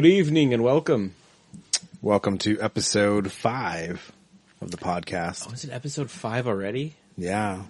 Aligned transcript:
Good 0.00 0.08
evening 0.08 0.54
and 0.54 0.62
welcome. 0.62 1.14
Welcome 2.00 2.38
to 2.38 2.58
episode 2.58 3.30
five 3.30 4.12
of 4.62 4.70
the 4.70 4.78
podcast. 4.78 5.46
Oh, 5.46 5.52
is 5.52 5.64
it 5.64 5.70
episode 5.72 6.10
five 6.10 6.48
already? 6.48 6.94
Yeah. 7.18 7.64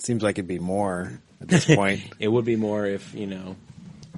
Seems 0.00 0.20
like 0.20 0.36
it'd 0.36 0.48
be 0.48 0.58
more 0.58 1.20
at 1.40 1.46
this 1.46 1.64
point. 1.76 2.02
It 2.18 2.26
would 2.26 2.44
be 2.44 2.56
more 2.56 2.86
if, 2.86 3.14
you 3.14 3.28
know, 3.28 3.54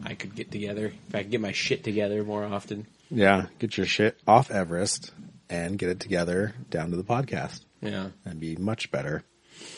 I 0.03 0.15
could 0.15 0.35
get 0.35 0.51
together, 0.51 0.95
if 1.09 1.15
I 1.15 1.25
could 1.25 1.31
get 1.31 1.43
my 1.43 1.53
shit 1.53 1.85
together 1.85 2.25
more 2.25 2.43
often. 2.43 2.87
yeah. 3.11 3.49
Get 3.59 3.77
your 3.77 3.85
shit 3.85 4.19
off 4.27 4.51
Everest 4.51 5.13
and 5.51 5.79
get 5.79 5.91
it 5.91 6.01
together 6.01 6.55
down 6.71 6.91
to 6.93 6.97
the 6.97 7.05
podcast. 7.05 7.61
Yeah. 7.83 8.09
That'd 8.25 8.41
be 8.41 8.57
much 8.57 8.91
better. 8.91 9.25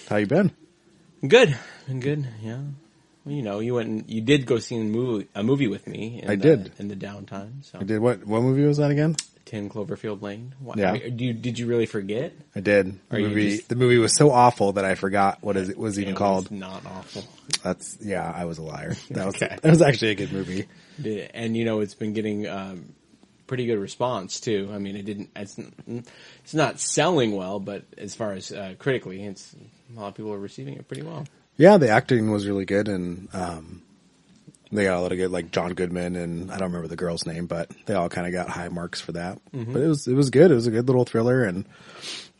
How 0.08 0.18
you 0.18 0.28
been? 0.28 0.52
Good. 1.26 1.58
Been 1.88 1.98
good, 1.98 2.28
yeah. 2.40 2.60
Well, 3.24 3.34
you 3.34 3.42
know, 3.42 3.60
you 3.60 3.74
went 3.74 3.88
and 3.88 4.10
you 4.10 4.20
did 4.20 4.44
go 4.46 4.58
see 4.58 4.76
a 4.76 4.84
movie, 4.84 5.28
a 5.34 5.42
movie 5.42 5.68
with 5.68 5.86
me. 5.86 6.20
In 6.22 6.30
I 6.30 6.36
the, 6.36 6.56
did. 6.56 6.72
in 6.78 6.88
the 6.88 6.96
downtime. 6.96 7.64
So 7.64 7.78
I 7.80 7.84
did 7.84 8.00
what? 8.00 8.26
What 8.26 8.42
movie 8.42 8.64
was 8.64 8.76
that 8.78 8.90
again? 8.90 9.16
Ten 9.46 9.68
Cloverfield 9.68 10.22
Lane. 10.22 10.54
What, 10.58 10.78
Yeah. 10.78 10.92
Did 10.96 11.20
you, 11.20 11.32
did 11.34 11.58
you 11.58 11.66
really 11.66 11.84
forget? 11.86 12.32
I 12.56 12.60
did. 12.60 12.98
The 13.10 13.18
movie. 13.18 13.56
just- 13.56 13.68
The 13.68 13.76
movie 13.76 13.98
was 13.98 14.14
so 14.16 14.30
awful 14.30 14.72
that 14.72 14.84
I 14.86 14.94
forgot 14.94 15.38
what 15.42 15.56
is 15.56 15.68
it 15.68 15.76
was 15.78 15.98
even 15.98 16.14
It 16.14 16.16
called. 16.16 16.50
not 16.50 16.84
awful. 16.86 17.24
That's 17.62 17.98
yeah. 18.00 18.30
I 18.34 18.44
was 18.46 18.58
a 18.58 18.62
liar. 18.62 18.94
That 19.10 19.26
was 19.26 19.34
Okay. 19.36 19.56
that 19.60 19.70
was 19.70 19.82
actually 19.82 20.12
a 20.12 20.14
good 20.14 20.32
movie. 20.32 20.66
And 21.34 21.56
you 21.56 21.64
know, 21.64 21.80
it's 21.80 21.94
been 21.94 22.12
getting 22.14 22.46
um, 22.46 22.94
pretty 23.46 23.66
good 23.66 23.78
response 23.78 24.40
too. 24.40 24.70
I 24.72 24.78
mean, 24.78 24.96
it 24.96 25.04
didn't. 25.04 25.30
It's, 25.36 25.58
it's 26.42 26.54
not 26.54 26.80
selling 26.80 27.36
well, 27.36 27.60
but 27.60 27.84
as 27.98 28.14
far 28.14 28.32
as 28.32 28.50
uh, 28.52 28.74
critically, 28.78 29.22
it's 29.24 29.54
a 29.94 30.00
lot 30.00 30.08
of 30.08 30.14
people 30.14 30.32
are 30.32 30.38
receiving 30.38 30.74
it 30.74 30.88
pretty 30.88 31.02
well. 31.02 31.26
Yeah, 31.56 31.76
the 31.78 31.88
acting 31.88 32.30
was 32.30 32.46
really 32.48 32.64
good, 32.64 32.88
and 32.88 33.28
um, 33.32 33.82
they 34.72 34.84
got 34.84 34.98
a 34.98 35.00
lot 35.00 35.12
of 35.12 35.18
good, 35.18 35.30
like 35.30 35.52
John 35.52 35.72
Goodman, 35.74 36.16
and 36.16 36.50
I 36.50 36.58
don't 36.58 36.68
remember 36.68 36.88
the 36.88 36.96
girl's 36.96 37.26
name, 37.26 37.46
but 37.46 37.70
they 37.86 37.94
all 37.94 38.08
kind 38.08 38.26
of 38.26 38.32
got 38.32 38.48
high 38.48 38.68
marks 38.68 39.00
for 39.00 39.12
that. 39.12 39.40
But 39.52 39.80
it 39.82 39.86
was 39.86 40.06
it 40.08 40.14
was 40.14 40.30
good. 40.30 40.50
It 40.50 40.54
was 40.54 40.66
a 40.66 40.72
good 40.72 40.86
little 40.86 41.04
thriller, 41.04 41.44
and 41.44 41.64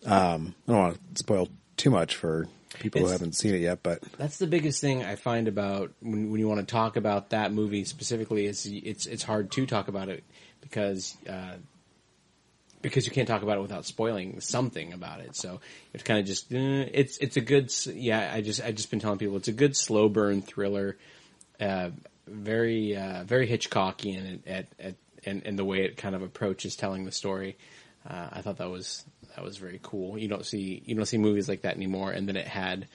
um, 0.05 0.55
I 0.67 0.73
don't 0.73 0.81
want 0.81 1.15
to 1.15 1.19
spoil 1.19 1.49
too 1.77 1.91
much 1.91 2.17
for 2.17 2.49
people 2.81 3.03
who 3.03 3.07
haven't 3.09 3.37
seen 3.37 3.55
it 3.55 3.61
yet. 3.61 3.83
But 3.83 4.03
That's 4.19 4.39
the 4.39 4.49
biggest 4.49 4.81
thing 4.81 5.05
I 5.05 5.15
find 5.15 5.47
about 5.47 5.93
when, 6.01 6.31
when 6.33 6.41
you 6.41 6.49
want 6.49 6.61
to 6.61 6.67
talk 6.67 6.97
about 6.97 7.31
that 7.31 7.53
movie 7.53 7.85
specifically. 7.85 8.47
Is 8.47 8.67
it's 8.67 9.07
it's 9.07 9.23
hard 9.23 9.53
to 9.53 9.67
talk 9.67 9.87
about 9.87 10.09
it 10.09 10.25
because 10.61 11.17
uh, 11.29 11.55
because 12.85 13.07
you 13.07 13.13
can't 13.13 13.27
talk 13.27 13.43
about 13.43 13.57
it 13.57 13.63
without 13.63 13.87
spoiling 13.87 14.41
something 14.41 14.93
about 14.93 15.21
it. 15.21 15.35
So 15.35 15.61
it's 15.95 16.05
kind 16.05 16.21
of 16.21 16.27
just 16.27 16.53
eh, 16.53 16.87
it's 16.93 17.17
it's 17.17 17.39
a 17.39 17.41
good 17.41 17.73
yeah. 17.87 18.31
I 18.33 18.43
just 18.43 18.63
I 18.63 18.73
just 18.73 18.91
been 18.91 19.01
telling 19.01 19.19
people 19.19 19.37
it's 19.39 19.49
a 19.49 19.53
good 19.53 19.75
slow 19.75 20.11
burn 20.11 20.43
thriller, 20.43 20.99
uh, 21.59 21.91
very 22.29 22.95
uh, 22.95 23.25
very 23.25 23.49
Hitchcockian 23.49 24.41
at, 24.47 24.49
at, 24.49 24.67
at 24.79 24.95
and, 25.25 25.43
and 25.47 25.59
the 25.59 25.65
way 25.65 25.85
it 25.85 25.97
kind 25.97 26.15
of 26.15 26.21
approaches 26.21 26.77
telling 26.77 27.07
the 27.07 27.13
story. 27.13 27.57
Uh, 28.09 28.29
I 28.31 28.43
thought 28.43 28.59
that 28.59 28.71
was 28.71 29.03
that 29.35 29.43
was 29.43 29.57
very 29.57 29.81
cool. 29.83 30.19
You 30.19 30.29
don't 30.29 30.45
see 30.45 30.83
you 30.85 30.95
don't 30.95 31.07
see 31.07 31.19
movies 31.19 31.49
like 31.49 31.63
that 31.63 31.75
anymore. 31.77 32.13
And 32.13 32.29
then 32.29 32.37
it 32.37 32.47
had 32.47 32.87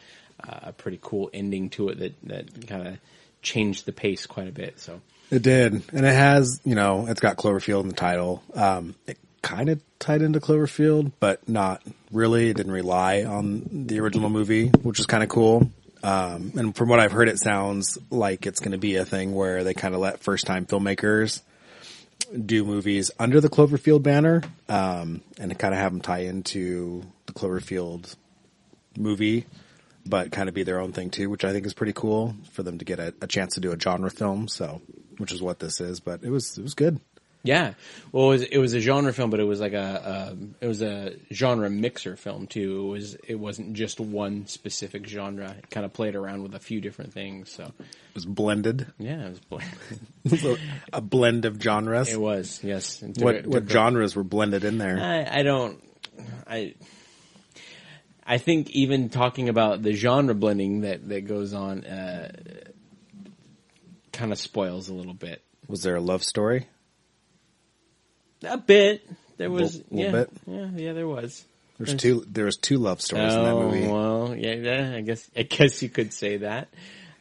uh, 0.47 0.59
a 0.65 0.71
pretty 0.71 0.99
cool 1.01 1.31
ending 1.33 1.71
to 1.71 1.89
it 1.89 1.99
that 1.99 2.13
that 2.25 2.67
kind 2.67 2.87
of 2.87 2.99
changed 3.41 3.87
the 3.87 3.91
pace 3.91 4.27
quite 4.27 4.47
a 4.47 4.51
bit. 4.51 4.79
So 4.79 5.01
it 5.31 5.41
did, 5.41 5.73
and 5.91 6.05
it 6.05 6.13
has 6.13 6.61
you 6.63 6.75
know 6.75 7.07
it's 7.07 7.19
got 7.19 7.37
Cloverfield 7.37 7.81
in 7.81 7.87
the 7.87 7.95
title. 7.95 8.43
Um, 8.53 8.93
it 9.07 9.17
kind 9.41 9.69
of 9.69 9.81
tied 9.99 10.21
into 10.21 10.39
Cloverfield, 10.39 11.11
but 11.19 11.47
not 11.47 11.81
really. 12.11 12.49
It 12.49 12.57
didn't 12.57 12.71
rely 12.71 13.23
on 13.23 13.85
the 13.87 13.99
original 13.99 14.29
movie, 14.29 14.67
which 14.67 14.99
is 14.99 15.05
kind 15.05 15.23
of 15.23 15.29
cool. 15.29 15.69
Um, 16.01 16.53
and 16.55 16.75
from 16.75 16.89
what 16.89 16.99
I've 16.99 17.11
heard, 17.11 17.27
it 17.27 17.39
sounds 17.39 17.97
like 18.09 18.45
it's 18.45 18.59
going 18.59 18.71
to 18.71 18.77
be 18.77 18.95
a 18.95 19.05
thing 19.05 19.35
where 19.35 19.63
they 19.63 19.73
kind 19.73 19.93
of 19.93 19.99
let 19.99 20.21
first 20.21 20.45
time 20.45 20.65
filmmakers 20.65 21.41
do 22.45 22.63
movies 22.63 23.11
under 23.19 23.41
the 23.41 23.49
Cloverfield 23.49 24.03
banner, 24.03 24.43
um, 24.67 25.21
and 25.39 25.57
kind 25.57 25.73
of 25.73 25.79
have 25.79 25.91
them 25.91 26.01
tie 26.01 26.19
into 26.19 27.03
the 27.25 27.33
Cloverfield 27.33 28.15
movie, 28.97 29.45
but 30.05 30.31
kind 30.31 30.47
of 30.47 30.55
be 30.55 30.63
their 30.63 30.79
own 30.79 30.93
thing 30.93 31.09
too, 31.09 31.29
which 31.29 31.43
I 31.43 31.51
think 31.51 31.65
is 31.65 31.73
pretty 31.73 31.93
cool 31.93 32.35
for 32.51 32.63
them 32.63 32.77
to 32.77 32.85
get 32.85 32.99
a, 32.99 33.13
a 33.21 33.27
chance 33.27 33.55
to 33.55 33.59
do 33.59 33.71
a 33.71 33.79
genre 33.79 34.11
film. 34.11 34.47
So, 34.47 34.81
which 35.17 35.31
is 35.31 35.41
what 35.41 35.59
this 35.59 35.81
is, 35.81 35.99
but 35.99 36.23
it 36.23 36.29
was, 36.29 36.57
it 36.57 36.61
was 36.61 36.75
good. 36.75 36.99
Yeah, 37.43 37.73
well, 38.11 38.25
it 38.25 38.29
was, 38.29 38.41
it 38.43 38.57
was 38.57 38.73
a 38.73 38.79
genre 38.81 39.13
film, 39.13 39.29
but 39.29 39.39
it 39.39 39.45
was 39.45 39.59
like 39.61 39.73
a 39.73 40.29
um, 40.31 40.55
it 40.59 40.67
was 40.67 40.81
a 40.81 41.15
genre 41.31 41.69
mixer 41.69 42.15
film 42.17 42.47
too. 42.47 42.85
It 42.85 42.89
was 42.89 43.15
it 43.27 43.35
wasn't 43.35 43.73
just 43.73 43.99
one 43.99 44.45
specific 44.47 45.07
genre. 45.07 45.55
It 45.57 45.69
kind 45.69 45.85
of 45.85 45.93
played 45.93 46.15
around 46.15 46.43
with 46.43 46.53
a 46.55 46.59
few 46.59 46.81
different 46.81 47.13
things. 47.13 47.49
So 47.51 47.63
It 47.63 47.85
was 48.15 48.25
blended, 48.25 48.87
yeah, 48.99 49.27
it 49.27 49.29
was. 49.29 49.39
bl- 50.25 50.35
So, 50.37 50.57
a 50.91 51.01
blend 51.01 51.45
of 51.45 51.61
genres. 51.61 52.11
It 52.11 52.19
was 52.19 52.59
yes. 52.63 53.01
It 53.01 53.17
what 53.19 53.45
a- 53.45 53.49
what 53.49 53.69
genres 53.69 54.15
were 54.15 54.23
blended 54.25 54.63
in 54.65 54.77
there? 54.77 54.99
I, 54.99 55.39
I 55.39 55.43
don't. 55.43 55.81
I. 56.45 56.75
I 58.31 58.37
think 58.37 58.69
even 58.71 59.09
talking 59.09 59.49
about 59.49 59.81
the 59.81 59.93
genre 59.93 60.35
blending 60.35 60.81
that 60.81 61.07
that 61.09 61.21
goes 61.21 61.53
on, 61.53 61.83
uh, 61.85 62.31
kind 64.11 64.31
of 64.31 64.37
spoils 64.37 64.89
a 64.89 64.93
little 64.93 65.13
bit. 65.15 65.41
Was 65.67 65.81
there 65.83 65.95
a 65.95 66.01
love 66.01 66.23
story? 66.23 66.67
A 68.43 68.57
bit. 68.57 69.07
There 69.37 69.49
was. 69.51 69.77
Little- 69.89 69.97
yeah, 69.99 70.11
bit? 70.11 70.29
yeah, 70.47 70.69
yeah. 70.75 70.93
There 70.93 71.07
was. 71.07 71.45
There's 71.77 71.95
two. 71.95 72.25
There 72.29 72.45
was 72.45 72.57
two 72.57 72.77
love 72.77 73.01
stories 73.01 73.33
in 73.33 73.43
that 73.43 73.53
Oh 73.53 73.69
movie. 73.71 73.87
well, 73.87 74.35
yeah, 74.37 74.53
yeah. 74.53 74.95
I 74.97 75.01
guess. 75.01 75.29
I 75.35 75.43
guess 75.43 75.81
you 75.81 75.89
could 75.89 76.13
say 76.13 76.37
that. 76.37 76.67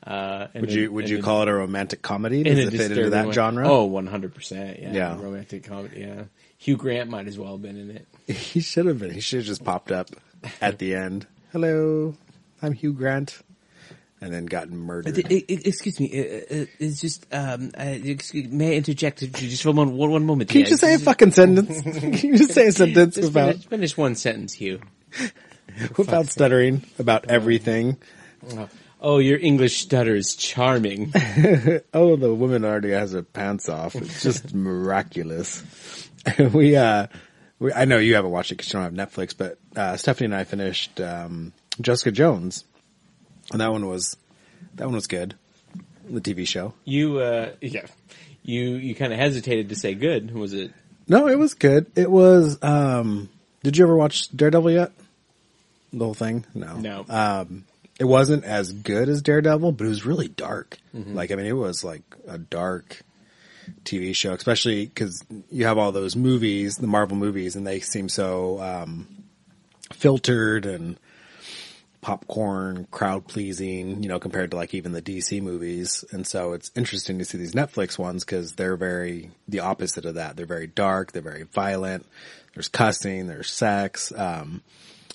Uh, 0.07 0.47
Would 0.55 0.73
you 0.73 0.91
would 0.93 1.09
you 1.09 1.17
then- 1.17 1.25
call 1.25 1.43
it 1.43 1.49
a 1.49 1.53
romantic 1.55 2.03
comedy? 2.03 2.43
Does 2.43 2.59
it 2.59 2.71
fit 2.71 2.91
into 2.93 3.11
that 3.11 3.27
way. 3.29 3.33
genre? 3.33 3.69
Oh, 3.69 3.85
100 3.85 4.35
percent. 4.35 4.81
Yeah, 4.81 4.93
Yeah. 4.93 5.21
romantic 5.21 5.65
comedy. 5.65 6.01
Yeah, 6.01 6.25
Hugh 6.57 6.77
Grant 6.77 7.11
might 7.11 7.27
as 7.29 7.39
well 7.39 7.53
have 7.53 7.63
been 7.63 7.77
in 7.77 7.91
it. 7.91 8.07
He 8.35 8.61
should 8.61 8.87
have 8.87 8.99
been. 8.99 9.11
He 9.11 9.21
should 9.21 9.41
have 9.41 9.47
just 9.47 9.65
popped 9.65 9.91
up 9.93 10.09
at 10.61 10.79
the 10.79 10.95
end. 10.95 11.27
Hello, 11.53 12.15
I'm 12.63 12.73
Hugh 12.73 12.93
Grant, 12.95 13.39
and 14.21 14.33
then 14.33 14.47
gotten 14.47 14.77
murdered. 14.77 15.19
excuse 15.19 16.01
me, 16.01 16.07
it's 16.07 17.01
just, 17.01 17.27
um, 17.33 17.71
excuse, 17.77 18.49
may 18.49 18.73
I 18.73 18.77
interject 18.77 19.21
just 19.33 19.63
for 19.63 19.73
one, 19.73 19.97
one, 19.97 20.11
one 20.11 20.27
moment? 20.27 20.51
Can 20.51 20.61
you 20.61 20.67
just 20.67 20.81
say 20.81 20.95
a 20.95 20.99
fucking 20.99 21.33
sentence? 21.33 21.81
Can 21.83 22.13
you 22.13 22.39
just 22.39 22.53
say 22.53 22.67
a 22.69 22.73
sentence 22.73 23.15
Just 23.15 23.29
without 23.29 23.53
finish, 23.53 23.67
finish 23.67 23.97
one 23.97 24.15
sentence, 24.15 24.55
Hugh. 24.55 24.81
without 25.97 26.27
stuttering 26.27 26.83
about 26.99 27.31
everything? 27.31 27.99
Oh, 29.01 29.19
your 29.19 29.39
English 29.39 29.81
stutter 29.81 30.15
is 30.15 30.35
charming. 30.35 31.13
Oh, 31.95 32.17
the 32.17 32.35
woman 32.35 32.65
already 32.65 32.91
has 32.91 33.13
her 33.13 33.23
pants 33.23 33.69
off. 33.69 33.95
It's 33.95 34.23
just 34.23 34.55
miraculous. 34.55 35.63
we, 36.53 36.77
uh, 36.77 37.07
we, 37.59 37.73
I 37.73 37.85
know 37.87 37.99
you 37.99 38.15
haven't 38.15 38.31
watched 38.31 38.53
it 38.53 38.57
because 38.57 38.73
you 38.73 38.81
don't 38.81 38.97
have 38.97 39.09
Netflix, 39.09 39.35
but 39.37 39.59
uh, 39.77 39.97
Stephanie 39.97 40.27
and 40.27 40.35
I 40.35 40.45
finished 40.45 41.01
um, 41.01 41.53
Jessica 41.81 42.11
Jones, 42.13 42.65
and 43.53 43.61
that 43.61 43.71
one 43.73 43.87
was 43.87 44.17
that 44.75 44.85
one 44.87 44.95
was 44.95 45.07
good. 45.07 45.35
The 46.09 46.21
TV 46.21 46.47
show. 46.49 46.73
You, 46.85 47.19
uh, 47.19 47.51
yeah, 47.61 47.87
you, 48.43 48.77
you 48.77 48.95
kind 48.95 49.13
of 49.13 49.19
hesitated 49.19 49.69
to 49.69 49.77
say 49.77 49.95
good. 49.95 50.33
Was 50.35 50.55
it? 50.55 50.73
No, 51.07 51.29
it 51.29 51.39
was 51.39 51.55
good. 51.55 51.91
It 51.97 52.11
was. 52.11 52.63
um 52.63 53.29
Did 53.63 53.77
you 53.77 53.85
ever 53.85 53.97
watch 53.97 54.29
Daredevil 54.35 54.71
yet? 54.71 54.93
The 55.93 56.05
whole 56.05 56.15
thing? 56.15 56.45
No. 56.55 56.77
No. 56.77 57.05
Um, 57.09 57.65
it 57.99 58.05
wasn't 58.05 58.45
as 58.45 58.73
good 58.73 59.09
as 59.09 59.23
Daredevil, 59.23 59.73
but 59.73 59.85
it 59.85 59.89
was 59.89 60.07
really 60.07 60.29
dark. 60.29 60.79
Like, 60.95 61.31
I 61.31 61.35
mean, 61.35 61.47
it 61.47 61.53
was 61.53 61.83
like 61.85 62.03
a 62.27 62.39
dark 62.39 63.03
TV 63.85 64.15
show, 64.15 64.33
especially 64.33 64.87
because 64.87 65.25
you 65.51 65.67
have 65.67 65.79
all 65.79 65.93
those 65.93 66.15
movies, 66.17 66.77
the 66.77 66.87
Marvel 66.87 67.17
movies, 67.17 67.57
and 67.57 67.67
they 67.67 67.81
seem 67.81 68.09
so 68.09 68.61
um, 68.61 69.07
filtered 69.93 70.67
and 70.67 70.99
popcorn, 72.01 72.87
crowd 72.91 73.27
pleasing, 73.27 74.03
you 74.03 74.09
know, 74.09 74.19
compared 74.19 74.51
to 74.53 74.57
like 74.57 74.75
even 74.75 74.93
the 74.93 75.03
DC 75.03 75.43
movies. 75.43 76.05
And 76.11 76.27
so 76.27 76.53
it's 76.53 76.71
interesting 76.77 77.19
to 77.19 77.25
see 77.25 77.39
these 77.39 77.53
Netflix 77.53 77.99
ones 77.99 78.25
because 78.25 78.53
they're 78.53 78.77
very 78.77 79.31
the 79.49 79.61
opposite 79.61 80.05
of 80.05 80.15
that. 80.15 80.37
They're 80.37 80.47
very 80.47 80.67
dark. 80.67 81.13
They're 81.13 81.23
very 81.23 81.45
violent. 81.45 82.07
There's 82.55 82.69
cussing. 82.69 83.27
There's 83.27 83.51
sex. 83.51 84.13
Um, 84.13 84.63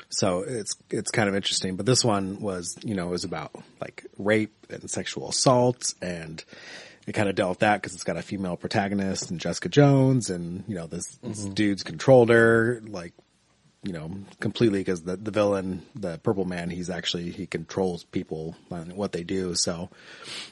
so 0.09 0.41
it's 0.41 0.75
it's 0.89 1.11
kind 1.11 1.29
of 1.29 1.35
interesting. 1.35 1.75
But 1.75 1.85
this 1.85 2.03
one 2.03 2.39
was, 2.39 2.77
you 2.83 2.95
know, 2.95 3.07
it 3.07 3.11
was 3.11 3.23
about 3.23 3.51
like 3.81 4.05
rape 4.17 4.53
and 4.69 4.89
sexual 4.89 5.29
assault, 5.29 5.93
and 6.01 6.43
it 7.07 7.13
kind 7.13 7.29
of 7.29 7.35
dealt 7.35 7.49
with 7.49 7.59
that 7.59 7.81
because 7.81 7.93
it's 7.93 8.03
got 8.03 8.17
a 8.17 8.21
female 8.21 8.55
protagonist 8.55 9.31
and 9.31 9.39
Jessica 9.39 9.69
Jones, 9.69 10.29
and 10.29 10.63
you 10.67 10.75
know 10.75 10.87
this, 10.87 11.17
this 11.23 11.43
dude's 11.45 11.83
controlled 11.83 12.29
her 12.29 12.81
like 12.87 13.13
you 13.83 13.91
know, 13.91 14.09
completely 14.39 14.79
because 14.79 15.03
the, 15.03 15.17
the 15.17 15.31
villain, 15.31 15.83
the 15.93 16.17
purple 16.19 16.45
man, 16.45 16.69
he's 16.69 16.89
actually, 16.89 17.31
he 17.31 17.45
controls 17.45 18.05
people 18.05 18.55
and 18.71 18.93
what 18.93 19.11
they 19.11 19.23
do. 19.23 19.55
So, 19.55 19.89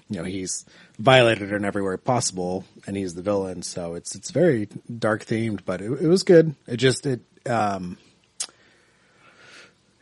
you 0.09 0.17
know, 0.17 0.25
he's 0.25 0.65
violated 0.99 1.53
in 1.53 1.63
every 1.63 1.81
way 1.81 1.95
possible 1.95 2.65
and 2.85 2.97
he's 2.97 3.15
the 3.15 3.21
villain. 3.21 3.63
So 3.63 3.95
it's, 3.95 4.15
it's 4.15 4.31
very 4.31 4.67
dark 4.99 5.25
themed, 5.25 5.61
but 5.65 5.81
it, 5.81 5.91
it 5.91 6.07
was 6.07 6.23
good. 6.23 6.55
It 6.67 6.77
just, 6.77 7.05
it, 7.05 7.21
um, 7.49 7.97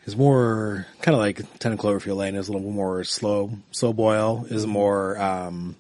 is 0.06 0.18
more 0.18 0.88
kind 1.02 1.14
of 1.14 1.20
like 1.20 1.60
Ten 1.60 1.78
Cloverfield 1.78 2.18
Lane 2.18 2.36
is 2.36 2.50
a 2.50 2.52
little 2.52 2.72
more 2.72 3.04
slow, 3.04 3.52
slow 3.70 3.94
boil 3.94 4.48
is 4.50 4.66
more, 4.66 5.22
um, 5.22 5.76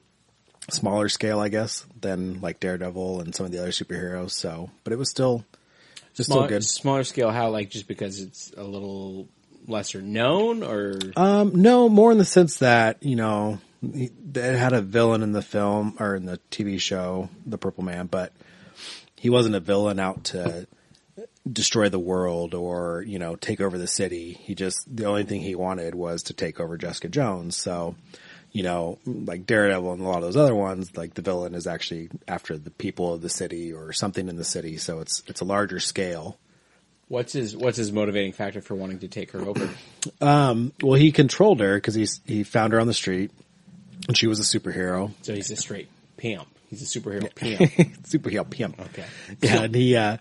smaller 0.69 1.09
scale, 1.09 1.39
I 1.39 1.49
guess, 1.49 1.83
than 1.99 2.41
like 2.41 2.59
Daredevil 2.59 3.21
and 3.21 3.33
some 3.33 3.47
of 3.47 3.51
the 3.51 3.57
other 3.57 3.71
superheroes. 3.71 4.31
So, 4.31 4.69
but 4.83 4.93
it 4.93 4.99
was 4.99 5.09
still 5.09 5.45
just 6.19 6.27
Smaller, 6.29 6.47
still 6.47 6.57
good. 6.57 6.63
smaller 6.65 7.03
scale. 7.05 7.31
How 7.31 7.49
like 7.49 7.69
just 7.69 7.87
because 7.87 8.19
it's 8.19 8.51
a 8.57 8.63
little 8.63 9.29
lesser 9.67 10.01
known, 10.01 10.63
or 10.63 10.99
Um, 11.15 11.61
no, 11.61 11.87
more 11.87 12.11
in 12.11 12.17
the 12.17 12.25
sense 12.25 12.57
that 12.57 13.01
you 13.01 13.15
know 13.15 13.59
it 13.81 14.11
had 14.35 14.73
a 14.73 14.81
villain 14.81 15.23
in 15.23 15.31
the 15.31 15.41
film 15.41 15.95
or 15.99 16.15
in 16.15 16.25
the 16.25 16.39
TV 16.51 16.79
show, 16.79 17.29
The 17.45 17.57
Purple 17.57 17.85
Man, 17.85 18.07
but 18.07 18.33
he 19.15 19.29
wasn't 19.29 19.55
a 19.55 19.59
villain 19.61 19.99
out 19.99 20.25
to 20.25 20.67
destroy 21.49 21.87
the 21.89 21.99
world 21.99 22.53
or 22.53 23.03
you 23.07 23.17
know 23.19 23.35
take 23.37 23.61
over 23.61 23.77
the 23.77 23.87
city. 23.87 24.33
He 24.33 24.55
just 24.55 24.93
the 24.93 25.05
only 25.05 25.23
thing 25.23 25.39
he 25.41 25.55
wanted 25.55 25.95
was 25.95 26.23
to 26.23 26.33
take 26.33 26.59
over 26.59 26.77
Jessica 26.77 27.07
Jones. 27.07 27.55
So, 27.55 27.95
you 28.51 28.63
know, 28.63 28.97
like 29.05 29.45
Daredevil 29.45 29.93
and 29.93 30.01
a 30.01 30.05
lot 30.07 30.17
of 30.17 30.23
those 30.23 30.37
other 30.37 30.55
ones, 30.55 30.95
like 30.97 31.13
the 31.13 31.21
villain 31.21 31.53
is 31.55 31.67
actually 31.67 32.09
after 32.27 32.57
the 32.57 32.71
people 32.71 33.13
of 33.13 33.21
the 33.21 33.29
city 33.29 33.71
or 33.73 33.93
something 33.93 34.27
in 34.27 34.35
the 34.37 34.43
city. 34.43 34.77
So 34.77 34.99
it's 35.01 35.21
it's 35.27 35.41
a 35.41 35.45
larger 35.45 35.79
scale. 35.79 36.37
what's 37.07 37.33
his 37.33 37.55
what's 37.55 37.77
his 37.77 37.91
motivating 37.91 38.33
factor 38.33 38.61
for 38.61 38.75
wanting 38.75 38.99
to 38.99 39.07
take 39.07 39.31
her 39.31 39.41
over? 39.41 39.69
um, 40.21 40.73
Well, 40.81 40.95
he 40.99 41.11
controlled 41.11 41.59
her 41.59 41.75
because 41.75 41.95
he's 41.95 42.21
he 42.25 42.43
found 42.43 42.73
her 42.73 42.79
on 42.79 42.87
the 42.87 42.93
street, 42.93 43.31
and 44.07 44.17
she 44.17 44.27
was 44.27 44.39
a 44.39 44.59
superhero. 44.59 45.11
So 45.21 45.33
he's 45.33 45.51
a 45.51 45.55
straight 45.55 45.89
pimp. 46.17 46.47
He's 46.69 46.81
a 46.83 46.99
superhero 46.99 47.33
pimp. 47.33 47.59
superhero 48.03 48.47
pimp. 48.49 48.79
Okay. 48.79 49.05
Yeah, 49.41 49.63
and 49.63 49.75
he 49.75 49.95
uh, 49.95 50.17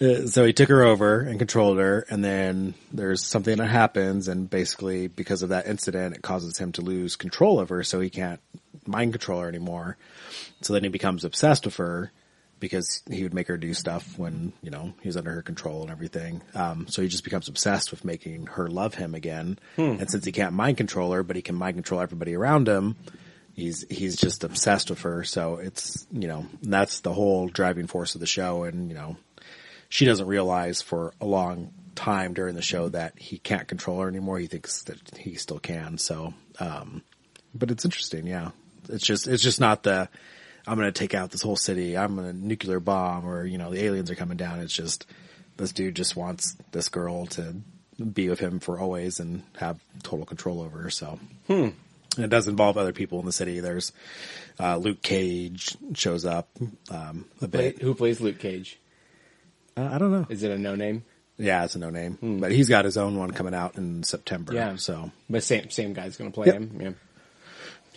uh, 0.00 0.26
so 0.26 0.44
he 0.44 0.52
took 0.52 0.68
her 0.68 0.82
over 0.82 1.20
and 1.20 1.38
controlled 1.38 1.78
her, 1.78 2.06
and 2.08 2.24
then 2.24 2.74
there's 2.92 3.24
something 3.24 3.56
that 3.58 3.68
happens, 3.68 4.28
and 4.28 4.48
basically 4.48 5.08
because 5.08 5.42
of 5.42 5.50
that 5.50 5.66
incident, 5.66 6.16
it 6.16 6.22
causes 6.22 6.58
him 6.58 6.72
to 6.72 6.82
lose 6.82 7.16
control 7.16 7.60
of 7.60 7.68
her, 7.68 7.82
so 7.82 8.00
he 8.00 8.10
can't 8.10 8.40
mind 8.86 9.12
control 9.12 9.40
her 9.40 9.48
anymore. 9.48 9.96
So 10.62 10.72
then 10.72 10.84
he 10.84 10.88
becomes 10.88 11.24
obsessed 11.24 11.64
with 11.64 11.76
her 11.76 12.12
because 12.60 13.02
he 13.10 13.22
would 13.22 13.34
make 13.34 13.48
her 13.48 13.56
do 13.56 13.72
stuff 13.74 14.18
when 14.18 14.52
you 14.62 14.70
know 14.70 14.92
he 15.00 15.08
was 15.08 15.16
under 15.16 15.32
her 15.32 15.42
control 15.42 15.82
and 15.82 15.90
everything. 15.90 16.42
Um, 16.54 16.86
so 16.88 17.02
he 17.02 17.08
just 17.08 17.24
becomes 17.24 17.48
obsessed 17.48 17.90
with 17.90 18.04
making 18.04 18.46
her 18.46 18.68
love 18.68 18.94
him 18.94 19.14
again. 19.14 19.58
And 20.00 20.10
since 20.10 20.24
he 20.24 20.32
can't 20.32 20.54
mind 20.54 20.76
control 20.76 21.12
her, 21.12 21.22
but 21.22 21.36
he 21.36 21.42
can 21.42 21.56
mind 21.56 21.74
control 21.74 22.00
everybody 22.00 22.34
around 22.34 22.68
him, 22.68 22.96
he's 23.54 23.84
he's 23.90 24.16
just 24.16 24.44
obsessed 24.44 24.90
with 24.90 25.00
her. 25.02 25.24
So 25.24 25.56
it's 25.56 26.06
you 26.12 26.28
know 26.28 26.46
that's 26.62 27.00
the 27.00 27.12
whole 27.12 27.48
driving 27.48 27.86
force 27.86 28.14
of 28.14 28.20
the 28.20 28.26
show, 28.26 28.64
and 28.64 28.88
you 28.88 28.94
know 28.94 29.16
she 29.90 30.06
doesn't 30.06 30.26
realize 30.26 30.80
for 30.80 31.12
a 31.20 31.26
long 31.26 31.72
time 31.94 32.32
during 32.32 32.54
the 32.54 32.62
show 32.62 32.88
that 32.88 33.18
he 33.18 33.36
can't 33.36 33.68
control 33.68 34.00
her 34.00 34.08
anymore. 34.08 34.38
He 34.38 34.46
thinks 34.46 34.84
that 34.84 35.16
he 35.18 35.34
still 35.34 35.58
can. 35.58 35.98
So, 35.98 36.32
um, 36.58 37.02
but 37.54 37.70
it's 37.70 37.84
interesting. 37.84 38.26
Yeah, 38.26 38.52
it's 38.88 39.04
just 39.04 39.28
it's 39.28 39.42
just 39.42 39.60
not 39.60 39.82
the 39.82 40.08
I'm 40.66 40.78
going 40.78 40.90
to 40.90 40.98
take 40.98 41.14
out 41.14 41.30
this 41.30 41.42
whole 41.42 41.56
city. 41.56 41.98
I'm 41.98 42.18
a 42.18 42.32
nuclear 42.32 42.80
bomb, 42.80 43.28
or 43.28 43.44
you 43.44 43.58
know 43.58 43.70
the 43.70 43.84
aliens 43.84 44.10
are 44.10 44.14
coming 44.14 44.38
down. 44.38 44.60
It's 44.60 44.72
just 44.72 45.06
this 45.56 45.72
dude 45.72 45.96
just 45.96 46.16
wants 46.16 46.56
this 46.70 46.88
girl 46.88 47.26
to 47.26 47.56
be 48.00 48.30
with 48.30 48.38
him 48.38 48.60
for 48.60 48.78
always 48.78 49.20
and 49.20 49.42
have 49.58 49.78
total 50.02 50.24
control 50.24 50.62
over 50.62 50.78
her. 50.78 50.90
So. 50.90 51.18
And 52.16 52.24
it 52.24 52.30
does 52.30 52.48
involve 52.48 52.76
other 52.76 52.92
people 52.92 53.20
in 53.20 53.26
the 53.26 53.32
city. 53.32 53.60
There's 53.60 53.92
uh, 54.58 54.78
Luke 54.78 55.00
Cage 55.00 55.76
shows 55.94 56.24
up 56.24 56.48
um, 56.90 57.26
a 57.40 57.46
bit. 57.46 57.80
who 57.80 57.94
plays 57.94 58.20
Luke 58.20 58.40
Cage? 58.40 58.80
Uh, 59.80 59.94
I 59.94 59.98
don't 59.98 60.10
know. 60.12 60.26
Is 60.28 60.42
it 60.42 60.50
a 60.50 60.58
no 60.58 60.74
name? 60.74 61.04
Yeah, 61.38 61.64
it's 61.64 61.74
a 61.74 61.78
no 61.78 61.88
name, 61.90 62.18
but 62.40 62.52
he's 62.52 62.68
got 62.68 62.84
his 62.84 62.98
own 62.98 63.16
one 63.18 63.30
coming 63.30 63.54
out 63.54 63.76
in 63.76 64.02
September. 64.02 64.52
Yeah. 64.52 64.76
So 64.76 65.10
But 65.30 65.42
same 65.42 65.70
same 65.70 65.94
guy's 65.94 66.16
going 66.18 66.30
to 66.30 66.34
play 66.34 66.46
Yep. 66.48 66.54
him. 66.56 66.78
Yeah. 66.80 66.90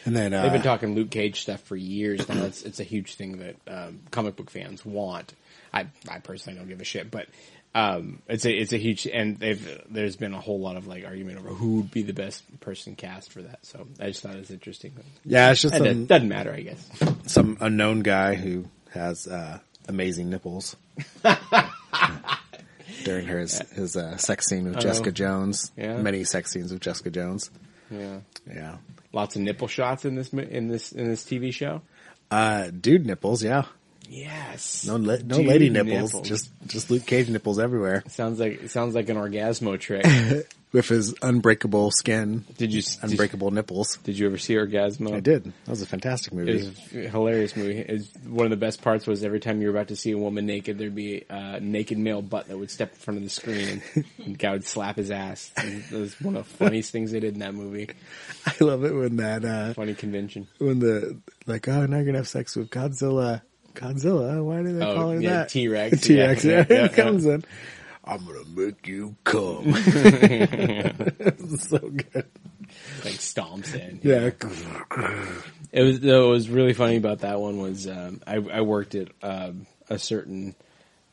and 0.05 0.15
then 0.15 0.33
uh, 0.33 0.43
They've 0.43 0.53
been 0.53 0.61
talking 0.61 0.95
Luke 0.95 1.09
Cage 1.11 1.41
stuff 1.41 1.61
for 1.61 1.75
years 1.75 2.27
now. 2.29 2.43
It's 2.45 2.61
it's 2.63 2.79
a 2.79 2.83
huge 2.85 3.15
thing 3.15 3.39
that 3.39 3.55
um, 3.67 3.99
comic 4.11 4.37
book 4.37 4.49
fans 4.49 4.85
want. 4.85 5.33
I 5.73 5.87
I 6.07 6.19
personally 6.19 6.57
don't 6.57 6.69
give 6.69 6.79
a 6.79 6.85
shit, 6.85 7.11
but 7.11 7.27
um, 7.75 8.21
it's 8.29 8.45
a 8.45 8.53
it's 8.53 8.71
a 8.71 8.77
huge 8.77 9.07
and 9.07 9.37
they've 9.39 9.81
there's 9.89 10.15
been 10.15 10.33
a 10.33 10.39
whole 10.39 10.59
lot 10.61 10.77
of 10.77 10.87
like 10.87 11.03
argument 11.03 11.39
over 11.39 11.49
who 11.49 11.77
would 11.77 11.91
be 11.91 12.03
the 12.03 12.13
best 12.13 12.43
person 12.61 12.95
cast 12.95 13.31
for 13.33 13.41
that. 13.41 13.65
So 13.65 13.87
I 13.99 14.07
just 14.07 14.21
thought 14.21 14.35
it 14.35 14.39
was 14.39 14.51
interesting. 14.51 14.93
yeah, 15.25 15.51
it's 15.51 15.61
just 15.61 15.75
It 15.75 15.79
some, 15.79 16.05
doesn't 16.05 16.29
matter, 16.29 16.53
I 16.53 16.61
guess. 16.61 16.89
some 17.27 17.57
unknown 17.59 18.01
guy 18.03 18.35
who 18.35 18.65
has 18.91 19.27
uh, 19.27 19.59
amazing 19.89 20.29
nipples. 20.29 20.77
During 23.03 23.25
her 23.27 23.39
his, 23.39 23.59
his 23.71 23.95
uh, 23.97 24.17
sex 24.17 24.47
scene 24.47 24.65
with 24.65 24.79
Jessica 24.79 25.11
Jones, 25.11 25.71
Yeah. 25.77 25.97
many 25.97 26.23
sex 26.23 26.51
scenes 26.51 26.71
with 26.71 26.81
Jessica 26.81 27.09
Jones. 27.11 27.51
Yeah, 27.91 28.19
Yeah, 28.47 28.77
lots 29.11 29.35
of 29.35 29.41
nipple 29.41 29.67
shots 29.67 30.05
in 30.05 30.15
this 30.15 30.33
in 30.33 30.67
this 30.67 30.91
in 30.91 31.05
this 31.09 31.23
TV 31.23 31.53
show. 31.53 31.81
uh, 32.31 32.69
dude 32.71 33.05
nipples. 33.05 33.43
Yeah, 33.43 33.63
Yes, 34.09 34.85
no, 34.85 34.97
no 34.97 35.17
Dude 35.17 35.45
lady 35.45 35.69
nipples, 35.69 36.19
just 36.21 36.49
just 36.67 36.89
Luke 36.91 37.05
Cage 37.05 37.29
nipples 37.29 37.59
everywhere 37.59 38.03
sounds 38.09 38.39
like 38.39 38.69
sounds 38.69 38.95
like 38.95 39.09
an 39.09 39.17
Orgazmo 39.17 39.79
trick. 39.79 40.05
with 40.73 40.89
his 40.89 41.13
unbreakable 41.21 41.91
skin, 41.91 42.43
Did 42.57 42.73
you 42.73 42.81
did, 42.81 42.97
unbreakable 43.03 43.51
nipples. 43.51 43.97
did 43.97 44.17
you 44.17 44.25
ever 44.25 44.37
see 44.39 44.55
Orgazmo? 44.55 45.13
I 45.13 45.19
did. 45.19 45.45
That 45.45 45.69
was 45.69 45.81
a 45.81 45.85
fantastic 45.85 46.33
movie. 46.33 46.51
It 46.51 46.55
was 46.55 47.05
a 47.05 47.09
hilarious 47.09 47.55
movie. 47.55 47.85
Was, 47.87 48.09
one 48.27 48.45
of 48.45 48.49
the 48.49 48.57
best 48.57 48.81
parts 48.81 49.05
was 49.07 49.23
every 49.23 49.39
time 49.39 49.61
you 49.61 49.67
were 49.67 49.73
about 49.77 49.89
to 49.89 49.95
see 49.95 50.11
a 50.11 50.17
woman 50.17 50.45
naked, 50.47 50.77
there'd 50.79 50.95
be 50.95 51.23
a 51.29 51.59
naked 51.59 51.97
male 51.99 52.21
butt 52.23 52.47
that 52.47 52.57
would 52.57 52.71
step 52.71 52.91
in 52.91 52.97
front 52.99 53.17
of 53.19 53.23
the 53.23 53.29
screen, 53.29 53.67
and, 53.95 54.05
and 54.25 54.25
the 54.33 54.37
guy 54.37 54.51
would 54.51 54.65
slap 54.65 54.97
his 54.97 55.11
ass. 55.11 55.51
And 55.57 55.83
it 55.83 55.91
was 55.91 56.19
one 56.19 56.35
of 56.35 56.47
the 56.49 56.55
funniest 56.57 56.91
things 56.91 57.11
they 57.11 57.19
did 57.19 57.35
in 57.35 57.39
that 57.39 57.53
movie. 57.53 57.89
I 58.45 58.53
love 58.59 58.83
it 58.83 58.93
when 58.93 59.17
that 59.17 59.45
uh, 59.45 59.73
Funny 59.75 59.93
convention. 59.93 60.47
when 60.57 60.79
the 60.79 61.19
like 61.45 61.67
oh 61.67 61.85
now 61.85 61.97
you're 61.97 62.05
gonna 62.05 62.17
have 62.17 62.27
sex 62.27 62.55
with 62.55 62.69
Godzilla. 62.71 63.41
Godzilla, 63.75 64.43
why 64.43 64.61
do 64.61 64.77
they 64.77 64.85
Oh, 64.85 64.95
call 64.95 65.11
it 65.11 65.21
yeah, 65.21 65.29
that? 65.37 65.49
T 65.49 65.67
Rex, 65.67 66.07
Yeah, 66.09 66.31
yeah, 66.31 66.39
yeah, 66.43 66.65
yeah, 66.69 66.85
it 66.85 66.93
comes 66.93 67.25
in. 67.25 67.43
I'm 68.05 68.25
gonna 68.25 68.43
make 68.53 68.87
you 68.87 69.15
come. 69.23 69.73
so 71.57 71.79
good. 71.79 72.25
Like 73.03 73.15
stomps 73.15 73.73
in. 73.75 73.99
Yeah. 74.03 74.31
It 75.71 75.83
was 75.83 75.99
though. 76.01 76.27
What 76.27 76.33
was 76.33 76.49
really 76.49 76.73
funny 76.73 76.97
about 76.97 77.19
that 77.19 77.39
one 77.39 77.59
was 77.59 77.87
um, 77.87 78.21
I, 78.27 78.35
I 78.35 78.61
worked 78.61 78.95
at 78.95 79.09
um, 79.21 79.67
a 79.89 79.97
certain. 79.97 80.55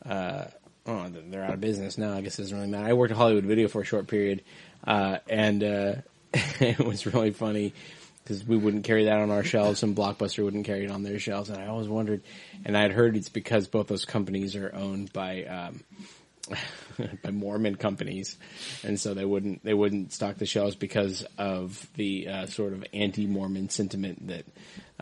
Uh, 0.04 0.46
oh, 0.86 1.08
they're 1.08 1.44
out 1.44 1.54
of 1.54 1.60
business 1.60 1.96
now. 1.96 2.14
I 2.14 2.22
guess 2.22 2.38
it 2.38 2.42
doesn't 2.42 2.56
really 2.56 2.70
matter. 2.70 2.88
I 2.88 2.94
worked 2.94 3.12
at 3.12 3.16
Hollywood 3.16 3.44
Video 3.44 3.68
for 3.68 3.82
a 3.82 3.84
short 3.84 4.08
period, 4.08 4.42
uh, 4.84 5.18
and 5.28 5.62
uh, 5.62 5.94
it 6.32 6.78
was 6.80 7.06
really 7.06 7.30
funny 7.30 7.72
because 8.24 8.44
we 8.44 8.56
wouldn't 8.56 8.84
carry 8.84 9.04
that 9.04 9.18
on 9.18 9.30
our 9.30 9.44
shelves, 9.44 9.82
and 9.82 9.96
Blockbuster 9.96 10.44
wouldn't 10.44 10.66
carry 10.66 10.84
it 10.84 10.90
on 10.90 11.02
their 11.02 11.18
shelves. 11.18 11.50
And 11.50 11.58
I 11.60 11.66
always 11.66 11.88
wondered, 11.88 12.22
and 12.64 12.76
I 12.76 12.82
had 12.82 12.92
heard 12.92 13.16
it's 13.16 13.28
because 13.28 13.68
both 13.68 13.86
those 13.86 14.04
companies 14.04 14.56
are 14.56 14.74
owned 14.74 15.12
by. 15.12 15.44
Um, 15.44 15.84
by 17.22 17.30
Mormon 17.30 17.76
companies, 17.76 18.36
and 18.82 18.98
so 18.98 19.14
they 19.14 19.24
wouldn't 19.24 19.64
they 19.64 19.74
wouldn't 19.74 20.12
stock 20.12 20.36
the 20.36 20.46
shelves 20.46 20.76
because 20.76 21.24
of 21.38 21.88
the 21.94 22.28
uh, 22.28 22.46
sort 22.46 22.72
of 22.72 22.84
anti-Mormon 22.92 23.68
sentiment 23.70 24.28
that 24.28 24.44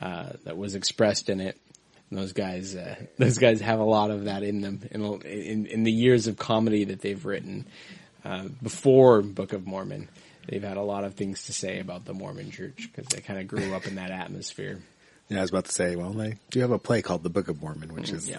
uh, 0.01 0.33
that 0.45 0.57
was 0.57 0.75
expressed 0.75 1.29
in 1.29 1.41
it. 1.41 1.59
And 2.11 2.19
those 2.19 2.33
guys, 2.33 2.75
uh, 2.75 2.97
those 3.19 3.39
guys 3.39 3.61
have 3.61 3.81
a 3.81 3.85
lot 3.85 4.11
of 4.11 4.25
that 4.25 4.43
in 4.43 4.61
them. 4.61 4.81
In, 4.91 5.03
in, 5.23 5.67
in 5.67 5.83
the 5.85 5.93
years 5.93 6.27
of 6.27 6.37
comedy 6.37 6.85
that 6.85 7.01
they've 7.01 7.25
written 7.25 7.67
uh, 8.25 8.49
before 8.63 9.23
Book 9.23 9.53
of 9.53 9.67
Mormon, 9.67 10.09
they've 10.49 10.63
had 10.63 10.77
a 10.77 10.83
lot 10.83 11.05
of 11.05 11.15
things 11.15 11.45
to 11.47 11.53
say 11.53 11.81
about 11.81 12.05
the 12.05 12.15
Mormon 12.15 12.51
Church 12.51 12.89
because 12.91 13.09
they 13.09 13.21
kind 13.21 13.41
of 13.41 13.49
grew 13.49 13.75
up 13.75 13.87
in 13.87 13.97
that 13.97 14.11
atmosphere. 14.11 14.81
Yeah, 15.29 15.39
I 15.39 15.41
was 15.43 15.51
about 15.51 15.67
to 15.67 15.73
say, 15.73 15.95
well, 15.95 16.13
they 16.13 16.37
do 16.51 16.61
have 16.61 16.71
a 16.71 16.79
play 16.79 17.03
called 17.03 17.23
The 17.23 17.29
Book 17.29 17.49
of 17.49 17.61
Mormon, 17.61 17.93
which 17.95 18.11
is 18.11 18.29
Yeah. 18.29 18.39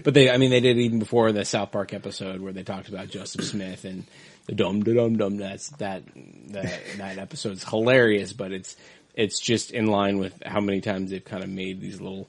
but 0.04 0.14
they, 0.14 0.30
I 0.30 0.36
mean, 0.36 0.50
they 0.50 0.60
did 0.60 0.78
it 0.78 0.82
even 0.82 1.00
before 1.00 1.32
the 1.32 1.44
South 1.44 1.72
Park 1.72 1.92
episode 1.92 2.40
where 2.40 2.52
they 2.52 2.62
talked 2.62 2.88
about 2.88 3.08
Joseph 3.08 3.44
Smith 3.44 3.84
and 3.84 4.04
the 4.46 4.54
dum 4.54 4.82
da 4.84 4.94
dum 4.94 5.16
dum. 5.16 5.36
That's 5.38 5.70
that 5.78 6.02
that 6.50 6.80
that 6.98 7.18
episode's 7.18 7.64
hilarious, 7.68 8.32
but 8.32 8.52
it's 8.52 8.76
it's 9.14 9.40
just 9.40 9.72
in 9.72 9.86
line 9.88 10.18
with 10.18 10.40
how 10.46 10.60
many 10.60 10.80
times 10.80 11.10
they've 11.10 11.24
kind 11.24 11.42
of 11.42 11.50
made 11.50 11.80
these 11.80 12.00
little 12.00 12.28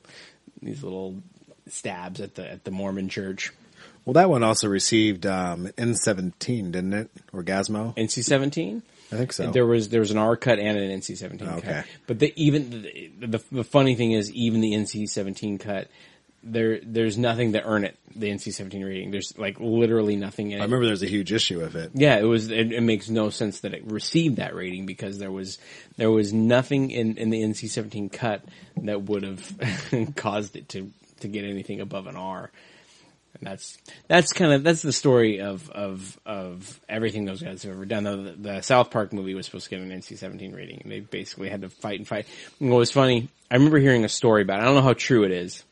these 0.63 0.83
little 0.83 1.21
stabs 1.67 2.19
at 2.21 2.35
the 2.35 2.51
at 2.51 2.63
the 2.63 2.71
Mormon 2.71 3.07
Church. 3.07 3.51
well. 4.05 4.13
That 4.13 4.29
one 4.31 4.41
also 4.43 4.67
received 4.67 5.25
um, 5.27 5.67
N17, 5.77 6.71
didn't 6.71 6.93
it? 6.93 7.11
Orgazmo, 7.33 7.95
NC 7.95 8.23
seventeen. 8.23 8.81
I 9.11 9.17
think 9.17 9.33
so. 9.33 9.51
There 9.51 9.65
was 9.65 9.89
there 9.89 9.99
was 9.99 10.11
an 10.11 10.17
R 10.17 10.37
cut 10.37 10.59
and 10.59 10.77
an 10.77 10.99
NC 10.99 11.17
seventeen 11.17 11.49
Okay. 11.49 11.67
cut. 11.67 11.85
But 12.07 12.19
the 12.19 12.33
even 12.35 12.69
the, 12.69 13.11
the 13.27 13.43
the 13.51 13.63
funny 13.63 13.95
thing 13.95 14.13
is 14.13 14.31
even 14.33 14.61
the 14.61 14.73
NC 14.73 15.09
seventeen 15.09 15.57
cut 15.57 15.87
there 16.43 16.79
there's 16.81 17.17
nothing 17.17 17.53
to 17.53 17.63
earn 17.63 17.83
it 17.83 17.97
the 18.15 18.29
NC 18.29 18.53
seventeen 18.53 18.83
rating. 18.83 19.11
There's 19.11 19.37
like 19.37 19.59
literally 19.59 20.15
nothing 20.15 20.51
in 20.51 20.57
it. 20.57 20.61
I 20.61 20.63
remember 20.65 20.85
there's 20.85 21.03
a 21.03 21.07
huge 21.07 21.31
issue 21.31 21.59
with 21.59 21.75
it. 21.75 21.91
Yeah, 21.93 22.17
it 22.17 22.23
was. 22.23 22.49
It, 22.49 22.71
it 22.71 22.81
makes 22.81 23.09
no 23.09 23.29
sense 23.29 23.61
that 23.61 23.73
it 23.73 23.85
received 23.85 24.37
that 24.37 24.55
rating 24.55 24.85
because 24.85 25.19
there 25.19 25.31
was 25.31 25.59
there 25.97 26.11
was 26.11 26.33
nothing 26.33 26.91
in, 26.91 27.17
in 27.17 27.29
the 27.29 27.41
NC 27.41 27.69
seventeen 27.69 28.09
cut 28.09 28.43
that 28.77 29.03
would 29.03 29.23
have 29.23 30.15
caused 30.15 30.55
it 30.55 30.69
to 30.69 30.91
to 31.19 31.27
get 31.27 31.45
anything 31.45 31.79
above 31.79 32.07
an 32.07 32.15
R. 32.15 32.51
That's 33.41 33.77
that's 34.07 34.33
kind 34.33 34.53
of 34.53 34.63
that's 34.63 34.83
the 34.83 34.93
story 34.93 35.41
of 35.41 35.69
of 35.71 36.19
of 36.25 36.79
everything 36.87 37.25
those 37.25 37.41
guys 37.41 37.63
have 37.63 37.73
ever 37.73 37.85
done. 37.85 38.03
The, 38.03 38.35
the 38.37 38.61
South 38.61 38.91
Park 38.91 39.13
movie 39.13 39.33
was 39.33 39.47
supposed 39.47 39.65
to 39.65 39.71
get 39.71 39.79
an 39.79 39.89
NC-17 39.89 40.55
rating, 40.55 40.81
and 40.83 40.91
they 40.91 40.99
basically 40.99 41.49
had 41.49 41.61
to 41.61 41.69
fight 41.69 41.97
and 41.99 42.07
fight. 42.07 42.27
And 42.59 42.69
what 42.69 42.77
was 42.77 42.91
funny, 42.91 43.29
I 43.49 43.55
remember 43.55 43.79
hearing 43.79 44.05
a 44.05 44.09
story 44.09 44.43
about. 44.43 44.59
It. 44.59 44.61
I 44.61 44.65
don't 44.65 44.75
know 44.75 44.81
how 44.81 44.93
true 44.93 45.23
it 45.23 45.31
is. 45.31 45.63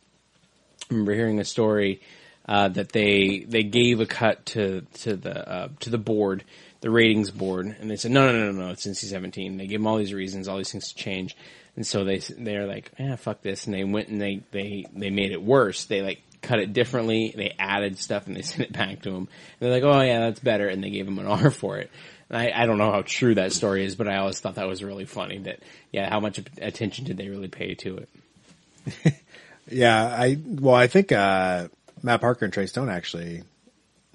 I 0.90 0.94
remember 0.94 1.14
hearing 1.14 1.40
a 1.40 1.46
story 1.46 2.02
uh, 2.48 2.70
that 2.70 2.92
they 2.92 3.46
they 3.48 3.62
gave 3.62 4.00
a 4.00 4.08
cut 4.08 4.48
to 4.48 4.82
to 5.02 5.16
the 5.16 5.48
uh, 5.48 5.68
to 5.82 5.92
the 5.92 6.00
board, 6.00 6.44
the 6.82 6.90
ratings 6.90 7.30
board, 7.30 7.76
and 7.80 7.90
they 7.90 7.98
said 7.98 8.10
no 8.10 8.32
no 8.32 8.32
no 8.32 8.52
no 8.52 8.66
no 8.66 8.72
it's 8.72 8.88
NC-17. 8.88 9.60
They 9.60 9.68
gave 9.68 9.80
them 9.80 9.86
all 9.86 9.98
these 9.98 10.14
reasons, 10.14 10.48
all 10.48 10.58
these 10.58 10.72
things 10.72 10.90
to 10.90 10.96
change, 10.96 11.38
and 11.76 11.86
so 11.86 12.04
they 12.04 12.18
they're 12.18 12.66
like, 12.66 12.92
yeah, 12.98 13.16
fuck 13.16 13.44
this, 13.44 13.66
and 13.66 13.76
they 13.76 13.84
went 13.84 14.08
and 14.08 14.20
they 14.20 14.42
they 14.50 14.88
they 14.92 15.12
made 15.12 15.32
it 15.32 15.44
worse. 15.44 15.86
They 15.86 16.02
like 16.02 16.24
cut 16.42 16.60
it 16.60 16.74
differently. 16.74 17.34
They 17.36 17.54
added 17.60 17.98
stuff 17.98 18.28
and 18.28 18.36
they 18.36 18.42
sent 18.44 18.62
it 18.62 18.74
back 18.74 19.02
to 19.04 19.10
him. 19.10 19.16
And 19.16 19.28
they're 19.60 19.72
like, 19.72 19.84
oh 19.84 20.02
yeah, 20.02 20.20
that's 20.20 20.40
better. 20.40 20.68
And 20.68 20.84
they 20.84 20.90
gave 20.90 21.08
him 21.08 21.20
an 21.20 21.28
R 21.28 21.52
for 21.52 21.78
it. 21.78 21.90
And 22.30 22.38
I, 22.38 22.52
I 22.56 22.66
don't 22.66 22.78
know 22.78 22.92
how 22.92 23.02
true 23.02 23.36
that 23.36 23.54
story 23.54 23.86
is, 23.86 23.96
but 23.96 24.08
I 24.08 24.18
always 24.18 24.40
thought 24.40 24.56
that 24.56 24.68
was 24.68 24.84
really 24.84 25.06
funny 25.06 25.40
that, 25.40 25.60
yeah, 25.92 26.10
how 26.10 26.20
much 26.20 26.40
attention 26.62 27.06
did 27.06 27.18
they 27.18 27.30
really 27.30 27.48
pay 27.48 27.76
to 27.76 27.98
it? 27.98 29.14
yeah. 29.70 30.06
I, 30.06 30.38
well, 30.46 30.76
I 30.76 30.88
think, 30.88 31.12
uh, 31.12 31.70
Matt 32.02 32.22
Parker 32.22 32.46
and 32.46 32.54
Trey 32.54 32.68
Stone 32.68 32.90
actually 32.90 33.44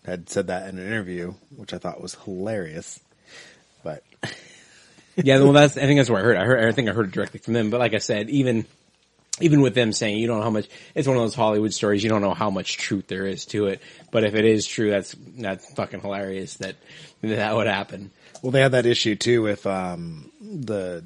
had 0.07 0.31
said 0.31 0.47
that 0.47 0.69
in 0.69 0.79
an 0.79 0.87
interview, 0.87 1.35
which 1.57 1.75
I 1.75 1.79
thought 1.79 2.01
was 2.01 2.15
hilarious. 2.15 3.01
But 3.83 4.03
yeah, 5.17 5.39
well, 5.41 5.53
that's, 5.53 5.77
I 5.77 5.81
think 5.81 5.99
that's 5.99 6.09
where 6.09 6.21
I 6.21 6.25
heard, 6.25 6.37
I 6.37 6.45
heard, 6.45 6.65
I 6.65 6.73
think 6.73 6.89
I 6.89 6.93
heard 6.93 7.07
it 7.07 7.13
directly 7.13 7.41
from 7.41 7.53
them. 7.53 7.71
But 7.71 7.81
like 7.81 7.95
I 7.95 7.99
said, 7.99 8.31
even, 8.31 8.65
even 9.41 9.61
with 9.61 9.75
them 9.75 9.93
saying 9.93 10.19
you 10.19 10.27
don't 10.27 10.39
know 10.39 10.45
how 10.45 10.51
much 10.51 10.69
it's 10.95 11.09
one 11.09 11.17
of 11.17 11.23
those 11.23 11.35
Hollywood 11.35 11.73
stories, 11.73 12.03
you 12.03 12.09
don't 12.09 12.23
know 12.23 12.35
how 12.35 12.51
much 12.51 12.77
truth 12.77 13.09
there 13.09 13.27
is 13.27 13.47
to 13.47 13.67
it. 13.67 13.81
But 14.11 14.25
if 14.25 14.35
it 14.35 14.45
is 14.45 14.67
true, 14.67 14.91
that's 14.91 15.15
that's 15.37 15.73
fucking 15.75 16.01
hilarious 16.01 16.57
that 16.59 16.77
that 17.23 17.55
would 17.55 17.67
happen. 17.67 18.11
Well, 18.43 18.53
they 18.53 18.61
had 18.61 18.73
that 18.73 18.87
issue 18.87 19.17
too 19.17 19.43
with 19.43 19.67
um, 19.67 20.31
the 20.41 21.05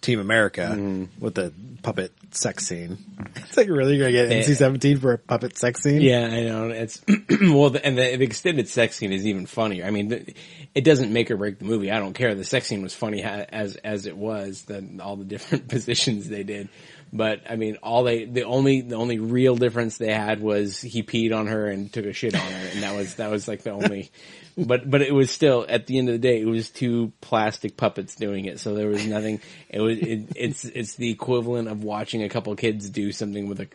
Team 0.00 0.20
America 0.20 0.74
mm. 0.74 1.08
with 1.18 1.34
the 1.34 1.52
puppet 1.82 2.12
sex 2.32 2.66
scene. 2.66 2.98
It's 3.34 3.56
like 3.56 3.68
really 3.68 3.98
gonna 3.98 4.12
get 4.12 4.30
NC 4.30 4.56
seventeen 4.56 4.98
for 4.98 5.12
a 5.12 5.18
puppet 5.18 5.58
sex 5.58 5.82
scene. 5.82 6.00
Yeah, 6.00 6.26
I 6.26 6.42
know. 6.42 6.68
It's 6.68 7.02
well, 7.30 7.70
the, 7.70 7.84
and 7.84 7.98
the, 7.98 8.16
the, 8.16 8.24
extended 8.24 8.68
sex 8.68 8.96
scene 8.96 9.12
is 9.12 9.26
even 9.26 9.44
funnier. 9.44 9.84
I 9.84 9.90
mean, 9.90 10.08
the, 10.08 10.34
it 10.74 10.84
doesn't 10.84 11.12
make 11.12 11.30
or 11.30 11.36
break 11.36 11.58
the 11.58 11.66
movie. 11.66 11.90
I 11.90 11.98
don't 11.98 12.14
care. 12.14 12.34
The 12.34 12.44
sex 12.44 12.66
scene 12.66 12.82
was 12.82 12.94
funny 12.94 13.22
as 13.22 13.76
as 13.76 14.06
it 14.06 14.16
was. 14.16 14.62
The 14.62 15.00
all 15.02 15.16
the 15.16 15.24
different 15.24 15.68
positions 15.68 16.28
they 16.28 16.44
did. 16.44 16.68
But 17.12 17.42
I 17.50 17.56
mean, 17.56 17.76
all 17.82 18.04
they 18.04 18.24
the 18.24 18.44
only 18.44 18.80
the 18.80 18.96
only 18.96 19.18
real 19.18 19.54
difference 19.54 19.98
they 19.98 20.12
had 20.12 20.40
was 20.40 20.80
he 20.80 21.02
peed 21.02 21.36
on 21.36 21.46
her 21.46 21.66
and 21.66 21.92
took 21.92 22.06
a 22.06 22.14
shit 22.14 22.34
on 22.34 22.40
her, 22.40 22.68
and 22.72 22.82
that 22.82 22.96
was 22.96 23.16
that 23.16 23.30
was 23.30 23.46
like 23.46 23.62
the 23.62 23.72
only. 23.72 24.10
But 24.54 24.90
but 24.90 25.00
it 25.00 25.14
was 25.14 25.30
still 25.30 25.64
at 25.66 25.86
the 25.86 25.96
end 25.96 26.10
of 26.10 26.12
the 26.12 26.18
day, 26.18 26.38
it 26.38 26.44
was 26.44 26.68
two 26.68 27.10
plastic 27.22 27.74
puppets 27.74 28.16
doing 28.16 28.44
it, 28.44 28.60
so 28.60 28.74
there 28.74 28.86
was 28.86 29.06
nothing. 29.06 29.40
It 29.70 29.80
was 29.80 29.96
it, 29.96 30.26
it's 30.36 30.66
it's 30.66 30.94
the 30.96 31.08
equivalent 31.08 31.68
of 31.68 31.84
watching 31.84 32.22
a 32.22 32.28
couple 32.28 32.54
kids 32.54 32.90
do 32.90 33.12
something 33.12 33.48
with 33.48 33.60
a 33.60 33.68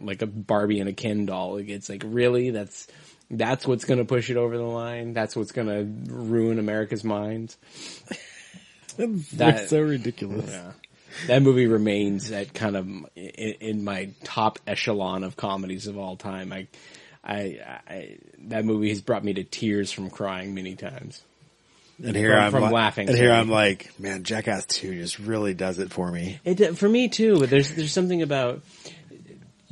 like 0.00 0.22
a 0.22 0.26
Barbie 0.26 0.80
and 0.80 0.88
a 0.88 0.94
Ken 0.94 1.26
doll. 1.26 1.58
It's 1.58 1.90
like 1.90 2.04
really 2.06 2.48
that's 2.48 2.88
that's 3.30 3.66
what's 3.66 3.84
going 3.84 3.98
to 3.98 4.06
push 4.06 4.30
it 4.30 4.38
over 4.38 4.56
the 4.56 4.62
line. 4.62 5.12
That's 5.12 5.36
what's 5.36 5.52
going 5.52 5.68
to 5.68 6.14
ruin 6.14 6.58
America's 6.58 7.04
minds. 7.04 7.58
That's 8.96 9.68
so 9.68 9.82
ridiculous. 9.82 10.48
Yeah 10.48 10.72
that 11.26 11.42
movie 11.42 11.66
remains 11.66 12.30
at 12.30 12.54
kind 12.54 12.76
of 12.76 12.86
in, 13.16 13.54
in, 13.60 13.84
my 13.84 14.10
top 14.24 14.58
echelon 14.66 15.24
of 15.24 15.36
comedies 15.36 15.86
of 15.86 15.98
all 15.98 16.16
time. 16.16 16.52
I, 16.52 16.66
I, 17.24 17.78
I, 17.88 18.18
that 18.46 18.64
movie 18.64 18.88
has 18.90 19.00
brought 19.00 19.24
me 19.24 19.34
to 19.34 19.44
tears 19.44 19.90
from 19.92 20.10
crying 20.10 20.54
many 20.54 20.76
times. 20.76 21.22
And 22.02 22.16
here 22.16 22.32
from, 22.32 22.42
I'm 22.42 22.50
from 22.50 22.62
la- 22.62 22.70
laughing. 22.70 23.08
And 23.08 23.16
here 23.16 23.32
I'm 23.32 23.48
like, 23.48 23.98
man, 24.00 24.24
Jackass 24.24 24.66
Two 24.66 24.94
just 25.00 25.18
really 25.18 25.54
does 25.54 25.78
it 25.78 25.92
for 25.92 26.10
me. 26.10 26.40
It 26.44 26.76
for 26.76 26.88
me 26.88 27.08
too. 27.08 27.38
But 27.38 27.50
there's 27.50 27.72
there's 27.72 27.92
something 27.92 28.20
about 28.20 28.62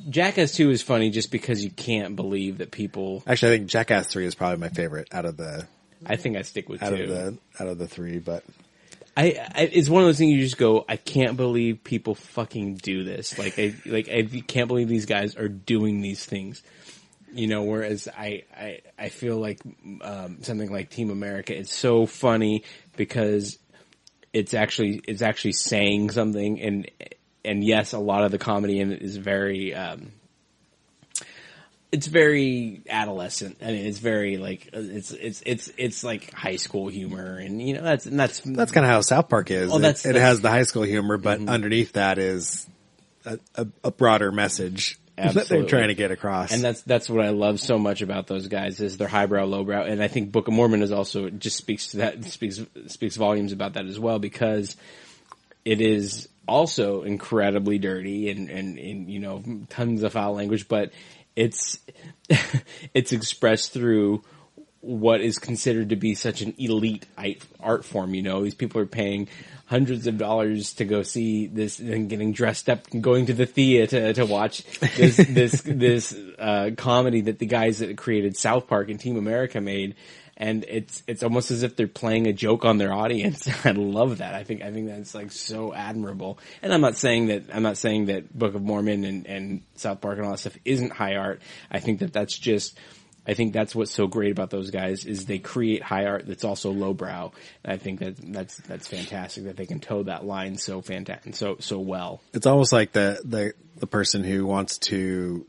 Jackass 0.09 0.53
Two 0.53 0.71
is 0.71 0.83
funny 0.83 1.11
just 1.11 1.31
because 1.31 1.65
you 1.65 1.71
can't 1.71 2.15
believe 2.17 2.59
that 2.59 2.71
people. 2.71 3.23
Actually, 3.27 3.55
I 3.55 3.59
think 3.59 3.71
Jackass 3.71 4.07
Three 4.07 4.27
is 4.27 4.35
probably 4.35 4.59
my 4.59 4.69
favorite 4.69 5.09
out 5.13 5.25
of 5.25 5.37
the. 5.37 5.67
I 6.07 6.17
think 6.17 6.37
I 6.37 6.43
stick 6.43 6.69
with 6.69 6.83
out 6.83 6.97
two. 6.97 7.03
of 7.03 7.09
the 7.09 7.39
out 7.61 7.69
of 7.69 7.79
the 7.79 7.89
three, 7.89 8.19
but 8.19 8.45
I, 9.17 9.47
I, 9.55 9.63
it's 9.73 9.89
one 9.89 10.03
of 10.03 10.09
those 10.09 10.19
things 10.19 10.33
you 10.33 10.41
just 10.41 10.59
go, 10.59 10.85
I 10.89 10.97
can't 10.97 11.37
believe 11.37 11.85
people 11.85 12.15
fucking 12.15 12.77
do 12.77 13.05
this. 13.05 13.39
Like, 13.39 13.59
I, 13.59 13.75
like, 13.85 14.09
I 14.09 14.23
can't 14.47 14.69
believe 14.69 14.89
these 14.89 15.07
guys 15.07 15.37
are 15.37 15.49
doing 15.49 16.01
these 16.01 16.25
things. 16.25 16.63
You 17.35 17.47
know, 17.47 17.63
whereas 17.63 18.09
I, 18.09 18.45
I, 18.55 18.81
I 18.99 19.09
feel 19.09 19.39
like, 19.39 19.61
um, 20.03 20.43
something 20.43 20.71
like 20.71 20.91
Team 20.91 21.11
America 21.11 21.57
is 21.57 21.71
so 21.71 22.07
funny 22.07 22.65
because 22.97 23.59
it's 24.33 24.55
actually, 24.55 25.03
it's 25.07 25.23
actually 25.23 25.53
saying 25.53 26.11
something 26.11 26.61
and, 26.61 26.91
and 27.45 27.65
yes, 27.65 27.93
a 27.93 27.99
lot 27.99 28.25
of 28.25 28.31
the 28.31 28.39
comedy 28.39 28.81
in 28.81 28.93
it 28.93 29.03
is 29.03 29.17
very, 29.17 29.75
um, 29.75 30.13
it's 31.93 32.07
very 32.07 32.81
adolescent. 32.89 33.59
I 33.63 33.67
mean, 33.67 33.87
it's 33.87 33.99
very 33.99 34.39
like 34.39 34.71
it's 34.73 35.13
it's 35.13 35.43
it's 35.45 35.71
it's 35.77 36.03
like 36.03 36.33
high 36.33 36.57
school 36.57 36.89
humor, 36.89 37.37
and 37.37 37.61
you 37.61 37.75
know 37.75 37.83
that's 37.83 38.05
that's 38.05 38.41
that's 38.41 38.73
kind 38.73 38.87
of 38.87 38.91
how 38.91 39.03
South 39.03 39.29
Park 39.29 39.51
is. 39.51 39.71
Oh, 39.71 39.79
that's, 39.79 40.07
it, 40.07 40.17
it 40.17 40.21
has 40.21 40.41
the 40.41 40.49
high 40.49 40.63
school 40.63 40.83
humor, 40.83 41.19
but 41.19 41.39
mm-hmm. 41.39 41.51
underneath 41.51 41.93
that 41.93 42.19
is 42.19 42.67
a, 43.27 43.39
a, 43.55 43.67
a 43.85 43.91
broader 43.91 44.33
message 44.33 44.99
Absolutely. 45.19 45.43
that 45.43 45.49
they're 45.49 45.69
trying 45.69 45.89
to 45.89 45.95
get 45.95 46.11
across. 46.11 46.53
And 46.53 46.65
that's 46.65 46.81
that's 46.81 47.11
what 47.11 47.25
I 47.25 47.29
love 47.29 47.61
so 47.61 47.79
much 47.79 48.01
about 48.01 48.27
those 48.27 48.49
guys 48.49 48.81
is 48.81 48.97
their 48.97 49.09
highbrow, 49.09 49.45
lowbrow, 49.45 49.85
and 49.85 50.03
I 50.03 50.09
think 50.09 50.33
Book 50.33 50.49
of 50.49 50.55
Mormon 50.55 50.83
is 50.83 50.93
also 50.93 51.29
just 51.29 51.59
speaks 51.59 51.89
to 51.89 51.99
that 51.99 52.25
speaks 52.25 52.59
speaks 52.87 53.17
volumes 53.17 53.53
about 53.53 53.75
that 53.75 53.85
as 53.85 53.99
well 53.99 54.19
because 54.19 54.77
it 55.65 55.83
is 55.83 56.29
also 56.49 57.03
incredibly 57.03 57.79
dirty 57.79 58.31
and, 58.31 58.51
and, 58.51 58.79
and 58.79 59.11
you 59.11 59.21
know 59.21 59.43
tons 59.69 60.03
of 60.03 60.15
foul 60.15 60.35
language, 60.35 60.69
but 60.69 60.91
it's 61.37 61.79
it's 62.95 63.13
expressed 63.13 63.73
through 63.73 64.23
what 64.81 65.21
is 65.21 65.39
considered 65.39 65.91
to 65.91 65.97
be 65.97 66.15
such 66.15 66.43
an 66.43 66.55
elite 66.59 67.07
art 67.61 67.85
form. 67.85 68.15
You 68.15 68.23
know, 68.23 68.43
these 68.43 68.55
people 68.55 68.81
are 68.81 68.87
paying 68.87 69.29
hundreds 69.67 70.07
of 70.07 70.19
dollars 70.19 70.75
to 70.75 70.85
go 70.85 71.03
see 71.03 71.47
this 71.47 71.79
and 71.79 72.11
getting 72.11 72.33
dressed 72.33 72.69
up 72.69 72.89
and 72.93 73.03
going 73.03 73.27
to 73.27 73.33
the 73.33 73.47
theater 73.47 74.13
to, 74.13 74.27
watch 74.27 74.65
this 74.97 75.17
this 75.29 75.63
this 75.63 76.13
uh, 76.39 76.71
comedy 76.77 77.23
that 77.23 77.39
the 77.39 77.47
guys 77.47 77.79
that 77.79 77.97
created 77.97 78.37
South 78.37 78.67
Park 78.67 78.91
and 78.91 78.99
Team 79.01 79.17
America 79.17 79.61
made 79.61 79.95
and 80.37 80.65
it's 80.69 81.03
it's 81.07 81.23
almost 81.23 81.51
as 81.51 81.63
if 81.63 81.77
they're 81.77 81.87
playing 81.87 82.27
a 82.27 82.33
joke 82.33 82.65
on 82.65 82.79
their 82.79 82.93
audience. 82.93 83.49
I 83.65 83.73
love 83.73 84.19
that. 84.19 84.35
I 84.35 84.45
think 84.45 84.63
I 84.63 84.73
think 84.73 84.89
that's 84.89 85.15
like 85.15 85.33
so 85.33 85.75
admirable. 85.75 86.39
And 86.63 86.73
I'm 86.73 86.81
not 86.81 86.97
saying 86.97 87.27
that 87.27 87.45
I'm 87.53 87.63
not 87.63 87.77
saying 87.77 88.07
that 88.07 88.37
Book 88.37 88.55
of 88.55 88.63
Mormon 88.63 89.05
and, 89.05 89.27
and 89.27 89.63
South 89.77 90.01
Park 90.01 90.17
and 90.17 90.27
all 90.27 90.33
that 90.33 90.39
stuff 90.39 90.57
isn't 90.65 90.93
high 90.93 91.17
art. 91.17 91.43
I 91.71 91.81
think 91.81 92.01
that 92.01 92.13
that's 92.13 92.37
just 92.37 92.79
I 93.27 93.35
think 93.35 93.53
that's 93.53 93.75
what's 93.75 93.93
so 93.93 94.07
great 94.07 94.33
about 94.33 94.51
those 94.51 94.71
guys 94.71 95.05
is 95.05 95.27
they 95.27 95.39
create 95.39 95.83
high 95.83 96.07
art 96.07 96.27
that's 96.27 96.45
also 96.45 96.73
lowbrow. 96.73 97.33
And 97.63 97.73
I 97.73 97.77
think 97.77 98.01
that 98.01 98.17
that's 98.33 98.57
that's 98.57 98.89
fantastic 98.89 99.45
that 99.45 99.57
they 99.57 99.67
can 99.67 99.81
toe 99.81 100.03
that 100.05 100.25
line 100.25 100.57
so 100.57 100.81
fantastic 100.81 101.37
so 101.37 101.57
so 101.61 101.79
well. 101.79 102.21
It's 102.33 102.47
almost 102.47 102.73
like 102.73 102.93
the 102.93 103.21
the 103.25 103.53
the 103.77 103.87
person 103.87 104.25
who 104.25 104.47
wants 104.47 104.79
to 104.79 105.47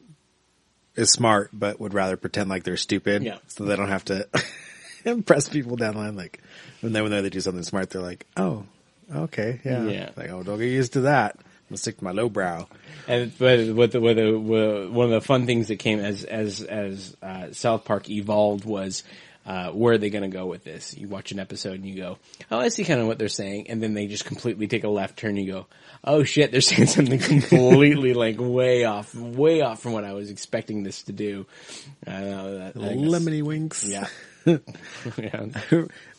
is 0.95 1.11
smart 1.11 1.49
but 1.51 1.79
would 1.79 1.93
rather 1.95 2.17
pretend 2.17 2.49
like 2.49 2.63
they're 2.63 2.77
stupid 2.77 3.23
yeah. 3.23 3.37
so 3.47 3.65
they 3.65 3.75
don't 3.75 3.89
have 3.89 4.05
to 4.05 4.27
impress 5.11 5.49
people 5.49 5.75
down 5.75 5.93
the 5.93 5.99
line. 5.99 6.15
Like 6.15 6.41
when 6.81 6.93
they 6.93 7.01
when 7.01 7.11
they 7.11 7.29
do 7.29 7.41
something 7.41 7.63
smart, 7.63 7.89
they're 7.89 8.01
like, 8.01 8.25
"Oh, 8.37 8.65
okay, 9.13 9.59
yeah." 9.63 9.85
yeah. 9.85 10.09
Like, 10.15 10.29
oh, 10.29 10.43
don't 10.43 10.59
get 10.59 10.65
used 10.65 10.93
to 10.93 11.01
that. 11.01 11.35
I'm 11.37 11.43
gonna 11.69 11.77
stick 11.77 11.97
to 11.97 12.03
my 12.03 12.11
low 12.11 12.29
brow. 12.29 12.67
And 13.07 13.31
but 13.37 13.69
what 13.73 13.91
the, 13.91 14.01
what 14.01 14.15
the 14.15 14.37
what, 14.37 14.91
one 14.91 15.05
of 15.05 15.11
the 15.11 15.21
fun 15.21 15.45
things 15.45 15.69
that 15.69 15.77
came 15.79 15.99
as 15.99 16.23
as 16.23 16.61
as 16.61 17.15
uh, 17.21 17.51
South 17.51 17.85
Park 17.85 18.09
evolved 18.09 18.65
was. 18.65 19.03
Uh, 19.45 19.71
where 19.71 19.95
are 19.95 19.97
they 19.97 20.09
going 20.09 20.23
to 20.23 20.29
go 20.29 20.45
with 20.45 20.63
this? 20.63 20.95
You 20.97 21.09
watch 21.09 21.33
an 21.33 21.39
episode 21.39 21.73
and 21.73 21.85
you 21.85 21.97
go, 21.97 22.17
"Oh, 22.49 22.59
I 22.59 22.69
see 22.69 22.85
kind 22.85 23.01
of 23.01 23.07
what 23.07 23.19
they're 23.19 23.27
saying," 23.27 23.69
and 23.69 23.83
then 23.83 23.93
they 23.93 24.07
just 24.07 24.23
completely 24.23 24.67
take 24.67 24.85
a 24.85 24.87
left 24.87 25.17
turn. 25.17 25.31
and 25.31 25.45
You 25.45 25.51
go, 25.51 25.65
"Oh 26.01 26.23
shit, 26.23 26.53
they're 26.53 26.61
saying 26.61 26.87
something 26.87 27.19
completely 27.19 28.13
like 28.13 28.37
way 28.39 28.85
off, 28.85 29.13
way 29.13 29.59
off 29.59 29.81
from 29.81 29.91
what 29.91 30.05
I 30.05 30.13
was 30.13 30.29
expecting 30.29 30.83
this 30.83 31.03
to 31.03 31.11
do." 31.11 31.45
I 32.07 32.21
know 32.21 32.57
that 32.57 32.75
Lemmiwinks. 32.75 33.85
Yeah, 33.85 34.07
yeah. 35.17 35.45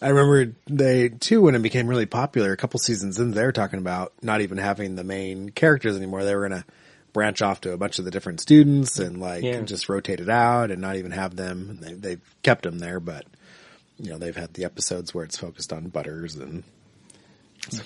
I 0.00 0.08
remember 0.08 0.54
they 0.66 1.08
too 1.10 1.42
when 1.42 1.54
it 1.54 1.62
became 1.62 1.86
really 1.86 2.06
popular. 2.06 2.52
A 2.52 2.56
couple 2.56 2.80
seasons 2.80 3.18
in, 3.18 3.32
they 3.32 3.44
were 3.44 3.52
talking 3.52 3.78
about 3.78 4.12
not 4.22 4.40
even 4.40 4.58
having 4.58 4.96
the 4.96 5.04
main 5.04 5.50
characters 5.50 5.96
anymore. 5.96 6.24
They 6.24 6.34
were 6.34 6.48
going 6.48 6.62
to 6.62 6.66
branch 7.12 7.42
off 7.42 7.60
to 7.62 7.72
a 7.72 7.76
bunch 7.76 7.98
of 7.98 8.04
the 8.04 8.10
different 8.10 8.40
students 8.40 8.98
and 8.98 9.20
like 9.20 9.44
yeah. 9.44 9.60
just 9.62 9.88
rotate 9.88 10.20
it 10.20 10.28
out 10.28 10.70
and 10.70 10.80
not 10.80 10.96
even 10.96 11.12
have 11.12 11.36
them. 11.36 11.78
They, 11.80 11.94
they've 11.94 12.34
kept 12.42 12.64
them 12.64 12.78
there, 12.78 13.00
but 13.00 13.24
you 13.98 14.10
know 14.10 14.18
they've 14.18 14.36
had 14.36 14.54
the 14.54 14.64
episodes 14.64 15.14
where 15.14 15.24
it's 15.24 15.38
focused 15.38 15.72
on 15.72 15.88
Butters 15.88 16.36
and 16.36 16.64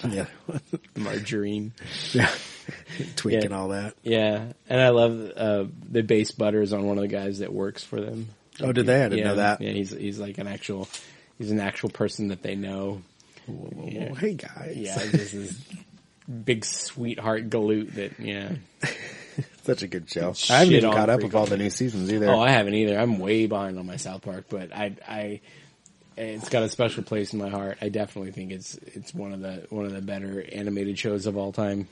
yeah, 0.09 0.27
Marjorine. 0.97 1.71
Yeah, 2.13 2.31
tweaking 3.17 3.51
Yeah. 3.51 3.57
all 3.57 3.69
that. 3.69 3.95
Yeah, 4.03 4.53
and 4.69 4.81
I 4.81 4.89
love 4.89 5.31
uh, 5.37 5.65
the 5.91 6.03
base 6.03 6.33
butters 6.33 6.73
on 6.73 6.87
one 6.87 6.99
of 6.99 7.03
the 7.03 7.09
guys 7.09 7.39
that 7.41 7.53
works 7.53 7.85
for 7.85 8.01
them. 8.01 8.29
Oh, 8.61 8.73
did 8.73 8.87
they? 8.87 9.05
I 9.05 9.09
didn't 9.09 9.19
yeah, 9.19 9.25
know 9.25 9.37
that. 9.37 9.61
Yeah, 9.61 9.71
he's 9.71 9.91
he's 9.91 10.19
like 10.19 10.39
an 10.39 10.47
actual 10.47 10.89
he's 11.39 11.51
an 11.51 11.61
actual 11.61 11.91
person 11.91 12.29
that 12.29 12.43
they 12.43 12.55
know. 12.55 13.03
Yeah. 13.47 14.07
Well, 14.07 14.15
hey 14.15 14.35
guys. 14.35 14.77
Yeah, 14.77 14.99
this 14.99 15.33
is 15.35 15.59
big 16.45 16.65
sweetheart 16.65 17.51
galoot 17.51 17.95
that 17.95 18.19
yeah. 18.19 18.53
Such 19.63 19.83
a 19.83 19.87
good 19.87 20.11
show. 20.11 20.35
I 20.51 20.61
haven't 20.61 20.75
even 20.75 20.93
caught 20.93 21.11
up 21.11 21.23
with 21.23 21.35
all 21.35 21.47
the 21.47 21.57
new 21.57 21.71
seasons 21.71 22.13
either. 22.13 22.29
Oh, 22.29 22.41
I 22.41 22.51
haven't 22.51 22.75
either. 22.75 22.99
I'm 22.99 23.19
way 23.19 23.47
behind 23.47 23.79
on 23.79 23.87
my 23.87 23.97
South 23.97 24.23
Park, 24.23 24.47
but 24.49 24.75
I 24.75 24.97
I 25.07 25.41
it's 26.17 26.49
got 26.49 26.63
a 26.63 26.69
special 26.69 27.03
place 27.03 27.33
in 27.33 27.39
my 27.39 27.49
heart. 27.49 27.79
I 27.81 27.89
definitely 27.89 28.33
think 28.33 28.51
it's 28.51 28.75
it's 28.95 29.15
one 29.15 29.33
of 29.33 29.41
the 29.41 29.67
one 29.71 29.85
of 29.85 29.93
the 29.93 30.03
better 30.03 30.45
animated 30.53 30.99
shows 30.99 31.27
of 31.27 31.37
all 31.37 31.53
time. 31.53 31.89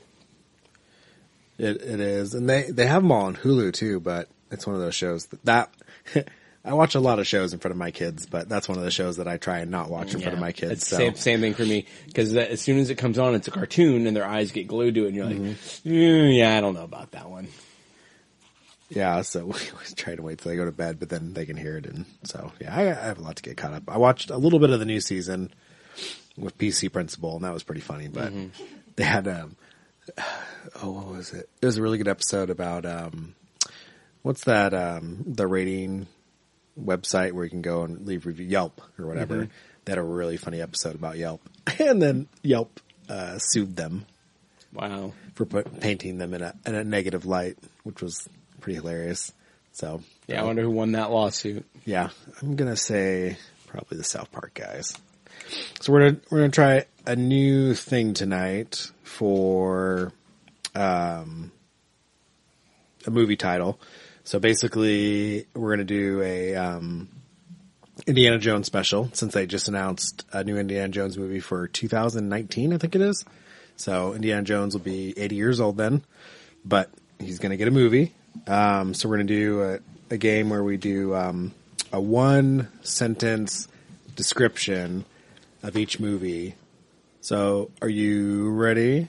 It 1.57 1.81
it 1.81 1.99
is, 1.99 2.33
and 2.33 2.49
they 2.49 2.69
they 2.69 2.85
have 2.85 3.03
them 3.03 3.11
all 3.11 3.25
on 3.25 3.35
Hulu 3.35 3.73
too. 3.73 3.99
But 3.99 4.27
it's 4.51 4.67
one 4.67 4.75
of 4.75 4.81
those 4.81 4.95
shows 4.95 5.27
that, 5.27 5.45
that 5.45 5.73
I 6.67 6.73
watch 6.73 6.95
a 6.95 6.99
lot 6.99 7.17
of 7.19 7.25
shows 7.25 7.53
in 7.53 7.59
front 7.59 7.71
of 7.71 7.77
my 7.77 7.91
kids, 7.91 8.25
but 8.25 8.49
that's 8.49 8.67
one 8.67 8.77
of 8.77 8.83
the 8.83 8.91
shows 8.91 9.17
that 9.17 9.27
I 9.27 9.37
try 9.37 9.59
and 9.59 9.71
not 9.71 9.89
watch 9.89 10.13
in 10.13 10.19
front 10.19 10.33
of 10.33 10.39
my 10.39 10.51
kids. 10.51 10.71
It's 10.73 10.87
So 10.87 10.97
same 10.97 11.15
same 11.15 11.39
thing 11.39 11.53
for 11.53 11.63
me 11.65 11.85
because 12.05 12.35
as 12.35 12.59
soon 12.61 12.77
as 12.77 12.89
it 12.89 12.95
comes 12.95 13.17
on, 13.17 13.35
it's 13.35 13.47
a 13.47 13.51
cartoon 13.51 14.05
and 14.05 14.15
their 14.15 14.25
eyes 14.27 14.51
get 14.51 14.67
glued 14.67 14.95
to 14.95 15.05
it, 15.05 15.07
and 15.07 15.15
you're 15.15 15.25
like, 15.25 15.37
Mm-hmm. 15.37 15.89
"Mm, 15.89 16.37
yeah, 16.37 16.57
I 16.57 16.61
don't 16.61 16.73
know 16.73 16.83
about 16.83 17.11
that 17.11 17.29
one. 17.29 17.47
yeah, 18.89 19.21
so 19.21 19.45
we 19.45 19.53
always 19.73 19.93
try 19.95 20.15
to 20.15 20.21
wait 20.21 20.39
till 20.39 20.49
they 20.51 20.57
go 20.57 20.65
to 20.65 20.71
bed, 20.71 20.99
but 20.99 21.09
then 21.09 21.33
they 21.33 21.45
can 21.45 21.57
hear 21.57 21.77
it, 21.77 21.85
and 21.85 22.05
so 22.23 22.51
yeah, 22.59 22.75
I, 22.75 22.81
I 22.81 22.93
have 23.07 23.17
a 23.19 23.21
lot 23.21 23.37
to 23.37 23.43
get 23.43 23.57
caught 23.57 23.73
up. 23.73 23.83
I 23.87 23.97
watched 23.97 24.29
a 24.29 24.37
little 24.37 24.59
bit 24.59 24.69
of 24.69 24.79
the 24.79 24.85
new 24.85 24.99
season 24.99 25.51
with 26.37 26.57
PC 26.57 26.91
Principal, 26.91 27.35
and 27.35 27.45
that 27.45 27.53
was 27.53 27.63
pretty 27.63 27.81
funny. 27.81 28.07
But 28.09 28.31
they 28.97 29.03
had 29.03 29.27
um, 29.27 29.55
oh, 30.83 30.91
what 30.91 31.07
was 31.07 31.31
it? 31.33 31.49
It 31.61 31.65
was 31.65 31.77
a 31.77 31.81
really 31.81 31.97
good 31.97 32.07
episode 32.07 32.49
about 32.49 32.85
um, 32.85 33.35
what's 34.21 34.43
that 34.45 34.73
um, 34.73 35.23
the 35.25 35.47
rating 35.47 36.07
website 36.81 37.31
where 37.33 37.43
you 37.43 37.49
can 37.49 37.61
go 37.61 37.83
and 37.83 38.05
leave 38.05 38.25
review 38.25 38.45
Yelp 38.45 38.81
or 38.99 39.07
whatever. 39.07 39.47
They 39.85 39.91
had 39.91 39.97
a 39.99 40.03
really 40.03 40.37
funny 40.37 40.61
episode 40.61 40.95
about 40.95 41.17
Yelp, 41.17 41.41
and 41.79 42.01
then 42.01 42.27
Yelp 42.43 42.79
uh, 43.09 43.37
sued 43.39 43.75
them 43.75 44.05
Wow. 44.73 45.13
for 45.33 45.45
put, 45.45 45.79
painting 45.79 46.17
them 46.17 46.33
in 46.33 46.41
a 46.41 46.53
in 46.65 46.75
a 46.75 46.83
negative 46.83 47.25
light, 47.25 47.57
which 47.83 48.01
was 48.01 48.27
pretty 48.61 48.75
hilarious. 48.75 49.31
So 49.71 50.01
Yeah, 50.27 50.39
I 50.41 50.43
uh, 50.43 50.47
wonder 50.47 50.63
who 50.63 50.71
won 50.71 50.91
that 50.93 51.09
lawsuit. 51.11 51.65
yeah, 51.85 52.09
I'm 52.41 52.55
gonna 52.55 52.75
say 52.75 53.37
probably 53.67 53.97
the 53.97 54.03
South 54.03 54.31
Park 54.31 54.53
guys. 54.55 54.93
So 55.79 55.93
we're 55.93 56.09
gonna 56.09 56.21
we're 56.29 56.39
gonna 56.39 56.49
try 56.51 56.85
a 57.05 57.15
new 57.15 57.73
thing 57.75 58.13
tonight 58.13 58.91
for 59.03 60.11
um, 60.75 61.51
a 63.05 63.11
movie 63.11 63.37
title. 63.37 63.79
So 64.27 64.39
basically, 64.39 65.47
we're 65.53 65.71
gonna 65.71 65.85
do 65.85 66.21
a 66.21 66.53
um, 66.55 67.07
Indiana 68.05 68.37
Jones 68.37 68.67
special 68.67 69.09
since 69.13 69.33
they 69.33 69.47
just 69.47 69.69
announced 69.69 70.25
a 70.33 70.43
new 70.43 70.57
Indiana 70.57 70.89
Jones 70.89 71.17
movie 71.17 71.39
for 71.39 71.69
2019, 71.69 72.73
I 72.73 72.77
think 72.77 72.93
it 72.93 72.99
is. 72.99 73.23
So 73.77 74.15
Indiana 74.15 74.41
Jones 74.41 74.73
will 74.73 74.81
be 74.81 75.17
80 75.17 75.35
years 75.37 75.61
old 75.61 75.77
then, 75.77 76.03
but 76.65 76.89
he's 77.19 77.39
gonna 77.39 77.55
get 77.55 77.69
a 77.69 77.71
movie. 77.71 78.15
Um, 78.47 78.93
so 78.93 79.07
we're 79.07 79.15
gonna 79.15 79.29
do 79.29 79.61
a, 79.63 79.79
a 80.13 80.17
game 80.17 80.49
where 80.49 80.61
we 80.61 80.75
do 80.75 81.15
um, 81.15 81.53
a 81.93 82.01
one 82.01 82.67
sentence 82.81 83.69
description 84.17 85.05
of 85.63 85.77
each 85.77 86.01
movie. 86.01 86.55
So, 87.21 87.71
are 87.81 87.87
you 87.87 88.49
ready? 88.49 89.07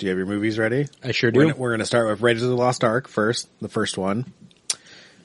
Do 0.00 0.06
you 0.06 0.10
have 0.12 0.16
your 0.16 0.26
movies 0.26 0.58
ready? 0.58 0.86
I 1.04 1.12
sure 1.12 1.30
We're 1.30 1.52
do. 1.52 1.54
we're 1.58 1.72
gonna 1.72 1.84
start 1.84 2.08
with 2.08 2.22
Raiders 2.22 2.42
of 2.42 2.48
the 2.48 2.56
Lost 2.56 2.84
Ark 2.84 3.06
first, 3.06 3.50
the 3.60 3.68
first 3.68 3.98
one. 3.98 4.32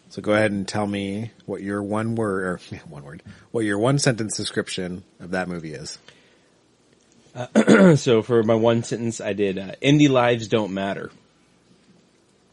So 0.09 0.21
go 0.21 0.33
ahead 0.33 0.51
and 0.51 0.67
tell 0.67 0.85
me 0.85 1.31
what 1.45 1.61
your 1.61 1.81
one 1.81 2.15
word 2.15 2.43
or 2.43 2.77
one 2.89 3.05
word, 3.05 3.23
what 3.51 3.61
your 3.61 3.79
one 3.79 3.99
sentence 3.99 4.35
description 4.35 5.05
of 5.21 5.31
that 5.31 5.47
movie 5.47 5.73
is. 5.75 5.97
so 8.01 8.21
for 8.21 8.43
my 8.43 8.53
one 8.53 8.83
sentence, 8.83 9.21
I 9.21 9.31
did 9.31 9.57
uh, 9.57 9.75
indie 9.81 10.09
lives 10.09 10.49
don't 10.49 10.73
matter. 10.73 11.09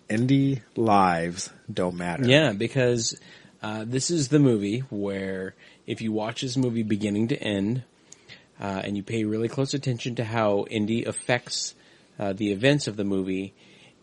Indie 0.09 0.61
lives 0.77 1.51
don't 1.73 1.97
matter. 1.97 2.25
Yeah, 2.25 2.53
because 2.53 3.19
uh, 3.65 3.85
this 3.85 4.13
is 4.13 4.29
the 4.29 4.39
movie 4.39 4.85
where 4.91 5.57
if 5.89 6.01
you 6.01 6.13
watch 6.13 6.43
this 6.43 6.57
movie 6.57 6.85
beginning 6.85 7.27
to 7.29 7.43
end, 7.43 7.83
uh, 8.61 8.81
and 8.85 8.97
you 8.97 9.03
pay 9.03 9.25
really 9.25 9.49
close 9.49 9.75
attention 9.75 10.15
to 10.15 10.25
how 10.25 10.69
indie 10.71 11.05
affects 11.05 11.75
uh, 12.23 12.33
the 12.33 12.53
events 12.53 12.87
of 12.87 12.97
the 12.97 13.05
movie, 13.05 13.53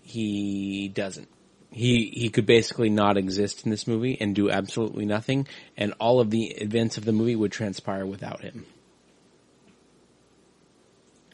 he 0.02 0.90
doesn't. 0.90 1.30
He 1.72 2.12
he 2.14 2.30
could 2.30 2.46
basically 2.46 2.90
not 2.90 3.16
exist 3.16 3.64
in 3.64 3.72
this 3.72 3.88
movie 3.88 4.18
and 4.20 4.36
do 4.36 4.50
absolutely 4.50 5.06
nothing, 5.06 5.48
and 5.78 5.94
all 6.00 6.20
of 6.20 6.30
the 6.30 6.46
events 6.46 6.98
of 6.98 7.06
the 7.06 7.14
movie 7.14 7.36
would 7.36 7.52
transpire 7.52 8.06
without 8.06 8.42
him. 8.42 8.66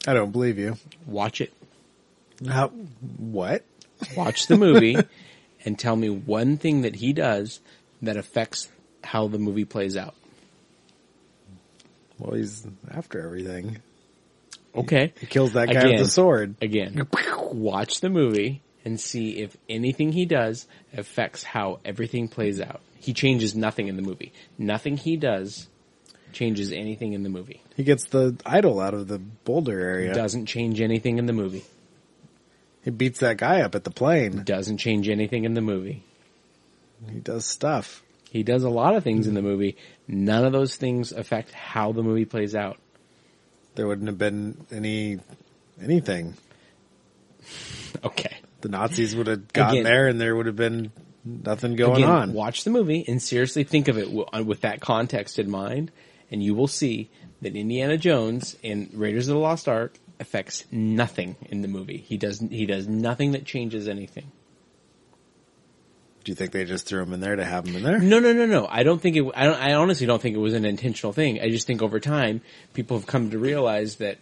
I 0.06 0.14
don't 0.14 0.30
believe 0.30 0.58
you. 0.58 0.76
Watch 1.06 1.40
it. 1.40 1.52
How? 2.46 2.68
What? 2.68 3.64
Watch 4.16 4.46
the 4.46 4.56
movie 4.56 4.96
and 5.64 5.76
tell 5.76 5.96
me 5.96 6.08
one 6.10 6.58
thing 6.58 6.82
that 6.82 6.94
he 6.94 7.12
does 7.12 7.60
that 8.02 8.16
affects 8.16 8.68
how 9.02 9.26
the 9.26 9.38
movie 9.38 9.64
plays 9.64 9.96
out. 9.96 10.14
Well, 12.18 12.36
he's 12.36 12.64
after 12.88 13.20
everything. 13.20 13.78
Okay. 14.76 15.12
He 15.20 15.26
kills 15.26 15.52
that 15.54 15.68
guy 15.68 15.80
Again. 15.80 15.92
with 15.92 16.08
a 16.08 16.10
sword. 16.10 16.56
Again, 16.60 17.08
watch 17.52 18.00
the 18.00 18.10
movie 18.10 18.62
and 18.84 19.00
see 19.00 19.38
if 19.40 19.56
anything 19.68 20.12
he 20.12 20.26
does 20.26 20.66
affects 20.96 21.42
how 21.42 21.80
everything 21.84 22.28
plays 22.28 22.60
out. 22.60 22.80
He 23.00 23.12
changes 23.12 23.54
nothing 23.54 23.88
in 23.88 23.96
the 23.96 24.02
movie. 24.02 24.32
Nothing 24.58 24.96
he 24.96 25.16
does 25.16 25.68
changes 26.32 26.72
anything 26.72 27.12
in 27.12 27.22
the 27.22 27.28
movie. 27.28 27.62
He 27.76 27.84
gets 27.84 28.04
the 28.06 28.36
idol 28.44 28.80
out 28.80 28.94
of 28.94 29.08
the 29.08 29.18
boulder 29.18 29.78
area. 29.78 30.12
Doesn't 30.12 30.46
change 30.46 30.80
anything 30.80 31.18
in 31.18 31.26
the 31.26 31.32
movie. 31.32 31.64
He 32.84 32.90
beats 32.90 33.20
that 33.20 33.38
guy 33.38 33.62
up 33.62 33.74
at 33.74 33.84
the 33.84 33.90
plane. 33.90 34.42
Doesn't 34.44 34.78
change 34.78 35.08
anything 35.08 35.44
in 35.44 35.54
the 35.54 35.60
movie. 35.60 36.04
He 37.10 37.18
does 37.18 37.44
stuff. 37.44 38.02
He 38.30 38.42
does 38.42 38.64
a 38.64 38.70
lot 38.70 38.94
of 38.94 39.02
things 39.02 39.26
in 39.26 39.34
the 39.34 39.42
movie. 39.42 39.76
None 40.06 40.44
of 40.44 40.52
those 40.52 40.76
things 40.76 41.10
affect 41.10 41.52
how 41.52 41.92
the 41.92 42.02
movie 42.02 42.24
plays 42.24 42.54
out. 42.54 42.78
There 43.76 43.86
wouldn't 43.86 44.08
have 44.08 44.18
been 44.18 44.66
any 44.72 45.18
anything. 45.82 46.34
Okay. 48.04 48.36
The 48.60 48.68
Nazis 48.68 49.14
would 49.16 49.26
have 49.26 49.52
gotten 49.52 49.78
Again- 49.78 49.84
there, 49.84 50.06
and 50.08 50.20
there 50.20 50.36
would 50.36 50.46
have 50.46 50.56
been 50.56 50.90
nothing 51.24 51.76
going 51.76 52.02
Again, 52.02 52.08
on. 52.10 52.32
watch 52.32 52.64
the 52.64 52.70
movie 52.70 53.04
and 53.08 53.22
seriously 53.22 53.64
think 53.64 53.88
of 53.88 53.96
it 53.96 54.04
w- 54.06 54.26
uh, 54.34 54.42
with 54.44 54.60
that 54.62 54.80
context 54.80 55.38
in 55.38 55.50
mind, 55.50 55.90
and 56.30 56.42
you 56.42 56.54
will 56.54 56.66
see 56.68 57.10
that 57.42 57.56
Indiana 57.56 57.96
Jones 57.96 58.56
in 58.62 58.90
Raiders 58.92 59.28
of 59.28 59.34
the 59.34 59.40
Lost 59.40 59.66
Ark 59.68 59.98
affects 60.20 60.64
nothing 60.70 61.36
in 61.48 61.62
the 61.62 61.68
movie. 61.68 61.98
He 61.98 62.16
does 62.18 62.38
he 62.50 62.66
does 62.66 62.86
nothing 62.86 63.32
that 63.32 63.44
changes 63.44 63.88
anything. 63.88 64.30
Do 66.26 66.32
you 66.32 66.36
think 66.36 66.50
they 66.50 66.64
just 66.64 66.86
threw 66.86 67.00
him 67.02 67.12
in 67.12 67.20
there 67.20 67.36
to 67.36 67.44
have 67.44 67.68
him 67.68 67.76
in 67.76 67.84
there? 67.84 68.00
No, 68.00 68.18
no, 68.18 68.32
no, 68.32 68.46
no. 68.46 68.66
I 68.68 68.82
don't 68.82 69.00
think 69.00 69.14
it. 69.14 69.24
I 69.32 69.44
don't. 69.44 69.60
I 69.62 69.74
honestly 69.74 70.08
don't 70.08 70.20
think 70.20 70.34
it 70.34 70.40
was 70.40 70.54
an 70.54 70.64
intentional 70.64 71.12
thing. 71.12 71.40
I 71.40 71.50
just 71.50 71.68
think 71.68 71.82
over 71.82 72.00
time, 72.00 72.40
people 72.74 72.98
have 72.98 73.06
come 73.06 73.30
to 73.30 73.38
realize 73.38 73.98
that 73.98 74.18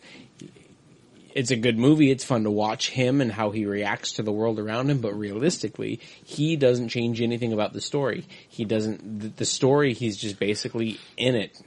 it's 1.35 1.51
a 1.51 1.57
good 1.57 1.79
movie. 1.79 2.11
It's 2.11 2.23
fun 2.23 2.45
to 2.45 2.51
watch 2.51 2.91
him 2.91 3.23
and 3.23 3.33
how 3.33 3.53
he 3.53 3.65
reacts 3.65 4.13
to 4.13 4.23
the 4.23 4.33
world 4.33 4.59
around 4.59 4.91
him. 4.91 4.99
But 4.99 5.15
realistically, 5.15 6.01
he 6.23 6.57
doesn't 6.57 6.91
change 6.91 7.23
anything 7.23 7.55
about 7.55 7.73
the 7.73 7.81
story. 7.81 8.27
He 8.51 8.67
doesn't. 8.67 9.21
The, 9.21 9.29
the 9.29 9.47
story. 9.47 9.95
He's 9.95 10.19
just 10.19 10.39
basically 10.39 11.01
in 11.17 11.35
it. 11.35 11.59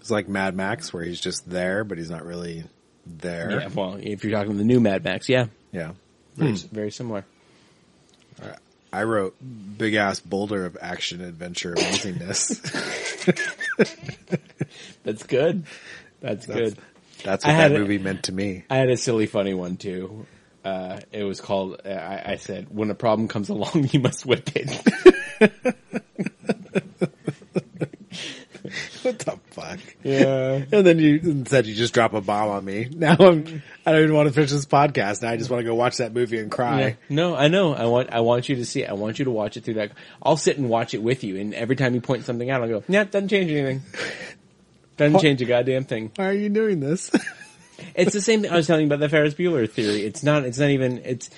It's 0.00 0.10
like 0.10 0.26
Mad 0.28 0.56
Max, 0.56 0.92
where 0.92 1.04
he's 1.04 1.20
just 1.20 1.48
there, 1.48 1.84
but 1.84 1.98
he's 1.98 2.10
not 2.10 2.24
really 2.24 2.64
there. 3.06 3.60
Yeah. 3.60 3.68
Well, 3.72 3.96
if 4.00 4.24
you're 4.24 4.32
talking 4.36 4.58
the 4.58 4.64
new 4.64 4.80
Mad 4.80 5.04
Max, 5.04 5.28
yeah, 5.28 5.46
Yeah. 5.70 5.92
very, 6.34 6.50
hmm. 6.50 6.74
very 6.74 6.90
similar. 6.90 7.24
I 8.94 9.02
wrote 9.02 9.34
big 9.76 9.94
ass 9.94 10.20
boulder 10.20 10.64
of 10.64 10.78
action 10.80 11.20
adventure 11.20 11.74
amazingness. 11.74 12.60
That's 15.02 15.24
good. 15.24 15.64
That's, 16.20 16.46
good. 16.46 16.78
That's 17.24 17.44
what 17.44 17.54
had 17.54 17.72
that 17.72 17.76
a- 17.76 17.78
movie 17.80 17.98
meant 17.98 18.22
to 18.24 18.32
me. 18.32 18.62
I 18.70 18.76
had 18.76 18.90
a 18.90 18.96
silly, 18.96 19.26
funny 19.26 19.52
one 19.52 19.78
too. 19.78 20.26
Uh, 20.64 21.00
it 21.10 21.24
was 21.24 21.40
called. 21.40 21.80
uh, 21.84 21.88
I, 21.88 22.22
I 22.32 22.36
said, 22.36 22.68
"When 22.70 22.88
a 22.90 22.94
problem 22.94 23.26
comes 23.26 23.48
along, 23.48 23.88
you 23.92 23.98
must 23.98 24.24
whip 24.24 24.48
it." 24.54 24.70
What 29.02 29.18
the 29.18 29.38
fuck? 29.54 29.78
yeah. 30.02 30.64
And 30.72 30.86
then 30.86 30.98
you 30.98 31.44
said 31.46 31.66
you 31.66 31.74
just 31.74 31.94
drop 31.94 32.12
a 32.14 32.20
bomb 32.20 32.48
on 32.50 32.64
me. 32.64 32.88
Now 32.94 33.16
I'm, 33.18 33.62
I 33.86 33.92
don't 33.92 34.02
even 34.04 34.14
want 34.14 34.28
to 34.28 34.34
finish 34.34 34.50
this 34.50 34.66
podcast. 34.66 35.22
Now 35.22 35.30
I 35.30 35.36
just 35.36 35.50
want 35.50 35.60
to 35.60 35.64
go 35.64 35.74
watch 35.74 35.96
that 35.98 36.12
movie 36.12 36.38
and 36.38 36.50
cry. 36.50 36.80
Yeah. 36.80 36.94
No, 37.08 37.34
I 37.36 37.48
know. 37.48 37.74
I 37.74 37.86
want. 37.86 38.10
I 38.12 38.20
want 38.20 38.48
you 38.48 38.56
to 38.56 38.64
see 38.64 38.82
it. 38.82 38.90
I 38.90 38.94
want 38.94 39.18
you 39.18 39.24
to 39.26 39.30
watch 39.30 39.56
it 39.56 39.64
through 39.64 39.74
that. 39.74 39.92
I'll 40.22 40.36
sit 40.36 40.58
and 40.58 40.68
watch 40.68 40.94
it 40.94 41.02
with 41.02 41.24
you, 41.24 41.36
and 41.38 41.54
every 41.54 41.76
time 41.76 41.94
you 41.94 42.00
point 42.00 42.24
something 42.24 42.48
out, 42.50 42.62
I'll 42.62 42.68
go, 42.68 42.84
"Yeah, 42.88 43.04
doesn't 43.04 43.28
change 43.28 43.50
anything. 43.50 43.82
Doesn't 44.96 45.14
What? 45.14 45.22
change 45.22 45.42
a 45.42 45.44
goddamn 45.44 45.84
thing." 45.84 46.12
Why 46.16 46.26
are 46.28 46.32
you 46.32 46.48
doing 46.48 46.80
this? 46.80 47.10
It's 47.96 48.12
the 48.12 48.20
same 48.22 48.42
thing 48.42 48.52
I 48.52 48.56
was 48.56 48.68
telling 48.68 48.82
you 48.82 48.86
about 48.86 49.00
the 49.00 49.08
Ferris 49.08 49.34
Bueller 49.34 49.68
theory. 49.68 50.02
It's 50.04 50.22
not. 50.22 50.44
It's 50.44 50.58
not 50.58 50.70
even. 50.70 50.98
It's 51.04 51.28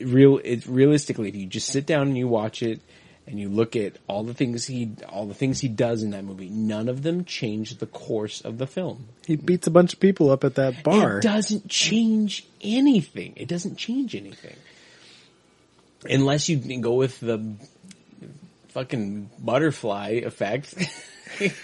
real. 0.00 0.40
It's 0.42 0.66
realistically, 0.66 1.28
if 1.28 1.36
you 1.36 1.46
just 1.46 1.68
sit 1.68 1.84
down 1.86 2.08
and 2.08 2.16
you 2.18 2.26
watch 2.26 2.62
it, 2.62 2.80
and 3.26 3.38
you 3.38 3.48
look 3.48 3.74
at 3.74 3.96
all 4.06 4.22
the 4.22 4.34
things 4.34 4.66
he, 4.66 4.92
all 5.08 5.26
the 5.26 5.34
things 5.34 5.60
he 5.60 5.68
does 5.68 6.02
in 6.02 6.10
that 6.10 6.24
movie, 6.24 6.48
none 6.48 6.88
of 6.88 7.02
them 7.02 7.24
change 7.24 7.78
the 7.78 7.86
course 7.86 8.40
of 8.40 8.58
the 8.58 8.66
film. 8.66 9.08
He 9.26 9.36
beats 9.36 9.66
a 9.66 9.70
bunch 9.70 9.94
of 9.94 10.00
people 10.00 10.30
up 10.30 10.44
at 10.44 10.56
that 10.56 10.82
bar. 10.82 11.18
It 11.18 11.22
doesn't 11.22 11.68
change 11.68 12.46
anything. 12.60 13.32
It 13.36 13.48
doesn't 13.48 13.76
change 13.76 14.14
anything. 14.14 14.56
Unless 16.04 16.50
you 16.50 16.58
go 16.80 16.94
with 16.94 17.18
the 17.20 17.56
fucking 18.68 19.30
butterfly 19.38 20.20
effect. 20.24 20.74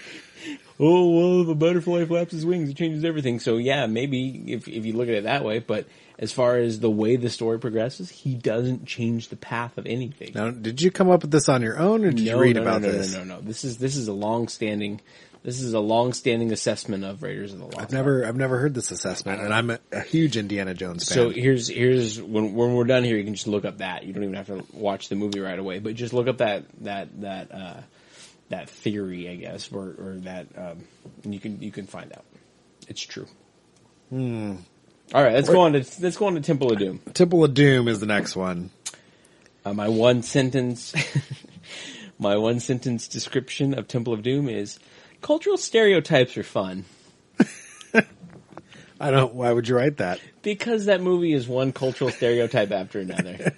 oh, 0.81 1.09
well, 1.09 1.41
if 1.43 1.47
a 1.47 1.55
butterfly 1.55 2.05
flaps 2.05 2.31
his 2.31 2.45
wings, 2.45 2.69
it 2.69 2.75
changes 2.75 3.05
everything. 3.05 3.39
So 3.39 3.57
yeah, 3.57 3.85
maybe 3.85 4.51
if, 4.51 4.67
if 4.67 4.85
you 4.85 4.93
look 4.93 5.07
at 5.07 5.13
it 5.13 5.23
that 5.25 5.45
way, 5.45 5.59
but 5.59 5.85
as 6.17 6.31
far 6.31 6.57
as 6.57 6.79
the 6.79 6.89
way 6.89 7.15
the 7.15 7.29
story 7.29 7.59
progresses, 7.59 8.09
he 8.09 8.35
doesn't 8.35 8.85
change 8.85 9.29
the 9.29 9.35
path 9.35 9.77
of 9.77 9.85
anything. 9.85 10.31
Now, 10.33 10.49
did 10.49 10.81
you 10.81 10.91
come 10.91 11.09
up 11.09 11.21
with 11.21 11.31
this 11.31 11.47
on 11.47 11.61
your 11.61 11.79
own, 11.79 12.03
or 12.03 12.11
did 12.11 12.21
you 12.21 12.37
read 12.39 12.55
no, 12.55 12.63
about 12.63 12.81
no, 12.81 12.87
no, 12.87 12.93
this? 12.93 13.13
No, 13.13 13.23
no, 13.23 13.35
no. 13.35 13.41
This 13.41 13.63
is, 13.63 13.77
this 13.77 13.95
is 13.95 14.07
a 14.07 14.13
long-standing, 14.13 15.01
this 15.43 15.61
is 15.61 15.73
a 15.73 15.79
long-standing 15.79 16.51
assessment 16.51 17.03
of 17.03 17.23
Raiders 17.23 17.53
of 17.53 17.59
the 17.59 17.65
Lost 17.65 17.79
I've 17.79 17.91
never, 17.91 18.25
I've 18.25 18.35
never 18.35 18.57
heard 18.57 18.73
this 18.73 18.91
assessment, 18.91 19.41
and 19.41 19.53
I'm 19.53 19.69
a, 19.69 19.79
a 19.91 20.01
huge 20.01 20.35
Indiana 20.37 20.73
Jones 20.73 21.07
fan. 21.07 21.15
So 21.15 21.29
here's 21.29 21.67
here's 21.67 22.21
when 22.21 22.53
when 22.53 22.73
we're 22.73 22.83
done 22.83 23.03
here, 23.03 23.17
you 23.17 23.23
can 23.23 23.33
just 23.33 23.47
look 23.47 23.65
up 23.65 23.79
that. 23.79 24.03
You 24.03 24.13
don't 24.13 24.23
even 24.23 24.35
have 24.35 24.47
to 24.47 24.63
watch 24.73 25.09
the 25.09 25.15
movie 25.15 25.39
right 25.39 25.57
away, 25.57 25.79
but 25.79 25.95
just 25.95 26.13
look 26.13 26.27
up 26.27 26.37
that 26.37 26.65
that 26.81 27.21
that 27.21 27.51
uh, 27.51 27.81
that 28.51 28.69
theory, 28.69 29.27
I 29.27 29.35
guess, 29.35 29.71
or 29.71 29.95
or 29.97 30.17
that 30.21 30.47
um, 30.55 30.83
and 31.23 31.33
you 31.33 31.39
can 31.39 31.61
you 31.61 31.71
can 31.71 31.87
find 31.87 32.13
out. 32.13 32.25
It's 32.87 33.01
true. 33.01 33.27
Hmm. 34.09 34.55
All 35.13 35.23
right, 35.23 35.33
let's 35.33 35.49
go 35.49 35.61
on 35.61 35.73
to 35.73 35.83
let's 36.01 36.17
go 36.17 36.27
on 36.27 36.35
to 36.35 36.41
Temple 36.41 36.71
of 36.71 36.79
Doom. 36.79 36.99
Temple 37.13 37.43
of 37.43 37.53
Doom 37.53 37.87
is 37.87 37.99
the 37.99 38.05
next 38.05 38.35
one. 38.35 38.69
Uh, 39.65 39.73
my 39.73 39.89
one 39.89 40.23
sentence, 40.23 40.93
my 42.19 42.37
one 42.37 42.59
sentence 42.59 43.07
description 43.07 43.77
of 43.77 43.87
Temple 43.87 44.13
of 44.13 44.23
Doom 44.23 44.47
is: 44.47 44.79
cultural 45.21 45.57
stereotypes 45.57 46.37
are 46.37 46.43
fun. 46.43 46.85
I 48.99 49.11
don't. 49.11 49.33
Why 49.33 49.51
would 49.51 49.67
you 49.67 49.75
write 49.75 49.97
that? 49.97 50.19
Because 50.43 50.85
that 50.85 51.01
movie 51.01 51.33
is 51.33 51.47
one 51.47 51.71
cultural 51.71 52.11
stereotype 52.11 52.71
after 52.71 52.99
another. 52.99 53.53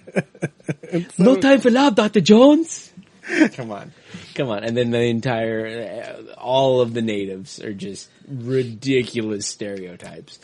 no 1.18 1.36
time 1.36 1.60
for 1.60 1.70
love, 1.70 1.94
Dr. 1.94 2.20
Jones! 2.20 2.90
Come 3.54 3.70
on. 3.70 3.92
Come 4.34 4.48
on. 4.48 4.64
And 4.64 4.76
then 4.76 4.90
the 4.90 5.00
entire, 5.00 6.26
uh, 6.26 6.34
all 6.34 6.80
of 6.80 6.94
the 6.94 7.02
natives 7.02 7.60
are 7.62 7.72
just 7.72 8.08
ridiculous 8.28 9.46
stereotypes. 9.46 10.38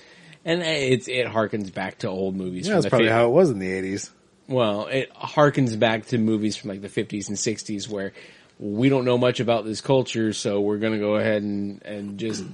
And 0.45 0.63
it's, 0.63 1.09
it 1.09 1.27
harkens 1.27 1.73
back 1.73 1.99
to 1.99 2.09
old 2.09 2.37
movies. 2.37 2.67
Yeah, 2.67 2.75
from 2.75 2.83
that's 2.83 2.91
probably 2.91 3.09
how 3.09 3.27
it 3.27 3.33
was 3.33 3.51
in 3.51 3.59
the 3.59 3.71
'80s. 3.71 4.11
well, 4.49 4.87
it 4.87 5.13
harkens 5.15 5.79
back 5.79 6.07
to 6.07 6.19
movies 6.19 6.57
from 6.57 6.71
like 6.71 6.81
the 6.81 6.89
50s 6.89 7.29
and 7.29 7.37
60s 7.37 7.89
where 7.89 8.13
we 8.59 8.89
don't 8.89 9.05
know 9.05 9.19
much 9.19 9.41
about 9.41 9.65
this 9.65 9.81
culture, 9.83 10.33
so 10.33 10.61
we're 10.61 10.79
gonna 10.79 10.99
go 10.99 11.17
ahead 11.17 11.43
and, 11.43 11.83
and 11.83 12.19
just 12.19 12.45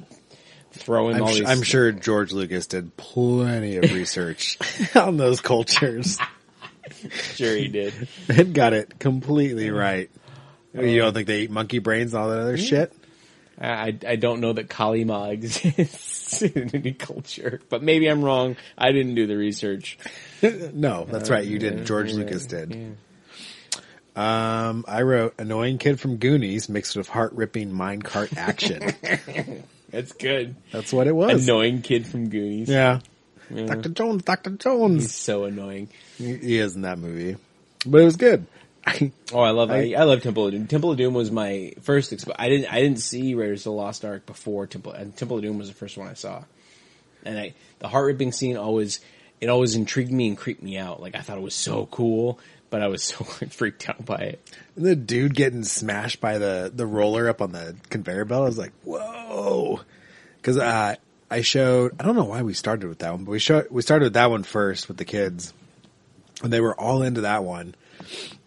throw 0.72 1.08
in 1.10 1.16
I'm, 1.16 1.22
all 1.22 1.28
sh- 1.28 1.38
these. 1.38 1.48
I'm 1.48 1.62
sure 1.62 1.92
George 1.92 2.32
Lucas 2.32 2.66
did 2.66 2.96
plenty 2.96 3.76
of 3.76 3.84
research 3.92 4.58
on 4.96 5.16
those 5.16 5.40
cultures 5.40 6.18
sure 7.34 7.56
he 7.56 7.68
did. 7.68 8.08
and 8.28 8.54
got 8.54 8.72
it 8.72 8.98
completely 8.98 9.70
right. 9.70 10.10
You 10.74 10.98
don't 10.98 11.14
think 11.14 11.26
they 11.26 11.42
eat 11.42 11.50
monkey 11.50 11.78
brains 11.78 12.12
and 12.12 12.22
all 12.22 12.30
that 12.30 12.38
other 12.40 12.58
shit? 12.58 12.92
I, 13.58 13.96
I 14.06 14.16
don't 14.16 14.40
know 14.40 14.52
that 14.52 14.68
Kali 14.68 15.04
Ma 15.04 15.28
exists 15.30 16.42
in 16.42 16.74
any 16.74 16.92
culture, 16.92 17.60
but 17.70 17.82
maybe 17.82 18.06
I'm 18.06 18.22
wrong. 18.22 18.56
I 18.76 18.92
didn't 18.92 19.14
do 19.14 19.26
the 19.26 19.36
research. 19.36 19.98
No, 20.42 21.06
that's 21.10 21.30
right. 21.30 21.44
You 21.44 21.58
did. 21.58 21.86
George 21.86 22.12
Lucas 22.12 22.44
did. 22.44 22.96
Um, 24.14 24.84
I 24.86 25.00
wrote 25.00 25.34
annoying 25.38 25.78
kid 25.78 25.98
from 25.98 26.18
Goonies 26.18 26.68
mixed 26.68 26.94
with 26.94 27.08
heart 27.08 27.32
ripping 27.32 27.72
minecart 27.72 28.36
action. 28.36 28.92
That's 29.90 30.12
good. 30.12 30.56
That's 30.72 30.92
what 30.92 31.06
it 31.06 31.16
was. 31.16 31.48
Annoying 31.48 31.80
kid 31.80 32.06
from 32.06 32.28
Goonies. 32.28 32.68
Yeah. 32.68 33.00
Dr. 33.54 33.88
Jones, 33.88 34.22
Dr. 34.24 34.50
Jones. 34.50 35.02
He's 35.02 35.02
Jones. 35.04 35.14
so 35.14 35.44
annoying. 35.44 35.88
He 36.18 36.36
he 36.36 36.58
is 36.58 36.74
in 36.76 36.82
that 36.82 36.98
movie. 36.98 37.36
But 37.86 38.00
it 38.00 38.04
was 38.04 38.16
good. 38.16 38.46
Oh, 39.32 39.40
I 39.40 39.50
love 39.50 39.70
I- 39.72 39.92
I, 39.94 39.94
I 39.98 40.02
love 40.04 40.22
Temple 40.22 40.46
of 40.46 40.52
Doom. 40.52 40.68
Temple 40.68 40.92
of 40.92 40.96
Doom 40.96 41.12
was 41.12 41.30
my 41.32 41.72
first. 41.82 42.12
Expo- 42.12 42.36
I 42.38 42.48
didn't 42.48 42.72
I 42.72 42.80
didn't 42.80 43.00
see 43.00 43.34
Raiders 43.34 43.60
of 43.60 43.64
the 43.64 43.72
Lost 43.72 44.04
Ark 44.04 44.26
before 44.26 44.66
Temple. 44.68 44.92
And 44.92 45.16
Temple 45.16 45.38
of 45.38 45.42
Doom 45.42 45.58
was 45.58 45.66
the 45.68 45.74
first 45.74 45.96
one 45.98 46.06
I 46.06 46.14
saw. 46.14 46.44
And 47.24 47.36
I 47.38 47.54
the 47.80 47.88
heart 47.88 48.06
ripping 48.06 48.30
scene 48.30 48.56
always 48.56 49.00
it 49.40 49.48
always 49.48 49.74
intrigued 49.74 50.12
me 50.12 50.28
and 50.28 50.38
creeped 50.38 50.62
me 50.62 50.78
out. 50.78 51.02
Like 51.02 51.16
I 51.16 51.20
thought 51.20 51.36
it 51.36 51.42
was 51.42 51.54
so 51.56 51.86
cool, 51.90 52.38
but 52.70 52.80
I 52.80 52.86
was 52.86 53.02
so 53.10 53.24
freaked 53.24 53.88
out 53.88 54.04
by 54.06 54.16
it. 54.18 54.54
the 54.76 54.94
dude 54.94 55.34
getting 55.34 55.64
smashed 55.64 56.20
by 56.20 56.38
the, 56.38 56.70
the 56.74 56.86
roller 56.86 57.28
up 57.28 57.42
on 57.42 57.50
the 57.52 57.74
conveyor 57.90 58.24
belt, 58.26 58.42
I 58.44 58.46
was 58.46 58.58
like, 58.58 58.72
whoa. 58.84 59.80
Cause, 60.42 60.56
uh, 60.58 60.94
I 61.28 61.40
showed, 61.40 61.96
I 62.00 62.04
don't 62.04 62.14
know 62.14 62.24
why 62.24 62.42
we 62.42 62.54
started 62.54 62.88
with 62.88 63.00
that 63.00 63.12
one, 63.12 63.24
but 63.24 63.32
we 63.32 63.40
showed, 63.40 63.66
we 63.70 63.82
started 63.82 64.04
with 64.06 64.12
that 64.14 64.30
one 64.30 64.44
first 64.44 64.86
with 64.86 64.96
the 64.96 65.04
kids 65.04 65.52
and 66.46 66.52
they 66.52 66.60
were 66.60 66.78
all 66.80 67.02
into 67.02 67.22
that 67.22 67.42
one. 67.42 67.74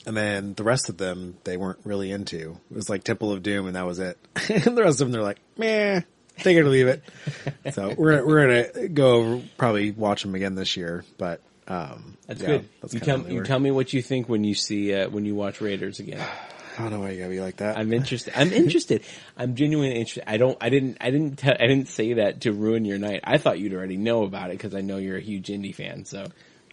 And 0.06 0.16
then 0.16 0.54
the 0.54 0.64
rest 0.64 0.88
of 0.88 0.98
them, 0.98 1.38
they 1.44 1.58
weren't 1.58 1.80
really 1.84 2.12
into. 2.12 2.58
It 2.72 2.76
was 2.76 2.90
like 2.90 3.04
Temple 3.04 3.34
of 3.34 3.44
Doom 3.44 3.68
and 3.68 3.76
that 3.76 3.86
was 3.86 4.00
it. 4.00 4.18
and 4.50 4.78
the 4.78 4.84
rest 4.84 5.02
of 5.02 5.08
them, 5.08 5.12
they're 5.12 5.22
like, 5.22 5.40
meh, 5.58 6.02
take 6.38 6.56
it 6.56 6.62
or 6.62 6.70
leave 6.70 6.88
it. 6.88 7.04
so 7.74 7.94
we're, 7.98 8.26
we're 8.26 8.72
gonna 8.72 8.88
go 8.88 9.12
over, 9.16 9.44
probably 9.58 9.92
watch 9.92 10.24
them 10.24 10.34
again 10.34 10.56
this 10.56 10.78
year, 10.78 11.04
but, 11.18 11.42
um, 11.68 12.18
That's 12.26 12.42
yeah, 12.42 12.48
good. 12.48 12.70
that's 12.82 12.94
you 12.94 13.00
tell 13.02 13.30
you 13.30 13.44
tell 13.44 13.60
me 13.60 13.70
what 13.70 13.92
you 13.94 14.02
think 14.02 14.28
when 14.28 14.44
you 14.44 14.56
see 14.56 14.92
uh, 14.94 15.08
when 15.10 15.26
you 15.26 15.36
watch 15.36 15.62
Raiders 15.62 16.00
again. 16.00 16.26
I 16.80 16.84
don't 16.84 16.92
know 16.92 17.02
why 17.02 17.12
you 17.12 17.18
gotta 17.18 17.30
be 17.30 17.42
like 17.42 17.58
that. 17.58 17.78
I'm 17.78 17.92
interested. 17.92 18.34
I'm 18.38 18.54
interested. 18.54 19.04
I'm 19.38 19.54
genuinely 19.56 19.96
interested. 19.96 20.24
I 20.26 20.38
don't. 20.38 20.58
I 20.62 20.70
didn't. 20.70 20.98
I 21.02 21.12
didn't. 21.12 21.36
Te- 21.38 21.52
I 21.52 21.68
didn't 21.68 21.90
say 21.90 22.14
that 22.14 22.42
to 22.42 22.54
ruin 22.54 22.86
your 22.86 22.98
night. 22.98 23.20
I 23.26 23.38
thought 23.38 23.60
you'd 23.60 23.74
already 23.74 23.98
know 23.98 24.24
about 24.24 24.50
it 24.50 24.54
because 24.54 24.74
I 24.74 24.82
know 24.82 24.98
you're 24.98 25.18
a 25.18 25.22
huge 25.22 25.50
indie 25.50 25.76
fan. 25.76 26.06
So 26.06 26.26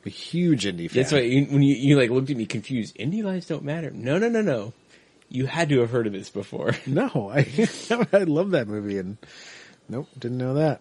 a 0.06 0.10
huge 0.10 0.64
indie 0.64 0.90
fan. 0.90 1.02
that's 1.02 1.12
why 1.12 1.20
you, 1.20 1.44
when 1.46 1.62
you, 1.62 1.74
you 1.74 1.98
like 1.98 2.10
looked 2.10 2.30
at 2.30 2.36
me 2.36 2.46
confused. 2.46 2.96
Indie 2.96 3.22
lives 3.22 3.46
don't 3.46 3.64
matter. 3.64 3.90
No, 3.90 4.18
no, 4.18 4.28
no, 4.28 4.40
no. 4.40 4.72
You 5.28 5.46
had 5.46 5.68
to 5.70 5.80
have 5.80 5.90
heard 5.90 6.06
of 6.06 6.12
this 6.12 6.30
before. 6.30 6.72
No, 6.86 7.30
I 7.32 7.40
I 8.12 8.24
love 8.24 8.52
that 8.52 8.68
movie 8.68 8.98
and 8.98 9.18
nope, 9.88 10.08
didn't 10.18 10.38
know 10.38 10.54
that. 10.54 10.80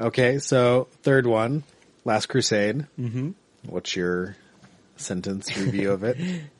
Okay, 0.00 0.38
so 0.38 0.88
third 1.02 1.26
one, 1.26 1.64
Last 2.04 2.26
Crusade. 2.26 2.86
Mm-hmm. 2.98 3.30
What's 3.66 3.94
your 3.94 4.36
sentence 4.96 5.56
review 5.56 5.92
of 5.92 6.04
it? 6.04 6.16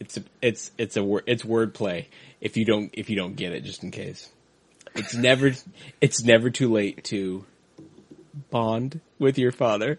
It's 0.00 0.16
a, 0.16 0.22
it's 0.40 0.70
it's 0.78 0.96
a 0.96 1.04
word 1.04 1.24
it's 1.26 1.42
wordplay. 1.42 2.06
If 2.40 2.56
you 2.56 2.64
don't 2.64 2.88
if 2.94 3.10
you 3.10 3.16
don't 3.16 3.36
get 3.36 3.52
it, 3.52 3.64
just 3.64 3.84
in 3.84 3.90
case. 3.90 4.30
It's 4.94 5.14
never 5.14 5.52
it's 6.00 6.24
never 6.24 6.48
too 6.48 6.72
late 6.72 7.04
to 7.04 7.44
bond 8.50 9.02
with 9.18 9.38
your 9.38 9.52
father. 9.52 9.98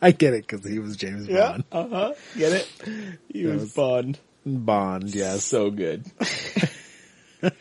I 0.00 0.10
get 0.12 0.34
it 0.34 0.46
because 0.46 0.64
he 0.66 0.78
was 0.78 0.96
James 0.96 1.28
Bond. 1.28 1.64
Uh 1.70 1.88
huh. 1.88 2.14
Get 2.36 2.52
it? 2.52 2.68
You 3.28 3.48
was- 3.50 3.72
bond. 3.74 4.18
Bond, 4.46 5.14
yeah. 5.14 5.36
So 5.38 5.70
good. 5.70 6.04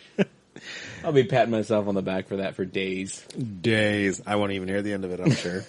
I'll 1.03 1.11
be 1.11 1.23
patting 1.25 1.51
myself 1.51 1.87
on 1.87 1.95
the 1.95 2.01
back 2.01 2.27
for 2.27 2.37
that 2.37 2.55
for 2.55 2.65
days. 2.65 3.21
Days. 3.61 4.21
I 4.25 4.35
won't 4.37 4.53
even 4.53 4.67
hear 4.67 4.81
the 4.81 4.93
end 4.93 5.05
of 5.05 5.11
it. 5.11 5.19
I'm 5.19 5.31
sure. 5.31 5.63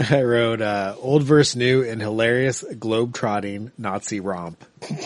I 0.10 0.22
wrote 0.22 0.60
uh, 0.60 0.94
old 0.98 1.22
verse 1.22 1.54
new 1.56 1.82
and 1.82 2.00
hilarious 2.00 2.62
globe-trotting 2.78 3.72
Nazi 3.78 4.20
romp 4.20 4.62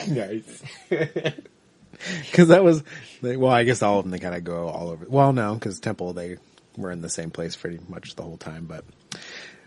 Nice. 0.08 0.62
because 0.88 2.48
that 2.48 2.64
was 2.64 2.82
well. 3.22 3.50
I 3.50 3.64
guess 3.64 3.82
all 3.82 3.98
of 3.98 4.04
them 4.04 4.10
they 4.12 4.18
kind 4.18 4.34
of 4.34 4.42
go 4.44 4.68
all 4.68 4.88
over. 4.90 5.06
Well, 5.08 5.32
no, 5.32 5.54
because 5.54 5.78
Temple 5.80 6.12
they 6.12 6.36
were 6.76 6.90
in 6.90 7.02
the 7.02 7.08
same 7.08 7.30
place 7.30 7.56
pretty 7.56 7.78
much 7.88 8.14
the 8.16 8.22
whole 8.22 8.36
time. 8.36 8.66
But 8.66 8.84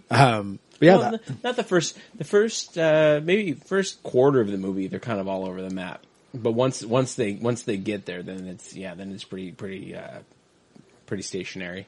um, 0.10 0.60
but 0.80 0.86
yeah, 0.86 0.98
Well, 0.98 1.12
that, 1.12 1.43
not 1.43 1.56
the 1.56 1.63
first. 1.63 1.98
The 2.15 2.24
first, 2.24 2.78
uh, 2.78 3.22
maybe 3.24 3.54
first 3.54 4.04
quarter 4.04 4.41
of 4.41 4.50
the 4.50 4.58
movie, 4.58 4.88
they're 4.88 5.00
kind 5.00 5.20
of 5.20 5.28
all 5.28 5.46
over 5.46 5.62
the 5.62 5.70
map. 5.70 6.04
But 6.34 6.52
once 6.52 6.84
once 6.84 7.15
they 7.15 7.34
once 7.34 7.63
they 7.63 7.78
get 7.78 8.06
there, 8.06 8.22
then 8.22 8.48
it's 8.48 8.76
yeah, 8.76 8.93
then 8.96 9.12
it's 9.12 9.24
pretty 9.24 9.52
pretty 9.52 9.96
uh, 9.96 10.20
pretty 11.06 11.24
stationary. 11.24 11.88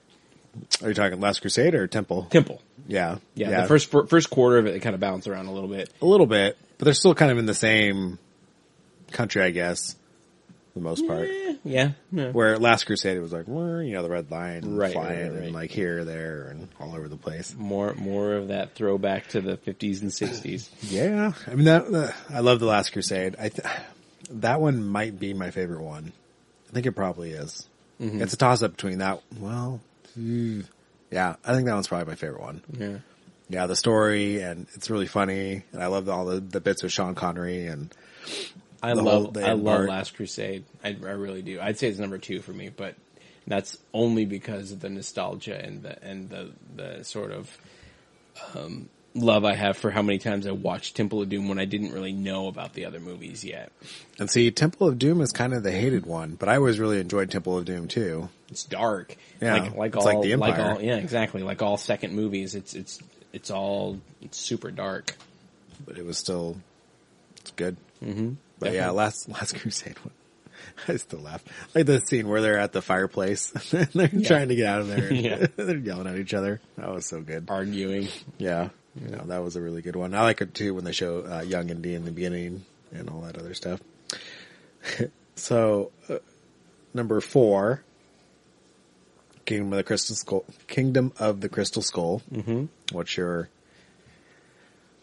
are 0.82 0.88
you 0.90 0.94
talking 0.96 1.20
Last 1.20 1.42
Crusade 1.42 1.76
or 1.76 1.88
Temple? 1.88 2.28
Temple. 2.30 2.62
Yeah, 2.88 3.18
Yeah, 3.36 3.62
the 3.62 3.68
first 3.68 3.92
first 3.92 4.30
quarter 4.30 4.58
of 4.58 4.66
it, 4.66 4.72
they 4.72 4.80
kind 4.80 4.96
of 4.96 5.00
bounce 5.02 5.28
around 5.28 5.46
a 5.48 5.52
little 5.52 5.70
bit. 5.70 5.94
a 6.02 6.06
little 6.06 6.26
bit, 6.26 6.58
but 6.78 6.86
they're 6.86 6.94
still 6.94 7.14
kind 7.14 7.32
of 7.32 7.38
in 7.38 7.46
the 7.46 7.54
same 7.54 8.18
country, 9.12 9.44
I 9.44 9.52
guess, 9.52 9.94
for 9.94 9.99
the 10.76 10.82
most 10.82 11.06
part. 11.08 11.28
Yeah, 11.64 11.92
yeah. 12.12 12.32
Where 12.32 12.58
Last 12.60 12.86
Crusade 12.86 13.18
it 13.18 13.22
was 13.22 13.34
like, 13.34 13.48
you 13.48 13.54
know, 13.94 14.04
the 14.04 14.10
red 14.10 14.32
line 14.32 14.76
Right, 14.76 14.94
flying 14.94 15.20
right, 15.32 15.32
right. 15.34 15.44
and 15.46 15.54
like 15.54 15.72
here, 15.72 16.06
there, 16.06 16.48
and 16.50 16.68
all 16.80 16.96
over 16.96 17.08
the 17.08 17.18
place. 17.18 17.56
more 17.58 17.94
more 17.96 18.34
of 18.36 18.48
that 18.50 18.76
throwback 18.76 19.28
to 19.30 19.42
the 19.42 19.58
fifties 19.58 20.02
and 20.02 20.14
sixties. 20.14 20.70
Yeah, 20.84 21.34
I 21.48 21.56
mean 21.56 21.66
that. 21.66 21.94
Uh, 21.94 22.12
I 22.30 22.40
love 22.42 22.60
the 22.60 22.66
Last 22.66 22.92
Crusade. 22.94 23.36
I 23.40 23.50
th- 23.50 23.68
that 24.32 24.62
one 24.62 24.84
might 24.84 25.20
be 25.20 25.34
my 25.34 25.52
favorite 25.52 25.82
one. 25.82 26.14
I 26.70 26.74
think 26.74 26.86
it 26.86 26.92
probably 26.94 27.32
is. 27.32 27.68
It's 28.00 28.34
a 28.34 28.38
toss 28.38 28.62
up 28.64 28.72
between 28.72 29.00
that. 29.00 29.22
Well, 29.40 29.82
mm, 30.18 30.64
yeah, 31.12 31.36
I 31.44 31.54
think 31.54 31.66
that 31.66 31.74
one's 31.74 31.88
probably 31.90 32.06
my 32.08 32.16
favorite 32.16 32.42
one. 32.42 32.62
Yeah. 32.78 32.98
Yeah, 33.50 33.66
the 33.66 33.76
story 33.76 34.42
and 34.42 34.68
it's 34.76 34.90
really 34.92 35.08
funny, 35.08 35.64
and 35.74 35.82
I 35.84 35.88
love 35.88 36.08
all 36.08 36.26
the, 36.26 36.40
the 36.40 36.62
bits 36.62 36.84
with 36.84 36.92
Sean 36.94 37.16
Connery 37.16 37.66
and 37.66 37.92
I 38.82 38.94
love 38.94 39.38
I 39.38 39.54
love 39.54 39.78
part. 39.78 39.90
Last 39.90 40.16
Crusade. 40.16 40.64
I, 40.84 40.90
I 40.90 41.12
really 41.12 41.42
do. 41.42 41.60
I'd 41.60 41.78
say 41.78 41.88
it's 41.90 42.00
number 42.00 42.18
two 42.18 42.42
for 42.42 42.54
me, 42.54 42.70
but 42.70 42.96
that's 43.48 43.78
only 43.94 44.26
because 44.26 44.72
of 44.72 44.80
the 44.80 44.90
nostalgia 44.90 45.60
and 45.64 45.82
the 45.84 46.02
and 46.04 46.30
the 46.30 46.52
the 46.76 47.04
sort 47.04 47.32
of 47.32 47.58
um, 48.56 48.88
love 49.16 49.44
I 49.44 49.56
have 49.56 49.76
for 49.76 49.92
how 49.92 50.02
many 50.02 50.18
times 50.20 50.48
I 50.48 50.52
watched 50.52 50.96
Temple 50.96 51.22
of 51.22 51.30
Doom 51.30 51.50
when 51.50 51.60
I 51.60 51.66
didn't 51.66 51.92
really 51.92 52.14
know 52.14 52.48
about 52.48 52.74
the 52.74 52.86
other 52.86 53.00
movies 53.00 53.44
yet. 53.44 53.72
and 54.18 54.30
see 54.30 54.50
Temple 54.52 54.88
of 54.88 54.98
Doom 55.00 55.20
is 55.22 55.32
kind 55.32 55.54
of 55.54 55.64
the 55.64 55.72
hated 55.72 56.06
one, 56.06 56.36
but 56.36 56.48
I 56.48 56.56
always 56.56 56.80
really 56.80 57.00
enjoyed 57.00 57.32
Temple 57.32 57.58
of 57.58 57.66
Doom 57.66 57.88
too. 57.88 58.30
It's 58.50 58.64
dark, 58.64 59.18
Yeah, 59.42 59.56
like 59.56 59.76
like 59.76 59.96
it's 59.96 60.06
all 60.06 60.14
like 60.14 60.22
the 60.24 60.34
Empire. 60.34 60.76
all 60.76 60.82
yeah, 60.82 60.96
exactly. 60.98 61.44
Like 61.44 61.62
all 61.62 61.78
second 61.78 62.14
movies, 62.16 62.56
it's 62.56 62.74
it's 62.74 63.00
it's 63.34 63.52
all 63.52 64.00
it's 64.22 64.38
super 64.38 64.72
dark. 64.72 65.16
but 65.86 65.98
it 65.98 66.06
was 66.06 66.18
still 66.18 66.56
it's 67.42 67.52
good. 67.52 67.76
Mm-hmm. 68.04 68.34
But 68.60 68.74
yeah, 68.74 68.90
last 68.92 69.28
Last 69.30 69.56
Crusade 69.60 69.98
one. 70.00 70.14
I 70.88 70.98
still 70.98 71.20
laugh. 71.20 71.44
Like 71.74 71.86
the 71.86 72.00
scene 72.02 72.28
where 72.28 72.42
they're 72.42 72.60
at 72.60 72.72
the 72.74 72.82
fireplace 72.82 73.52
and 73.74 73.88
they're 73.94 74.08
trying 74.08 74.50
to 74.50 74.56
get 74.56 74.66
out 74.68 74.82
of 74.82 74.88
there. 74.88 75.12
Yeah. 75.14 75.48
they're 75.56 75.78
yelling 75.78 76.08
at 76.08 76.18
each 76.18 76.34
other. 76.34 76.62
That 76.78 76.90
was 76.94 77.06
so 77.06 77.22
good. 77.22 77.46
Arguing, 77.50 78.08
Yeah. 78.38 78.70
You 79.00 79.12
know, 79.16 79.24
that 79.28 79.44
was 79.44 79.56
a 79.56 79.62
really 79.62 79.82
good 79.82 79.96
one. 79.96 80.14
I 80.14 80.22
like 80.22 80.42
it 80.42 80.54
too 80.54 80.74
when 80.74 80.84
they 80.84 80.92
show 80.92 81.24
uh, 81.26 81.42
young 81.42 81.70
Indy 81.70 81.96
in 81.96 82.06
the 82.06 82.12
beginning 82.12 82.66
and 82.92 83.10
all 83.10 83.22
that 83.22 83.38
other 83.38 83.54
stuff. 83.54 83.80
so, 85.36 85.92
uh, 86.10 86.18
number 86.94 87.22
four, 87.22 87.84
Kingdom 89.46 89.72
of 89.74 89.78
the 89.78 89.84
Crystal 89.84 90.16
Skull. 90.16 90.44
Kingdom 90.68 91.14
of 91.20 91.40
the 91.42 91.50
Crystal 91.50 91.82
Skull. 91.82 92.22
Mm-hmm. 92.32 92.66
What's 92.92 93.16
your 93.16 93.50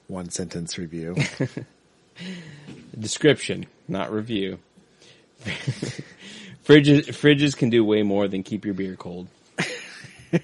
one 0.08 0.30
sentence 0.30 0.78
review? 0.78 1.16
Description, 2.98 3.66
not 3.88 4.12
review. 4.12 4.58
fridges 6.64 7.06
fridges 7.08 7.56
can 7.56 7.70
do 7.70 7.84
way 7.84 8.02
more 8.02 8.26
than 8.28 8.42
keep 8.42 8.64
your 8.64 8.74
beer 8.74 8.96
cold. 8.96 9.28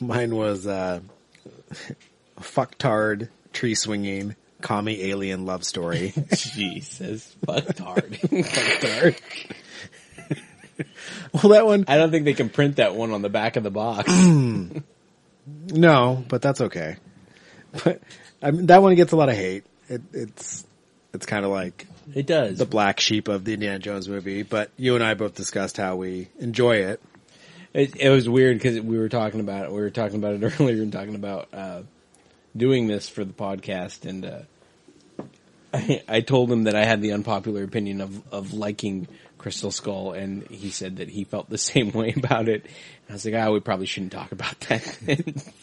Mine 0.00 0.34
was 0.34 0.66
uh, 0.66 1.00
fucktard 2.40 3.28
tree 3.52 3.74
swinging 3.74 4.34
commie 4.60 5.02
alien 5.04 5.46
love 5.46 5.64
story. 5.64 6.12
Jesus, 6.34 7.34
fucked 7.44 7.78
hard. 7.78 8.18
well, 11.32 11.52
that 11.52 11.66
one 11.66 11.84
I 11.88 11.96
don't 11.96 12.10
think 12.10 12.24
they 12.24 12.34
can 12.34 12.48
print 12.48 12.76
that 12.76 12.94
one 12.94 13.12
on 13.12 13.22
the 13.22 13.28
back 13.28 13.56
of 13.56 13.62
the 13.62 13.70
box. 13.70 14.12
No, 15.44 16.24
but 16.28 16.40
that's 16.40 16.60
okay. 16.60 16.96
But 17.84 18.00
I 18.40 18.52
mean, 18.52 18.66
that 18.66 18.82
one 18.82 18.94
gets 18.94 19.12
a 19.12 19.16
lot 19.16 19.28
of 19.28 19.34
hate. 19.34 19.64
It, 19.92 20.02
it's 20.12 20.66
it's 21.12 21.26
kind 21.26 21.44
of 21.44 21.50
like 21.50 21.86
It 22.14 22.26
does. 22.26 22.58
the 22.58 22.66
black 22.66 22.98
sheep 23.00 23.28
of 23.28 23.44
the 23.44 23.54
Indiana 23.54 23.78
Jones 23.78 24.08
movie. 24.08 24.42
But 24.42 24.70
you 24.76 24.94
and 24.94 25.04
I 25.04 25.14
both 25.14 25.34
discussed 25.34 25.76
how 25.76 25.96
we 25.96 26.28
enjoy 26.38 26.76
it. 26.76 27.02
It, 27.74 27.96
it 27.96 28.08
was 28.10 28.28
weird 28.28 28.58
because 28.58 28.80
we 28.80 28.98
were 28.98 29.08
talking 29.08 29.40
about 29.40 29.64
it. 29.66 29.72
We 29.72 29.80
were 29.80 29.90
talking 29.90 30.16
about 30.16 30.34
it 30.34 30.60
earlier 30.60 30.82
and 30.82 30.92
talking 30.92 31.14
about 31.14 31.48
uh, 31.52 31.82
doing 32.56 32.86
this 32.86 33.08
for 33.08 33.24
the 33.24 33.32
podcast, 33.32 34.04
and 34.08 34.24
uh, 34.26 34.40
I, 35.72 36.02
I 36.08 36.20
told 36.20 36.50
him 36.52 36.64
that 36.64 36.74
I 36.74 36.84
had 36.84 37.00
the 37.00 37.12
unpopular 37.12 37.62
opinion 37.62 38.00
of 38.02 38.22
of 38.32 38.52
liking 38.52 39.08
Crystal 39.38 39.70
Skull, 39.70 40.12
and 40.12 40.46
he 40.48 40.70
said 40.70 40.96
that 40.96 41.08
he 41.08 41.24
felt 41.24 41.48
the 41.48 41.58
same 41.72 41.92
way 41.92 42.12
about 42.16 42.48
it. 42.48 42.62
And 42.64 43.10
I 43.10 43.12
was 43.14 43.24
like, 43.24 43.34
ah, 43.34 43.50
we 43.50 43.60
probably 43.60 43.86
shouldn't 43.86 44.12
talk 44.12 44.32
about 44.32 44.58
that. 44.68 45.44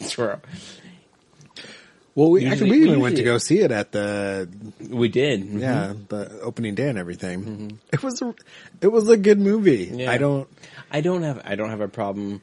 Well, 2.14 2.30
we 2.30 2.40
Usually- 2.40 2.52
actually 2.52 2.70
we 2.70 2.86
even 2.86 3.00
went 3.00 3.16
to 3.16 3.22
go 3.22 3.38
see 3.38 3.60
it 3.60 3.70
at 3.70 3.92
the 3.92 4.48
we 4.88 5.08
did, 5.08 5.42
Mhm. 5.44 5.60
yeah 5.60 5.92
the 6.08 6.40
opening 6.40 6.74
day 6.74 6.88
and 6.88 6.98
everything. 6.98 7.78
It 7.92 8.02
was 8.02 8.20
a, 8.20 8.34
it 8.80 8.88
was 8.88 9.08
a 9.08 9.16
good 9.16 9.38
movie. 9.38 9.90
Yeah. 9.94 10.10
I 10.10 10.18
don't. 10.18 10.48
I 10.90 11.00
don't 11.02 11.22
have 11.22 11.40
I 11.44 11.54
don't 11.54 11.70
have 11.70 11.80
a 11.80 11.88
problem. 11.88 12.42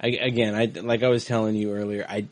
I, 0.00 0.08
again, 0.08 0.54
I 0.54 0.66
like 0.66 1.02
I 1.02 1.08
was 1.08 1.24
telling 1.24 1.54
you 1.54 1.72
earlier. 1.72 2.04
I 2.08 2.26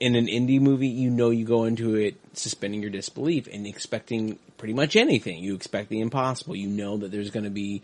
in 0.00 0.16
an 0.16 0.26
indie 0.26 0.60
movie, 0.60 0.88
you 0.88 1.10
know, 1.10 1.30
you 1.30 1.44
go 1.44 1.64
into 1.64 1.94
it 1.94 2.16
suspending 2.32 2.80
your 2.82 2.90
disbelief 2.90 3.46
and 3.52 3.66
expecting 3.66 4.38
pretty 4.58 4.74
much 4.74 4.96
anything. 4.96 5.38
You 5.38 5.54
expect 5.54 5.90
the 5.90 6.00
impossible. 6.00 6.56
You 6.56 6.68
know 6.68 6.96
that 6.96 7.12
there's 7.12 7.30
going 7.30 7.44
to 7.44 7.50
be 7.50 7.82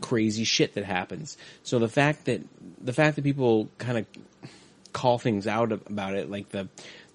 crazy 0.00 0.44
shit 0.44 0.74
that 0.74 0.84
happens. 0.84 1.36
So 1.62 1.78
the 1.78 1.88
fact 1.88 2.24
that 2.24 2.40
the 2.82 2.92
fact 2.92 3.16
that 3.16 3.22
people 3.22 3.68
kind 3.78 3.98
of 3.98 4.06
call 4.92 5.18
things 5.18 5.46
out 5.46 5.70
about 5.70 6.14
it, 6.14 6.30
like 6.30 6.48
the 6.48 6.68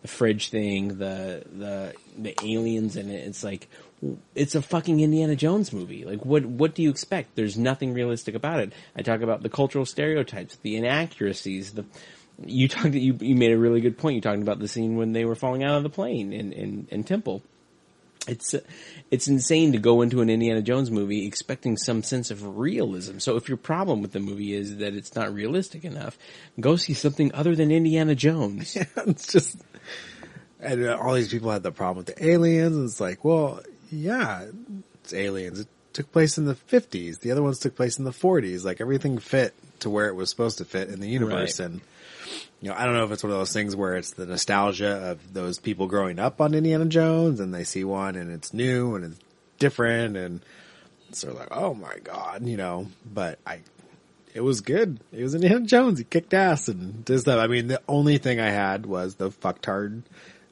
the 0.04 0.08
fridge 0.08 0.50
thing, 0.50 1.00
the 1.00 1.44
the 1.52 1.94
the 2.16 2.36
aliens 2.44 2.96
in 2.96 3.10
it. 3.10 3.26
It's 3.26 3.44
like 3.44 3.68
it's 4.36 4.54
a 4.54 4.62
fucking 4.62 5.00
Indiana 5.00 5.36
Jones 5.36 5.74
movie. 5.74 6.06
Like 6.06 6.24
what 6.24 6.46
what 6.46 6.76
do 6.76 6.84
you 6.84 6.92
expect? 6.92 7.36
There's 7.36 7.58
nothing 7.58 7.94
realistic 7.94 8.36
about 8.36 8.60
it. 8.60 8.74
I 8.96 9.02
talk 9.02 9.22
about 9.22 9.42
the 9.42 9.50
cultural 9.50 9.86
stereotypes, 9.86 10.58
the 10.58 10.76
inaccuracies, 10.76 11.72
the 11.72 11.86
you 12.46 12.68
talked 12.68 12.94
you 12.94 13.18
you 13.20 13.36
made 13.36 13.52
a 13.52 13.58
really 13.58 13.82
good 13.82 13.98
point. 13.98 14.16
You 14.16 14.22
talked 14.22 14.42
about 14.42 14.60
the 14.60 14.68
scene 14.68 14.98
when 14.98 15.14
they 15.14 15.26
were 15.26 15.36
falling 15.36 15.64
out 15.64 15.78
of 15.78 15.84
the 15.84 15.90
plane 15.90 16.34
in 16.34 16.52
in, 16.52 16.88
in 16.92 17.04
Temple. 17.06 17.42
It's 18.28 18.56
it's 19.12 19.28
insane 19.28 19.74
to 19.74 19.80
go 19.80 20.02
into 20.02 20.22
an 20.22 20.30
Indiana 20.30 20.62
Jones 20.62 20.92
movie 20.92 21.26
expecting 21.26 21.78
some 21.78 22.04
sense 22.04 22.30
of 22.30 22.58
realism. 22.58 23.20
So 23.20 23.38
if 23.38 23.48
your 23.48 23.58
problem 23.58 24.02
with 24.02 24.12
the 24.12 24.20
movie 24.20 24.54
is 24.54 24.78
that 24.78 24.96
it's 24.96 25.16
not 25.16 25.34
realistic 25.34 25.86
enough, 25.86 26.18
go 26.60 26.76
see 26.76 26.94
something 26.94 27.34
other 27.34 27.56
than 27.56 27.72
Indiana 27.72 28.16
Jones. 28.16 28.78
it's 29.08 29.32
just 29.32 29.58
and 30.64 30.86
uh, 30.86 30.98
all 30.98 31.14
these 31.14 31.30
people 31.32 31.52
had 31.52 31.64
the 31.64 31.72
problem 31.72 31.98
with 32.06 32.16
the 32.16 32.26
aliens 32.26 32.76
and 32.76 32.86
it's 32.86 33.00
like 33.02 33.24
well 33.24 33.60
yeah 33.92 34.46
it's 35.04 35.14
aliens 35.14 35.60
it 35.60 35.68
took 35.94 36.12
place 36.12 36.38
in 36.38 36.46
the 36.46 36.56
50s 36.56 37.20
the 37.20 37.32
other 37.32 37.44
ones 37.44 37.60
took 37.60 37.76
place 37.76 38.00
in 38.00 38.06
the 38.06 38.12
40s 38.12 38.64
like 38.66 38.82
everything 38.82 39.18
fit 39.20 39.54
to 39.80 39.90
where 39.90 40.08
it 40.08 40.16
was 40.16 40.30
supposed 40.30 40.58
to 40.60 40.66
fit 40.66 40.90
in 40.90 41.00
the 41.00 41.10
universe 41.10 41.60
Right. 41.60 41.68
and 41.70 41.82
you 42.62 42.70
know 42.70 42.76
i 42.76 42.86
don't 42.86 42.94
know 42.96 43.04
if 43.04 43.12
it's 43.12 43.24
one 43.24 43.32
of 43.32 43.38
those 43.38 43.54
things 43.54 43.76
where 43.76 43.96
it's 43.96 44.12
the 44.12 44.26
nostalgia 44.26 45.12
of 45.12 45.34
those 45.34 45.60
people 45.60 45.88
growing 45.88 46.18
up 46.20 46.42
on 46.42 46.54
indiana 46.54 46.86
jones 46.86 47.40
and 47.40 47.54
they 47.54 47.64
see 47.64 47.84
one 47.84 48.16
and 48.16 48.32
it's 48.32 48.54
new 48.54 48.96
and 48.96 49.06
it's 49.06 49.20
different 49.60 50.18
and 50.18 50.40
so 51.12 51.28
they're 51.28 51.36
like 51.36 51.50
oh 51.52 51.74
my 51.76 51.98
god 52.04 52.44
you 52.46 52.58
know 52.58 52.88
but 53.14 53.38
i 53.46 53.60
it 54.36 54.42
was 54.42 54.62
good. 54.62 55.00
It 55.12 55.22
was 55.22 55.36
Indiana 55.36 55.62
Jones. 55.64 56.00
He 56.00 56.06
kicked 56.06 56.34
ass 56.34 56.68
and 56.68 57.06
did 57.06 57.20
stuff. 57.20 57.40
I 57.40 57.46
mean, 57.46 57.68
the 57.68 57.80
only 57.88 58.18
thing 58.18 58.40
I 58.40 58.50
had 58.50 58.88
was 58.88 59.14
the 59.14 59.30
fucktard 59.30 60.02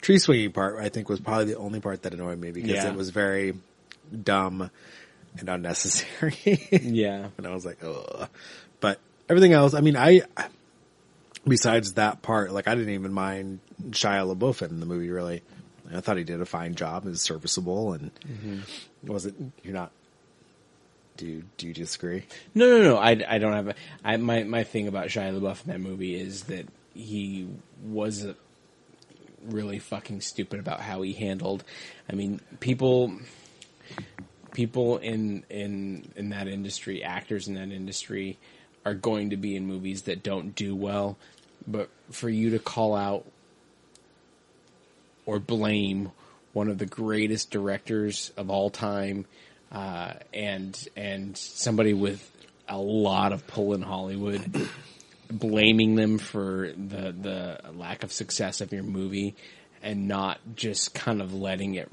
tree 0.01 0.17
swinging 0.19 0.51
part. 0.51 0.77
I 0.79 0.89
think 0.89 1.07
was 1.09 1.19
probably 1.19 1.45
the 1.45 1.57
only 1.57 1.79
part 1.79 2.03
that 2.03 2.13
annoyed 2.13 2.39
me 2.39 2.51
because 2.51 2.69
Yeah. 2.71 2.89
it 2.89 2.95
was 2.95 3.09
very 3.11 3.53
dumb 4.23 4.69
and 5.37 5.49
unnecessary. 5.49 6.35
yeah. 6.71 7.27
and 7.37 7.47
I 7.47 7.53
was 7.53 7.65
like, 7.65 7.83
ugh. 7.83 8.27
But 8.79 8.99
everything 9.29 9.53
else, 9.53 9.73
I 9.73 9.81
mean, 9.81 9.95
I 9.95 10.23
besides 11.47 11.93
that 11.93 12.21
part, 12.21 12.51
like 12.51 12.67
I 12.67 12.75
didn't 12.75 12.93
even 12.93 13.13
mind 13.13 13.59
Shia 13.91 14.35
LaBeouf 14.35 14.67
in 14.67 14.79
the 14.79 14.85
movie. 14.85 15.09
Really, 15.09 15.41
I 15.93 16.01
thought 16.01 16.17
he 16.17 16.23
did 16.23 16.41
a 16.41 16.45
fine 16.45 16.75
job. 16.75 17.05
It 17.05 17.09
was 17.09 17.21
serviceable 17.21 17.93
and 17.93 18.11
was 19.03 19.25
it? 19.25 19.35
You're 19.63 19.73
not. 19.73 19.91
Do 21.17 21.27
you, 21.27 21.43
do 21.57 21.67
you 21.67 21.73
disagree? 21.73 22.23
No, 22.55 22.65
no, 22.79 22.83
no. 22.83 22.97
I, 22.97 23.21
I 23.27 23.37
don't 23.37 23.53
have 23.53 23.67
a. 23.67 23.75
I, 24.03 24.17
my 24.17 24.43
my 24.43 24.63
thing 24.63 24.87
about 24.87 25.07
Shia 25.07 25.37
LaBeouf 25.39 25.65
in 25.65 25.71
that 25.71 25.79
movie 25.79 26.15
is 26.15 26.43
that 26.43 26.65
he 26.95 27.47
was 27.85 28.25
really 29.45 29.79
fucking 29.79 30.21
stupid 30.21 30.59
about 30.59 30.81
how 30.81 31.01
he 31.01 31.13
handled. 31.13 31.63
I 32.09 32.15
mean, 32.15 32.39
people, 32.59 33.13
people 34.53 34.97
in 34.97 35.43
in 35.49 36.11
in 36.15 36.29
that 36.29 36.47
industry, 36.47 37.03
actors 37.03 37.47
in 37.47 37.55
that 37.55 37.71
industry, 37.71 38.37
are 38.85 38.93
going 38.93 39.29
to 39.31 39.37
be 39.37 39.55
in 39.55 39.65
movies 39.65 40.03
that 40.03 40.23
don't 40.23 40.55
do 40.55 40.75
well. 40.75 41.17
But 41.67 41.89
for 42.09 42.29
you 42.29 42.51
to 42.51 42.59
call 42.59 42.95
out 42.95 43.25
or 45.25 45.39
blame 45.39 46.11
one 46.53 46.67
of 46.67 46.77
the 46.77 46.85
greatest 46.85 47.51
directors 47.51 48.31
of 48.35 48.49
all 48.49 48.69
time, 48.69 49.25
uh, 49.71 50.13
and 50.33 50.87
and 50.95 51.37
somebody 51.37 51.93
with 51.93 52.29
a 52.67 52.77
lot 52.77 53.33
of 53.33 53.45
pull 53.47 53.73
in 53.73 53.81
Hollywood, 53.81 54.67
blaming 55.31 55.95
them 55.95 56.17
for 56.17 56.71
the 56.77 57.11
the 57.11 57.59
lack 57.73 58.03
of 58.03 58.11
success 58.11 58.61
of 58.61 58.71
your 58.71 58.83
movie, 58.83 59.35
and 59.81 60.07
not 60.07 60.39
just 60.55 60.93
kind 60.93 61.21
of 61.21 61.33
letting 61.33 61.75
it, 61.75 61.89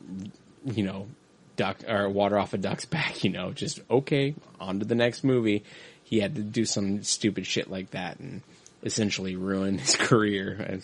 you 0.65 0.85
know, 0.85 1.09
duck 1.57 1.79
or 1.89 2.09
water 2.09 2.39
off 2.39 2.55
a 2.55 2.59
duck's 2.59 2.85
back. 2.87 3.25
You 3.25 3.31
know, 3.31 3.53
just 3.53 3.81
okay, 3.91 4.35
on 4.61 4.81
to 4.81 4.85
the 4.85 4.95
next 4.95 5.25
movie. 5.25 5.65
He 6.03 6.21
had 6.21 6.37
to 6.37 6.43
do 6.43 6.65
some 6.65 7.03
stupid 7.03 7.47
shit 7.47 7.71
like 7.71 7.91
that, 7.91 8.19
and 8.19 8.43
essentially 8.83 9.37
ruin 9.37 9.79
his 9.79 9.97
career. 9.97 10.81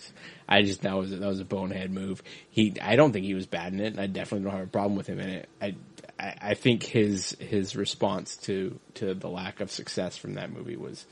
I 0.47 0.61
just 0.61 0.81
that 0.81 0.95
was 0.95 1.11
that 1.11 1.21
was 1.21 1.39
a 1.39 1.45
bonehead 1.45 1.91
move. 1.91 2.21
He 2.49 2.75
I 2.81 2.95
don't 2.95 3.11
think 3.11 3.25
he 3.25 3.33
was 3.33 3.45
bad 3.45 3.73
in 3.73 3.79
it, 3.79 3.93
and 3.93 3.99
I 3.99 4.07
definitely 4.07 4.45
don't 4.45 4.57
have 4.57 4.67
a 4.67 4.71
problem 4.71 4.95
with 4.95 5.07
him 5.07 5.19
in 5.19 5.29
it. 5.29 5.49
I 5.61 5.75
I, 6.19 6.35
I 6.41 6.53
think 6.53 6.83
his 6.83 7.35
his 7.39 7.75
response 7.75 8.37
to 8.37 8.79
to 8.95 9.13
the 9.13 9.29
lack 9.29 9.59
of 9.59 9.71
success 9.71 10.17
from 10.17 10.35
that 10.35 10.51
movie 10.51 10.77
was 10.77 11.05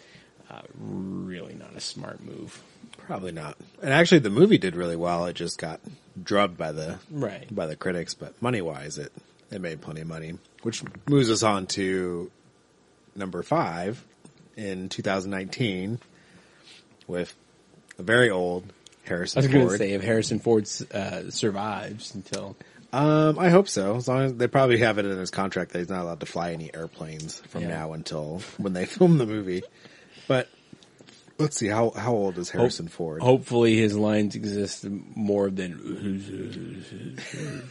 uh, 0.50 0.62
really 0.78 1.54
not 1.54 1.76
a 1.76 1.80
smart 1.80 2.22
move. 2.24 2.62
Probably 2.98 3.32
not. 3.32 3.58
And 3.82 3.92
actually, 3.92 4.20
the 4.20 4.30
movie 4.30 4.58
did 4.58 4.76
really 4.76 4.96
well. 4.96 5.26
It 5.26 5.34
just 5.34 5.58
got 5.58 5.80
drubbed 6.22 6.58
by 6.58 6.72
the 6.72 7.00
Right. 7.12 7.54
by 7.54 7.66
the 7.66 7.76
critics, 7.76 8.14
but 8.14 8.40
money 8.42 8.62
wise, 8.62 8.98
it 8.98 9.12
it 9.52 9.62
made 9.62 9.82
plenty 9.82 10.02
of 10.02 10.08
money, 10.08 10.36
which 10.64 10.84
moves 11.08 11.30
us 11.30 11.44
on 11.44 11.68
to 11.68 12.32
number 13.16 13.44
five 13.44 14.04
in 14.56 14.90
2019 14.90 16.00
with 17.08 17.36
a 18.00 18.04
very 18.04 18.30
old 18.30 18.72
Harrison 19.04 19.40
I 19.40 19.42
was 19.46 19.48
going 19.52 19.62
to 19.66 19.70
Ford. 19.70 19.80
say 19.80 19.92
if 19.94 20.02
Harrison 20.04 20.40
Ford 20.40 20.68
uh, 20.94 21.30
survives 21.30 22.16
until 22.16 22.56
Um, 22.94 23.38
I 23.38 23.50
hope 23.50 23.68
so. 23.68 23.96
As 23.98 24.08
long 24.08 24.22
as 24.22 24.34
they 24.36 24.48
probably 24.48 24.78
have 24.78 24.98
it 24.98 25.06
in 25.06 25.18
his 25.18 25.30
contract 25.30 25.72
that 25.74 25.80
he's 25.80 25.90
not 25.90 26.04
allowed 26.04 26.20
to 26.22 26.26
fly 26.26 26.52
any 26.54 26.74
airplanes 26.74 27.40
from 27.50 27.64
Yeah. 27.64 27.70
now 27.70 27.94
until 27.94 28.40
when 28.58 28.74
they 28.74 28.86
film 28.88 29.18
the 29.18 29.26
movie. 29.26 29.64
But 30.28 30.50
let's 31.38 31.58
see 31.58 31.68
how 31.68 31.92
how 31.92 32.14
old 32.14 32.38
is 32.38 32.50
Harrison 32.50 32.88
Ford? 32.88 33.22
hopefully 33.22 33.76
his 33.78 33.96
lines 33.98 34.36
exist 34.36 34.86
more 35.16 35.50
than 35.50 35.74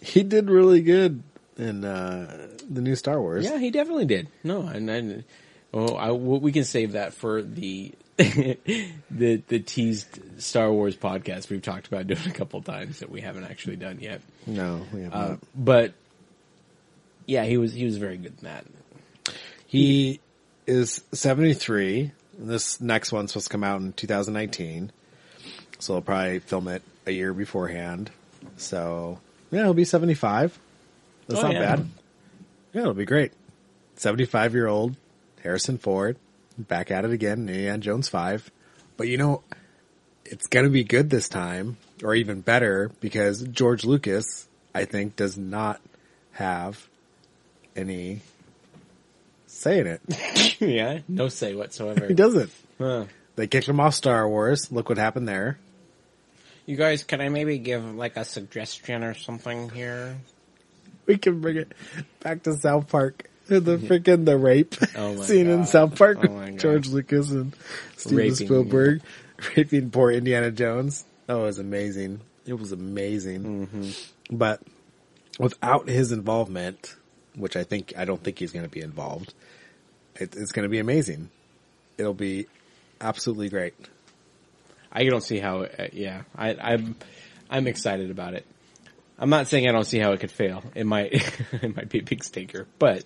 He 0.00 0.22
did 0.22 0.50
really 0.50 0.82
good 0.82 1.22
in 1.56 1.84
uh, 1.84 2.48
the 2.68 2.82
new 2.82 2.94
Star 2.96 3.20
Wars. 3.20 3.44
Yeah, 3.44 3.58
he 3.58 3.70
definitely 3.70 4.04
did. 4.04 4.28
No, 4.42 4.62
and 4.66 4.90
I, 4.90 5.24
oh, 5.72 5.94
I, 5.94 6.12
we 6.12 6.52
can 6.52 6.64
save 6.64 6.92
that 6.92 7.14
for 7.14 7.42
the 7.42 7.92
the 8.16 9.42
the 9.48 9.60
teased 9.60 10.20
Star 10.42 10.70
Wars 10.70 10.96
podcast 10.96 11.48
we've 11.48 11.62
talked 11.62 11.86
about 11.86 12.06
doing 12.06 12.20
a 12.26 12.32
couple 12.32 12.60
times 12.62 12.98
that 13.00 13.10
we 13.10 13.20
haven't 13.22 13.44
actually 13.44 13.76
done 13.76 13.98
yet. 14.00 14.20
No, 14.46 14.82
we 14.92 15.02
have 15.02 15.14
Uh, 15.14 15.28
not. 15.28 15.38
but 15.54 15.94
yeah, 17.26 17.44
he 17.44 17.56
was 17.56 17.72
he 17.72 17.84
was 17.84 17.96
very 17.96 18.16
good 18.16 18.34
in 18.38 18.44
that. 18.44 18.64
He 19.66 20.20
is 20.66 21.02
73. 21.12 22.12
This 22.38 22.80
next 22.80 23.12
one's 23.12 23.32
supposed 23.32 23.46
to 23.48 23.52
come 23.52 23.64
out 23.64 23.80
in 23.80 23.92
2019. 23.92 24.92
So 25.78 25.94
they'll 25.94 26.02
probably 26.02 26.38
film 26.38 26.68
it 26.68 26.82
a 27.06 27.10
year 27.10 27.32
beforehand. 27.34 28.10
So, 28.56 29.18
yeah, 29.50 29.62
he'll 29.64 29.74
be 29.74 29.84
75. 29.84 30.58
That's 31.26 31.40
Oh, 31.40 31.42
not 31.44 31.52
yeah. 31.54 31.60
bad. 31.76 31.86
Yeah, 32.72 32.80
it'll 32.82 32.94
be 32.94 33.04
great. 33.04 33.32
75 33.96 34.54
year 34.54 34.66
old 34.66 34.96
Harrison 35.42 35.78
Ford 35.78 36.16
back 36.58 36.90
at 36.90 37.04
it 37.04 37.10
again, 37.10 37.40
Indiana 37.48 37.78
Jones 37.78 38.08
5. 38.08 38.50
But 38.96 39.08
you 39.08 39.16
know, 39.16 39.42
it's 40.24 40.46
going 40.46 40.64
to 40.64 40.70
be 40.70 40.84
good 40.84 41.10
this 41.10 41.28
time, 41.28 41.76
or 42.02 42.14
even 42.14 42.40
better, 42.40 42.90
because 43.00 43.42
George 43.42 43.84
Lucas, 43.84 44.48
I 44.74 44.84
think, 44.84 45.16
does 45.16 45.36
not 45.36 45.80
have 46.32 46.88
any 47.76 48.20
say 49.46 49.80
in 49.80 49.86
it. 49.86 50.60
yeah, 50.60 51.00
no 51.08 51.28
say 51.28 51.54
whatsoever. 51.54 52.06
He 52.08 52.14
doesn't. 52.14 52.50
Huh. 52.78 53.06
They 53.36 53.46
kicked 53.46 53.68
him 53.68 53.80
off 53.80 53.94
Star 53.94 54.28
Wars. 54.28 54.70
Look 54.70 54.88
what 54.88 54.98
happened 54.98 55.28
there. 55.28 55.58
You 56.66 56.76
guys, 56.76 57.04
can 57.04 57.20
I 57.20 57.28
maybe 57.28 57.58
give 57.58 57.94
like 57.94 58.16
a 58.16 58.24
suggestion 58.24 59.04
or 59.04 59.14
something 59.14 59.70
here? 59.70 60.16
We 61.06 61.18
can 61.18 61.40
bring 61.40 61.56
it 61.56 61.72
back 62.20 62.42
to 62.44 62.54
South 62.54 62.88
Park. 62.88 63.28
The 63.46 63.76
freaking 63.76 64.24
the 64.24 64.38
rape 64.38 64.74
Oh 64.96 65.16
scene 65.22 65.48
in 65.48 65.66
South 65.66 65.98
Park 65.98 66.18
Oh 66.22 66.28
with 66.32 66.58
George 66.58 66.88
Lucas 66.88 67.30
and 67.30 67.54
Steven 67.96 68.16
Raping. 68.16 68.34
Spielberg 68.34 69.02
raping 69.54 69.90
poor 69.90 70.10
Indiana 70.10 70.50
Jones. 70.50 71.04
That 71.26 71.34
was 71.34 71.58
amazing. 71.58 72.20
It 72.46 72.54
was 72.54 72.72
amazing. 72.72 73.66
Mm-hmm. 73.66 74.36
But 74.36 74.62
without 75.38 75.88
his 75.88 76.10
involvement, 76.10 76.96
which 77.36 77.56
I 77.56 77.64
think 77.64 77.92
I 77.96 78.04
don't 78.04 78.22
think 78.22 78.38
he's 78.38 78.52
going 78.52 78.64
to 78.64 78.70
be 78.70 78.80
involved, 78.80 79.34
it, 80.16 80.34
it's 80.36 80.52
going 80.52 80.64
to 80.64 80.68
be 80.68 80.78
amazing. 80.78 81.30
It'll 81.98 82.14
be 82.14 82.46
absolutely 83.00 83.48
great. 83.48 83.74
I 84.92 85.04
don't 85.04 85.22
see 85.22 85.38
how. 85.38 85.62
Uh, 85.62 85.88
yeah, 85.92 86.22
I, 86.36 86.54
I'm 86.54 86.96
I'm 87.50 87.66
excited 87.66 88.10
about 88.10 88.34
it. 88.34 88.46
I'm 89.18 89.30
not 89.30 89.48
saying 89.48 89.68
I 89.68 89.72
don't 89.72 89.84
see 89.84 89.98
how 89.98 90.12
it 90.12 90.20
could 90.20 90.30
fail. 90.30 90.62
It 90.74 90.86
might 90.86 91.12
it 91.52 91.76
might 91.76 91.88
be 91.88 92.00
a 92.00 92.02
big 92.02 92.22
stinker, 92.24 92.66
but 92.78 93.04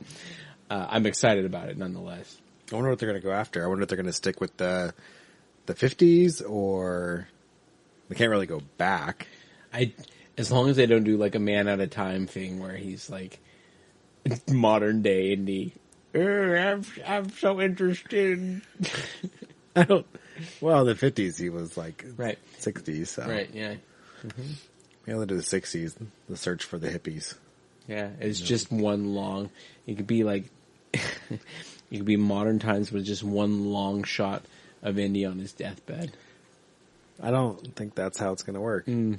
uh, 0.71 0.87
I'm 0.91 1.07
excited 1.07 1.45
about 1.45 1.69
it 1.69 1.79
nonetheless. 1.79 2.37
I 2.71 2.75
wonder 2.75 2.91
what 2.91 2.99
they're 2.99 3.09
going 3.09 3.21
to 3.21 3.27
go 3.27 3.33
after. 3.33 3.64
I 3.64 3.69
wonder 3.69 3.83
if 3.83 3.88
they're 3.88 3.97
going 3.97 4.07
to 4.07 4.12
stick 4.12 4.41
with 4.41 4.57
the 4.57 4.95
the 5.67 5.75
fifties 5.75 6.41
or 6.43 7.29
they 8.09 8.14
can't 8.14 8.31
really 8.31 8.47
go 8.47 8.61
back. 8.77 9.27
I 9.73 9.93
as 10.37 10.53
long 10.53 10.69
as 10.69 10.77
they 10.77 10.87
don't 10.87 11.05
do 11.05 11.17
like 11.17 11.35
a 11.35 11.41
man 11.41 11.69
at 11.69 11.81
a 11.81 11.87
time 11.87 12.27
thing 12.27 12.61
where 12.61 12.77
he's 12.77 13.11
like 13.11 13.38
modern 14.51 15.03
day 15.03 15.33
Indy. 15.33 15.75
"Uh, 16.14 16.21
I'm 16.21 16.85
I'm 17.07 17.31
so 17.31 17.61
interested. 17.61 18.62
I 19.77 19.85
don't. 19.85 20.07
Well, 20.61 20.85
the 20.85 20.95
fifties 20.95 21.37
he 21.38 21.49
was 21.51 21.77
like 21.77 22.05
Right, 22.17 22.38
sixties. 22.59 23.11
So 23.11 23.27
right, 23.27 23.49
yeah, 23.53 23.75
we 25.07 25.12
only 25.12 25.27
do 25.27 25.37
the 25.37 25.43
sixties. 25.43 25.97
The 26.29 26.37
search 26.37 26.64
for 26.64 26.79
the 26.79 26.88
hippies. 26.88 27.35
yeah. 27.87 28.11
It's 28.21 28.41
just 28.41 28.71
one 28.71 29.14
long. 29.14 29.51
It 29.87 29.97
could 29.97 30.07
be 30.07 30.25
like 30.25 30.45
it 30.95 31.41
could 31.91 32.05
be 32.05 32.17
modern 32.17 32.59
times 32.59 32.91
with 32.93 33.05
just 33.05 33.23
one 33.23 33.67
long 33.73 34.05
shot 34.05 34.45
of 34.83 34.99
Indy 34.99 35.25
on 35.25 35.38
his 35.38 35.53
deathbed. 35.53 36.12
I 37.21 37.31
don't 37.33 37.75
think 37.75 37.95
that's 37.97 38.19
how 38.19 38.33
it's 38.33 38.45
going 38.45 38.55
to 38.55 38.61
work. 38.61 38.87
Mm. 38.87 39.19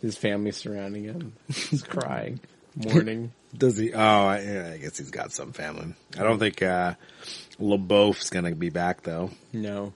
His 0.00 0.16
family 0.16 0.52
surrounding 0.52 1.04
him, 1.04 1.32
he's 1.48 1.82
crying, 1.82 2.38
mourning. 2.84 3.32
Does 3.56 3.76
he? 3.76 3.92
Oh, 3.92 3.98
I, 3.98 4.40
yeah, 4.40 4.70
I 4.74 4.78
guess 4.78 4.98
he's 4.98 5.10
got 5.10 5.32
some 5.32 5.52
family. 5.52 5.94
I 6.18 6.22
don't 6.22 6.38
think 6.38 6.62
uh, 6.62 6.94
LaBeouf's 7.58 8.30
going 8.30 8.44
to 8.44 8.54
be 8.54 8.70
back 8.70 9.02
though. 9.02 9.30
No, 9.52 9.94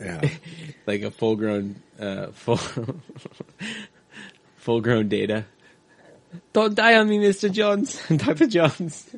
Yeah, 0.00 0.28
like 0.86 1.02
a 1.02 1.10
full 1.10 1.36
grown, 1.36 1.76
uh, 2.00 2.28
full, 2.28 2.56
full 4.56 4.80
grown 4.80 5.08
data. 5.08 5.44
Don't 6.52 6.74
die 6.74 6.96
on 6.96 7.08
me, 7.08 7.18
Mister 7.18 7.48
Jones, 7.48 8.00
Doctor 8.08 8.46
Jones. 8.46 9.08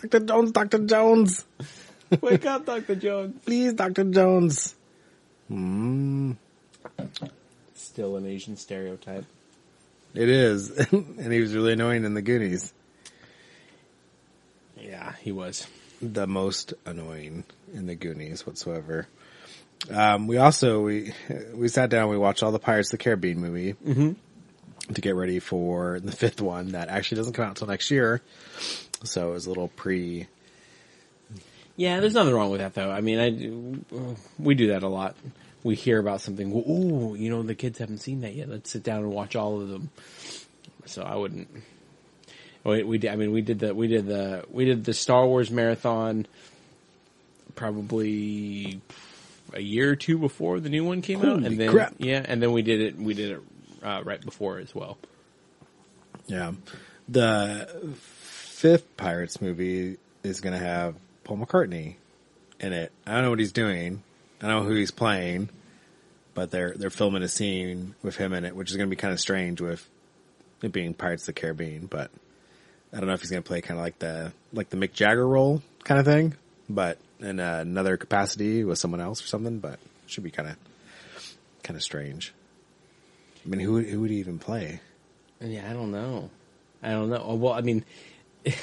Doctor 0.00 0.20
Jones, 0.20 0.52
Doctor 0.52 0.78
Jones, 0.78 1.44
Wake 2.20 2.46
up, 2.46 2.66
Doctor 2.66 2.94
Jones. 2.94 3.34
please, 3.44 3.74
Doctor 3.74 4.04
Jones. 4.04 4.74
Hmm. 5.48 6.32
Still 7.74 8.16
an 8.16 8.26
Asian 8.26 8.56
stereotype. 8.56 9.24
It 10.14 10.28
is, 10.28 10.70
and 10.92 11.32
he 11.32 11.40
was 11.40 11.54
really 11.54 11.72
annoying 11.74 12.04
in 12.04 12.14
the 12.14 12.22
Goonies. 12.22 12.72
Yeah, 14.78 15.12
he 15.20 15.32
was. 15.32 15.66
the 16.00 16.26
most 16.26 16.74
annoying 16.86 17.44
in 17.74 17.86
the 17.86 17.94
Goonies 17.94 18.46
whatsoever. 18.46 19.06
Um, 19.90 20.26
we 20.26 20.38
also 20.38 20.80
we 20.82 21.12
we 21.54 21.68
sat 21.68 21.90
down. 21.90 22.08
We 22.08 22.18
watched 22.18 22.42
all 22.42 22.52
the 22.52 22.58
Pirates 22.58 22.88
of 22.92 22.98
the 22.98 23.04
Caribbean 23.04 23.38
movie 23.40 23.74
to 24.94 25.00
get 25.00 25.14
ready 25.14 25.38
for 25.38 26.00
the 26.00 26.12
fifth 26.12 26.40
one 26.40 26.72
that 26.72 26.88
actually 26.88 27.16
doesn't 27.18 27.34
come 27.34 27.44
out 27.44 27.50
until 27.50 27.68
next 27.68 27.90
year. 27.90 28.20
So 29.04 29.30
it 29.30 29.34
was 29.34 29.46
a 29.46 29.50
little 29.50 29.68
pre. 29.68 30.26
Yeah, 31.76 32.00
there's 32.00 32.14
nothing 32.14 32.34
wrong 32.34 32.50
with 32.50 32.60
that 32.60 32.74
though. 32.74 32.90
I 32.90 33.00
mean, 33.02 33.18
I 33.20 34.16
we 34.42 34.54
do 34.54 34.68
that 34.68 34.82
a 34.82 34.88
lot. 34.88 35.14
We 35.68 35.74
hear 35.74 35.98
about 35.98 36.22
something. 36.22 36.50
well, 36.50 36.64
Ooh, 36.66 37.14
you 37.14 37.28
know, 37.28 37.42
the 37.42 37.54
kids 37.54 37.78
haven't 37.78 37.98
seen 37.98 38.22
that 38.22 38.34
yet. 38.34 38.48
Let's 38.48 38.70
sit 38.70 38.82
down 38.82 39.00
and 39.00 39.12
watch 39.12 39.36
all 39.36 39.60
of 39.60 39.68
them. 39.68 39.90
So 40.86 41.02
I 41.02 41.14
wouldn't. 41.14 41.46
We, 42.64 42.84
we 42.84 42.96
did, 42.96 43.12
I 43.12 43.16
mean, 43.16 43.32
we 43.32 43.42
did 43.42 43.58
the 43.58 43.74
we 43.74 43.86
did 43.86 44.06
the 44.06 44.46
we 44.50 44.64
did 44.64 44.86
the 44.86 44.94
Star 44.94 45.26
Wars 45.26 45.50
marathon. 45.50 46.26
Probably 47.54 48.80
a 49.52 49.60
year 49.60 49.90
or 49.90 49.96
two 49.96 50.16
before 50.16 50.58
the 50.58 50.70
new 50.70 50.86
one 50.86 51.02
came 51.02 51.22
out, 51.22 51.42
and 51.44 51.58
then 51.58 51.70
crap. 51.70 51.94
yeah, 51.98 52.24
and 52.24 52.42
then 52.42 52.52
we 52.52 52.62
did 52.62 52.80
it. 52.80 52.96
We 52.96 53.12
did 53.12 53.32
it 53.32 53.40
uh, 53.82 54.00
right 54.04 54.22
before 54.22 54.58
as 54.58 54.74
well. 54.74 54.96
Yeah, 56.28 56.52
the 57.08 57.92
fifth 57.96 58.96
Pirates 58.96 59.42
movie 59.42 59.98
is 60.22 60.40
going 60.40 60.58
to 60.58 60.64
have 60.64 60.94
Paul 61.24 61.36
McCartney 61.36 61.96
in 62.58 62.72
it. 62.72 62.90
I 63.06 63.12
don't 63.12 63.24
know 63.24 63.30
what 63.30 63.38
he's 63.38 63.52
doing. 63.52 64.02
I 64.40 64.46
don't 64.46 64.62
know 64.62 64.68
who 64.68 64.76
he's 64.76 64.92
playing, 64.92 65.48
but 66.38 66.52
they're 66.52 66.72
they're 66.76 66.88
filming 66.88 67.24
a 67.24 67.28
scene 67.28 67.96
with 68.00 68.14
him 68.14 68.32
in 68.32 68.44
it, 68.44 68.54
which 68.54 68.70
is 68.70 68.76
going 68.76 68.88
to 68.88 68.94
be 68.94 69.00
kind 69.00 69.12
of 69.12 69.18
strange 69.18 69.60
with 69.60 69.84
it 70.62 70.70
being 70.70 70.94
Pirates 70.94 71.24
of 71.24 71.34
the 71.34 71.40
Caribbean. 71.40 71.86
But 71.86 72.12
I 72.92 72.98
don't 72.98 73.08
know 73.08 73.12
if 73.14 73.22
he's 73.22 73.30
going 73.32 73.42
to 73.42 73.46
play 73.46 73.60
kind 73.60 73.76
of 73.76 73.84
like 73.84 73.98
the 73.98 74.32
like 74.52 74.70
the 74.70 74.76
Mick 74.76 74.92
Jagger 74.92 75.26
role 75.26 75.62
kind 75.82 75.98
of 75.98 76.06
thing, 76.06 76.36
but 76.70 76.98
in 77.18 77.40
uh, 77.40 77.58
another 77.62 77.96
capacity 77.96 78.62
with 78.62 78.78
someone 78.78 79.00
else 79.00 79.20
or 79.20 79.26
something. 79.26 79.58
But 79.58 79.80
it 80.04 80.10
should 80.10 80.22
be 80.22 80.30
kind 80.30 80.50
of 80.50 80.56
kind 81.64 81.76
of 81.76 81.82
strange. 81.82 82.32
I 83.44 83.48
mean, 83.48 83.58
who 83.58 83.80
who 83.80 84.02
would 84.02 84.10
he 84.10 84.18
even 84.18 84.38
play? 84.38 84.80
Yeah, 85.40 85.68
I 85.68 85.72
don't 85.72 85.90
know. 85.90 86.30
I 86.84 86.90
don't 86.90 87.10
know. 87.10 87.34
Well, 87.34 87.52
I 87.52 87.62
mean, 87.62 87.84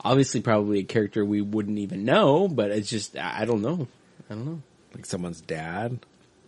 obviously 0.00 0.40
probably 0.40 0.78
a 0.78 0.84
character 0.84 1.24
we 1.24 1.40
wouldn't 1.40 1.80
even 1.80 2.04
know, 2.04 2.46
but 2.46 2.70
it's 2.70 2.88
just 2.88 3.18
I 3.18 3.44
don't 3.44 3.62
know. 3.62 3.88
I 4.30 4.34
don't 4.34 4.46
know. 4.46 4.62
Like 4.94 5.04
someone's 5.04 5.40
dad 5.40 5.98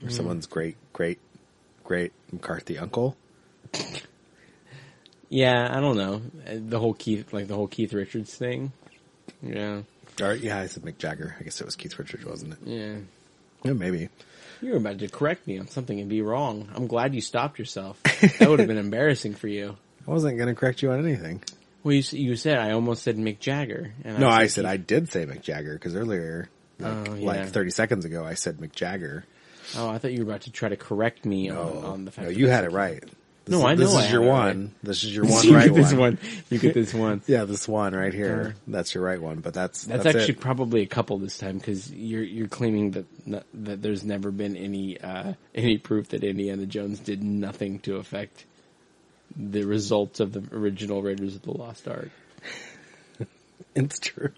Or 0.02 0.10
someone's 0.10 0.46
great 0.46 0.76
great 0.92 1.18
great 1.84 2.12
McCartney 2.34 2.80
uncle. 2.80 3.16
Yeah, 5.28 5.68
I 5.76 5.80
don't 5.80 5.96
know. 5.96 6.22
The 6.46 6.78
whole 6.78 6.94
Keith 6.94 7.32
like 7.32 7.48
the 7.48 7.54
whole 7.54 7.66
Keith 7.66 7.92
Richards 7.92 8.34
thing. 8.34 8.72
Yeah. 9.42 9.82
Or 10.20 10.34
yeah, 10.34 10.58
I 10.58 10.66
said 10.66 10.84
Mick 10.84 10.98
Jagger. 10.98 11.36
I 11.38 11.42
guess 11.42 11.60
it 11.60 11.64
was 11.64 11.76
Keith 11.76 11.98
Richards, 11.98 12.24
wasn't 12.24 12.52
it? 12.54 12.58
Yeah. 12.64 12.96
Yeah, 13.64 13.72
maybe. 13.72 14.08
You 14.62 14.70
were 14.70 14.76
about 14.78 14.98
to 15.00 15.08
correct 15.08 15.46
me 15.46 15.58
on 15.58 15.68
something 15.68 15.98
and 16.00 16.08
be 16.08 16.22
wrong. 16.22 16.68
I'm 16.74 16.86
glad 16.86 17.14
you 17.14 17.20
stopped 17.20 17.58
yourself. 17.58 18.02
That 18.02 18.48
would 18.48 18.58
have 18.58 18.68
been 18.68 18.78
embarrassing 18.78 19.34
for 19.34 19.48
you. 19.48 19.76
I 20.06 20.10
wasn't 20.10 20.38
going 20.38 20.48
to 20.48 20.54
correct 20.54 20.80
you 20.82 20.92
on 20.92 21.04
anything. 21.04 21.42
Well, 21.82 21.92
you, 21.94 22.02
you 22.12 22.36
said 22.36 22.58
I 22.58 22.72
almost 22.72 23.02
said 23.02 23.16
Mick 23.16 23.38
Jagger. 23.38 23.92
And 24.04 24.18
No, 24.20 24.28
I 24.28 24.46
said 24.46 24.64
I 24.64 24.76
did 24.76 25.10
say 25.10 25.26
Mick 25.26 25.42
Jagger 25.42 25.74
because 25.74 25.94
earlier, 25.94 26.48
oh, 26.80 26.84
like, 26.84 27.08
Oh, 27.08 27.12
like 27.22 27.48
30 27.48 27.70
seconds 27.70 28.04
ago, 28.04 28.24
I 28.24 28.34
said 28.34 28.58
Mick 28.58 28.72
Jagger. 28.72 29.24
Oh, 29.76 29.88
I 29.88 29.98
thought 29.98 30.12
you 30.12 30.24
were 30.24 30.30
about 30.30 30.42
to 30.42 30.50
try 30.50 30.68
to 30.68 30.76
correct 30.76 31.24
me 31.24 31.50
on, 31.50 31.84
on 31.84 32.04
the 32.04 32.10
fact. 32.10 32.26
no, 32.28 32.32
that 32.32 32.38
you 32.38 32.48
I 32.48 32.52
had 32.52 32.64
it 32.64 32.72
right. 32.72 33.00
This 33.44 33.52
No, 33.52 33.58
is, 33.58 33.64
I 33.64 33.74
This 33.76 33.92
know 33.92 33.98
I 34.00 34.04
is 34.06 34.10
your 34.12 34.22
one. 34.22 34.74
This 34.82 35.04
is 35.04 35.14
your 35.14 35.24
one 35.28 35.44
you 35.46 35.54
right 35.54 35.66
get 35.66 35.74
this 35.74 35.92
one. 35.92 36.00
one. 36.00 36.18
You 36.50 36.58
get 36.58 36.74
this 36.74 36.92
one. 36.92 37.22
Yeah, 37.28 37.44
this 37.44 37.68
one 37.68 37.94
right 37.94 38.12
here. 38.12 38.42
Sure. 38.44 38.54
That's 38.66 38.94
your 38.94 39.04
right 39.04 39.20
one. 39.22 39.38
But 39.40 39.54
that's 39.54 39.84
That's, 39.84 40.02
that's, 40.02 40.16
actually 40.16 40.34
it. 40.34 40.40
probably 40.40 40.82
a 40.82 40.86
couple 40.86 41.18
this 41.18 41.38
time 41.38 41.58
because 41.58 41.92
you're 41.92 42.24
you're 42.24 42.48
claiming 42.48 42.90
that 42.92 43.44
that 43.54 43.82
there's 43.82 44.04
never 44.04 44.30
been 44.32 44.56
any 44.56 45.00
uh, 45.00 45.34
any 45.54 45.78
proof 45.78 46.08
that 46.08 46.24
Indiana 46.24 46.66
Jones 46.66 46.98
did 46.98 47.22
nothing 47.22 47.78
to 47.80 47.96
affect 47.96 48.44
the 49.36 49.64
results 49.64 50.18
of 50.20 50.32
the 50.32 50.42
original 50.56 51.02
Raiders 51.02 51.36
of 51.36 51.42
the 51.42 51.52
Lost 51.52 51.86
Ark. 51.86 52.10
It's 53.74 53.98
true. 53.98 54.32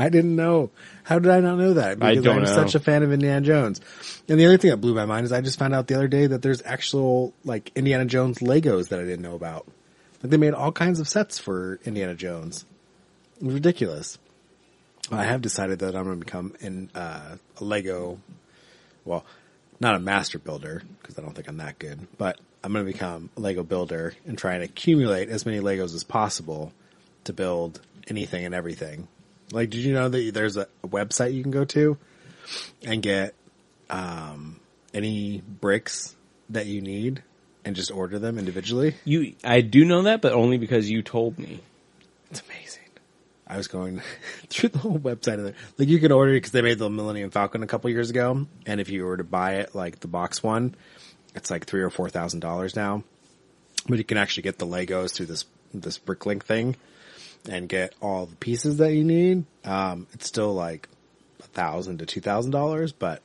I 0.00 0.08
didn't 0.08 0.36
know. 0.36 0.70
How 1.04 1.18
did 1.18 1.30
I 1.30 1.40
not 1.40 1.56
know 1.58 1.74
that? 1.74 1.90
I 2.02 2.10
Because 2.10 2.24
don't 2.24 2.36
I'm 2.38 2.42
know. 2.44 2.54
such 2.54 2.74
a 2.74 2.80
fan 2.80 3.02
of 3.02 3.12
Indiana 3.12 3.40
Jones. 3.40 3.80
And 4.28 4.38
the 4.38 4.46
other 4.46 4.56
thing 4.56 4.70
that 4.70 4.76
blew 4.78 4.94
my 4.94 5.04
mind 5.06 5.26
is 5.26 5.32
I 5.32 5.40
just 5.40 5.58
found 5.58 5.74
out 5.74 5.86
the 5.86 5.94
other 5.94 6.08
day 6.08 6.26
that 6.26 6.42
there's 6.42 6.62
actual 6.64 7.34
like 7.44 7.72
Indiana 7.74 8.04
Jones 8.04 8.38
Legos 8.38 8.88
that 8.88 9.00
I 9.00 9.02
didn't 9.04 9.22
know 9.22 9.34
about. 9.34 9.66
Like 10.22 10.30
they 10.30 10.36
made 10.36 10.54
all 10.54 10.72
kinds 10.72 11.00
of 11.00 11.08
sets 11.08 11.38
for 11.38 11.78
Indiana 11.84 12.14
Jones. 12.14 12.64
Ridiculous. 13.40 14.18
I 15.10 15.24
have 15.24 15.40
decided 15.42 15.80
that 15.80 15.96
I'm 15.96 16.04
going 16.04 16.18
to 16.20 16.24
become 16.24 16.54
an, 16.60 16.90
uh, 16.94 17.36
a 17.58 17.64
Lego, 17.64 18.20
well, 19.04 19.24
not 19.80 19.94
a 19.94 19.98
master 19.98 20.38
builder 20.38 20.82
because 21.00 21.18
I 21.18 21.22
don't 21.22 21.34
think 21.34 21.48
I'm 21.48 21.56
that 21.56 21.78
good, 21.78 22.06
but 22.18 22.38
I'm 22.62 22.72
going 22.72 22.84
to 22.86 22.92
become 22.92 23.30
a 23.36 23.40
Lego 23.40 23.62
builder 23.62 24.14
and 24.26 24.36
try 24.38 24.54
and 24.54 24.62
accumulate 24.62 25.30
as 25.30 25.46
many 25.46 25.58
Legos 25.58 25.94
as 25.94 26.04
possible 26.04 26.72
to 27.24 27.32
build 27.32 27.80
anything 28.08 28.44
and 28.44 28.54
everything. 28.54 29.08
Like, 29.52 29.70
did 29.70 29.80
you 29.80 29.92
know 29.92 30.08
that 30.08 30.34
there's 30.34 30.56
a, 30.56 30.68
website 30.84 31.34
you 31.34 31.42
can 31.42 31.50
go 31.50 31.64
to 31.64 31.96
and 32.82 33.02
get 33.02 33.34
um, 33.88 34.60
any 34.94 35.40
bricks 35.40 36.14
that 36.50 36.66
you 36.66 36.80
need 36.80 37.22
and 37.64 37.76
just 37.76 37.90
order 37.90 38.18
them 38.18 38.38
individually? 38.38 38.94
You, 39.04 39.34
I 39.44 39.60
do 39.60 39.84
know 39.84 40.02
that, 40.02 40.20
but 40.22 40.32
only 40.32 40.58
because 40.58 40.90
you 40.90 41.02
told 41.02 41.38
me. 41.38 41.60
It's 42.30 42.42
amazing. 42.42 42.80
I 43.50 43.56
was 43.56 43.66
going 43.66 44.00
through 44.48 44.70
the 44.70 44.78
whole 44.78 44.98
website 44.98 45.40
of 45.40 45.46
it. 45.46 45.56
Like 45.76 45.88
you 45.88 45.98
can 45.98 46.12
order 46.12 46.32
it 46.32 46.36
because 46.36 46.52
they 46.52 46.62
made 46.62 46.78
the 46.78 46.88
Millennium 46.88 47.30
Falcon 47.30 47.62
a 47.62 47.66
couple 47.66 47.90
years 47.90 48.08
ago, 48.08 48.46
and 48.64 48.80
if 48.80 48.88
you 48.88 49.04
were 49.04 49.16
to 49.16 49.24
buy 49.24 49.56
it, 49.56 49.74
like 49.74 50.00
the 50.00 50.08
box 50.08 50.42
one, 50.42 50.76
it's 51.34 51.50
like 51.50 51.66
three 51.66 51.82
or 51.82 51.90
four 51.90 52.08
thousand 52.08 52.40
dollars 52.40 52.76
now. 52.76 53.02
But 53.88 53.98
you 53.98 54.04
can 54.04 54.18
actually 54.18 54.44
get 54.44 54.58
the 54.58 54.66
Legos 54.66 55.14
through 55.14 55.26
this 55.26 55.46
this 55.74 55.98
Bricklink 55.98 56.44
thing, 56.44 56.76
and 57.48 57.68
get 57.68 57.94
all 58.00 58.26
the 58.26 58.36
pieces 58.36 58.76
that 58.78 58.92
you 58.92 59.04
need. 59.04 59.44
Um, 59.64 60.06
it's 60.12 60.26
still 60.26 60.54
like 60.54 60.88
a 61.40 61.46
thousand 61.48 61.98
to 61.98 62.06
two 62.06 62.20
thousand 62.20 62.50
dollars, 62.52 62.92
but 62.92 63.22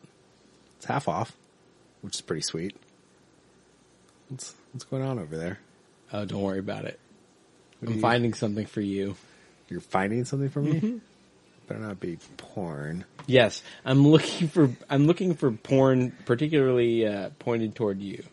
it's 0.78 0.86
half 0.86 1.08
off, 1.08 1.34
which 2.02 2.16
is 2.16 2.22
pretty 2.22 2.42
sweet. 2.42 2.76
What's 4.30 4.54
what's 4.72 4.86
going 4.86 5.04
on 5.04 5.20
over 5.20 5.38
there? 5.38 5.60
Oh, 6.14 6.26
don't 6.26 6.42
worry 6.42 6.60
about 6.60 6.86
it. 6.86 7.00
What 7.80 7.90
I'm 7.90 7.96
you- 7.96 8.02
finding 8.02 8.34
something 8.34 8.66
for 8.66 8.82
you. 8.82 9.16
You're 9.68 9.82
finding 9.82 10.26
something 10.26 10.50
for 10.50 10.62
me? 10.62 10.74
Mm-hmm. 10.74 10.98
Better 11.68 11.80
not 11.80 12.00
be 12.00 12.20
porn. 12.38 13.06
Yes, 13.26 13.64
I'm 13.84 14.08
looking 14.08 14.48
for 14.48 14.70
I'm 14.90 15.08
looking 15.08 15.34
for 15.34 15.52
porn, 15.52 16.12
particularly 16.26 17.08
uh, 17.08 17.32
pointed 17.40 17.74
toward 17.76 18.00
you. 18.02 18.24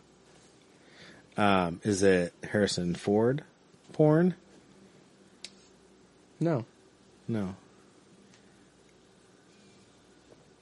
Um, 1.35 1.81
is 1.83 2.03
it 2.03 2.31
Harrison 2.43 2.93
Ford 2.93 3.43
porn? 3.91 4.35
No, 6.43 6.65
No. 7.29 7.55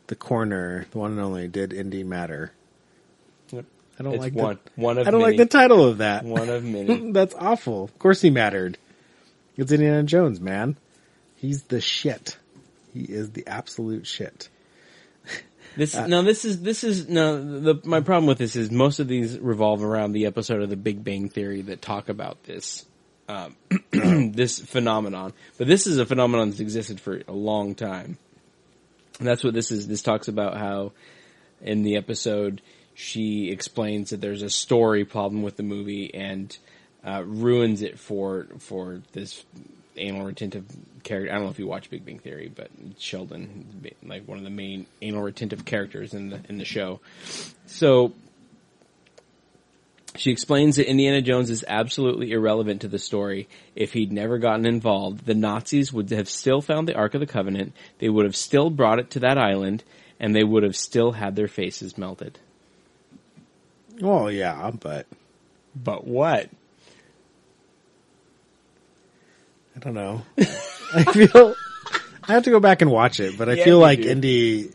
The 0.08 0.16
corner, 0.16 0.86
the 0.92 0.98
one 1.00 1.12
and 1.12 1.20
only, 1.22 1.48
did 1.48 1.72
Indy 1.74 2.04
matter? 2.04 2.52
Yep. 3.50 3.66
I 3.98 4.04
don't 4.04 4.14
it's 4.16 4.22
like 4.22 4.34
one 4.36 4.60
the, 4.76 4.82
one 4.82 4.98
of 4.98 5.08
I 5.08 5.12
don't 5.12 5.22
many. 5.22 5.38
like 5.38 5.50
the 5.50 5.58
title 5.58 5.88
of 5.88 6.00
that. 6.00 6.26
one 6.26 6.50
of 6.50 6.64
many. 6.64 7.12
That's 7.14 7.34
awful. 7.34 7.86
Of 7.86 7.98
course 7.98 8.22
he 8.22 8.30
mattered. 8.30 8.78
It's 9.56 9.72
Indiana 9.72 10.04
Jones, 10.04 10.40
man. 10.42 10.76
He's 11.36 11.64
the 11.64 11.80
shit. 11.82 12.38
He 12.94 13.02
is 13.04 13.32
the 13.32 13.48
absolute 13.48 14.06
shit. 14.06 14.50
This 15.78 15.96
Uh, 15.96 16.06
no, 16.08 16.22
this 16.22 16.44
is 16.44 16.62
this 16.62 16.84
is 16.84 17.08
no. 17.08 17.62
The 17.62 17.80
my 17.86 18.02
problem 18.02 18.26
with 18.28 18.38
this 18.38 18.58
is 18.58 18.70
most 18.70 19.00
of 19.00 19.08
these 19.08 19.40
revolve 19.40 19.82
around 19.82 20.12
the 20.12 20.26
episode 20.26 20.62
of 20.62 20.70
The 20.70 20.76
Big 20.76 21.02
Bang 21.02 21.30
Theory 21.30 21.62
that 21.62 21.82
talk 21.82 22.10
about 22.10 22.44
this 22.44 22.86
um, 23.32 23.56
this 24.34 24.60
phenomenon. 24.60 25.34
But 25.58 25.68
this 25.68 25.88
is 25.88 25.98
a 25.98 26.06
phenomenon 26.06 26.50
that's 26.50 26.60
existed 26.60 27.00
for 27.00 27.22
a 27.28 27.32
long 27.32 27.76
time, 27.76 28.18
and 29.20 29.28
that's 29.28 29.44
what 29.44 29.54
this 29.54 29.72
is. 29.72 29.88
This 29.88 30.02
talks 30.02 30.28
about 30.28 30.58
how 30.58 30.92
in 31.62 31.84
the 31.84 31.96
episode 31.96 32.62
she 32.94 33.50
explains 33.52 34.10
that 34.10 34.20
there's 34.20 34.42
a 34.42 34.50
story 34.50 35.06
problem 35.06 35.44
with 35.44 35.56
the 35.56 35.64
movie 35.64 36.14
and 36.14 36.56
uh, 37.06 37.24
ruins 37.26 37.82
it 37.82 37.98
for 37.98 38.48
for 38.60 39.02
this 39.14 39.44
anal 39.96 40.26
retentive 40.26 40.66
character. 41.04 41.32
I 41.32 41.36
don't 41.36 41.46
know 41.46 41.52
if 41.52 41.60
you 41.60 41.68
watch 41.68 41.90
Big 41.90 42.06
Bang 42.06 42.20
Theory, 42.20 42.52
but 42.54 42.70
Sheldon, 43.00 43.94
like 44.04 44.28
one 44.28 44.38
of 44.38 44.44
the 44.44 44.50
main 44.50 44.88
anal 45.02 45.22
retentive 45.22 45.64
characters 45.64 46.14
in 46.14 46.30
the 46.30 46.42
in 46.50 46.58
the 46.58 46.66
show. 46.66 47.00
So 47.66 48.14
she 50.16 50.32
explains 50.32 50.76
that 50.76 50.90
Indiana 50.90 51.22
Jones 51.22 51.50
is 51.50 51.64
absolutely 51.68 52.32
irrelevant 52.32 52.82
to 52.82 52.88
the 52.88 53.00
story. 53.00 53.48
If 53.76 53.94
he'd 53.94 54.12
never 54.12 54.38
gotten 54.38 54.66
involved, 54.66 55.26
the 55.26 55.34
Nazis 55.34 55.94
would 55.94 56.10
have 56.12 56.30
still 56.30 56.62
found 56.62 56.88
the 56.88 56.96
Ark 56.96 57.14
of 57.14 57.20
the 57.22 57.28
Covenant. 57.28 57.74
They 58.00 58.10
would 58.10 58.26
have 58.26 58.36
still 58.36 58.70
brought 58.70 59.00
it 59.00 59.10
to 59.12 59.20
that 59.20 59.38
island, 59.38 59.84
and 60.20 60.36
they 60.36 60.44
would 60.44 60.64
have 60.64 60.76
still 60.76 61.14
had 61.14 61.36
their 61.36 61.48
faces 61.48 61.98
melted. 61.98 62.40
Well, 64.02 64.32
yeah, 64.32 64.72
but 64.72 65.08
But 65.76 66.06
what? 66.06 66.50
I 69.76 69.80
don't 69.80 69.94
know. 69.94 70.22
I 70.94 71.04
feel 71.06 71.56
I 72.28 72.34
have 72.34 72.44
to 72.44 72.52
go 72.52 72.60
back 72.60 72.82
and 72.82 72.92
watch 72.92 73.20
it, 73.20 73.38
but 73.38 73.50
I 73.50 73.54
Yeah, 73.54 73.64
feel 73.64 73.80
like 73.80 74.02
do. 74.02 74.10
Indy 74.10 74.70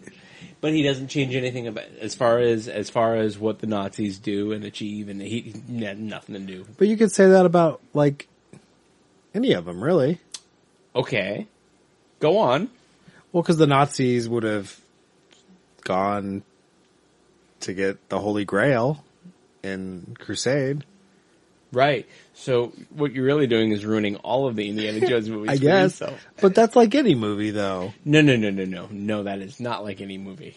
But 0.60 0.72
he 0.72 0.82
doesn't 0.82 1.08
change 1.08 1.34
anything 1.34 1.66
about 1.66 1.84
as 2.00 2.14
far 2.14 2.38
as 2.38 2.66
as 2.66 2.88
far 2.88 3.16
as 3.16 3.38
what 3.38 3.58
the 3.58 3.66
Nazis 3.66 4.18
do 4.18 4.52
and 4.52 4.64
achieve, 4.64 5.08
and 5.08 5.20
he, 5.20 5.54
he 5.68 5.84
had 5.84 6.00
nothing 6.00 6.34
to 6.34 6.40
do. 6.40 6.66
But 6.78 6.88
you 6.88 6.96
could 6.96 7.12
say 7.12 7.28
that 7.28 7.46
about 7.46 7.80
like 7.92 8.28
any 9.34 9.52
of 9.52 9.66
them, 9.66 9.82
really. 9.84 10.18
Okay, 10.94 11.46
go 12.20 12.38
on. 12.38 12.70
Well, 13.32 13.42
because 13.42 13.58
the 13.58 13.66
Nazis 13.66 14.28
would 14.28 14.44
have 14.44 14.80
gone 15.84 16.42
to 17.60 17.74
get 17.74 18.08
the 18.08 18.18
Holy 18.18 18.44
Grail 18.44 19.04
in 19.62 20.16
Crusade. 20.18 20.84
Right. 21.76 22.06
So 22.32 22.72
what 22.88 23.12
you're 23.12 23.26
really 23.26 23.46
doing 23.46 23.70
is 23.70 23.84
ruining 23.84 24.16
all 24.16 24.48
of 24.48 24.56
the 24.56 24.66
Indiana 24.66 24.98
Jones 25.06 25.28
movies. 25.28 25.50
I 25.50 25.56
guess, 25.58 26.00
yourself. 26.00 26.26
but 26.40 26.54
that's 26.54 26.74
like 26.74 26.94
any 26.94 27.14
movie, 27.14 27.50
though. 27.50 27.92
No, 28.02 28.22
no, 28.22 28.34
no, 28.34 28.48
no, 28.48 28.64
no, 28.64 28.88
no. 28.90 29.24
That 29.24 29.40
is 29.40 29.60
not 29.60 29.84
like 29.84 30.00
any 30.00 30.16
movie. 30.16 30.56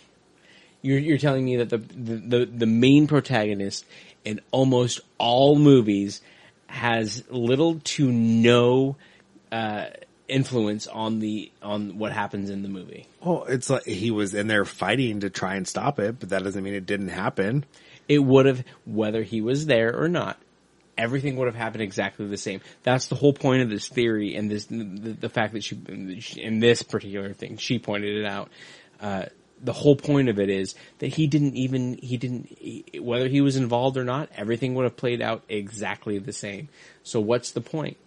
You're 0.82 0.98
you're 0.98 1.18
telling 1.18 1.44
me 1.44 1.58
that 1.58 1.70
the 1.70 1.80
the 1.80 2.16
the, 2.16 2.46
the 2.46 2.66
main 2.66 3.08
protagonist 3.08 3.86
in 4.24 4.40
almost 4.52 5.02
all 5.18 5.58
movies 5.58 6.22
has 6.68 7.26
little 7.30 7.82
to 7.84 8.10
no 8.10 8.96
uh, 9.52 9.88
influence 10.30 10.88
on 10.88 11.20
the 11.20 11.52
on 11.62 11.98
what 11.98 12.14
happens 12.14 12.50
in 12.50 12.62
the 12.62 12.70
movie. 12.70 13.08
Well, 13.22 13.44
it's 13.44 13.70
like 13.70 13.84
he 13.84 14.10
was 14.10 14.34
in 14.34 14.48
there 14.48 14.64
fighting 14.64 15.20
to 15.20 15.30
try 15.30 15.56
and 15.56 15.68
stop 15.68 16.00
it, 16.00 16.18
but 16.22 16.30
that 16.30 16.46
doesn't 16.46 16.64
mean 16.64 16.76
it 16.76 16.86
didn't 16.86 17.10
happen. 17.10 17.66
It 18.08 18.20
would 18.20 18.46
have, 18.46 18.64
whether 18.86 19.22
he 19.22 19.42
was 19.42 19.66
there 19.66 19.96
or 20.02 20.08
not, 20.08 20.40
everything 21.00 21.38
would 21.38 21.48
have 21.48 21.56
happened 21.56 21.82
exactly 21.82 22.28
the 22.28 22.38
same. 22.38 22.60
That's 22.84 23.08
the 23.08 23.16
whole 23.16 23.34
point 23.34 23.64
of 23.64 23.70
this 23.70 23.88
theory 23.88 24.36
and 24.36 24.52
this, 24.52 24.66
the, 24.66 24.84
the 24.84 25.30
fact 25.30 25.54
that 25.54 25.64
she, 25.64 25.80
in 26.38 26.60
this 26.60 26.84
particular 26.84 27.34
thing, 27.34 27.58
she 27.58 27.80
pointed 27.80 28.18
it 28.18 28.26
out. 28.26 28.50
Uh, 29.00 29.26
the 29.62 29.74
whole 29.74 29.96
point 29.96 30.30
of 30.30 30.40
it 30.40 30.50
is 30.50 30.76
that 31.00 31.08
he 31.08 31.28
didn't 31.28 31.56
even, 31.56 31.98
he 32.02 32.18
didn't, 32.18 32.48
he- 32.50 33.00
whether 33.00 33.28
he 33.28 33.42
was 33.42 33.56
involved 33.56 33.98
or 33.98 34.04
not, 34.04 34.30
everything 34.36 34.76
would 34.76 34.84
have 34.84 34.98
played 34.98 35.22
out 35.22 35.44
exactly 35.50 36.20
the 36.20 36.34
same. 36.34 36.70
So 37.04 37.20
what's 37.20 37.52
the 37.52 37.62
point? 37.62 37.98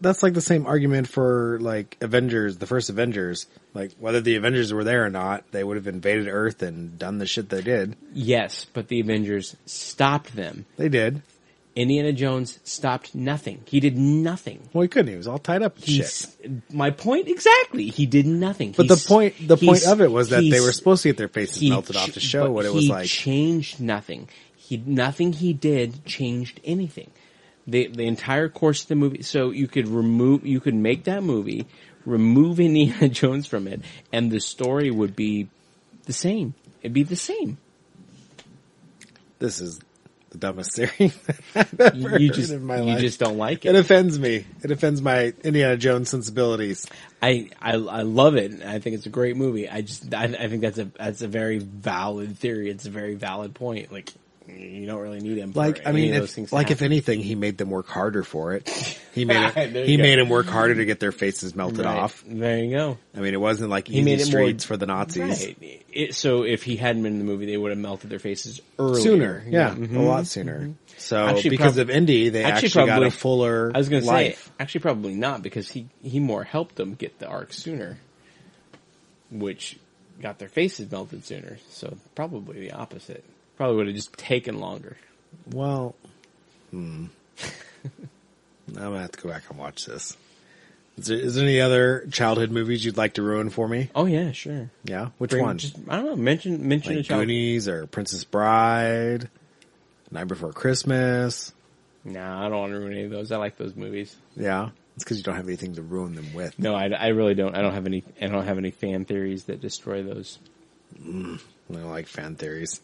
That's 0.00 0.22
like 0.22 0.34
the 0.34 0.40
same 0.40 0.66
argument 0.66 1.08
for 1.08 1.58
like 1.60 1.96
Avengers, 2.00 2.58
the 2.58 2.66
first 2.66 2.90
Avengers. 2.90 3.46
Like 3.74 3.92
whether 3.98 4.20
the 4.20 4.36
Avengers 4.36 4.72
were 4.72 4.84
there 4.84 5.04
or 5.04 5.10
not, 5.10 5.44
they 5.52 5.62
would 5.64 5.76
have 5.76 5.86
invaded 5.86 6.28
Earth 6.28 6.62
and 6.62 6.98
done 6.98 7.18
the 7.18 7.26
shit 7.26 7.48
they 7.48 7.62
did. 7.62 7.96
Yes, 8.12 8.66
but 8.72 8.88
the 8.88 9.00
Avengers 9.00 9.56
stopped 9.66 10.34
them. 10.34 10.66
They 10.76 10.88
did. 10.88 11.22
Indiana 11.76 12.12
Jones 12.12 12.58
stopped 12.64 13.14
nothing. 13.14 13.62
He 13.66 13.78
did 13.78 13.96
nothing. 13.96 14.68
Well, 14.72 14.82
he 14.82 14.88
couldn't. 14.88 15.12
He 15.12 15.16
was 15.16 15.28
all 15.28 15.38
tied 15.38 15.62
up 15.62 15.78
shit. 15.84 16.26
My 16.72 16.90
point 16.90 17.28
exactly. 17.28 17.86
He 17.88 18.04
did 18.06 18.26
nothing. 18.26 18.72
But 18.76 18.86
He's- 18.86 19.04
the 19.04 19.08
point, 19.08 19.34
the 19.46 19.56
point 19.56 19.86
of 19.86 20.00
it 20.00 20.10
was 20.10 20.30
that 20.30 20.40
they 20.40 20.60
were 20.60 20.72
supposed 20.72 21.04
to 21.04 21.10
get 21.10 21.18
their 21.18 21.28
faces 21.28 21.60
he 21.60 21.70
melted 21.70 21.94
off 21.94 22.12
to 22.12 22.20
show 22.20 22.50
what 22.50 22.64
it 22.64 22.72
was 22.72 22.84
he 22.84 22.90
like. 22.90 23.06
changed 23.06 23.78
nothing. 23.80 24.28
He 24.56 24.76
nothing 24.84 25.32
he 25.32 25.52
did 25.52 26.04
changed 26.04 26.60
anything. 26.64 27.10
The 27.68 27.86
the 27.88 28.06
entire 28.06 28.48
course 28.48 28.82
of 28.82 28.88
the 28.88 28.94
movie. 28.96 29.22
So 29.22 29.50
you 29.50 29.68
could 29.68 29.86
remove, 29.88 30.44
you 30.46 30.58
could 30.58 30.74
make 30.74 31.04
that 31.04 31.22
movie, 31.22 31.66
remove 32.04 32.58
Indiana 32.58 33.08
Jones 33.20 33.46
from 33.46 33.68
it, 33.68 33.82
and 34.12 34.30
the 34.30 34.40
story 34.40 34.90
would 34.90 35.14
be 35.14 35.48
the 36.06 36.12
same. 36.14 36.54
It'd 36.82 36.94
be 36.94 37.02
the 37.04 37.14
same. 37.16 37.58
this 39.38 39.60
is 39.60 39.78
the 40.30 40.38
dumbest 40.38 40.72
theory 40.76 41.12
I've 41.54 41.94
You, 41.94 42.08
ever 42.08 42.18
you 42.18 42.28
heard 42.28 42.34
just 42.34 42.52
in 42.52 42.64
my 42.64 42.80
you 42.80 42.98
just 42.98 43.18
don't 43.20 43.38
like 43.38 43.64
it 43.64 43.74
it. 43.74 43.76
offends 43.76 44.18
me. 44.18 44.44
It 44.62 44.70
offends 44.70 45.00
my 45.02 45.32
Indiana 45.42 45.76
Jones 45.76 46.10
sensibilities. 46.10 46.86
I, 47.22 47.50
I 47.60 47.72
I 47.74 48.02
love 48.02 48.36
it. 48.36 48.62
I 48.62 48.78
think 48.78 48.96
it's 48.96 49.06
a 49.06 49.10
great 49.10 49.36
movie. 49.36 49.68
I 49.68 49.80
just 49.82 50.14
I, 50.14 50.24
I 50.24 50.48
think 50.48 50.60
that's 50.62 50.78
a 50.78 50.84
that's 50.98 51.22
a 51.22 51.28
very 51.28 51.58
valid 51.58 52.38
theory. 52.38 52.70
It's 52.70 52.86
a 52.86 52.90
very 52.90 53.14
valid 53.14 53.54
point. 53.54 53.90
Like 53.92 54.12
you 54.48 54.86
don't 54.86 55.00
really 55.00 55.20
need 55.20 55.36
him. 55.38 55.52
Like, 55.54 55.86
I 55.86 55.92
mean, 55.92 56.14
if, 56.14 56.52
like 56.52 56.70
if 56.70 56.82
anything, 56.82 57.20
he 57.20 57.34
made 57.34 57.58
them 57.58 57.70
work 57.70 57.86
harder 57.88 58.22
for 58.22 58.54
it. 58.54 58.68
He 59.12 59.24
made 59.24 59.52
it, 59.56 59.86
he 59.86 59.96
go. 59.96 60.02
made 60.02 60.18
them 60.18 60.28
work 60.28 60.46
harder 60.46 60.74
to 60.76 60.84
get 60.84 61.00
their 61.00 61.12
faces 61.12 61.54
melted 61.54 61.84
Right. 61.84 61.96
off. 61.96 62.24
There 62.26 62.58
you 62.58 62.70
go. 62.76 62.98
I 63.16 63.20
mean, 63.20 63.34
it 63.34 63.40
wasn't 63.40 63.70
like 63.70 63.88
He 63.88 64.02
made 64.02 64.20
it 64.20 64.32
more- 64.32 64.52
for 64.60 64.76
the 64.76 64.86
Nazis. 64.86 65.46
Right. 65.46 65.84
It, 65.92 66.14
so 66.14 66.42
if 66.44 66.62
he 66.62 66.76
hadn't 66.76 67.02
been 67.02 67.14
in 67.14 67.18
the 67.18 67.24
movie, 67.24 67.46
they 67.46 67.56
would 67.56 67.70
have 67.70 67.78
melted 67.78 68.10
their 68.10 68.18
faces 68.18 68.60
earlier. 68.78 69.00
Sooner, 69.02 69.44
yeah, 69.48 69.74
Mhm. 69.74 69.96
a 69.96 70.00
lot 70.00 70.26
sooner. 70.26 70.70
So 70.96 71.26
Actually, 71.26 71.50
because 71.50 71.74
prob- 71.74 71.88
of 71.88 71.94
Indy, 71.94 72.28
they 72.28 72.44
actually 72.44 72.66
actually, 72.68 72.86
got 72.86 72.92
probably- 72.92 73.08
a 73.08 73.10
fuller. 73.12 73.72
I 73.74 73.78
was 73.78 73.88
going 73.88 74.02
to 74.02 74.08
say, 74.08 74.36
actually, 74.58 74.80
probably 74.80 75.14
not 75.14 75.42
because 75.42 75.68
he 75.70 75.86
he 76.02 76.18
more 76.20 76.44
helped 76.44 76.76
them 76.76 76.94
get 76.94 77.18
the 77.18 77.26
Ark 77.26 77.52
sooner, 77.52 77.98
which 79.30 79.78
got 80.20 80.38
their 80.38 80.48
faces 80.48 80.90
melted 80.90 81.24
sooner. 81.24 81.58
So 81.70 81.96
probably 82.14 82.60
the 82.60 82.72
opposite. 82.72 83.24
Probably 83.58 83.76
would 83.76 83.86
have 83.88 83.96
just 83.96 84.12
taken 84.12 84.60
longer. 84.60 84.96
Well, 85.50 85.96
hmm. 86.70 87.06
I'm 88.68 88.72
gonna 88.72 89.00
have 89.00 89.10
to 89.10 89.20
go 89.20 89.28
back 89.28 89.42
and 89.50 89.58
watch 89.58 89.84
this. 89.84 90.16
Is 90.96 91.06
there, 91.06 91.18
is 91.18 91.34
there 91.34 91.44
any 91.44 91.60
other 91.60 92.06
childhood 92.12 92.52
movies 92.52 92.84
you'd 92.84 92.96
like 92.96 93.14
to 93.14 93.22
ruin 93.22 93.50
for 93.50 93.66
me? 93.66 93.90
Oh 93.96 94.06
yeah, 94.06 94.30
sure. 94.30 94.70
Yeah, 94.84 95.08
which 95.18 95.32
Bring- 95.32 95.42
one? 95.44 95.58
Just, 95.58 95.76
I 95.88 95.96
don't 95.96 96.06
know. 96.06 96.14
Mention 96.14 96.68
mention 96.68 96.94
like 96.94 97.04
a 97.04 97.08
child. 97.08 97.22
Goonies 97.22 97.66
or 97.66 97.88
Princess 97.88 98.22
Bride, 98.22 99.28
Night 100.12 100.28
Before 100.28 100.52
Christmas? 100.52 101.52
Nah, 102.04 102.46
I 102.46 102.48
don't 102.48 102.58
want 102.58 102.72
to 102.74 102.78
ruin 102.78 102.92
any 102.92 103.04
of 103.06 103.10
those. 103.10 103.32
I 103.32 103.38
like 103.38 103.56
those 103.56 103.74
movies. 103.74 104.14
Yeah, 104.36 104.70
it's 104.94 105.02
because 105.02 105.18
you 105.18 105.24
don't 105.24 105.34
have 105.34 105.48
anything 105.48 105.74
to 105.74 105.82
ruin 105.82 106.14
them 106.14 106.32
with. 106.32 106.56
No, 106.60 106.76
I, 106.76 106.90
I 106.90 107.08
really 107.08 107.34
don't. 107.34 107.56
I 107.56 107.60
don't 107.60 107.74
have 107.74 107.86
any. 107.86 108.04
I 108.22 108.28
don't 108.28 108.46
have 108.46 108.58
any 108.58 108.70
fan 108.70 109.04
theories 109.04 109.46
that 109.46 109.60
destroy 109.60 110.04
those. 110.04 110.38
I 110.96 111.38
don't 111.72 111.90
like 111.90 112.06
fan 112.06 112.36
theories. 112.36 112.80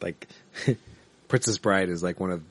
Like 0.00 0.26
Princess 1.28 1.58
Bride 1.58 1.88
is 1.88 2.02
like 2.02 2.20
one 2.20 2.30
of, 2.30 2.42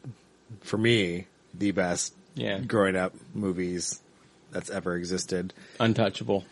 for 0.62 0.78
me, 0.78 1.28
the 1.54 1.72
best 1.72 2.14
Yeah, 2.36 2.60
growing 2.60 2.96
up 2.96 3.14
movies 3.34 4.02
that's 4.52 4.70
ever 4.70 4.96
existed. 4.96 5.54
untouchable. 5.80 6.44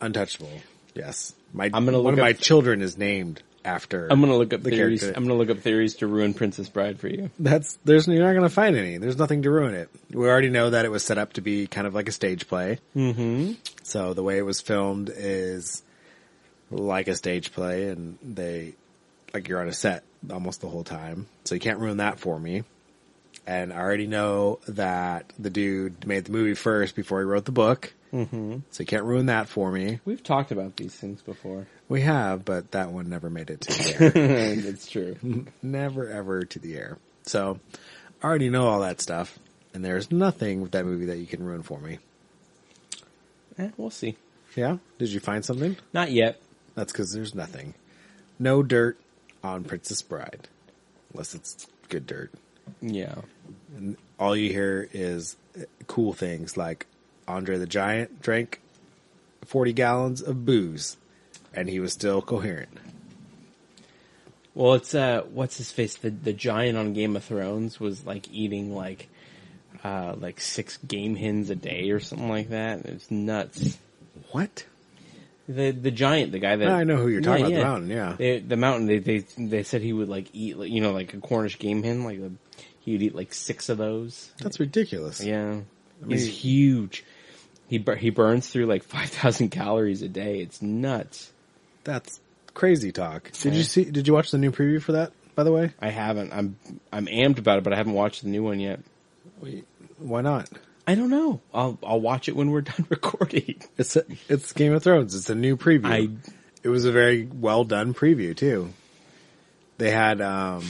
Untouchable. 0.00 0.50
Yes. 0.94 1.34
My 1.52 1.70
I'm 1.72 1.84
gonna 1.84 2.00
one 2.00 2.14
of 2.14 2.20
my 2.20 2.30
up- 2.30 2.38
children 2.38 2.82
is 2.82 2.98
named 2.98 3.42
after. 3.64 4.08
I'm 4.10 4.20
gonna 4.20 4.36
look 4.36 4.52
up 4.52 4.62
the 4.62 4.70
theories. 4.70 5.00
character. 5.00 5.16
I'm 5.18 5.24
gonna 5.26 5.38
look 5.38 5.50
up 5.50 5.58
theories 5.58 5.96
to 5.96 6.06
ruin 6.06 6.34
Princess 6.34 6.68
Bride 6.68 6.98
for 6.98 7.08
you. 7.08 7.30
That's 7.38 7.78
there's 7.84 8.06
you're 8.06 8.22
not 8.24 8.34
gonna 8.34 8.48
find 8.48 8.76
any. 8.76 8.98
There's 8.98 9.16
nothing 9.18 9.42
to 9.42 9.50
ruin 9.50 9.74
it. 9.74 9.88
We 10.10 10.26
already 10.28 10.50
know 10.50 10.70
that 10.70 10.84
it 10.84 10.90
was 10.90 11.04
set 11.04 11.16
up 11.18 11.34
to 11.34 11.40
be 11.40 11.66
kind 11.66 11.86
of 11.86 11.94
like 11.94 12.08
a 12.08 12.12
stage 12.12 12.48
play. 12.48 12.78
Mm-hmm. 12.96 13.52
So 13.82 14.14
the 14.14 14.22
way 14.22 14.38
it 14.38 14.42
was 14.42 14.60
filmed 14.60 15.10
is 15.14 15.82
like 16.70 17.08
a 17.08 17.14
stage 17.14 17.52
play, 17.52 17.88
and 17.88 18.18
they 18.22 18.74
like 19.32 19.48
you're 19.48 19.60
on 19.60 19.68
a 19.68 19.72
set 19.72 20.04
almost 20.30 20.60
the 20.60 20.68
whole 20.68 20.84
time. 20.84 21.26
So 21.44 21.54
you 21.54 21.60
can't 21.60 21.78
ruin 21.78 21.98
that 21.98 22.18
for 22.18 22.38
me. 22.38 22.64
And 23.46 23.72
I 23.72 23.78
already 23.78 24.06
know 24.06 24.60
that 24.68 25.32
the 25.38 25.50
dude 25.50 26.06
made 26.06 26.26
the 26.26 26.32
movie 26.32 26.54
first 26.54 26.94
before 26.94 27.20
he 27.20 27.24
wrote 27.24 27.46
the 27.46 27.52
book. 27.52 27.94
Mm-hmm. 28.12 28.58
So 28.70 28.82
you 28.82 28.86
can't 28.86 29.04
ruin 29.04 29.26
that 29.26 29.48
for 29.48 29.70
me. 29.70 30.00
We've 30.04 30.22
talked 30.22 30.50
about 30.50 30.76
these 30.76 30.94
things 30.94 31.22
before. 31.22 31.66
We 31.88 32.02
have, 32.02 32.44
but 32.44 32.70
that 32.72 32.90
one 32.90 33.08
never 33.08 33.30
made 33.30 33.50
it 33.50 33.62
to 33.62 33.68
the 33.70 34.16
air. 34.20 34.56
That's 34.56 34.86
true. 34.88 35.16
never 35.62 36.08
ever 36.08 36.44
to 36.44 36.58
the 36.58 36.76
air. 36.76 36.98
So 37.22 37.58
I 38.22 38.26
already 38.26 38.50
know 38.50 38.66
all 38.66 38.80
that 38.80 39.00
stuff, 39.00 39.38
and 39.74 39.84
there's 39.84 40.10
nothing 40.10 40.60
with 40.60 40.72
that 40.72 40.84
movie 40.84 41.06
that 41.06 41.18
you 41.18 41.26
can 41.26 41.42
ruin 41.42 41.62
for 41.62 41.78
me. 41.78 41.98
Eh, 43.58 43.70
we'll 43.76 43.90
see. 43.90 44.16
Yeah? 44.56 44.78
Did 44.98 45.10
you 45.10 45.20
find 45.20 45.44
something? 45.44 45.76
Not 45.92 46.10
yet. 46.10 46.40
That's 46.74 46.92
because 46.92 47.12
there's 47.12 47.34
nothing. 47.34 47.74
No 48.38 48.62
dirt 48.62 48.98
on 49.48 49.64
Princess 49.64 50.02
Bride. 50.02 50.48
Unless 51.12 51.34
it's 51.34 51.66
good 51.88 52.06
dirt. 52.06 52.32
Yeah. 52.80 53.16
And 53.76 53.96
all 54.18 54.36
you 54.36 54.50
hear 54.52 54.88
is 54.92 55.36
cool 55.86 56.12
things 56.12 56.56
like 56.56 56.86
Andre 57.26 57.58
the 57.58 57.66
Giant 57.66 58.20
drank 58.20 58.60
40 59.46 59.72
gallons 59.72 60.22
of 60.22 60.44
booze 60.44 60.96
and 61.54 61.68
he 61.68 61.80
was 61.80 61.92
still 61.92 62.20
coherent. 62.20 62.76
Well, 64.54 64.74
it's 64.74 64.94
uh, 64.94 65.22
what's 65.32 65.56
his 65.56 65.70
face? 65.70 65.96
The 65.96 66.10
the 66.10 66.32
giant 66.32 66.76
on 66.76 66.92
Game 66.92 67.14
of 67.14 67.22
Thrones 67.22 67.78
was 67.78 68.04
like 68.04 68.28
eating 68.32 68.74
like, 68.74 69.08
uh, 69.84 70.16
like 70.18 70.40
six 70.40 70.78
game 70.78 71.14
hens 71.14 71.48
a 71.48 71.54
day 71.54 71.90
or 71.90 72.00
something 72.00 72.28
like 72.28 72.48
that. 72.48 72.84
It's 72.84 73.08
nuts. 73.08 73.78
What? 74.32 74.64
The 75.48 75.70
the 75.70 75.90
giant, 75.90 76.32
the 76.32 76.38
guy 76.38 76.56
that 76.56 76.68
I 76.68 76.84
know 76.84 76.96
who 76.98 77.08
you're 77.08 77.22
talking 77.22 77.46
about, 77.46 77.54
the 77.56 77.62
mountain, 77.64 77.90
yeah. 77.90 78.14
They, 78.18 78.38
the 78.40 78.56
mountain. 78.56 78.86
They 78.86 78.98
they 78.98 79.18
they 79.38 79.62
said 79.62 79.80
he 79.80 79.94
would 79.94 80.08
like 80.10 80.28
eat, 80.34 80.58
like, 80.58 80.70
you 80.70 80.82
know, 80.82 80.92
like 80.92 81.14
a 81.14 81.18
Cornish 81.18 81.58
game 81.58 81.82
hen. 81.82 82.04
Like 82.04 82.18
a, 82.18 82.30
he 82.80 82.92
would 82.92 83.02
eat 83.02 83.14
like 83.14 83.32
six 83.32 83.70
of 83.70 83.78
those. 83.78 84.30
That's 84.40 84.60
ridiculous. 84.60 85.24
Yeah, 85.24 85.60
he's 86.06 86.24
mean- 86.26 86.32
huge. 86.32 87.04
He 87.68 87.82
he 87.98 88.10
burns 88.10 88.48
through 88.48 88.66
like 88.66 88.82
five 88.84 89.08
thousand 89.08 89.48
calories 89.48 90.02
a 90.02 90.08
day. 90.08 90.40
It's 90.40 90.60
nuts. 90.60 91.32
That's 91.84 92.20
crazy 92.52 92.92
talk. 92.92 93.30
Did 93.32 93.52
Yeah. 93.54 93.58
you 93.58 93.64
see? 93.64 93.84
Did 93.84 94.06
you 94.06 94.12
watch 94.12 94.30
the 94.30 94.38
new 94.38 94.52
preview 94.52 94.82
for 94.82 94.92
that? 94.92 95.12
By 95.34 95.44
the 95.44 95.52
way, 95.52 95.72
I 95.80 95.88
haven't. 95.88 96.32
I'm 96.34 96.56
I'm 96.92 97.06
amped 97.06 97.38
about 97.38 97.56
it, 97.56 97.64
but 97.64 97.72
I 97.72 97.76
haven't 97.76 97.94
watched 97.94 98.22
the 98.22 98.28
new 98.28 98.42
one 98.42 98.60
yet. 98.60 98.80
Wait, 99.40 99.64
why 99.98 100.20
not? 100.20 100.50
I 100.88 100.94
don't 100.94 101.10
know. 101.10 101.42
I'll 101.52 101.78
I'll 101.86 102.00
watch 102.00 102.30
it 102.30 102.34
when 102.34 102.50
we're 102.50 102.60
done 102.72 102.86
recording. 102.88 103.60
It's 103.76 103.94
a, 103.94 104.04
it's 104.30 104.54
Game 104.54 104.72
of 104.72 104.82
Thrones. 104.82 105.14
It's 105.14 105.28
a 105.28 105.34
new 105.34 105.58
preview. 105.58 105.84
I 105.84 106.08
it 106.62 106.68
was 106.70 106.86
a 106.86 106.92
very 106.92 107.24
well 107.26 107.64
done 107.64 107.92
preview 107.92 108.34
too. 108.34 108.70
They 109.76 109.90
had 109.90 110.22
um, 110.22 110.64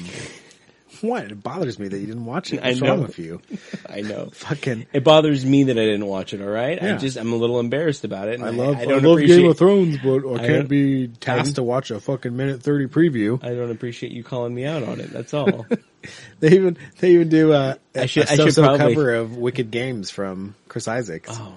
what? 1.03 1.31
It 1.31 1.41
bothers 1.41 1.79
me 1.79 1.87
that 1.87 1.97
you 1.99 2.07
didn't 2.07 2.25
watch 2.25 2.53
it. 2.53 2.61
I 2.65 2.73
know. 2.73 2.89
wrong 2.89 3.03
with 3.03 3.21
you? 3.21 3.41
I 3.89 4.01
know. 4.01 4.31
Fucking. 4.33 4.87
It 4.93 5.05
bothers 5.05 5.47
me 5.47 5.63
that 5.65 5.79
I 5.79 5.85
didn't 5.85 6.07
watch 6.07 6.35
it. 6.35 6.43
All 6.43 6.49
right. 6.49 6.83
I 6.83 6.97
just 6.97 7.17
I'm 7.17 7.33
a 7.33 7.37
little 7.37 7.61
embarrassed 7.61 8.05
about 8.05 8.27
it. 8.27 8.35
and 8.41 8.45
I 8.45 8.51
love 8.51 8.77
I, 8.77 8.83
I 8.83 8.85
don't 8.87 9.05
love. 9.05 9.21
Game 9.21 9.49
of 9.49 9.57
Thrones, 9.57 9.99
but 9.99 10.27
I 10.27 10.35
I 10.43 10.47
can't 10.49 10.69
be 10.69 11.05
I- 11.05 11.11
tasked 11.21 11.55
to 11.55 11.63
watch 11.63 11.93
a 11.93 12.01
fucking 12.01 12.37
minute 12.37 12.61
thirty 12.61 12.87
preview. 12.87 13.43
I 13.43 13.55
don't 13.55 13.71
appreciate 13.71 14.11
you 14.11 14.25
calling 14.25 14.53
me 14.53 14.65
out 14.65 14.83
on 14.83 14.99
it. 14.99 15.11
That's 15.13 15.33
all. 15.33 15.65
They 16.41 16.53
even 16.53 16.77
they 17.01 17.13
even 17.15 17.29
do 17.29 17.53
uh, 17.53 17.75
a, 17.95 17.99
a, 17.99 18.03
I 18.03 18.07
should- 18.07 18.25
a 18.25 18.37
so-so 18.37 18.63
probably- 18.63 18.95
cover 18.95 19.15
of 19.15 19.37
Wicked 19.37 19.71
Games 19.73 20.11
from 20.11 20.55
Chris 20.69 20.87
Isaacs. 20.87 21.31
oh, 21.33 21.55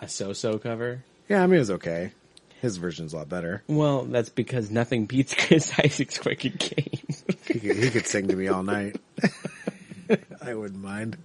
a 0.00 0.08
so-so 0.08 0.58
cover. 0.58 1.04
Yeah, 1.28 1.42
I 1.42 1.46
mean 1.46 1.56
it 1.56 1.60
was 1.60 1.70
okay. 1.72 2.12
His 2.62 2.76
version's 2.78 3.12
a 3.12 3.16
lot 3.18 3.28
better. 3.28 3.62
Well, 3.66 4.04
that's 4.04 4.28
because 4.30 4.70
nothing 4.70 5.06
beats 5.06 5.34
Chris 5.38 5.72
Isaak's 5.78 6.24
Wicked 6.24 6.58
Games. 6.58 7.24
He 7.46 7.58
could, 7.60 7.76
he 7.76 7.90
could 7.90 8.06
sing 8.06 8.28
to 8.28 8.36
me 8.36 8.48
all 8.48 8.62
night. 8.62 8.96
I 10.44 10.54
wouldn't 10.54 10.82
mind. 10.82 11.16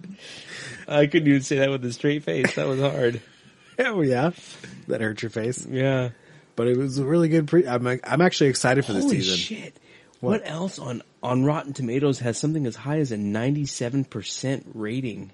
I 0.86 1.06
couldn't 1.06 1.28
even 1.28 1.42
say 1.42 1.58
that 1.58 1.70
with 1.70 1.84
a 1.84 1.92
straight 1.92 2.24
face. 2.24 2.54
That 2.54 2.66
was 2.66 2.80
hard. 2.80 3.20
Oh 3.78 4.00
yeah, 4.02 4.30
that 4.88 5.00
hurt 5.00 5.22
your 5.22 5.30
face. 5.30 5.64
Yeah. 5.66 6.10
But 6.56 6.66
it 6.68 6.76
was 6.76 6.98
a 6.98 7.04
really 7.04 7.28
good. 7.28 7.46
Pre- 7.48 7.66
I'm 7.68 7.86
I'm 7.86 8.20
actually 8.20 8.50
excited 8.50 8.84
for 8.84 8.92
this 8.92 9.04
Holy 9.04 9.20
season. 9.20 9.36
shit! 9.36 9.76
What? 10.20 10.42
What? 10.42 10.50
else 10.50 10.78
on 10.78 11.02
on 11.22 11.44
Rotten 11.44 11.72
Tomatoes 11.72 12.20
has 12.20 12.38
something 12.38 12.66
as 12.66 12.76
high 12.76 12.98
as 12.98 13.12
a 13.12 13.16
ninety-seven 13.16 14.04
percent 14.04 14.66
rating? 14.74 15.32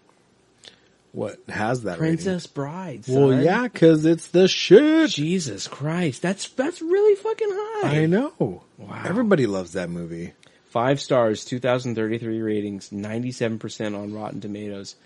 What 1.12 1.38
has 1.48 1.82
that? 1.82 1.98
Princess 1.98 2.46
Bride. 2.46 3.04
Rating? 3.06 3.14
Well, 3.14 3.40
yeah, 3.40 3.62
because 3.64 4.04
it's 4.04 4.28
the 4.28 4.48
shit. 4.48 5.10
Jesus 5.10 5.68
Christ, 5.68 6.22
that's 6.22 6.48
that's 6.48 6.82
really 6.82 7.14
fucking 7.14 7.50
high. 7.50 8.00
I 8.00 8.06
know. 8.06 8.62
Wow. 8.78 9.02
Everybody 9.04 9.46
loves 9.46 9.72
that 9.72 9.90
movie. 9.90 10.32
Five 10.70 11.00
stars, 11.00 11.44
two 11.44 11.60
thousand 11.60 11.94
thirty-three 11.94 12.40
ratings, 12.40 12.90
ninety-seven 12.90 13.58
percent 13.58 13.94
on 13.94 14.12
Rotten 14.12 14.40
Tomatoes. 14.40 14.96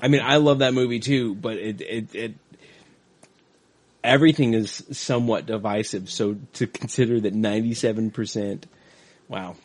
I 0.00 0.08
mean, 0.08 0.22
I 0.22 0.36
love 0.36 0.60
that 0.60 0.72
movie 0.72 1.00
too, 1.00 1.34
but 1.34 1.56
it, 1.56 1.80
it, 1.80 2.14
it, 2.14 2.34
everything 4.04 4.54
is 4.54 4.84
somewhat 4.92 5.46
divisive. 5.46 6.10
So 6.10 6.36
to 6.54 6.66
consider 6.66 7.20
that 7.20 7.34
97%, 7.34 8.62
wow. 9.28 9.56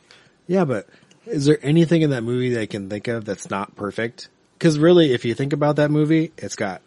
Yeah, 0.47 0.65
but 0.65 0.87
is 1.25 1.45
there 1.45 1.59
anything 1.61 2.01
in 2.01 2.11
that 2.11 2.23
movie 2.23 2.53
that 2.53 2.61
I 2.61 2.65
can 2.65 2.89
think 2.89 3.07
of 3.07 3.25
that's 3.25 3.49
not 3.49 3.75
perfect? 3.75 4.29
Because 4.57 4.77
really, 4.77 5.13
if 5.13 5.25
you 5.25 5.33
think 5.33 5.53
about 5.53 5.77
that 5.77 5.91
movie, 5.91 6.31
it's 6.37 6.55
got 6.55 6.81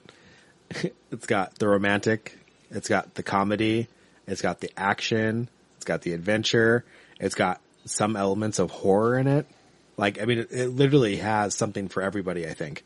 it's 0.70 1.26
got 1.26 1.58
the 1.58 1.68
romantic, 1.68 2.38
it's 2.70 2.88
got 2.88 3.14
the 3.14 3.22
comedy, 3.22 3.88
it's 4.26 4.42
got 4.42 4.60
the 4.60 4.70
action, 4.76 5.48
it's 5.76 5.84
got 5.84 6.02
the 6.02 6.12
adventure, 6.12 6.84
it's 7.20 7.34
got 7.34 7.60
some 7.84 8.16
elements 8.16 8.58
of 8.58 8.70
horror 8.70 9.18
in 9.18 9.26
it. 9.26 9.46
Like, 9.96 10.20
I 10.20 10.26
mean, 10.26 10.38
it, 10.38 10.48
it 10.52 10.68
literally 10.68 11.16
has 11.16 11.54
something 11.54 11.88
for 11.88 12.02
everybody. 12.02 12.46
I 12.46 12.54
think. 12.54 12.84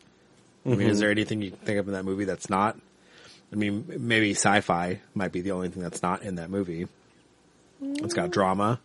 I 0.64 0.70
mean, 0.70 0.82
is 0.82 0.86
mm-hmm. 0.86 1.00
there 1.00 1.10
anything 1.10 1.42
you 1.42 1.50
can 1.50 1.58
think 1.58 1.78
of 1.80 1.88
in 1.88 1.94
that 1.94 2.04
movie 2.04 2.24
that's 2.24 2.48
not? 2.48 2.78
I 3.52 3.56
mean, 3.56 3.84
maybe 3.98 4.30
sci-fi 4.30 5.00
might 5.12 5.32
be 5.32 5.40
the 5.40 5.50
only 5.50 5.68
thing 5.68 5.82
that's 5.82 6.02
not 6.02 6.22
in 6.22 6.36
that 6.36 6.50
movie. 6.50 6.86
It's 7.82 8.14
got 8.14 8.28
mm. 8.28 8.32
drama. 8.32 8.80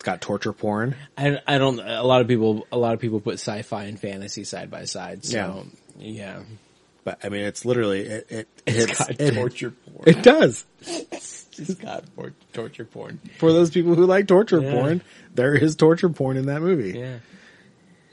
It's 0.00 0.06
got 0.06 0.22
torture 0.22 0.54
porn. 0.54 0.96
I, 1.18 1.40
I 1.46 1.58
don't, 1.58 1.78
a 1.78 2.02
lot 2.02 2.22
of 2.22 2.26
people, 2.28 2.66
a 2.72 2.78
lot 2.78 2.94
of 2.94 3.00
people 3.00 3.20
put 3.20 3.34
sci-fi 3.34 3.84
and 3.84 4.00
fantasy 4.00 4.44
side 4.44 4.70
by 4.70 4.86
side. 4.86 5.26
So, 5.26 5.66
yeah. 5.98 6.40
But 7.04 7.18
I 7.22 7.28
mean, 7.28 7.42
it's 7.42 7.66
literally 7.66 8.00
it. 8.06 8.26
It, 8.30 8.48
It's 8.66 8.76
hits- 8.78 8.98
got 8.98 9.20
it- 9.20 9.34
torture 9.34 9.70
porn. 9.72 10.04
It 10.08 10.22
does 10.22 10.64
It's 10.86 11.44
just 11.50 11.80
got 11.82 12.04
torture 12.54 12.86
porn. 12.86 13.20
for 13.36 13.52
those 13.52 13.68
people 13.70 13.94
who 13.94 14.06
like 14.06 14.26
torture 14.26 14.62
Yeah. 14.62 14.72
porn. 14.72 15.02
There 15.34 15.54
is 15.54 15.76
torture 15.76 16.08
porn 16.08 16.38
in 16.38 16.46
that 16.46 16.62
movie. 16.62 16.98
Yeah. 16.98 17.18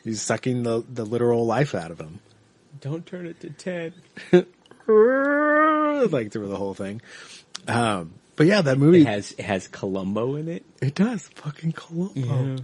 He's 0.04 0.22
sucking 0.22 0.64
the 0.64 0.84
the 0.94 1.06
literal 1.06 1.46
life 1.46 1.74
out 1.74 1.92
of 1.92 2.02
him, 2.02 2.20
Don't 2.82 3.06
turn 3.06 3.28
it 3.28 3.40
to 3.40 3.50
10. 3.50 3.94
like 6.12 6.32
through 6.34 6.48
the 6.50 6.58
whole 6.58 6.74
thing. 6.74 7.02
Um, 7.68 8.14
but 8.38 8.48
yeah, 8.48 8.62
that 8.62 8.78
movie 8.78 9.02
It 9.02 9.08
has, 9.08 9.34
it 9.34 9.44
has 9.44 9.68
Columbo 9.68 10.36
in 10.36 10.48
it. 10.48 10.64
it 10.82 10.96
does 10.96 11.28
fucking 11.36 11.74
Columbo. 11.74 12.46
Yeah. 12.56 12.58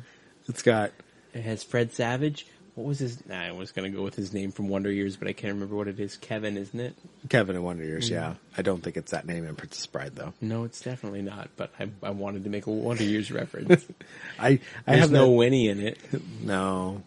It's 0.48 0.62
got 0.62 0.92
It 1.34 1.42
has 1.42 1.64
Fred 1.64 1.92
Savage. 1.92 2.48
What 2.76 2.88
was 2.88 2.98
his? 2.98 3.24
Nah, 3.28 3.40
I 3.40 3.52
was 3.52 3.72
gonna 3.72 3.92
go 3.92 4.02
with 4.02 4.16
his 4.16 4.34
name 4.34 4.52
from 4.52 4.68
Wonder 4.68 4.92
Years, 4.92 5.16
but 5.16 5.28
I 5.28 5.34
can't 5.34 5.54
remember 5.54 5.76
what 5.76 5.88
it 5.88 6.00
is. 6.00 6.18
Kevin, 6.18 6.58
isn't 6.58 6.80
it? 6.80 6.96
Kevin 7.30 7.56
in 7.56 7.62
Wonder 7.62 7.84
Years. 7.84 8.06
Mm-hmm. 8.06 8.14
Yeah, 8.16 8.34
I 8.58 8.64
don't 8.64 8.82
think 8.84 8.98
it's 8.98 9.12
that 9.12 9.28
name 9.28 9.46
in 9.46 9.56
Princess 9.56 9.86
Bride 9.86 10.16
though. 10.16 10.34
No, 10.42 10.64
it's 10.64 10.82
definitely 10.82 11.22
not. 11.22 11.50
But 11.56 11.72
I, 11.80 11.90
I 12.02 12.10
wanted 12.10 12.46
to 12.46 12.50
make 12.50 12.66
a 12.66 12.72
Wonder 12.72 13.04
Years 13.04 13.32
reference. 13.42 13.86
I 14.40 14.48
I 14.48 14.60
There's 14.88 15.00
have 15.02 15.12
no 15.12 15.26
no 15.28 15.32
Winnie 15.34 15.68
in 15.70 15.82
it. 15.82 16.00
no, 16.42 17.04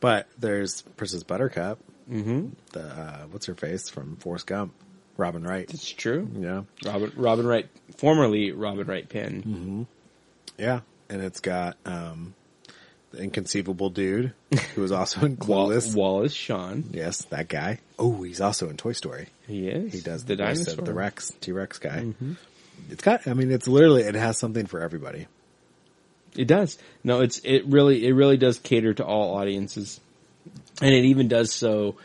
but 0.00 0.26
there's 0.40 0.82
Princess 0.82 1.22
Buttercup. 1.22 1.78
Mm-hmm. 2.10 2.48
The 2.72 2.82
uh, 2.82 3.18
what's 3.30 3.46
her 3.46 3.54
face 3.54 3.88
from 3.88 4.16
Forrest 4.16 4.48
Gump, 4.48 4.74
Robin 5.20 5.44
Wright. 5.44 5.72
It's 5.72 5.88
true. 5.90 6.28
Yeah, 6.38 6.62
Robin 6.84 7.12
Robin 7.16 7.46
Wright, 7.46 7.68
formerly 7.98 8.50
Robin 8.52 8.86
Wright 8.86 9.08
Penn. 9.08 9.86
yeah, 10.58 10.80
and 11.08 11.22
it's 11.22 11.40
got 11.40 11.76
um, 11.84 12.34
the 13.12 13.18
inconceivable 13.22 13.90
dude 13.90 14.32
who 14.74 14.80
was 14.82 14.92
also 14.92 15.24
in 15.24 15.36
Clueless. 15.38 15.94
Wallace 15.94 16.32
Shawn. 16.34 16.84
yes, 16.92 17.22
that 17.26 17.48
guy. 17.48 17.78
Oh, 17.98 18.22
he's 18.22 18.40
also 18.40 18.68
in 18.68 18.76
Toy 18.76 18.92
Story. 18.92 19.28
He 19.46 19.68
is. 19.68 19.92
He 19.92 20.00
does 20.00 20.24
the 20.24 20.36
the, 20.36 20.42
dinosaur. 20.42 20.84
the 20.84 20.94
Rex 20.94 21.32
T 21.40 21.52
Rex 21.52 21.78
guy. 21.78 22.12
It's 22.90 23.02
got. 23.02 23.26
I 23.28 23.34
mean, 23.34 23.50
it's 23.50 23.68
literally 23.68 24.02
it 24.02 24.14
has 24.14 24.38
something 24.38 24.66
for 24.66 24.80
everybody. 24.80 25.26
It 26.36 26.46
does. 26.46 26.78
No, 27.04 27.20
it's 27.20 27.40
it 27.44 27.66
really 27.66 28.06
it 28.06 28.12
really 28.12 28.36
does 28.36 28.58
cater 28.58 28.94
to 28.94 29.04
all 29.04 29.36
audiences, 29.36 30.00
and 30.80 30.94
it 30.94 31.04
even 31.06 31.28
does 31.28 31.52
so 31.52 31.96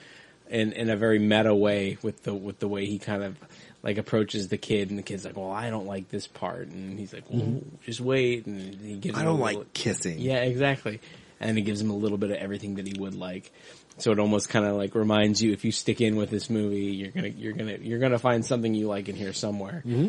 in 0.49 0.71
in 0.73 0.89
a 0.89 0.95
very 0.95 1.19
meta 1.19 1.53
way 1.53 1.97
with 2.01 2.23
the 2.23 2.33
with 2.33 2.59
the 2.59 2.67
way 2.67 2.85
he 2.85 2.99
kind 2.99 3.23
of 3.23 3.37
like 3.83 3.97
approaches 3.97 4.47
the 4.47 4.57
kid, 4.57 4.89
and 4.89 4.97
the 4.97 5.03
kid's 5.03 5.25
like, 5.25 5.37
"Well, 5.37 5.51
I 5.51 5.69
don't 5.69 5.85
like 5.85 6.09
this 6.09 6.27
part," 6.27 6.67
and 6.67 6.97
he's 6.97 7.13
like, 7.13 7.23
"Well, 7.29 7.61
just 7.83 8.01
wait," 8.01 8.45
and 8.45 8.75
he 8.75 8.95
gives. 8.97 9.15
I 9.17 9.21
him 9.21 9.25
don't 9.27 9.39
little- 9.39 9.59
like 9.61 9.73
kissing. 9.73 10.19
Yeah, 10.19 10.37
exactly. 10.41 11.01
And 11.39 11.57
it 11.57 11.61
gives 11.61 11.81
him 11.81 11.89
a 11.89 11.95
little 11.95 12.17
bit 12.17 12.31
of 12.31 12.37
everything 12.37 12.75
that 12.75 12.87
he 12.87 12.99
would 12.99 13.13
like. 13.13 13.51
So 13.97 14.11
it 14.11 14.19
almost 14.19 14.49
kind 14.49 14.65
of 14.65 14.75
like 14.75 14.95
reminds 14.95 15.41
you 15.41 15.53
if 15.53 15.63
you 15.65 15.71
stick 15.71 16.01
in 16.01 16.15
with 16.15 16.29
this 16.29 16.49
movie, 16.49 16.85
you're 16.85 17.11
gonna 17.11 17.27
you're 17.27 17.53
gonna 17.53 17.77
you're 17.81 17.99
gonna 17.99 18.19
find 18.19 18.45
something 18.45 18.73
you 18.73 18.87
like 18.87 19.07
in 19.09 19.15
here 19.15 19.33
somewhere. 19.33 19.83
Mm-hmm. 19.85 20.07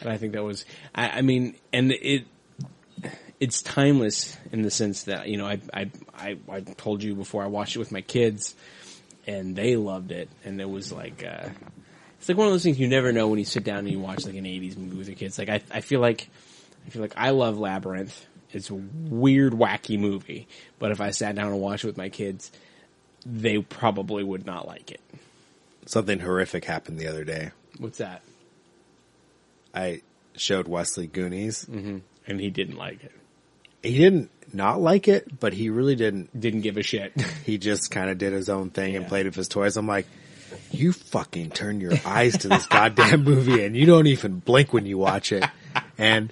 And 0.00 0.08
I 0.10 0.16
think 0.16 0.32
that 0.34 0.44
was, 0.44 0.64
I, 0.94 1.08
I 1.18 1.22
mean, 1.22 1.56
and 1.72 1.92
it 1.92 2.24
it's 3.40 3.62
timeless 3.62 4.36
in 4.52 4.62
the 4.62 4.70
sense 4.70 5.04
that 5.04 5.28
you 5.28 5.36
know 5.36 5.46
I 5.46 5.60
I 5.72 5.90
I, 6.16 6.36
I 6.48 6.60
told 6.60 7.02
you 7.02 7.14
before 7.14 7.42
I 7.44 7.46
watched 7.46 7.76
it 7.76 7.78
with 7.78 7.92
my 7.92 8.00
kids, 8.00 8.54
and 9.28 9.54
they 9.54 9.76
loved 9.76 10.10
it, 10.10 10.28
and 10.44 10.60
it 10.60 10.68
was 10.68 10.90
like. 10.92 11.24
uh 11.24 11.50
it's 12.18 12.28
like 12.28 12.36
one 12.36 12.48
of 12.48 12.52
those 12.52 12.64
things 12.64 12.80
you 12.80 12.88
never 12.88 13.12
know 13.12 13.28
when 13.28 13.38
you 13.38 13.44
sit 13.44 13.62
down 13.62 13.78
and 13.78 13.90
you 13.90 14.00
watch 14.00 14.26
like 14.26 14.34
an 14.34 14.42
'80s 14.44 14.76
movie 14.76 14.96
with 14.96 15.06
your 15.06 15.14
kids. 15.14 15.38
Like 15.38 15.48
I, 15.48 15.60
I 15.70 15.82
feel 15.82 16.00
like, 16.00 16.28
I 16.84 16.90
feel 16.90 17.00
like 17.00 17.14
I 17.16 17.30
love 17.30 17.60
Labyrinth. 17.60 18.26
It's 18.50 18.70
a 18.70 18.74
weird, 18.74 19.52
wacky 19.52 20.00
movie, 20.00 20.48
but 20.80 20.90
if 20.90 21.00
I 21.00 21.10
sat 21.12 21.36
down 21.36 21.52
and 21.52 21.60
watched 21.60 21.84
it 21.84 21.86
with 21.86 21.96
my 21.96 22.08
kids, 22.08 22.50
they 23.24 23.58
probably 23.58 24.24
would 24.24 24.46
not 24.46 24.66
like 24.66 24.90
it. 24.90 25.00
Something 25.86 26.18
horrific 26.18 26.64
happened 26.64 26.98
the 26.98 27.06
other 27.06 27.22
day. 27.22 27.52
What's 27.78 27.98
that? 27.98 28.22
I 29.72 30.02
showed 30.34 30.66
Wesley 30.66 31.06
Goonies. 31.06 31.68
And 32.26 32.40
he 32.40 32.50
didn't 32.50 32.76
like 32.76 33.04
it. 33.04 33.12
He 33.82 33.96
didn't 33.98 34.30
not 34.52 34.80
like 34.80 35.08
it, 35.08 35.38
but 35.40 35.52
he 35.52 35.70
really 35.70 35.94
didn't. 35.96 36.38
Didn't 36.38 36.62
give 36.62 36.76
a 36.76 36.82
shit. 36.82 37.12
He 37.44 37.58
just 37.58 37.90
kind 37.90 38.10
of 38.10 38.18
did 38.18 38.32
his 38.32 38.48
own 38.48 38.70
thing 38.70 38.94
and 38.96 39.06
played 39.08 39.26
with 39.26 39.34
his 39.34 39.48
toys. 39.48 39.76
I'm 39.76 39.86
like, 39.86 40.06
you 40.70 40.92
fucking 40.92 41.50
turn 41.50 41.80
your 41.80 41.92
eyes 42.04 42.36
to 42.38 42.48
this 42.48 42.66
goddamn 42.66 43.24
movie 43.24 43.64
and 43.64 43.74
you 43.76 43.86
don't 43.86 44.06
even 44.06 44.38
blink 44.40 44.72
when 44.72 44.84
you 44.86 44.98
watch 44.98 45.32
it. 45.32 45.44
And 45.96 46.30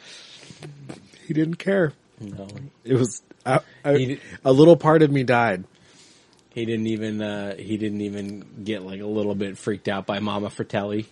he 1.27 1.33
didn't 1.35 1.57
care. 1.57 1.93
no, 2.21 2.47
It 2.85 2.95
was 2.95 3.23
I, 3.45 3.61
I, 3.85 3.93
did- 3.97 4.21
a 4.45 4.53
little 4.53 4.77
part 4.77 5.03
of 5.03 5.11
me 5.11 5.23
died. 5.25 5.65
he 6.51 6.65
didn't 6.67 6.87
even. 6.89 7.21
Uh, 7.23 7.57
he 7.57 7.77
didn't 7.79 8.01
even 8.03 8.45
get 8.65 8.83
like 8.83 9.01
a 9.01 9.07
little 9.07 9.35
bit 9.35 9.57
freaked 9.59 9.89
out 9.89 10.05
by 10.07 10.19
Mama 10.21 10.51
Fratelli. 10.51 11.07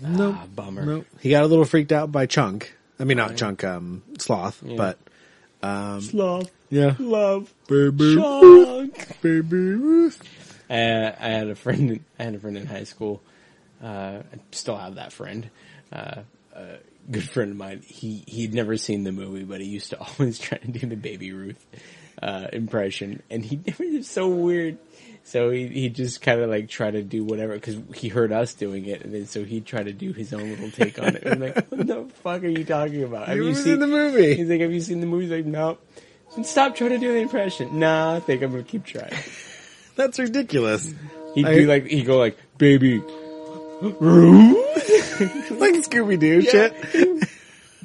No, 0.00 0.36
Ah, 0.38 0.46
bummer. 0.54 0.84
no. 0.84 1.04
He 1.20 1.30
got 1.30 1.42
a 1.44 1.46
little 1.46 1.64
freaked 1.64 1.92
out 1.92 2.10
by 2.12 2.26
Chunk. 2.26 2.74
I 2.98 3.04
mean, 3.04 3.16
not 3.18 3.30
Right. 3.30 3.38
Chunk, 3.38 3.64
um, 3.64 4.02
Sloth, 4.18 4.62
Yeah. 4.64 4.76
but 4.76 4.98
Love, 5.62 6.50
yeah, 6.70 6.94
love, 6.98 7.52
baby, 7.68 8.14
Chunk. 8.16 9.20
baby 9.22 9.56
Ruth. 9.56 10.22
Uh, 10.68 11.12
I 11.18 11.28
had 11.28 11.48
a 11.48 11.54
friend. 11.54 12.00
I 12.18 12.22
had 12.24 12.34
a 12.34 12.38
friend 12.38 12.56
in 12.56 12.66
high 12.66 12.84
school. 12.84 13.22
Uh, 13.82 14.22
I 14.32 14.38
still 14.52 14.76
have 14.76 14.96
that 14.96 15.12
friend. 15.12 15.50
Uh, 15.92 16.22
a 16.54 16.78
good 17.10 17.28
friend 17.28 17.52
of 17.52 17.56
mine. 17.56 17.82
He 17.86 18.24
he'd 18.26 18.54
never 18.54 18.76
seen 18.76 19.04
the 19.04 19.12
movie, 19.12 19.44
but 19.44 19.60
he 19.60 19.66
used 19.66 19.90
to 19.90 19.98
always 20.18 20.38
try 20.38 20.58
to 20.58 20.68
do 20.68 20.86
the 20.86 20.96
Baby 20.96 21.32
Ruth 21.32 21.64
uh, 22.22 22.46
impression, 22.52 23.22
and 23.30 23.44
he 23.44 23.56
never 23.66 23.84
was 23.84 24.08
so 24.08 24.28
weird. 24.28 24.78
So 25.28 25.50
he 25.50 25.66
he 25.66 25.88
just 25.88 26.22
kind 26.22 26.40
of 26.40 26.48
like 26.48 26.68
try 26.68 26.88
to 26.88 27.02
do 27.02 27.24
whatever 27.24 27.54
because 27.54 27.76
he 27.96 28.06
heard 28.08 28.30
us 28.30 28.54
doing 28.54 28.86
it, 28.86 29.02
and 29.02 29.12
then 29.12 29.26
so 29.26 29.42
he 29.44 29.60
tried 29.60 29.86
to 29.86 29.92
do 29.92 30.12
his 30.12 30.32
own 30.32 30.48
little 30.48 30.70
take 30.70 31.00
on 31.00 31.16
it. 31.16 31.26
I'm 31.26 31.40
like, 31.40 31.66
what 31.68 31.84
the 31.86 32.06
fuck 32.22 32.44
are 32.44 32.46
you 32.46 32.64
talking 32.64 33.02
about? 33.02 33.26
Have 33.26 33.36
You 33.36 33.46
you 33.48 33.54
seen 33.56 33.80
the 33.80 33.88
movie. 33.88 34.36
He's 34.36 34.48
like, 34.48 34.60
have 34.60 34.72
you 34.72 34.80
seen 34.80 35.00
the 35.00 35.06
movie? 35.06 35.24
He's 35.24 35.32
like, 35.32 35.44
no. 35.46 35.78
Stop 36.44 36.76
trying 36.76 36.90
to 36.90 36.98
do 36.98 37.12
the 37.12 37.18
impression. 37.18 37.80
Nah, 37.80 38.14
I 38.16 38.20
think 38.20 38.42
I'm 38.42 38.52
gonna 38.52 38.62
keep 38.62 38.84
trying. 38.84 39.12
That's 39.96 40.18
ridiculous. 40.20 40.94
He'd 41.34 41.44
I- 41.46 41.54
do 41.56 41.66
like 41.66 41.86
he'd 41.86 42.06
go 42.06 42.18
like 42.18 42.38
baby 42.56 42.98
like 43.80 43.92
Scooby 45.82 46.18
Doo 46.20 46.42
shit. 46.42 46.72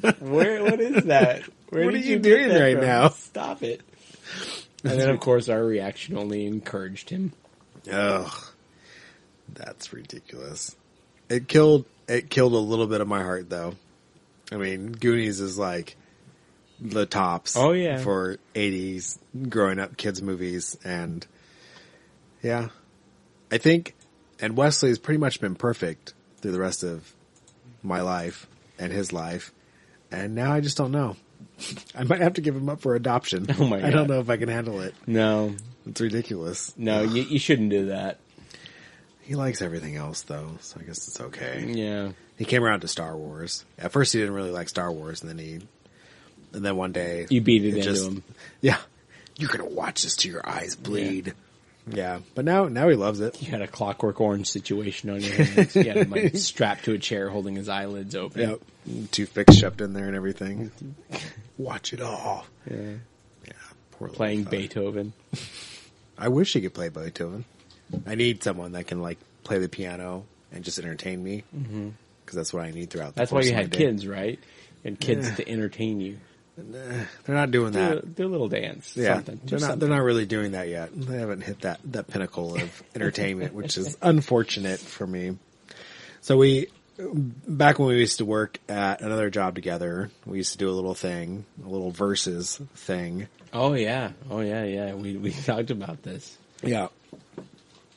Where 0.20 0.62
what 0.64 0.80
is 0.80 1.04
that? 1.04 1.42
Where 1.70 1.84
What 1.86 1.94
are 1.94 1.98
you 1.98 2.18
doing 2.18 2.50
right 2.50 2.76
from? 2.76 2.86
now? 2.86 3.08
Stop 3.10 3.62
it. 3.62 3.80
And 4.84 5.00
then 5.00 5.10
of 5.10 5.20
course 5.20 5.48
our 5.48 5.62
reaction 5.64 6.16
only 6.16 6.46
encouraged 6.46 7.10
him. 7.10 7.32
Ugh, 7.90 8.32
that's 9.52 9.92
ridiculous. 9.92 10.76
It 11.28 11.48
killed. 11.48 11.84
It 12.08 12.30
killed 12.30 12.52
a 12.52 12.58
little 12.58 12.86
bit 12.86 13.00
of 13.00 13.08
my 13.08 13.22
heart, 13.22 13.48
though. 13.48 13.74
I 14.50 14.56
mean, 14.56 14.92
Goonies 14.92 15.40
is 15.40 15.56
like 15.58 15.96
the 16.80 17.06
tops. 17.06 17.56
Oh, 17.56 17.72
yeah. 17.72 17.98
for 17.98 18.38
'80s 18.54 19.18
growing 19.48 19.78
up 19.78 19.96
kids 19.96 20.20
movies, 20.20 20.76
and 20.84 21.26
yeah, 22.42 22.68
I 23.50 23.58
think, 23.58 23.94
and 24.40 24.56
Wesley's 24.56 24.98
pretty 24.98 25.18
much 25.18 25.40
been 25.40 25.54
perfect 25.54 26.12
through 26.38 26.52
the 26.52 26.60
rest 26.60 26.82
of 26.82 27.14
my 27.82 28.00
life 28.00 28.46
and 28.78 28.92
his 28.92 29.12
life, 29.12 29.52
and 30.10 30.34
now 30.34 30.52
I 30.52 30.60
just 30.60 30.76
don't 30.76 30.92
know. 30.92 31.16
I 31.94 32.04
might 32.04 32.20
have 32.20 32.34
to 32.34 32.40
give 32.40 32.54
him 32.56 32.68
up 32.68 32.80
for 32.80 32.94
adoption. 32.94 33.46
Oh 33.58 33.66
my 33.66 33.84
I 33.86 33.90
don't 33.90 34.08
know 34.08 34.20
if 34.20 34.28
I 34.30 34.36
can 34.36 34.48
handle 34.48 34.80
it. 34.80 34.94
No. 35.06 35.54
It's 35.86 36.00
ridiculous. 36.00 36.72
No, 36.76 37.02
you, 37.02 37.22
you 37.22 37.38
shouldn't 37.38 37.70
do 37.70 37.86
that. 37.86 38.18
He 39.22 39.34
likes 39.34 39.62
everything 39.62 39.96
else 39.96 40.22
though, 40.22 40.50
so 40.60 40.78
I 40.80 40.84
guess 40.84 41.08
it's 41.08 41.20
okay. 41.20 41.64
Yeah. 41.74 42.12
He 42.38 42.44
came 42.44 42.64
around 42.64 42.80
to 42.80 42.88
Star 42.88 43.16
Wars. 43.16 43.64
At 43.78 43.92
first, 43.92 44.12
he 44.12 44.18
didn't 44.18 44.34
really 44.34 44.50
like 44.50 44.68
Star 44.68 44.90
Wars, 44.90 45.20
and 45.22 45.30
then 45.30 45.38
he, 45.38 45.60
and 46.52 46.64
then 46.64 46.76
one 46.76 46.92
day 46.92 47.26
You 47.30 47.40
beat 47.40 47.64
it, 47.64 47.70
into 47.76 47.82
just- 47.82 48.06
him. 48.08 48.22
Yeah, 48.60 48.78
you're 49.38 49.48
gonna 49.48 49.64
watch 49.68 50.02
this 50.02 50.14
till 50.16 50.30
your 50.32 50.48
eyes 50.48 50.76
bleed. 50.76 51.34
Yeah, 51.90 52.20
but 52.36 52.44
now 52.44 52.66
now 52.68 52.88
he 52.88 52.94
loves 52.94 53.18
it. 53.20 53.42
You 53.42 53.50
had 53.50 53.60
a 53.62 53.66
Clockwork 53.66 54.20
Orange 54.20 54.46
situation 54.48 55.10
on 55.10 55.20
your 55.20 55.32
hands. 55.34 55.74
You 55.74 55.82
had 55.84 55.96
him 55.96 56.10
like 56.10 56.36
strapped 56.36 56.84
to 56.84 56.92
a 56.92 56.98
chair, 56.98 57.28
holding 57.28 57.56
his 57.56 57.68
eyelids 57.68 58.14
open. 58.14 58.40
Yep, 58.50 58.60
toothpicks 59.10 59.56
shoved 59.56 59.80
in 59.80 59.92
there 59.92 60.06
and 60.06 60.16
everything. 60.16 60.70
Mm-hmm. 60.70 61.18
Watch 61.58 61.92
it 61.92 62.00
all. 62.00 62.46
Yeah. 62.70 62.94
Yeah, 63.46 63.52
poor 63.92 64.08
Playing. 64.08 64.44
Beethoven. 64.44 65.12
I 66.18 66.28
wish 66.28 66.52
he 66.52 66.60
could 66.60 66.74
play 66.74 66.88
Beethoven. 66.88 67.44
I 68.06 68.14
need 68.14 68.42
someone 68.42 68.72
that 68.72 68.86
can 68.86 69.02
like 69.02 69.18
play 69.44 69.58
the 69.58 69.68
piano 69.68 70.24
and 70.52 70.64
just 70.64 70.78
entertain 70.78 71.22
me 71.22 71.44
mm-hmm. 71.54 71.90
because 72.24 72.36
that's 72.36 72.52
what 72.52 72.64
I 72.64 72.70
need 72.70 72.90
throughout. 72.90 73.14
The 73.14 73.20
That's 73.20 73.32
why 73.32 73.42
you 73.42 73.52
had 73.52 73.72
kids, 73.72 74.06
right? 74.06 74.38
And 74.84 74.98
kids 74.98 75.36
to 75.36 75.48
entertain 75.48 76.00
you. 76.00 76.18
Uh, 76.58 76.62
they're 77.24 77.34
not 77.34 77.50
doing 77.50 77.72
Do 77.72 77.78
that. 77.78 78.14
do 78.14 78.26
a 78.26 78.28
little 78.28 78.48
dance. 78.48 78.94
Yeah, 78.94 79.14
something. 79.14 79.40
they're 79.44 79.58
Just 79.58 79.68
not. 79.68 79.78
They're 79.78 79.88
not 79.88 80.02
really 80.02 80.26
doing 80.26 80.52
that 80.52 80.68
yet. 80.68 80.90
They 80.94 81.18
haven't 81.18 81.40
hit 81.40 81.62
that 81.62 81.80
that 81.92 82.08
pinnacle 82.08 82.56
of 82.56 82.82
entertainment, 82.94 83.54
which 83.54 83.78
is 83.78 83.96
unfortunate 84.02 84.78
for 84.78 85.06
me. 85.06 85.38
So 86.20 86.36
we, 86.36 86.68
back 87.46 87.78
when 87.78 87.88
we 87.88 87.98
used 87.98 88.18
to 88.18 88.24
work 88.24 88.58
at 88.68 89.00
another 89.00 89.30
job 89.30 89.54
together, 89.54 90.10
we 90.26 90.38
used 90.38 90.52
to 90.52 90.58
do 90.58 90.68
a 90.68 90.72
little 90.72 90.94
thing, 90.94 91.44
a 91.64 91.68
little 91.68 91.90
verses 91.90 92.60
thing. 92.74 93.28
Oh 93.52 93.74
yeah, 93.74 94.12
oh 94.30 94.40
yeah, 94.40 94.64
yeah. 94.64 94.94
We 94.94 95.16
we 95.16 95.30
talked 95.46 95.70
about 95.70 96.02
this. 96.02 96.36
Yeah, 96.62 96.88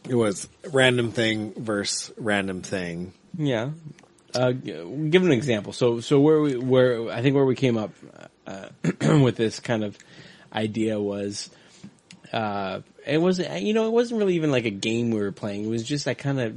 it 0.08 0.16
was 0.16 0.48
random 0.72 1.12
thing 1.12 1.54
versus 1.56 2.14
random 2.18 2.62
thing. 2.62 3.14
Yeah. 3.38 3.72
Uh, 4.34 4.52
give 4.52 5.24
an 5.24 5.32
example. 5.32 5.72
So 5.72 6.02
so 6.02 6.20
where 6.20 6.42
we 6.42 6.58
where 6.58 7.10
I 7.10 7.22
think 7.22 7.36
where 7.36 7.46
we 7.46 7.56
came 7.56 7.78
up 7.78 7.92
uh, 8.46 8.68
with 9.02 9.36
this 9.38 9.60
kind 9.60 9.84
of 9.84 9.98
idea 10.54 11.00
was. 11.00 11.50
Uh, 12.34 12.82
it 13.06 13.20
wasn't, 13.20 13.62
you 13.62 13.74
know, 13.74 13.86
it 13.86 13.92
wasn't 13.92 14.20
really 14.20 14.36
even 14.36 14.52
like 14.52 14.66
a 14.66 14.72
game 14.72 15.12
we 15.12 15.22
were 15.22 15.32
playing. 15.32 15.64
It 15.64 15.70
was 15.70 15.84
just 15.84 16.06
like 16.06 16.18
kind 16.18 16.40
of. 16.40 16.56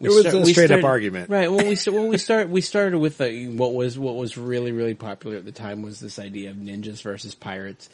It 0.00 0.08
was 0.10 0.26
a 0.26 0.44
straight 0.46 0.70
up 0.70 0.84
argument. 0.84 1.28
right? 1.30 1.50
When 1.50 1.66
we 1.68 1.76
when 1.86 2.08
we 2.08 2.18
start 2.18 2.48
we 2.48 2.60
started 2.60 2.98
with 2.98 3.20
uh 3.20 3.28
what 3.28 3.74
was 3.74 3.98
what 3.98 4.14
was 4.16 4.36
really 4.38 4.72
really 4.72 4.94
popular 4.94 5.36
at 5.36 5.44
the 5.44 5.52
time 5.52 5.82
was 5.82 5.98
this 6.00 6.18
idea 6.18 6.50
of 6.50 6.56
ninjas 6.56 7.02
versus 7.02 7.34
pirates, 7.34 7.88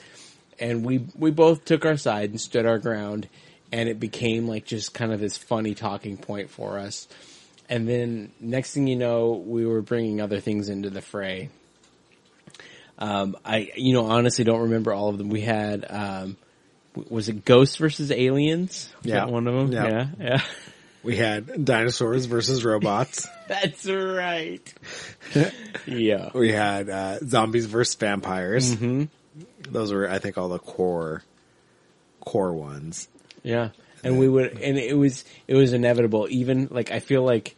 and 0.58 0.84
we 0.84 1.06
we 1.16 1.30
both 1.30 1.64
took 1.64 1.84
our 1.86 1.96
side 1.96 2.30
and 2.30 2.40
stood 2.40 2.66
our 2.66 2.78
ground, 2.78 3.28
and 3.72 3.88
it 3.88 3.98
became 3.98 4.46
like 4.48 4.64
just 4.66 4.92
kind 4.92 5.12
of 5.12 5.20
this 5.20 5.36
funny 5.36 5.74
talking 5.74 6.16
point 6.16 6.50
for 6.50 6.78
us. 6.78 7.08
And 7.70 7.88
then 7.88 8.30
next 8.40 8.74
thing 8.74 8.86
you 8.86 8.96
know, 8.96 9.42
we 9.46 9.64
were 9.64 9.80
bringing 9.80 10.20
other 10.20 10.38
things 10.40 10.68
into 10.68 10.90
the 10.90 11.00
fray. 11.00 11.48
Um, 12.98 13.36
I, 13.44 13.72
you 13.74 13.94
know, 13.94 14.04
honestly 14.06 14.44
don't 14.44 14.60
remember 14.60 14.92
all 14.92 15.08
of 15.08 15.18
them. 15.18 15.28
We 15.28 15.40
had, 15.40 15.84
um, 15.88 16.36
was 17.08 17.28
it 17.28 17.44
Ghosts 17.44 17.76
versus 17.76 18.10
Aliens? 18.12 18.92
Was 19.02 19.06
Yeah. 19.06 19.14
that 19.20 19.30
one 19.30 19.46
of 19.48 19.54
them. 19.54 19.72
Yeah. 19.72 19.88
Yeah, 19.88 20.06
yeah. 20.20 20.42
We 21.04 21.16
had 21.16 21.64
dinosaurs 21.64 22.24
versus 22.24 22.64
robots. 22.64 23.28
That's 23.48 23.86
right. 23.86 24.74
yeah. 25.86 26.30
we 26.34 26.50
had 26.50 26.88
uh, 26.88 27.18
zombies 27.20 27.66
versus 27.66 27.94
vampires. 27.94 28.74
Mm-hmm. 28.74 29.04
Those 29.70 29.92
were, 29.92 30.08
I 30.08 30.18
think, 30.18 30.38
all 30.38 30.48
the 30.48 30.58
core 30.58 31.22
core 32.20 32.54
ones. 32.54 33.08
Yeah. 33.42 33.70
And 34.02 34.18
we 34.18 34.28
would, 34.28 34.58
and 34.58 34.78
it 34.78 34.96
was, 34.96 35.24
it 35.46 35.54
was 35.54 35.72
inevitable. 35.72 36.26
Even 36.30 36.68
like, 36.70 36.90
I 36.90 37.00
feel 37.00 37.22
like, 37.22 37.56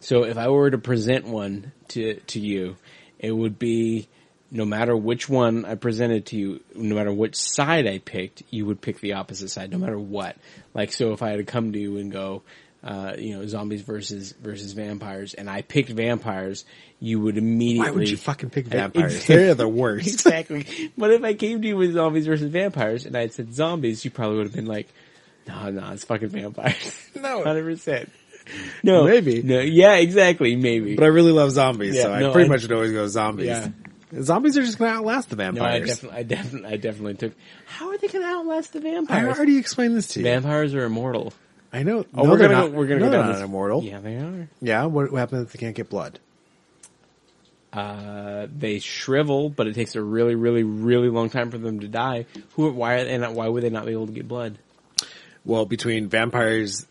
so 0.00 0.24
if 0.24 0.36
I 0.36 0.48
were 0.48 0.70
to 0.70 0.78
present 0.78 1.26
one 1.26 1.72
to, 1.88 2.14
to 2.14 2.40
you, 2.40 2.76
it 3.18 3.32
would 3.32 3.58
be, 3.58 4.08
no 4.50 4.64
matter 4.64 4.96
which 4.96 5.28
one 5.28 5.64
I 5.64 5.74
presented 5.74 6.26
to 6.26 6.36
you, 6.36 6.60
no 6.74 6.94
matter 6.94 7.12
which 7.12 7.36
side 7.36 7.88
I 7.88 7.98
picked, 7.98 8.42
you 8.50 8.66
would 8.66 8.80
pick 8.80 9.00
the 9.00 9.14
opposite 9.14 9.48
side, 9.50 9.70
no 9.70 9.78
matter 9.78 9.98
what. 9.98 10.36
Like, 10.74 10.92
so 10.92 11.12
if 11.12 11.22
I 11.22 11.30
had 11.30 11.38
to 11.38 11.44
come 11.44 11.72
to 11.72 11.78
you 11.78 11.96
and 11.96 12.12
go, 12.12 12.42
uh, 12.84 13.14
you 13.18 13.34
know, 13.36 13.46
zombies 13.46 13.80
versus, 13.80 14.32
versus 14.32 14.72
vampires, 14.72 15.32
and 15.34 15.48
I 15.48 15.62
picked 15.62 15.88
vampires, 15.88 16.66
you 17.00 17.18
would 17.20 17.38
immediately. 17.38 17.90
Why 17.90 17.96
would 17.96 18.08
you 18.10 18.18
fucking 18.18 18.50
pick 18.50 18.66
vampires? 18.66 19.26
They're 19.26 19.54
the 19.54 19.66
worst. 19.66 20.06
Exactly. 20.06 20.92
But 20.96 21.10
if 21.10 21.24
I 21.24 21.32
came 21.34 21.62
to 21.62 21.68
you 21.68 21.76
with 21.78 21.94
zombies 21.94 22.26
versus 22.26 22.50
vampires 22.50 23.06
and 23.06 23.16
I 23.16 23.22
had 23.22 23.32
said 23.32 23.54
zombies, 23.54 24.04
you 24.04 24.10
probably 24.10 24.36
would 24.36 24.46
have 24.48 24.54
been 24.54 24.66
like, 24.66 24.88
no, 25.48 25.70
no, 25.70 25.92
it's 25.92 26.04
fucking 26.04 26.28
vampires. 26.28 26.92
No. 27.16 27.42
100%. 27.44 28.08
No. 28.82 29.04
Maybe. 29.04 29.42
No, 29.42 29.60
yeah, 29.60 29.94
exactly, 29.94 30.56
maybe. 30.56 30.94
But 30.94 31.04
I 31.04 31.08
really 31.08 31.32
love 31.32 31.50
zombies, 31.52 31.94
Yeah, 31.96 32.02
so 32.02 32.12
I 32.12 32.32
pretty 32.32 32.46
I- 32.46 32.52
much 32.52 32.62
would 32.62 32.72
always 32.72 32.92
go 32.92 33.06
zombies. 33.06 33.46
Yeah. 33.46 33.68
Zombies 34.20 34.56
are 34.58 34.62
just 34.62 34.78
going 34.78 34.90
to 34.92 34.98
outlast 34.98 35.30
the 35.30 35.36
no, 35.36 35.42
I 35.44 35.50
vampires. 35.50 35.88
definitely, 35.88 36.18
I 36.18 36.22
definitely, 36.22 36.68
I 36.70 36.76
definitely 36.76 37.14
took, 37.14 37.32
how 37.66 37.88
are 37.90 37.98
they 37.98 38.06
gonna 38.08 38.26
outlast 38.26 38.72
the 38.74 38.80
vampires? 38.80 39.24
I 39.26 39.36
already 39.36 39.56
explained 39.58 39.96
this 39.96 40.08
to 40.08 40.20
you. 40.20 40.24
Vampires 40.24 40.72
are 40.74 40.84
immortal. 40.84 41.32
I 41.74 41.82
know. 41.82 42.04
Oh, 42.14 42.22
no, 42.22 42.30
we're 42.30 42.38
gonna 42.38 42.52
not, 42.54 42.70
go, 42.70 42.76
we're 42.76 42.86
gonna 42.86 43.00
no, 43.00 43.06
go 43.06 43.10
they're 43.10 43.20
down 43.20 43.28
not 43.30 43.34
this. 43.36 43.44
immortal. 43.44 43.82
Yeah, 43.82 44.00
they 44.00 44.14
are. 44.16 44.48
Yeah, 44.62 44.84
what, 44.86 45.10
what 45.12 45.18
happens 45.18 45.46
if 45.46 45.52
they 45.52 45.58
can't 45.58 45.74
get 45.74 45.90
blood? 45.90 46.18
Uh, 47.72 48.46
they 48.56 48.78
shrivel, 48.78 49.50
but 49.50 49.66
it 49.66 49.74
takes 49.74 49.96
a 49.96 50.02
really, 50.02 50.36
really, 50.36 50.62
really 50.62 51.08
long 51.08 51.28
time 51.28 51.50
for 51.50 51.58
them 51.58 51.80
to 51.80 51.88
die. 51.88 52.26
Who, 52.54 52.70
why, 52.70 52.94
are 52.94 53.04
they 53.04 53.18
not, 53.18 53.32
why 53.34 53.48
would 53.48 53.64
they 53.64 53.70
not 53.70 53.84
be 53.84 53.92
able 53.92 54.06
to 54.06 54.12
get 54.12 54.28
blood? 54.28 54.58
Well, 55.44 55.66
between 55.66 56.08
vampires 56.08 56.86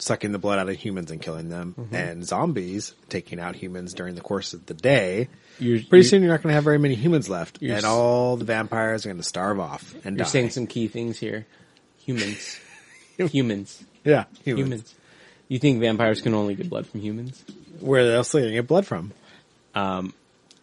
sucking 0.00 0.32
the 0.32 0.40
blood 0.40 0.58
out 0.58 0.68
of 0.68 0.74
humans 0.74 1.12
and 1.12 1.22
killing 1.22 1.48
them, 1.50 1.76
Mm-hmm. 1.78 1.94
and 1.94 2.26
zombies 2.26 2.94
taking 3.08 3.38
out 3.38 3.54
humans 3.54 3.94
during 3.94 4.16
the 4.16 4.20
course 4.20 4.54
of 4.54 4.66
the 4.66 4.74
day, 4.74 5.28
You're, 5.60 5.78
pretty 5.78 5.88
you're- 5.98 6.02
soon 6.02 6.22
you're 6.22 6.32
not 6.32 6.42
going 6.42 6.50
to 6.50 6.54
have 6.54 6.64
very 6.64 6.80
many 6.80 6.96
humans 6.96 7.28
left, 7.28 7.62
and 7.62 7.84
all 7.84 8.36
the 8.36 8.44
vampires 8.44 9.06
are 9.06 9.10
going 9.10 9.18
to 9.18 9.22
starve 9.22 9.60
off 9.60 9.94
and 10.04 10.16
You're 10.16 10.24
die. 10.24 10.30
saying 10.30 10.50
some 10.50 10.66
key 10.66 10.88
things 10.88 11.16
here. 11.16 11.46
Humans. 11.98 12.58
humans. 13.18 13.84
Yeah, 14.04 14.24
humans. 14.44 14.64
Humans. 14.66 14.94
You 15.48 15.58
think 15.58 15.80
vampires 15.80 16.22
can 16.22 16.34
only 16.34 16.54
get 16.54 16.68
blood 16.70 16.86
from 16.86 17.00
humans? 17.00 17.42
Where 17.80 18.14
else 18.14 18.34
are 18.34 18.38
they 18.38 18.42
going 18.44 18.52
to 18.54 18.58
get 18.62 18.68
blood 18.68 18.86
from? 18.86 19.12
Um, 19.74 20.14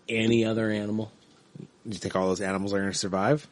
any 0.09 0.45
other 0.45 0.69
animal? 0.71 1.11
Do 1.57 1.65
you 1.85 1.93
think 1.97 2.15
all 2.15 2.27
those 2.27 2.41
animals 2.41 2.73
are 2.73 2.79
going 2.79 2.91
to 2.91 2.97
survive? 2.97 3.47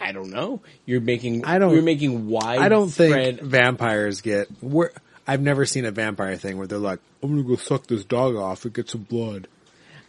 I 0.00 0.12
don't 0.12 0.30
know. 0.30 0.60
You're 0.86 1.00
making. 1.00 1.44
I 1.44 1.58
don't- 1.58 1.72
You're 1.74 1.82
making 1.82 2.28
wide. 2.28 2.58
I 2.58 2.68
don't 2.68 2.88
think 2.90 3.40
vampires 3.40 4.20
get. 4.20 4.48
Where, 4.62 4.92
I've 5.26 5.40
never 5.40 5.64
seen 5.64 5.84
a 5.84 5.90
vampire 5.92 6.36
thing 6.36 6.58
where 6.58 6.66
they're 6.66 6.78
like, 6.78 6.98
"I'm 7.22 7.30
going 7.30 7.42
to 7.42 7.48
go 7.48 7.56
suck 7.56 7.86
this 7.86 8.04
dog 8.04 8.36
off 8.36 8.64
and 8.64 8.74
get 8.74 8.90
some 8.90 9.02
blood." 9.02 9.46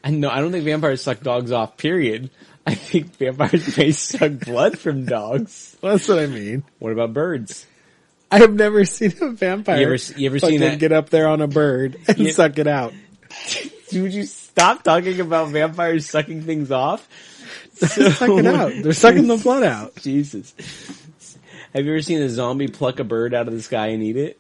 I 0.04 0.10
no. 0.10 0.30
I 0.30 0.42
don't 0.42 0.52
think 0.52 0.66
vampires 0.66 1.02
suck 1.02 1.22
dogs 1.22 1.52
off. 1.52 1.78
Period. 1.78 2.30
I 2.66 2.76
think 2.76 3.16
vampires 3.18 3.78
may 3.78 3.92
suck 3.92 4.32
blood 4.40 4.80
from 4.80 5.06
dogs. 5.06 5.78
That's 5.82 6.08
what 6.08 6.20
I 6.20 6.26
mean. 6.28 6.64
What 6.80 6.92
about 6.92 7.14
birds? 7.14 7.66
I 8.34 8.40
have 8.40 8.54
never 8.54 8.86
seen 8.86 9.14
a 9.22 9.30
vampire. 9.32 9.78
You 9.80 9.86
ever- 9.94 10.20
you 10.20 10.26
ever 10.28 10.40
seen 10.40 10.60
that- 10.62 10.80
Get 10.80 10.92
up 10.92 11.10
there 11.10 11.28
on 11.28 11.42
a 11.42 11.48
bird 11.48 11.98
and 12.08 12.18
You- 12.20 12.32
suck 12.32 12.58
it 12.58 12.68
out. 12.68 12.94
Would 13.94 14.14
you 14.14 14.26
stop 14.26 14.84
talking 14.84 15.20
about 15.20 15.50
vampires 15.50 16.10
sucking 16.10 16.44
things 16.44 16.72
off? 16.72 17.08
suck 17.74 18.30
it 18.30 18.46
out. 18.48 18.72
They're 18.82 18.94
sucking 18.94 19.28
the 19.28 19.38
blood 19.38 19.64
out. 19.64 19.96
Jesus. 19.98 20.54
Have 21.74 21.86
you 21.86 21.92
ever 21.92 22.02
seen 22.02 22.22
a 22.22 22.30
zombie 22.30 22.68
pluck 22.68 23.00
a 23.00 23.04
bird 23.04 23.34
out 23.34 23.48
of 23.48 23.54
the 23.54 23.62
sky 23.62 23.88
and 23.88 24.02
eat 24.04 24.18
it? 24.18 24.40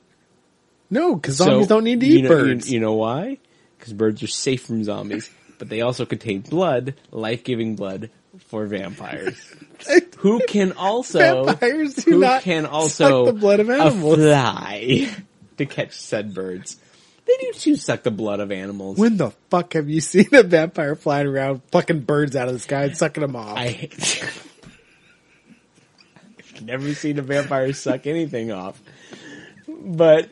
No, 0.89 1.15
because 1.15 1.35
zombies 1.37 1.67
So, 1.67 1.75
don't 1.75 1.83
need 1.83 1.99
to 2.01 2.05
you 2.07 2.19
eat 2.19 2.21
know, 2.23 2.29
birds. 2.29 2.69
You, 2.69 2.75
you 2.75 2.79
know 2.79 2.93
why? 2.93 3.37
Because 3.77 3.93
birds 3.93 4.21
are 4.23 4.27
safe 4.27 4.63
from 4.63 4.83
zombies, 4.83 5.29
but 5.57 5.67
they 5.69 5.81
also 5.81 6.05
contain 6.05 6.41
blood, 6.41 6.93
life-giving 7.11 7.75
blood 7.75 8.09
for 8.47 8.65
vampires. 8.65 9.35
who 10.17 10.39
can 10.47 10.71
also 10.73 11.45
Vampires 11.45 11.95
do 11.95 12.11
who 12.11 12.19
not 12.19 12.41
can 12.41 12.65
also 12.65 13.25
suck 13.25 13.33
the 13.33 13.39
blood 13.39 13.59
of 13.59 13.69
animals. 13.69 14.15
fly 14.15 15.09
to 15.57 15.65
catch 15.65 15.93
said 15.93 16.33
birds. 16.33 16.77
They 17.25 17.37
do 17.39 17.53
too 17.53 17.75
suck 17.75 18.03
the 18.03 18.11
blood 18.11 18.39
of 18.39 18.51
animals. 18.51 18.97
when 18.97 19.17
the 19.17 19.31
fuck 19.49 19.73
have 19.73 19.89
you 19.89 20.01
seen 20.01 20.27
a 20.33 20.43
vampire 20.43 20.95
flying 20.95 21.27
around 21.27 21.65
plucking 21.71 22.01
birds 22.01 22.35
out 22.35 22.47
of 22.47 22.53
the 22.53 22.59
sky 22.59 22.83
and 22.85 22.97
sucking 22.97 23.21
them 23.21 23.35
off? 23.35 23.57
I 23.57 23.89
I've 26.39 26.61
never 26.61 26.93
seen 26.93 27.19
a 27.19 27.21
vampire 27.21 27.71
suck 27.73 28.07
anything 28.07 28.51
off. 28.51 28.81
But 29.67 30.29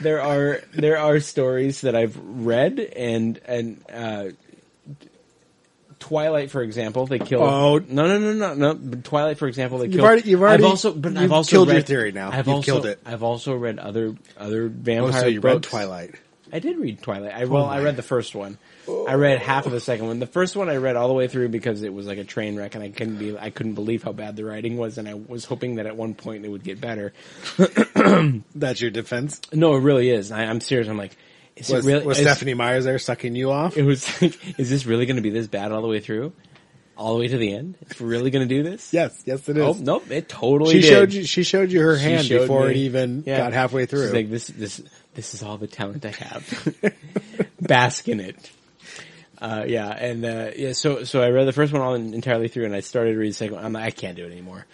there 0.00 0.20
are 0.20 0.60
there 0.72 0.98
are 0.98 1.20
stories 1.20 1.82
that 1.82 1.94
I've 1.94 2.16
read 2.16 2.78
and 2.80 3.40
and 3.46 3.84
uh 3.92 4.24
Twilight, 6.04 6.50
for 6.50 6.60
example, 6.62 7.06
they 7.06 7.18
kill. 7.18 7.42
Oh. 7.42 7.78
no, 7.78 8.06
no, 8.06 8.18
no, 8.18 8.32
no, 8.34 8.52
no! 8.54 8.74
But 8.74 9.04
Twilight, 9.04 9.38
for 9.38 9.48
example, 9.48 9.78
they 9.78 9.86
You've 9.86 9.94
kill. 9.94 10.04
already- 10.04 10.28
you've 10.28 10.42
already- 10.42 10.62
I've 10.62 10.68
also, 10.70 10.92
but 10.92 11.12
you've 11.12 11.22
I've 11.22 11.32
also 11.32 11.50
killed 11.50 11.72
your 11.72 11.80
theory 11.80 12.12
now. 12.12 12.28
I've 12.30 12.46
You've 12.46 12.56
also, 12.56 12.72
killed 12.72 12.86
it. 12.86 13.00
I've 13.06 13.22
also 13.22 13.54
read 13.54 13.78
other 13.78 14.14
other 14.36 14.70
oh, 14.70 15.10
so 15.12 15.26
you 15.26 15.40
read. 15.40 15.62
Twilight. 15.62 16.16
I 16.52 16.58
did 16.58 16.76
read 16.76 17.00
Twilight. 17.00 17.32
I 17.34 17.44
oh 17.44 17.48
well, 17.48 17.64
I 17.64 17.80
read 17.80 17.96
the 17.96 18.02
first 18.02 18.34
one. 18.34 18.58
I 19.08 19.14
read 19.14 19.38
half 19.38 19.64
of 19.64 19.72
the 19.72 19.80
second 19.80 20.06
one. 20.08 20.18
The 20.18 20.26
first 20.26 20.56
one 20.56 20.68
I 20.68 20.76
read 20.76 20.94
all 20.94 21.08
the 21.08 21.14
way 21.14 21.26
through 21.26 21.48
because 21.48 21.82
it 21.82 21.92
was 21.92 22.06
like 22.06 22.18
a 22.18 22.24
train 22.24 22.54
wreck, 22.54 22.74
and 22.74 22.84
I 22.84 22.90
couldn't 22.90 23.16
be 23.16 23.36
I 23.38 23.48
couldn't 23.48 23.74
believe 23.74 24.02
how 24.02 24.12
bad 24.12 24.36
the 24.36 24.44
writing 24.44 24.76
was, 24.76 24.98
and 24.98 25.08
I 25.08 25.14
was 25.14 25.46
hoping 25.46 25.76
that 25.76 25.86
at 25.86 25.96
one 25.96 26.14
point 26.14 26.44
it 26.44 26.50
would 26.50 26.62
get 26.64 26.82
better. 26.82 27.14
That's 28.54 28.80
your 28.82 28.90
defense. 28.90 29.40
No, 29.54 29.74
it 29.74 29.80
really 29.80 30.10
is. 30.10 30.30
I, 30.30 30.42
I'm 30.44 30.60
serious. 30.60 30.86
I'm 30.86 30.98
like, 30.98 31.16
is 31.56 31.70
Was, 31.70 31.84
it 31.86 31.88
really? 31.92 32.06
was 32.06 32.18
is- 32.18 32.24
Stephenie 32.26 32.54
Meyers 32.54 32.84
there 32.84 32.98
sucking 32.98 33.34
you 33.36 33.50
off? 33.50 33.76
It 33.76 33.82
was 33.84 34.06
like, 34.22 34.58
is 34.58 34.70
this 34.70 34.86
really 34.86 35.06
going 35.06 35.16
to 35.16 35.22
be 35.22 35.30
this 35.30 35.46
bad 35.46 35.72
all 35.72 35.82
the 35.82 35.88
way 35.88 36.00
through? 36.00 36.32
all 36.96 37.14
the 37.14 37.18
way 37.18 37.26
to 37.26 37.36
the 37.38 37.52
end. 37.52 37.74
It's 37.80 38.00
really 38.00 38.30
going 38.30 38.48
to 38.48 38.54
do 38.54 38.62
this? 38.62 38.92
Yes, 38.92 39.20
yes, 39.26 39.48
it 39.48 39.56
is. 39.56 39.62
Oh 39.64 39.72
nope, 39.72 40.08
it 40.12 40.28
totally 40.28 40.74
she 40.74 40.80
did. 40.82 40.88
showed 40.88 41.12
you. 41.12 41.24
She 41.24 41.42
showed 41.42 41.72
you 41.72 41.80
her 41.80 41.96
hand 41.96 42.28
before 42.28 42.66
me. 42.66 42.70
it 42.70 42.76
even 42.76 43.24
Yeah. 43.26 43.38
got 43.38 43.52
halfway 43.52 43.86
through. 43.86 44.04
She's 44.04 44.12
like, 44.12 44.30
this, 44.30 44.46
this, 44.46 44.80
this 45.12 45.34
is 45.34 45.42
all 45.42 45.58
the 45.58 45.66
talent 45.66 46.04
I 46.06 46.10
have. 46.10 46.76
Bask 47.60 48.08
in 48.08 48.20
it. 48.20 48.50
Uh, 49.42 49.64
yeah, 49.66 49.88
and 49.88 50.24
uh, 50.24 50.50
yeah, 50.56 50.72
so 50.72 51.02
so 51.02 51.20
I 51.20 51.30
read 51.30 51.46
the 51.46 51.52
first 51.52 51.72
one 51.72 51.82
all 51.82 51.94
entirely 51.94 52.46
through, 52.46 52.66
and 52.66 52.74
I 52.76 52.80
started 52.80 53.14
to 53.14 53.18
read 53.18 53.30
the 53.30 53.34
second 53.34 53.56
one. 53.56 53.64
I'm 53.64 53.72
like, 53.72 53.84
I 53.84 53.90
can't 53.90 54.16
do 54.16 54.24
it 54.24 54.30
anymore. 54.30 54.64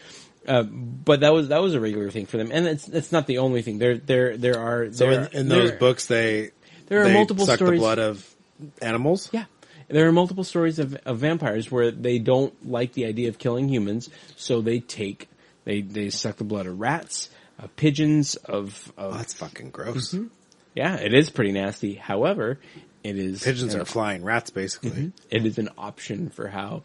Uh, 0.46 0.62
but 0.62 1.20
that 1.20 1.32
was 1.32 1.48
that 1.48 1.62
was 1.62 1.74
a 1.74 1.80
regular 1.80 2.10
thing 2.10 2.26
for 2.26 2.36
them, 2.36 2.50
and 2.52 2.66
it's 2.66 2.86
it's 2.86 3.10
not 3.12 3.26
the 3.26 3.38
only 3.38 3.62
thing. 3.62 3.78
There 3.78 3.96
there 3.96 4.36
there 4.36 4.58
are 4.60 4.92
so 4.92 5.08
there, 5.10 5.22
in, 5.32 5.36
in 5.38 5.48
those 5.48 5.70
there- 5.70 5.78
books, 5.78 6.06
they 6.06 6.50
there 6.90 7.00
are 7.00 7.06
they 7.08 7.14
multiple 7.14 7.46
suck 7.46 7.56
stories. 7.56 7.78
the 7.80 7.82
blood 7.82 7.98
of 7.98 8.34
animals. 8.82 9.30
Yeah. 9.32 9.46
There 9.88 10.06
are 10.06 10.12
multiple 10.12 10.44
stories 10.44 10.78
of, 10.78 10.94
of 11.06 11.18
vampires 11.18 11.70
where 11.70 11.90
they 11.90 12.18
don't 12.18 12.68
like 12.68 12.92
the 12.92 13.06
idea 13.06 13.28
of 13.30 13.38
killing 13.38 13.68
humans, 13.68 14.08
so 14.36 14.60
they 14.60 14.78
take, 14.80 15.28
they, 15.64 15.80
they 15.80 16.10
suck 16.10 16.36
the 16.36 16.44
blood 16.44 16.66
of 16.66 16.78
rats, 16.78 17.28
of 17.58 17.74
pigeons, 17.76 18.36
of, 18.36 18.92
of 18.98 19.14
Oh, 19.14 19.16
that's 19.16 19.32
fucking 19.32 19.70
gross. 19.70 20.12
Mm-hmm. 20.14 20.26
yeah, 20.74 20.94
it 20.96 21.12
is 21.14 21.30
pretty 21.30 21.52
nasty. 21.52 21.94
However, 21.94 22.60
it 23.02 23.16
is, 23.18 23.42
Pigeons 23.42 23.74
are 23.74 23.84
flying 23.84 24.22
rats, 24.22 24.50
basically. 24.50 24.90
Mm-hmm. 24.90 25.08
it 25.30 25.46
is 25.46 25.58
an 25.58 25.70
option 25.76 26.28
for 26.30 26.46
how, 26.48 26.82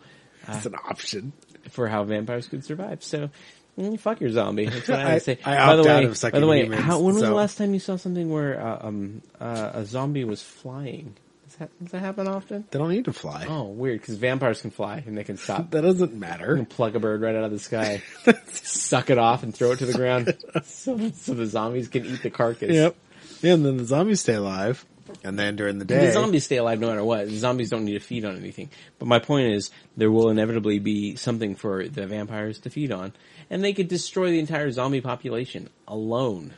uh, 0.47 0.53
It's 0.55 0.65
an 0.65 0.75
option. 0.75 1.33
for 1.69 1.87
how 1.87 2.05
vampires 2.05 2.47
could 2.47 2.63
survive. 2.65 3.03
So, 3.03 3.29
mm, 3.77 3.99
fuck 3.99 4.19
your 4.21 4.29
zombie. 4.31 4.65
That's 4.67 4.87
what 4.87 4.99
I, 4.99 5.13
I- 5.15 5.17
say. 5.19 5.37
I 5.45 5.65
by 5.67 5.75
the 5.75 5.83
way, 5.83 6.05
by 6.31 6.39
the 6.39 6.47
way, 6.47 6.63
humans, 6.63 6.81
how, 6.83 6.99
when 6.99 7.15
was 7.15 7.23
the 7.23 7.31
last 7.33 7.57
time 7.57 7.73
you 7.73 7.79
saw 7.79 7.95
something 7.97 8.29
where 8.29 8.59
uh, 8.61 8.87
um, 8.87 9.21
uh, 9.39 9.71
a 9.73 9.85
zombie 9.85 10.23
was 10.23 10.41
flying? 10.41 11.15
Does 11.47 11.55
that, 11.57 11.69
does 11.83 11.91
that 11.93 11.99
happen 11.99 12.27
often? 12.27 12.65
They 12.71 12.79
don't 12.79 12.89
need 12.89 13.05
to 13.05 13.13
fly. 13.13 13.45
Oh, 13.47 13.63
weird, 13.63 14.01
because 14.01 14.15
vampires 14.17 14.61
can 14.61 14.71
fly 14.71 15.01
and 15.05 15.17
they 15.17 15.23
can 15.23 15.37
stop. 15.37 15.69
That 15.71 15.81
doesn't 15.81 16.11
You 16.13 16.19
matter. 16.19 16.55
can 16.57 16.65
pluck 16.65 16.95
a 16.95 16.99
bird 16.99 17.21
right 17.21 17.35
out 17.35 17.45
of 17.45 17.51
the 17.51 17.59
sky, 17.59 18.01
suck 18.47 19.09
it 19.09 19.17
off, 19.17 19.43
and 19.43 19.55
throw 19.55 19.71
it 19.71 19.79
to 19.79 19.85
the 19.85 19.93
ground, 19.93 20.35
so, 20.65 21.09
so 21.11 21.33
the 21.33 21.45
zombies 21.45 21.87
can 21.87 22.05
eat 22.05 22.23
the 22.23 22.29
carcass. 22.29 22.71
Yep. 22.71 22.95
Yeah, 23.41 23.53
and 23.53 23.65
then 23.65 23.77
the 23.77 23.85
zombies 23.85 24.21
stay 24.21 24.33
alive. 24.33 24.85
And 25.23 25.37
then 25.37 25.55
during 25.55 25.77
the 25.77 25.85
day, 25.85 26.07
The 26.07 26.13
zombies 26.13 26.45
stay 26.45 26.57
alive 26.57 26.79
no 26.79 26.87
matter 26.87 27.03
what. 27.03 27.27
The 27.27 27.37
zombies 27.37 27.69
don't 27.69 27.85
need 27.85 27.93
to 27.93 27.99
feed 27.99 28.25
on 28.25 28.35
anything. 28.37 28.69
But 28.97 29.07
my 29.07 29.19
point 29.19 29.53
is, 29.53 29.69
there 29.95 30.09
will 30.11 30.29
inevitably 30.29 30.79
be 30.79 31.15
something 31.15 31.55
for 31.55 31.87
the 31.87 32.07
vampires 32.07 32.59
to 32.61 32.69
feed 32.71 32.91
on, 32.91 33.13
and 33.49 33.63
they 33.63 33.73
could 33.73 33.87
destroy 33.87 34.31
the 34.31 34.39
entire 34.39 34.71
zombie 34.71 35.01
population 35.01 35.69
alone 35.87 36.53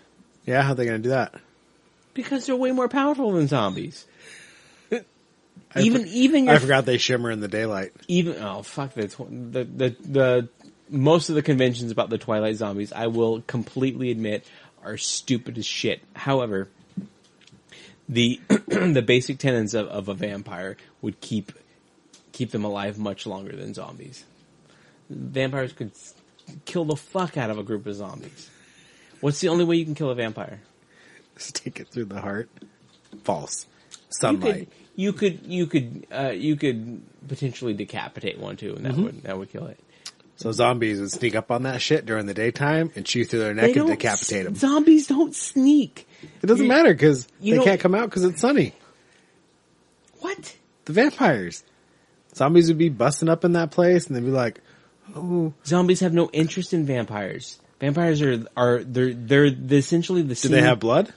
yeah, 0.45 0.61
how 0.61 0.71
are 0.71 0.75
they 0.75 0.85
going 0.85 1.01
to 1.01 1.03
do 1.03 1.09
that? 1.09 1.35
because 2.13 2.47
they're 2.47 2.55
way 2.55 2.71
more 2.71 2.87
powerful 2.89 3.31
than 3.33 3.47
zombies. 3.47 4.05
Even 5.75 6.01
for- 6.01 6.07
even 6.07 6.45
your 6.45 6.55
I 6.55 6.57
forgot 6.59 6.85
they 6.85 6.97
shimmer 6.97 7.29
in 7.29 7.41
the 7.41 7.47
daylight. 7.47 7.91
even 8.07 8.41
oh 8.41 8.63
fuck 8.63 8.93
the 8.93 9.07
the 9.07 9.63
the 9.65 9.95
the 10.01 10.49
most 10.89 11.29
of 11.29 11.35
the 11.35 11.41
conventions 11.43 11.91
about 11.91 12.09
the 12.09 12.17
Twilight 12.17 12.55
zombies, 12.55 12.91
I 12.93 13.07
will 13.07 13.41
completely 13.41 14.09
admit, 14.09 14.45
are 14.83 14.97
stupid 14.97 15.57
as 15.57 15.65
shit. 15.65 16.01
However, 16.15 16.69
the 18.07 18.39
the 18.47 19.03
basic 19.05 19.37
tenets 19.37 19.73
of, 19.73 19.87
of 19.87 20.07
a 20.07 20.13
vampire 20.13 20.77
would 21.01 21.19
keep 21.21 21.51
keep 22.31 22.51
them 22.51 22.63
alive 22.63 22.97
much 22.97 23.27
longer 23.27 23.55
than 23.55 23.73
zombies. 23.73 24.23
Vampires 25.09 25.73
could 25.73 25.91
kill 26.65 26.85
the 26.85 26.95
fuck 26.95 27.37
out 27.37 27.49
of 27.49 27.57
a 27.57 27.63
group 27.63 27.85
of 27.85 27.95
zombies. 27.95 28.49
What's 29.21 29.39
the 29.39 29.49
only 29.49 29.65
way 29.65 29.75
you 29.77 29.85
can 29.85 29.95
kill 29.95 30.09
a 30.09 30.15
vampire? 30.15 30.61
Stick 31.37 31.79
it 31.79 31.87
through 31.87 32.05
the 32.05 32.21
heart. 32.21 32.49
False. 33.23 33.65
You 33.91 33.97
Sunlight. 34.09 34.53
could 34.53 34.67
you 34.95 35.13
could 35.13 35.39
you 35.45 35.67
could 35.67 36.07
uh, 36.11 36.29
you 36.29 36.55
could 36.55 37.01
potentially 37.27 37.73
decapitate 37.73 38.39
one 38.39 38.57
too, 38.57 38.75
and 38.75 38.85
that 38.85 38.95
would 38.95 39.23
that 39.23 39.37
would 39.37 39.49
kill 39.49 39.67
it. 39.67 39.79
So 40.37 40.51
zombies 40.51 40.99
would 40.99 41.11
sneak 41.11 41.35
up 41.35 41.49
on 41.51 41.63
that 41.63 41.81
shit 41.81 42.05
during 42.05 42.27
the 42.27 42.33
daytime 42.33 42.91
and 42.95 43.03
chew 43.05 43.25
through 43.25 43.39
their 43.39 43.53
neck 43.55 43.75
and 43.75 43.87
decapitate 43.87 44.45
them. 44.45 44.55
Zombies 44.55 45.07
don't 45.07 45.33
sneak. 45.35 46.07
It 46.43 46.45
doesn't 46.47 46.65
you- 46.65 46.69
matter 46.69 46.93
because 46.93 47.27
they 47.41 47.57
can't 47.63 47.79
come 47.81 47.95
out 47.95 48.09
because 48.09 48.23
it's 48.23 48.41
sunny. 48.41 48.73
What? 50.19 50.55
The 50.85 50.93
vampires. 50.93 51.63
Zombies 52.35 52.67
would 52.67 52.77
be 52.77 52.89
busting 52.89 53.29
up 53.29 53.45
in 53.45 53.53
that 53.53 53.71
place 53.71 54.07
and 54.07 54.15
they'd 54.15 54.23
be 54.25 54.29
like, 54.29 54.61
oh, 55.15 55.53
Zombies 55.65 55.99
have 56.01 56.13
no 56.13 56.29
interest 56.31 56.73
in 56.73 56.85
vampires. 56.85 57.59
Vampires 57.79 58.21
are 58.21 58.45
are 58.55 58.83
they're 58.83 59.13
they're 59.13 59.49
the, 59.51 59.77
essentially 59.77 60.21
the 60.21 60.35
same. 60.35 60.51
do 60.51 60.55
same. 60.55 60.63
they 60.63 60.67
have 60.67 60.79
blood? 60.79 61.13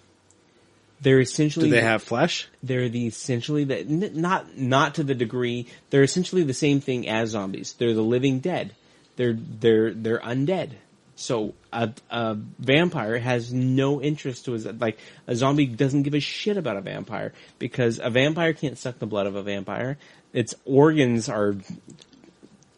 They're 1.02 1.20
essentially 1.20 1.70
Do 1.70 1.76
they 1.76 1.80
have 1.80 2.02
flesh? 2.02 2.46
they're 2.62 2.90
the 2.90 3.06
essentially 3.06 3.64
the 3.64 3.78
n- 3.78 4.10
not 4.14 4.58
not 4.58 4.96
to 4.96 5.02
the 5.02 5.14
degree 5.14 5.66
they're 5.88 6.02
essentially 6.02 6.42
the 6.42 6.52
same 6.52 6.80
thing 6.80 7.08
as 7.08 7.30
zombies. 7.30 7.72
They're 7.78 7.94
the 7.94 8.02
living 8.02 8.40
dead. 8.40 8.74
They're 9.16 9.32
they're 9.32 9.94
they're 9.94 10.20
undead. 10.20 10.72
So 11.16 11.54
a, 11.72 11.90
a 12.10 12.34
vampire 12.58 13.18
has 13.18 13.52
no 13.52 14.00
interest 14.02 14.44
to 14.46 14.52
his 14.52 14.66
like 14.66 14.98
a 15.26 15.34
zombie 15.34 15.66
doesn't 15.66 16.02
give 16.02 16.14
a 16.14 16.20
shit 16.20 16.58
about 16.58 16.76
a 16.76 16.82
vampire 16.82 17.32
because 17.58 17.98
a 18.02 18.10
vampire 18.10 18.52
can't 18.52 18.76
suck 18.76 18.98
the 18.98 19.06
blood 19.06 19.26
of 19.26 19.36
a 19.36 19.42
vampire. 19.42 19.96
Its 20.34 20.54
organs 20.66 21.28
are 21.30 21.56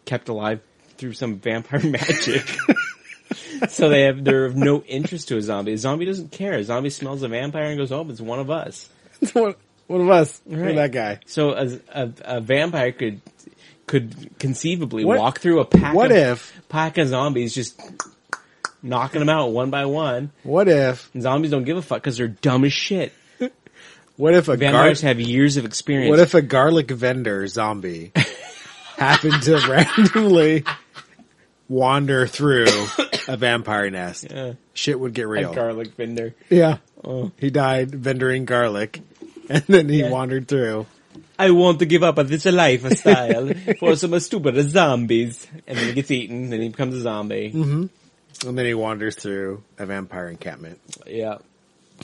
kept 0.04 0.28
alive 0.28 0.60
through 1.02 1.12
some 1.14 1.34
vampire 1.40 1.80
magic. 1.84 2.46
so 3.68 3.88
they 3.88 4.02
have 4.02 4.22
they're 4.24 4.44
of 4.44 4.54
no 4.56 4.82
interest 4.82 5.28
to 5.28 5.36
a 5.36 5.42
zombie. 5.42 5.72
A 5.72 5.78
zombie 5.78 6.04
doesn't 6.06 6.30
care. 6.30 6.54
A 6.54 6.62
zombie 6.64 6.90
smells 6.90 7.22
a 7.24 7.28
vampire 7.28 7.64
and 7.64 7.76
goes, 7.78 7.90
"Oh, 7.90 8.08
it's 8.08 8.20
one 8.20 8.38
of 8.38 8.50
us." 8.50 8.88
one, 9.32 9.54
one 9.88 10.00
of 10.00 10.08
us. 10.10 10.40
Right. 10.46 10.70
at 10.70 10.74
that 10.76 10.92
guy. 10.92 11.18
So 11.26 11.50
a, 11.54 11.66
a, 11.92 12.12
a 12.36 12.40
vampire 12.40 12.92
could 12.92 13.20
could 13.88 14.38
conceivably 14.38 15.04
What- 15.04 15.18
walk 15.18 15.40
through 15.40 15.58
a 15.60 15.64
pack. 15.64 15.92
what 15.94 16.12
of, 16.12 16.16
if- 16.16 16.62
pack 16.68 16.98
of 16.98 17.08
zombies 17.08 17.52
just 17.52 17.80
knocking 18.80 19.18
them 19.18 19.28
out 19.28 19.50
one 19.50 19.70
by 19.70 19.86
one? 19.86 20.30
What 20.44 20.68
if, 20.68 21.10
And 21.14 21.22
zombies 21.22 21.50
don't 21.50 21.64
give 21.64 21.76
a 21.76 21.82
fuck 21.82 22.00
because 22.00 22.16
they're 22.16 22.28
dumb 22.28 22.64
as 22.64 22.72
shit. 22.72 23.12
what 24.16 24.34
if 24.34 24.44
a 24.48 24.56
gar- 24.56 24.70
Vampires 24.72 25.00
have 25.02 25.20
years 25.20 25.56
of 25.56 25.64
experience. 25.64 26.10
what 26.10 26.20
if 26.20 26.34
a 26.34 26.42
garlic 26.42 26.90
vendor 26.92 27.46
zombie 27.48 28.12
happened 28.96 29.42
to 29.42 29.56
randomly 29.68 30.64
wander 31.72 32.26
through 32.26 32.66
a 33.28 33.36
vampire 33.36 33.90
nest? 33.90 34.26
Yeah. 34.30 34.52
Shit 34.74 34.98
would 35.00 35.14
get 35.14 35.24
a 35.24 35.28
real. 35.28 35.54
garlic 35.54 35.94
vendor? 35.94 36.34
yeah. 36.50 36.78
Oh. 37.04 37.32
He 37.38 37.50
died 37.50 37.90
vendoring 37.90 38.44
garlic 38.44 39.00
and 39.48 39.64
then 39.66 39.88
he 39.88 40.00
Yeah. 40.00 40.10
wandered 40.10 40.46
through. 40.48 40.86
I 41.38 41.50
want 41.50 41.80
to 41.80 41.86
give 41.86 42.02
up 42.04 42.18
on 42.18 42.26
this 42.26 42.44
lifestyle 42.44 43.50
for 43.80 43.96
some 43.96 44.18
stupid 44.20 44.54
zombies, 44.70 45.46
and 45.66 45.76
then 45.76 45.86
he 45.88 45.92
gets 45.94 46.10
eaten. 46.12 46.50
Then 46.50 46.60
he 46.60 46.68
becomes 46.68 46.94
a 46.94 47.00
zombie. 47.00 47.50
Mm-hmm. 47.52 48.48
And 48.48 48.58
then 48.58 48.66
he 48.66 48.74
wanders 48.74 49.16
through 49.16 49.62
a 49.78 49.86
vampire 49.86 50.28
encampment. 50.28 50.78
Yeah, 51.06 51.38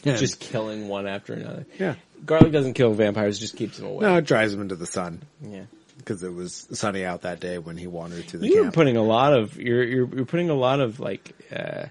Yeah. 0.02 0.16
just 0.16 0.40
killing 0.40 0.88
one 0.88 1.06
after 1.06 1.34
another. 1.34 1.66
Yeah. 1.78 1.94
Garlic 2.26 2.50
doesn't 2.52 2.74
kill 2.74 2.92
vampires; 2.94 3.38
just 3.38 3.56
keeps 3.56 3.76
them 3.76 3.86
away. 3.86 4.02
No, 4.02 4.16
it 4.16 4.24
drives 4.24 4.50
them 4.52 4.62
into 4.62 4.74
the 4.76 4.86
sun 4.86 5.22
Yeah. 5.40 5.64
Because 5.98 6.22
it 6.22 6.32
was 6.32 6.66
sunny 6.72 7.04
out 7.04 7.22
that 7.22 7.40
day 7.40 7.58
when 7.58 7.76
he 7.76 7.86
wandered 7.86 8.24
through 8.24 8.40
the 8.40 8.46
camp. 8.46 8.54
You're 8.54 8.64
camp. 8.64 8.74
putting 8.74 8.96
a 8.96 9.02
lot 9.02 9.34
of 9.34 9.56
you're 9.58 9.84
you're, 9.84 10.14
you're 10.16 10.24
putting 10.24 10.50
a 10.50 10.54
lot 10.54 10.80
of 10.80 11.00
like 11.00 11.34
uh, 11.54 11.86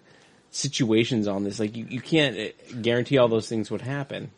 situations 0.51 1.27
on 1.27 1.43
this. 1.43 1.59
Like 1.59 1.75
you, 1.75 1.85
you 1.89 2.01
can't 2.01 2.37
uh, 2.37 2.81
guarantee 2.81 3.17
all 3.17 3.27
those 3.27 3.47
things 3.47 3.69
would 3.69 3.81
happen. 3.81 4.31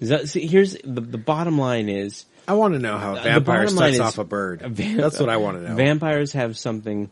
Is 0.00 0.08
that, 0.10 0.28
see, 0.28 0.46
here's 0.46 0.76
the 0.84 1.00
the 1.00 1.18
bottom 1.18 1.58
line 1.58 1.88
is 1.88 2.24
I 2.46 2.54
want 2.54 2.74
to 2.74 2.80
know 2.80 2.98
how 2.98 3.16
a 3.16 3.22
vampire 3.22 3.68
sucks 3.68 4.00
off 4.00 4.18
a 4.18 4.24
bird. 4.24 4.62
a 4.62 4.68
That's 4.68 5.18
what 5.18 5.28
I 5.28 5.36
want 5.38 5.58
to 5.58 5.68
know. 5.68 5.74
Vampires 5.74 6.32
have 6.32 6.56
something 6.58 7.10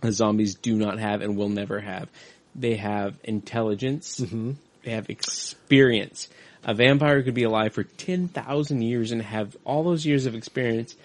that 0.00 0.12
zombies 0.12 0.54
do 0.54 0.74
not 0.74 0.98
have 0.98 1.22
and 1.22 1.36
will 1.36 1.48
never 1.48 1.80
have. 1.80 2.08
They 2.54 2.76
have 2.76 3.16
intelligence. 3.24 4.20
Mm-hmm. 4.20 4.52
They 4.84 4.92
have 4.92 5.10
experience. 5.10 6.28
A 6.68 6.74
vampire 6.74 7.22
could 7.22 7.32
be 7.32 7.44
alive 7.44 7.72
for 7.72 7.84
ten 7.84 8.26
thousand 8.26 8.82
years 8.82 9.12
and 9.12 9.22
have 9.22 9.56
all 9.64 9.84
those 9.84 10.04
years 10.04 10.26
of 10.26 10.34
experience. 10.34 10.96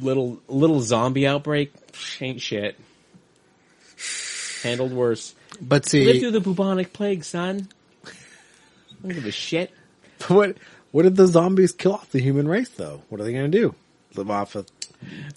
Little 0.00 0.38
little 0.46 0.80
zombie 0.80 1.26
outbreak 1.26 1.72
ain't 2.20 2.40
shit. 2.40 2.78
Handled 4.62 4.92
worse. 4.92 5.34
but 5.60 5.82
Live 5.82 5.88
see, 5.90 6.20
through 6.20 6.30
the 6.30 6.40
bubonic 6.40 6.92
plague, 6.92 7.24
son. 7.24 7.68
Don't 9.02 9.12
give 9.12 9.26
a 9.26 9.32
shit. 9.32 9.72
what 10.28 10.56
what 10.92 11.02
did 11.02 11.16
the 11.16 11.26
zombies 11.26 11.72
kill 11.72 11.94
off 11.94 12.12
the 12.12 12.20
human 12.20 12.46
race 12.46 12.68
though? 12.68 13.02
What 13.08 13.20
are 13.20 13.24
they 13.24 13.32
going 13.32 13.50
to 13.50 13.58
do? 13.58 13.74
Live 14.14 14.30
off 14.30 14.54
of 14.54 14.73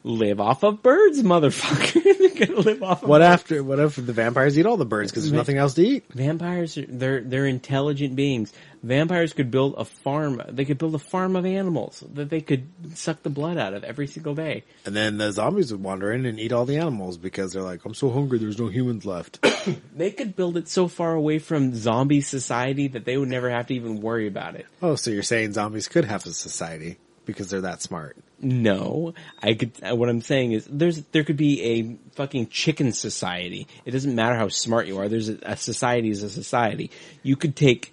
Live 0.04 0.40
off 0.40 0.64
of 0.64 0.82
birds, 0.82 1.22
motherfucker. 1.22 2.04
They're 2.36 2.48
gonna 2.48 2.60
live 2.60 2.84
off 2.84 3.04
of 3.04 3.10
what 3.10 3.22
after? 3.22 3.64
What 3.64 3.80
if 3.80 3.96
the 3.96 4.14
vampires 4.14 4.58
eat 4.58 4.66
all 4.66 4.78
the 4.78 4.86
birds 4.86 5.12
because 5.12 5.24
there's 5.24 5.34
nothing 5.34 5.58
else 5.58 5.74
to 5.76 5.86
eat? 5.86 6.06
Vampires, 6.14 6.78
are, 6.78 6.86
they're 6.88 7.22
they're 7.22 7.46
intelligent 7.46 8.16
beings. 8.16 8.54
Vampires 8.84 9.34
could 9.34 9.50
build 9.50 9.74
a 9.78 9.86
farm. 9.86 10.42
They 10.50 10.64
could 10.64 10.78
build 10.78 10.94
a 10.96 11.00
farm 11.00 11.36
of 11.36 11.46
animals 11.46 12.04
that 12.14 12.30
they 12.30 12.42
could 12.42 12.68
suck 12.96 13.24
the 13.24 13.30
blood 13.30 13.58
out 13.58 13.74
of 13.74 13.84
every 13.84 14.08
single 14.08 14.36
day. 14.36 14.64
And 14.86 14.96
then 14.96 15.18
the 15.18 15.32
zombies 15.32 15.72
would 15.72 15.82
wander 15.82 16.12
in 16.12 16.26
and 16.26 16.40
eat 16.40 16.52
all 16.52 16.66
the 16.66 16.78
animals 16.78 17.18
because 17.18 17.54
they're 17.54 17.64
like, 17.64 17.84
I'm 17.86 17.96
so 17.96 18.10
hungry. 18.12 18.38
There's 18.38 18.60
no 18.60 18.68
humans 18.68 19.06
left. 19.06 19.40
They 19.96 20.12
could 20.12 20.36
build 20.36 20.58
it 20.58 20.70
so 20.70 20.88
far 20.88 21.14
away 21.14 21.40
from 21.40 21.74
zombie 21.74 22.22
society 22.22 22.88
that 22.90 23.04
they 23.04 23.18
would 23.18 23.30
never 23.30 23.50
have 23.50 23.68
to 23.68 23.74
even 23.74 24.00
worry 24.02 24.28
about 24.28 24.56
it. 24.56 24.66
oh, 24.82 24.96
so 24.96 25.10
you're 25.12 25.24
saying 25.24 25.54
zombies 25.54 25.88
could 25.88 26.06
have 26.06 26.26
a 26.26 26.32
society 26.32 26.98
because 27.26 27.50
they're 27.50 27.62
that 27.62 27.82
smart? 27.82 28.16
No, 28.40 29.16
I 29.42 29.56
could. 29.56 29.72
uh, 29.84 29.96
What 29.96 30.10
I'm 30.10 30.22
saying 30.22 30.52
is, 30.52 30.68
there's 30.70 31.02
there 31.12 31.24
could 31.24 31.38
be 31.38 31.64
a 31.64 31.98
fucking 32.16 32.50
chicken 32.50 32.92
society. 32.92 33.68
It 33.84 33.92
doesn't 33.92 34.14
matter 34.14 34.36
how 34.36 34.50
smart 34.50 34.86
you 34.86 35.00
are. 35.00 35.10
There's 35.10 35.30
a, 35.30 35.40
a 35.42 35.58
society 35.58 36.10
is 36.12 36.22
a 36.22 36.30
society. 36.30 36.92
You 37.24 37.36
could 37.36 37.56
take, 37.56 37.92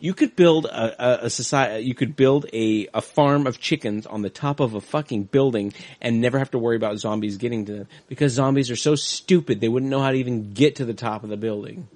you 0.00 0.14
could 0.14 0.34
build 0.34 0.66
a, 0.66 1.22
a, 1.22 1.26
a 1.26 1.30
society. 1.30 1.84
You 1.84 1.94
could 1.94 2.16
build 2.16 2.46
a 2.52 2.88
a 2.92 3.00
farm 3.00 3.46
of 3.46 3.60
chickens 3.60 4.04
on 4.04 4.22
the 4.22 4.30
top 4.30 4.58
of 4.58 4.74
a 4.74 4.80
fucking 4.80 5.24
building 5.24 5.74
and 6.00 6.20
never 6.20 6.38
have 6.40 6.50
to 6.50 6.58
worry 6.58 6.74
about 6.76 6.98
zombies 6.98 7.36
getting 7.36 7.66
to 7.66 7.72
them 7.72 7.88
because 8.08 8.32
zombies 8.32 8.68
are 8.68 8.76
so 8.76 8.96
stupid 8.96 9.60
they 9.60 9.68
wouldn't 9.68 9.90
know 9.90 10.00
how 10.00 10.10
to 10.10 10.16
even 10.18 10.52
get 10.54 10.76
to 10.76 10.84
the 10.84 10.94
top 10.94 11.22
of 11.22 11.30
the 11.30 11.36
building. 11.36 11.86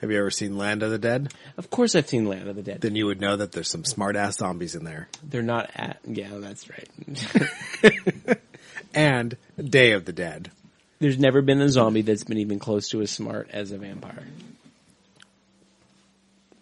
Have 0.00 0.10
you 0.12 0.18
ever 0.18 0.30
seen 0.30 0.56
Land 0.56 0.82
of 0.82 0.90
the 0.90 0.98
Dead? 0.98 1.32
Of 1.56 1.70
course, 1.70 1.94
I've 1.96 2.08
seen 2.08 2.26
Land 2.26 2.48
of 2.48 2.54
the 2.56 2.62
Dead. 2.62 2.80
Then 2.80 2.94
you 2.94 3.06
would 3.06 3.20
know 3.20 3.36
that 3.36 3.52
there's 3.52 3.70
some 3.70 3.84
smart 3.84 4.14
ass 4.14 4.36
zombies 4.36 4.74
in 4.76 4.84
there. 4.84 5.08
They're 5.24 5.42
not 5.42 5.70
at. 5.74 5.98
Yeah, 6.06 6.30
that's 6.34 6.68
right. 6.70 8.38
And 8.94 9.36
Day 9.62 9.92
of 9.92 10.04
the 10.04 10.12
Dead. 10.12 10.50
There's 10.98 11.18
never 11.18 11.42
been 11.42 11.60
a 11.60 11.68
zombie 11.68 12.02
that's 12.02 12.24
been 12.24 12.38
even 12.38 12.58
close 12.58 12.88
to 12.88 13.00
as 13.02 13.10
smart 13.10 13.48
as 13.52 13.70
a 13.70 13.78
vampire. 13.78 14.24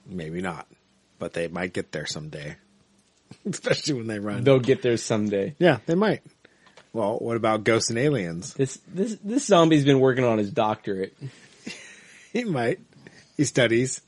Maybe 0.07 0.41
not, 0.43 0.66
but 1.18 1.32
they 1.32 1.49
might 1.49 1.72
get 1.72 1.93
there 1.93 2.07
someday. 2.07 2.57
Especially 3.47 3.95
when 3.95 4.07
they 4.07 4.18
run. 4.18 4.45
They'll 4.45 4.59
get 4.59 4.82
there 4.82 4.97
someday. 4.97 5.55
yeah, 5.59 5.78
they 5.87 5.95
might. 5.95 6.22
Well, 6.93 7.18
what 7.18 7.37
about 7.37 7.64
Ghosts 7.64 7.91
and 7.91 7.99
Aliens? 7.99 8.55
This 8.55 8.78
this 8.89 9.16
this 9.22 9.47
zombie's 9.47 9.84
been 9.84 10.01
working 10.01 10.24
on 10.24 10.39
his 10.39 10.51
doctorate. 10.51 11.16
He 12.32 12.45
might. 12.45 12.80
He 13.37 13.45
studies. 13.45 14.01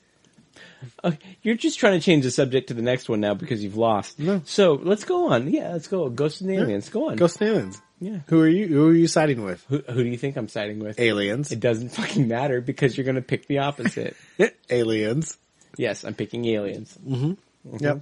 Uh, 1.03 1.13
you're 1.43 1.57
just 1.57 1.79
trying 1.79 1.99
to 1.99 2.05
change 2.05 2.25
the 2.25 2.31
subject 2.31 2.69
to 2.69 2.75
the 2.75 2.83
next 2.83 3.09
one 3.09 3.21
now 3.21 3.35
because 3.35 3.63
you've 3.63 3.77
lost. 3.77 4.19
No. 4.19 4.43
So 4.45 4.75
let's 4.75 5.05
go 5.05 5.33
on. 5.33 5.51
Yeah, 5.51 5.73
let's 5.73 5.89
go. 5.89 6.09
Ghosts 6.09 6.41
and 6.41 6.51
aliens. 6.51 6.89
Go 6.89 7.11
on. 7.11 7.17
Ghosts 7.17 7.41
and 7.41 7.51
Aliens. 7.51 7.83
Yeah. 8.01 8.19
Who 8.29 8.41
are 8.41 8.49
you? 8.49 8.69
Who 8.69 8.89
are 8.89 8.95
you 8.95 9.09
siding 9.09 9.45
with? 9.45 9.65
Who, 9.69 9.79
who 9.79 10.05
do 10.05 10.09
you 10.09 10.17
think 10.17 10.37
I'm 10.37 10.49
siding 10.49 10.79
with? 10.79 11.01
Aliens. 11.01 11.51
It 11.51 11.59
doesn't 11.59 11.89
fucking 11.95 12.29
matter 12.29 12.61
because 12.61 12.97
you're 12.97 13.05
going 13.05 13.17
to 13.17 13.23
pick 13.23 13.49
the 13.49 13.59
opposite. 13.59 14.17
aliens. 14.71 15.37
yes, 15.77 16.05
I'm 16.05 16.15
picking 16.15 16.45
aliens. 16.45 16.97
mm-hmm 17.05 17.33
Yep. 17.81 18.01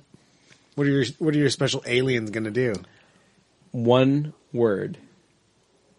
What 0.75 0.87
are 0.87 0.91
your 0.91 1.05
What 1.19 1.35
are 1.35 1.39
your 1.39 1.51
special 1.51 1.83
aliens 1.87 2.31
going 2.31 2.45
to 2.45 2.51
do? 2.51 2.75
One 3.73 4.33
word. 4.53 4.99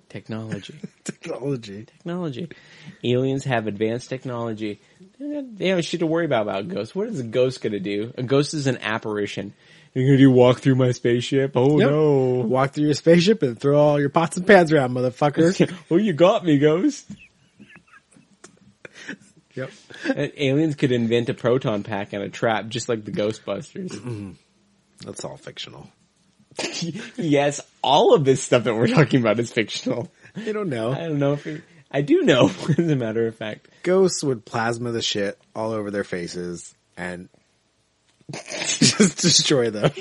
Technology. 0.10 0.76
Technology. 1.04 1.84
technology. 1.86 2.50
Aliens 3.04 3.44
have 3.44 3.68
advanced 3.68 4.10
technology. 4.10 4.80
They 5.20 5.68
have 5.68 5.84
shit 5.84 6.00
to 6.00 6.06
worry 6.06 6.26
about 6.26 6.44
about 6.44 6.68
ghosts. 6.70 6.96
What 6.96 7.08
is 7.08 7.20
a 7.20 7.24
ghost 7.24 7.62
going 7.62 7.74
to 7.74 7.80
do? 7.80 8.14
A 8.18 8.24
ghost 8.24 8.54
is 8.54 8.68
an 8.68 8.78
apparition. 8.78 9.54
You're 9.94 10.06
going 10.06 10.18
to 10.18 10.24
do 10.24 10.32
walk 10.32 10.60
through 10.60 10.76
my 10.76 10.92
spaceship? 10.92 11.54
Oh 11.56 11.80
Yep. 11.80 11.90
no. 11.90 12.34
Walk 12.48 12.72
through 12.74 12.86
your 12.86 12.94
spaceship 12.94 13.42
and 13.44 13.60
throw 13.60 13.78
all 13.78 14.00
your 14.00 14.10
pots 14.10 14.38
and 14.38 14.46
pans 14.48 14.72
around, 14.72 14.92
motherfucker. 14.92 15.74
oh, 15.92 15.98
you 15.98 16.14
got 16.14 16.46
me, 16.46 16.58
ghost. 16.60 17.06
yep. 19.56 19.72
And 20.06 20.32
aliens 20.38 20.76
could 20.76 20.92
invent 20.92 21.30
a 21.30 21.34
proton 21.34 21.84
pack 21.84 22.14
and 22.14 22.24
a 22.24 22.30
trap 22.30 22.68
just 22.68 22.88
like 22.90 23.04
the 23.06 23.12
Ghostbusters. 23.12 23.90
Mm-hmm. 23.90 24.32
That's 25.06 25.26
all 25.26 25.36
fictional. 25.38 25.90
yes, 27.18 27.62
all 27.84 28.14
of 28.14 28.26
this 28.26 28.42
stuff 28.44 28.64
that 28.66 28.76
we're 28.76 28.88
talking 28.88 29.20
about 29.22 29.40
is 29.40 29.52
fictional. 29.52 30.10
I 30.36 30.52
don't 30.52 30.70
know. 30.70 30.92
I 30.92 31.00
don't 31.08 31.20
know 31.20 31.34
if 31.34 31.46
it, 31.48 31.62
I 31.92 32.02
do 32.02 32.24
know, 32.24 32.48
as 32.70 32.78
a 32.80 32.96
matter 32.96 33.28
of 33.28 33.36
fact. 33.36 33.68
Ghosts 33.84 34.24
would 34.24 34.46
plasma 34.46 34.92
the 34.92 35.02
shit 35.02 35.38
all 35.56 35.72
over 35.72 35.92
their 35.92 36.04
faces 36.04 36.74
and 36.98 37.30
just 38.34 39.20
destroy 39.22 39.70
them. 39.70 39.92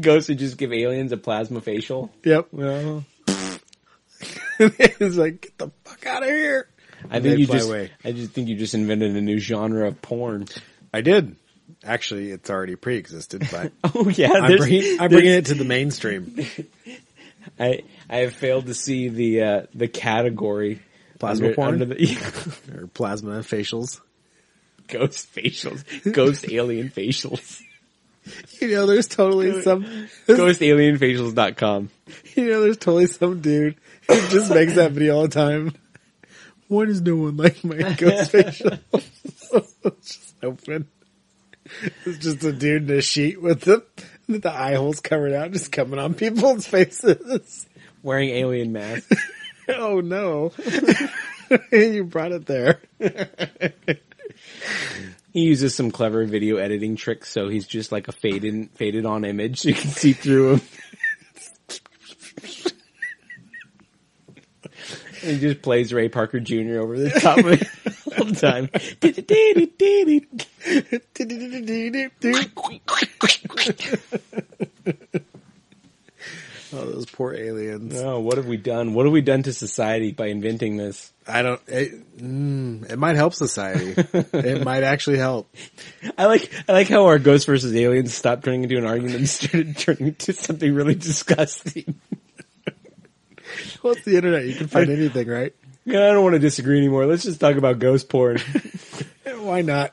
Ghosts 0.00 0.28
would 0.28 0.38
just 0.38 0.56
give 0.58 0.72
aliens 0.72 1.12
a 1.12 1.16
plasma 1.16 1.60
facial. 1.60 2.10
yep. 2.24 2.48
Well, 2.52 3.04
it's 4.58 5.16
like, 5.16 5.42
get 5.42 5.58
the 5.58 5.70
fuck 5.84 6.06
out 6.06 6.22
of 6.22 6.28
here. 6.28 6.68
I 7.10 7.16
And 7.16 7.24
think 7.24 7.38
you 7.40 7.46
just, 7.46 7.68
away. 7.68 7.90
I 8.04 8.12
just 8.12 8.32
think 8.32 8.48
you 8.48 8.56
just 8.56 8.74
invented 8.74 9.14
a 9.14 9.20
new 9.20 9.38
genre 9.38 9.86
of 9.88 10.00
porn. 10.00 10.46
I 10.94 11.00
did. 11.02 11.36
Actually, 11.84 12.30
it's 12.30 12.50
already 12.50 12.76
pre-existed, 12.76 13.46
but 13.50 13.72
Oh 13.94 14.08
yeah, 14.08 14.32
I'm 14.32 14.56
bringing, 14.56 15.00
I'm 15.00 15.10
bringing 15.10 15.32
it 15.32 15.46
to 15.46 15.54
the 15.54 15.64
mainstream. 15.64 16.36
I 17.60 17.82
I 18.10 18.16
have 18.18 18.34
failed 18.34 18.66
to 18.66 18.74
see 18.74 19.08
the 19.08 19.42
uh, 19.42 19.62
the 19.74 19.88
category 19.88 20.80
Plasma 21.18 21.46
under, 21.46 21.54
porn? 21.54 21.68
under 21.74 21.84
the 21.86 22.52
or 22.76 22.86
plasma 22.88 23.30
facials. 23.40 24.00
ghost 24.88 25.32
facials, 25.34 26.12
ghost 26.12 26.50
alien 26.50 26.90
facials, 26.90 27.60
You 28.60 28.68
know, 28.68 28.86
there's 28.86 29.06
totally 29.08 29.62
some, 29.62 29.84
ghostalienfacials.com. 30.26 31.90
you 32.34 32.46
know, 32.46 32.62
there's 32.62 32.76
totally 32.76 33.06
some 33.06 33.40
dude 33.40 33.76
who 34.08 34.14
just 34.28 34.52
makes 34.52 34.74
that 34.74 34.92
video 34.92 35.16
all 35.16 35.22
the 35.22 35.28
time. 35.28 35.72
Why 36.68 36.86
does 36.86 37.00
no 37.00 37.16
one 37.16 37.36
like 37.36 37.62
my 37.64 37.92
ghost 37.94 38.32
facial? 38.32 38.72
it's 38.92 40.16
just 40.16 40.34
open. 40.42 40.88
It's 42.04 42.18
just 42.18 42.44
a 42.44 42.52
dude 42.52 42.90
in 42.90 42.98
a 42.98 43.02
sheet 43.02 43.40
with 43.40 43.62
the, 43.62 43.84
with 44.28 44.42
the 44.42 44.52
eye 44.52 44.74
holes 44.74 45.00
covered 45.00 45.32
out, 45.32 45.52
just 45.52 45.72
coming 45.72 45.98
on 45.98 46.14
people's 46.14 46.66
faces. 46.68 47.66
Wearing 48.02 48.30
alien 48.30 48.72
masks. 48.72 49.16
Oh 49.68 49.98
no. 50.00 50.52
you 51.72 52.04
brought 52.04 52.30
it 52.30 52.46
there. 52.46 52.78
He 55.32 55.42
uses 55.42 55.74
some 55.74 55.90
clever 55.90 56.24
video 56.24 56.58
editing 56.58 56.94
tricks, 56.94 57.28
so 57.30 57.48
he's 57.48 57.66
just 57.66 57.90
like 57.90 58.06
a 58.06 58.12
faded 58.12 58.70
faded 58.76 59.06
on 59.06 59.24
image, 59.24 59.62
so 59.62 59.68
you 59.70 59.74
can 59.74 59.90
see 59.90 60.12
through 60.12 60.54
him. 60.54 60.60
He 65.26 65.38
just 65.38 65.62
plays 65.62 65.92
Ray 65.92 66.08
Parker 66.08 66.40
Jr. 66.40 66.78
over 66.78 66.98
the 66.98 67.10
top 67.10 67.38
of 67.38 67.46
it 67.46 67.66
all 68.18 68.24
the 68.24 68.34
time. 68.34 68.70
Oh, 76.72 76.84
those 76.84 77.06
poor 77.06 77.32
aliens. 77.32 77.94
Oh, 77.96 78.20
what 78.20 78.36
have 78.36 78.46
we 78.46 78.56
done? 78.56 78.92
What 78.92 79.06
have 79.06 79.12
we 79.12 79.20
done 79.20 79.42
to 79.44 79.52
society 79.52 80.12
by 80.12 80.26
inventing 80.26 80.76
this? 80.76 81.12
I 81.26 81.42
don't. 81.42 81.60
It, 81.68 82.18
mm, 82.18 82.90
it 82.90 82.98
might 82.98 83.16
help 83.16 83.34
society. 83.34 83.94
it 84.12 84.64
might 84.64 84.82
actually 84.82 85.18
help. 85.18 85.48
I 86.18 86.26
like 86.26 86.50
I 86.68 86.72
like 86.72 86.88
how 86.88 87.06
our 87.06 87.18
ghosts 87.18 87.46
versus 87.46 87.74
aliens 87.74 88.12
stopped 88.14 88.44
turning 88.44 88.64
into 88.64 88.76
an 88.76 88.84
argument 88.84 89.16
and 89.16 89.28
started 89.28 89.78
turning 89.78 90.08
into 90.08 90.32
something 90.32 90.74
really 90.74 90.94
disgusting. 90.96 91.94
Well, 93.82 93.92
it's 93.94 94.04
the 94.04 94.16
internet. 94.16 94.44
You 94.46 94.54
can 94.54 94.66
find 94.68 94.88
anything, 94.90 95.28
right? 95.28 95.54
Yeah, 95.84 96.08
I 96.08 96.12
don't 96.12 96.22
want 96.24 96.34
to 96.34 96.38
disagree 96.40 96.78
anymore. 96.78 97.06
Let's 97.06 97.22
just 97.22 97.38
talk 97.40 97.56
about 97.56 97.78
ghost 97.78 98.08
porn. 98.08 98.38
Why 99.38 99.62
not? 99.62 99.92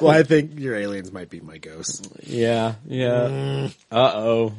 well, 0.00 0.08
I 0.10 0.22
think 0.22 0.58
your 0.60 0.76
aliens 0.76 1.10
might 1.12 1.30
be 1.30 1.40
my 1.40 1.58
ghosts. 1.58 2.08
yeah, 2.22 2.74
yeah. 2.86 3.68
Uh 3.90 4.12
oh. 4.14 4.54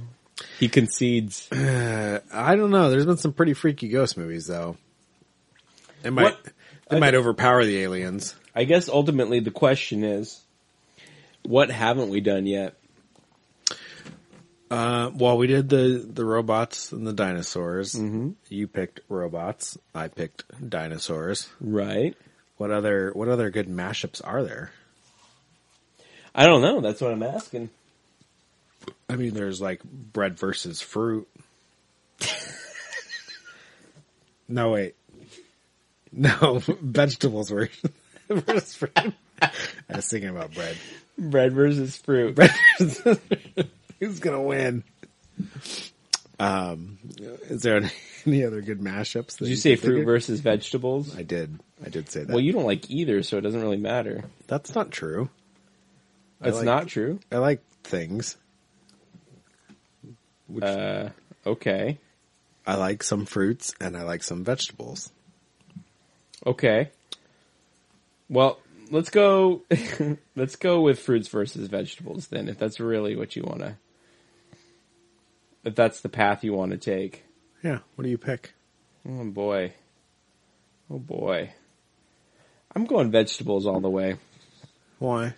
He 0.59 0.67
concedes. 0.69 1.49
Uh, 1.51 2.19
I 2.33 2.55
don't 2.55 2.71
know. 2.71 2.89
There's 2.89 3.05
been 3.05 3.17
some 3.17 3.31
pretty 3.33 3.53
freaky 3.53 3.87
ghost 3.89 4.17
movies, 4.17 4.47
though. 4.47 4.75
It 6.03 6.11
might. 6.11 6.23
What- 6.23 6.47
It 6.91 6.99
might 6.99 7.15
overpower 7.15 7.63
the 7.63 7.77
aliens. 7.83 8.35
I 8.53 8.65
guess 8.65 8.89
ultimately 8.89 9.39
the 9.39 9.51
question 9.51 10.03
is, 10.03 10.41
what 11.43 11.71
haven't 11.71 12.09
we 12.09 12.19
done 12.19 12.45
yet? 12.45 12.75
Uh, 14.71 15.11
well, 15.13 15.37
we 15.37 15.47
did 15.47 15.67
the 15.67 16.01
the 16.07 16.23
robots 16.23 16.93
and 16.93 17.05
the 17.05 17.11
dinosaurs. 17.11 17.93
Mm-hmm. 17.93 18.29
You 18.47 18.67
picked 18.69 19.01
robots. 19.09 19.77
I 19.93 20.07
picked 20.07 20.45
dinosaurs. 20.69 21.49
Right. 21.59 22.15
What 22.55 22.71
other 22.71 23.11
What 23.13 23.27
other 23.27 23.49
good 23.49 23.67
mashups 23.67 24.21
are 24.23 24.43
there? 24.43 24.71
I 26.33 26.45
don't 26.45 26.61
know. 26.61 26.79
That's 26.79 27.01
what 27.01 27.11
I'm 27.11 27.21
asking. 27.21 27.69
I 29.09 29.17
mean, 29.17 29.33
there's 29.33 29.59
like 29.59 29.83
bread 29.83 30.39
versus 30.39 30.79
fruit. 30.79 31.27
no, 34.47 34.71
wait. 34.71 34.95
No, 36.13 36.61
vegetables 36.81 37.51
were 37.51 37.69
versus 38.29 38.75
fruit. 38.75 39.13
I 39.41 39.51
was 39.93 40.07
thinking 40.07 40.29
about 40.29 40.53
bread. 40.53 40.77
Bread 41.17 41.51
versus 41.51 41.97
fruit. 41.97 42.35
Bread 42.35 42.53
versus 42.79 43.19
Who's 44.01 44.19
gonna 44.19 44.41
win? 44.41 44.83
Um, 46.39 46.97
is 47.19 47.61
there 47.61 47.79
any, 48.25 48.43
other 48.43 48.61
good 48.61 48.81
mashups? 48.81 49.37
that 49.37 49.45
Did 49.45 49.49
you 49.49 49.55
say 49.55 49.75
fruit 49.75 50.03
versus 50.05 50.39
vegetables? 50.39 51.15
I 51.15 51.21
did. 51.21 51.59
I 51.85 51.89
did 51.89 52.09
say 52.09 52.21
that. 52.23 52.29
Well, 52.29 52.39
you 52.39 52.51
don't 52.51 52.65
like 52.65 52.89
either, 52.89 53.21
so 53.21 53.37
it 53.37 53.41
doesn't 53.41 53.61
really 53.61 53.77
matter. 53.77 54.23
That's 54.47 54.73
not 54.73 54.89
true. 54.89 55.29
That's 56.39 56.57
like- 56.57 56.65
not 56.65 56.87
true. 56.87 57.19
I 57.31 57.37
like 57.37 57.63
things. 57.83 58.37
Which 60.47 60.63
Uh, 60.63 61.09
okay. 61.45 61.99
I 62.65 62.75
like 62.75 63.03
some 63.03 63.25
fruits 63.25 63.73
and 63.79 63.95
I 63.95 64.01
like 64.03 64.23
some 64.23 64.43
vegetables. 64.43 65.11
Okay. 66.45 66.89
Well, 68.29 68.59
let's 68.89 69.11
go. 69.11 69.61
let's 70.35 70.55
go 70.55 70.81
with 70.81 70.99
fruits 70.99 71.27
versus 71.27 71.67
vegetables 71.67 72.27
then, 72.27 72.47
if 72.47 72.57
that's 72.57 72.79
really 72.79 73.15
what 73.15 73.35
you 73.35 73.43
want 73.43 73.59
to. 73.59 73.77
If 75.63 75.75
that's 75.75 76.01
the 76.01 76.09
path 76.09 76.43
you 76.43 76.53
want 76.53 76.71
to 76.71 76.77
take. 76.77 77.23
Yeah. 77.63 77.79
What 77.95 78.03
do 78.03 78.09
you 78.09 78.17
pick? 78.17 78.53
Oh 79.07 79.25
boy. 79.25 79.73
Oh 80.89 80.99
boy. 80.99 81.51
I'm 82.75 82.85
going 82.85 83.11
vegetables 83.11 83.65
all 83.65 83.81
the 83.81 83.89
way. 83.89 84.15
Why? 84.99 85.33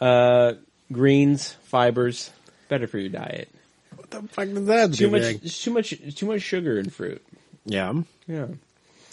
Uh, 0.00 0.54
greens, 0.92 1.52
fibers, 1.64 2.30
better 2.68 2.86
for 2.86 2.98
your 2.98 3.08
diet. 3.08 3.48
What 3.96 4.10
the 4.10 4.22
fuck 4.28 4.48
does 4.48 4.66
that 4.66 4.94
Too 4.94 5.10
much, 5.10 5.62
too 5.62 5.70
much, 5.72 5.94
too 6.14 6.26
much 6.26 6.42
sugar 6.42 6.78
in 6.78 6.90
fruit. 6.90 7.24
Yeah. 7.64 7.92
Yeah. 8.26 8.48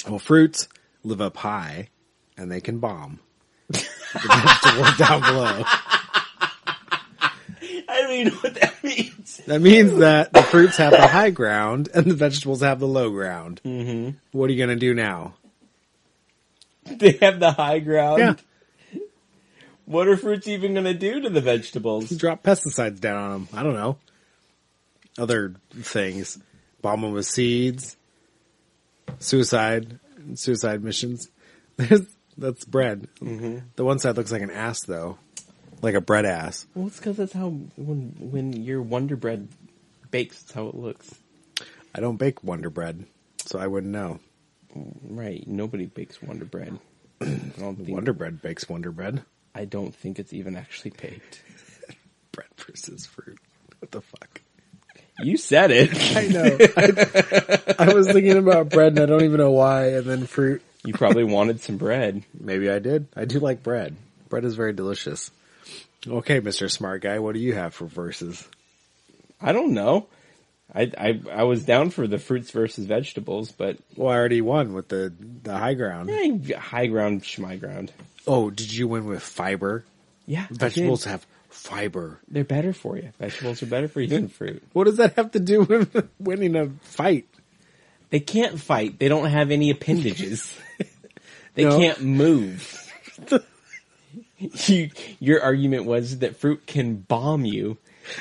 Well, 0.07 0.19
fruits 0.19 0.67
live 1.03 1.21
up 1.21 1.37
high, 1.37 1.89
and 2.37 2.51
they 2.51 2.61
can 2.61 2.79
bomb. 2.79 3.19
the 3.69 4.95
down 4.97 5.21
below. 5.21 5.63
I 7.87 8.01
don't 8.01 8.11
even 8.11 8.33
know 8.33 8.39
what 8.39 8.55
that 8.55 8.83
means. 8.83 9.12
That 9.47 9.61
means 9.61 9.97
that 9.97 10.31
the 10.33 10.43
fruits 10.43 10.77
have 10.77 10.91
the 10.91 11.07
high 11.07 11.29
ground 11.29 11.89
and 11.93 12.05
the 12.05 12.13
vegetables 12.13 12.61
have 12.61 12.79
the 12.79 12.87
low 12.87 13.09
ground. 13.09 13.61
Mm-hmm. 13.65 14.17
What 14.31 14.49
are 14.49 14.53
you 14.53 14.57
going 14.57 14.69
to 14.69 14.75
do 14.75 14.93
now? 14.93 15.33
They 16.85 17.13
have 17.21 17.39
the 17.39 17.51
high 17.51 17.79
ground. 17.79 18.19
Yeah. 18.19 18.99
What 19.85 20.07
are 20.07 20.17
fruits 20.17 20.47
even 20.47 20.73
going 20.73 20.85
to 20.85 20.93
do 20.93 21.21
to 21.21 21.29
the 21.29 21.41
vegetables? 21.41 22.09
Drop 22.09 22.43
pesticides 22.43 22.99
down 22.99 23.17
on 23.17 23.31
them. 23.31 23.47
I 23.53 23.63
don't 23.63 23.73
know. 23.73 23.97
Other 25.17 25.55
things. 25.73 26.39
Bomb 26.81 27.01
them 27.01 27.11
with 27.11 27.25
seeds. 27.25 27.97
Suicide. 29.19 29.99
Suicide 30.35 30.83
missions. 30.83 31.29
That's 32.37 32.65
bread. 32.65 33.07
The 33.21 33.83
one 33.83 33.99
side 33.99 34.17
looks 34.17 34.31
like 34.31 34.41
an 34.41 34.51
ass 34.51 34.81
though. 34.83 35.17
Like 35.83 35.95
a 35.95 36.01
bread 36.01 36.25
ass. 36.25 36.65
Well, 36.73 36.87
it's 36.87 36.97
because 36.97 37.17
that's 37.17 37.33
how 37.33 37.49
when 37.75 38.15
when 38.17 38.53
your 38.53 38.81
Wonder 38.81 39.17
Bread 39.17 39.49
bakes, 40.11 40.41
that's 40.41 40.53
how 40.53 40.67
it 40.67 40.75
looks. 40.75 41.13
I 41.93 41.99
don't 41.99 42.15
bake 42.15 42.41
Wonder 42.41 42.69
Bread, 42.69 43.05
so 43.45 43.59
I 43.59 43.67
wouldn't 43.67 43.91
know. 43.91 44.19
Mm, 44.73 44.95
right? 45.03 45.45
Nobody 45.45 45.85
bakes 45.85 46.21
Wonder 46.21 46.45
Bread. 46.45 46.79
I 47.21 47.25
don't 47.59 47.75
think. 47.75 47.89
Wonder 47.89 48.13
Bread 48.13 48.41
bakes 48.41 48.69
Wonder 48.69 48.91
Bread. 48.91 49.23
I 49.53 49.65
don't 49.65 49.93
think 49.93 50.19
it's 50.19 50.31
even 50.31 50.55
actually 50.55 50.91
baked. 50.91 51.41
Bread 52.31 52.47
versus 52.65 53.05
fruit. 53.05 53.37
What 53.79 53.91
the 53.91 54.01
fuck? 54.01 54.41
You 55.19 55.35
said 55.35 55.69
it. 55.71 55.91
I 56.15 56.27
know. 56.27 56.57
I, 56.77 57.75
I 57.89 57.93
was 57.93 58.07
thinking 58.09 58.37
about 58.37 58.69
bread 58.69 58.93
and 58.93 58.99
I 59.01 59.05
don't 59.05 59.23
even 59.23 59.37
know 59.37 59.51
why, 59.51 59.87
and 59.89 60.05
then 60.05 60.25
fruit. 60.27 60.61
you 60.85 60.93
probably 60.93 61.25
wanted 61.25 61.59
some 61.59 61.75
bread. 61.75 62.23
Maybe 62.39 62.69
I 62.69 62.79
did. 62.79 63.07
I 63.17 63.25
do 63.25 63.39
like 63.39 63.63
bread. 63.63 63.97
Bread 64.29 64.45
is 64.45 64.55
very 64.55 64.71
delicious. 64.73 65.29
Okay, 66.07 66.41
Mr. 66.41 66.69
Smart 66.69 67.01
Guy, 67.01 67.19
what 67.19 67.33
do 67.33 67.39
you 67.39 67.53
have 67.53 67.73
for 67.73 67.85
verses? 67.85 68.47
I 69.41 69.51
don't 69.51 69.73
know. 69.73 70.07
I, 70.73 70.91
I 70.97 71.21
I 71.31 71.43
was 71.43 71.63
down 71.65 71.91
for 71.91 72.07
the 72.07 72.17
fruits 72.17 72.49
versus 72.51 72.85
vegetables, 72.85 73.51
but 73.51 73.77
Well, 73.95 74.09
I 74.11 74.15
already 74.15 74.41
won 74.41 74.73
with 74.73 74.87
the, 74.89 75.13
the 75.43 75.55
high 75.57 75.75
ground. 75.75 76.09
eh, 76.09 76.55
high 76.57 76.87
ground, 76.87 77.21
shmy 77.23 77.59
ground. 77.59 77.91
Oh, 78.25 78.49
did 78.49 78.73
you 78.73 78.87
win 78.87 79.05
with 79.05 79.21
fiber? 79.21 79.85
Yeah, 80.25 80.47
Vegetables 80.49 81.03
have 81.03 81.25
fiber. 81.49 82.19
They're 82.29 82.43
better 82.45 82.73
for 82.73 82.97
you. 82.97 83.09
Vegetables 83.19 83.61
are 83.61 83.65
better 83.67 83.87
for 83.87 84.01
you 84.01 84.07
than 84.07 84.29
fruit. 84.29 84.63
What 84.73 84.85
does 84.85 84.97
that 84.97 85.15
have 85.15 85.31
to 85.31 85.39
do 85.39 85.61
with 85.63 86.09
winning 86.19 86.55
a 86.55 86.69
fight? 86.81 87.27
They 88.09 88.19
can't 88.21 88.59
fight. 88.59 88.97
They 88.99 89.09
don't 89.09 89.29
have 89.29 89.51
any 89.51 89.69
appendages. 89.69 90.57
they 91.55 91.65
No. 91.65 91.77
can't 91.77 92.01
move. 92.01 92.79
you, 94.67 94.89
your 95.19 95.41
argument 95.41 95.85
was 95.85 96.19
that 96.19 96.37
fruit 96.37 96.65
can 96.67 96.95
bomb 96.95 97.45
you. 97.45 97.77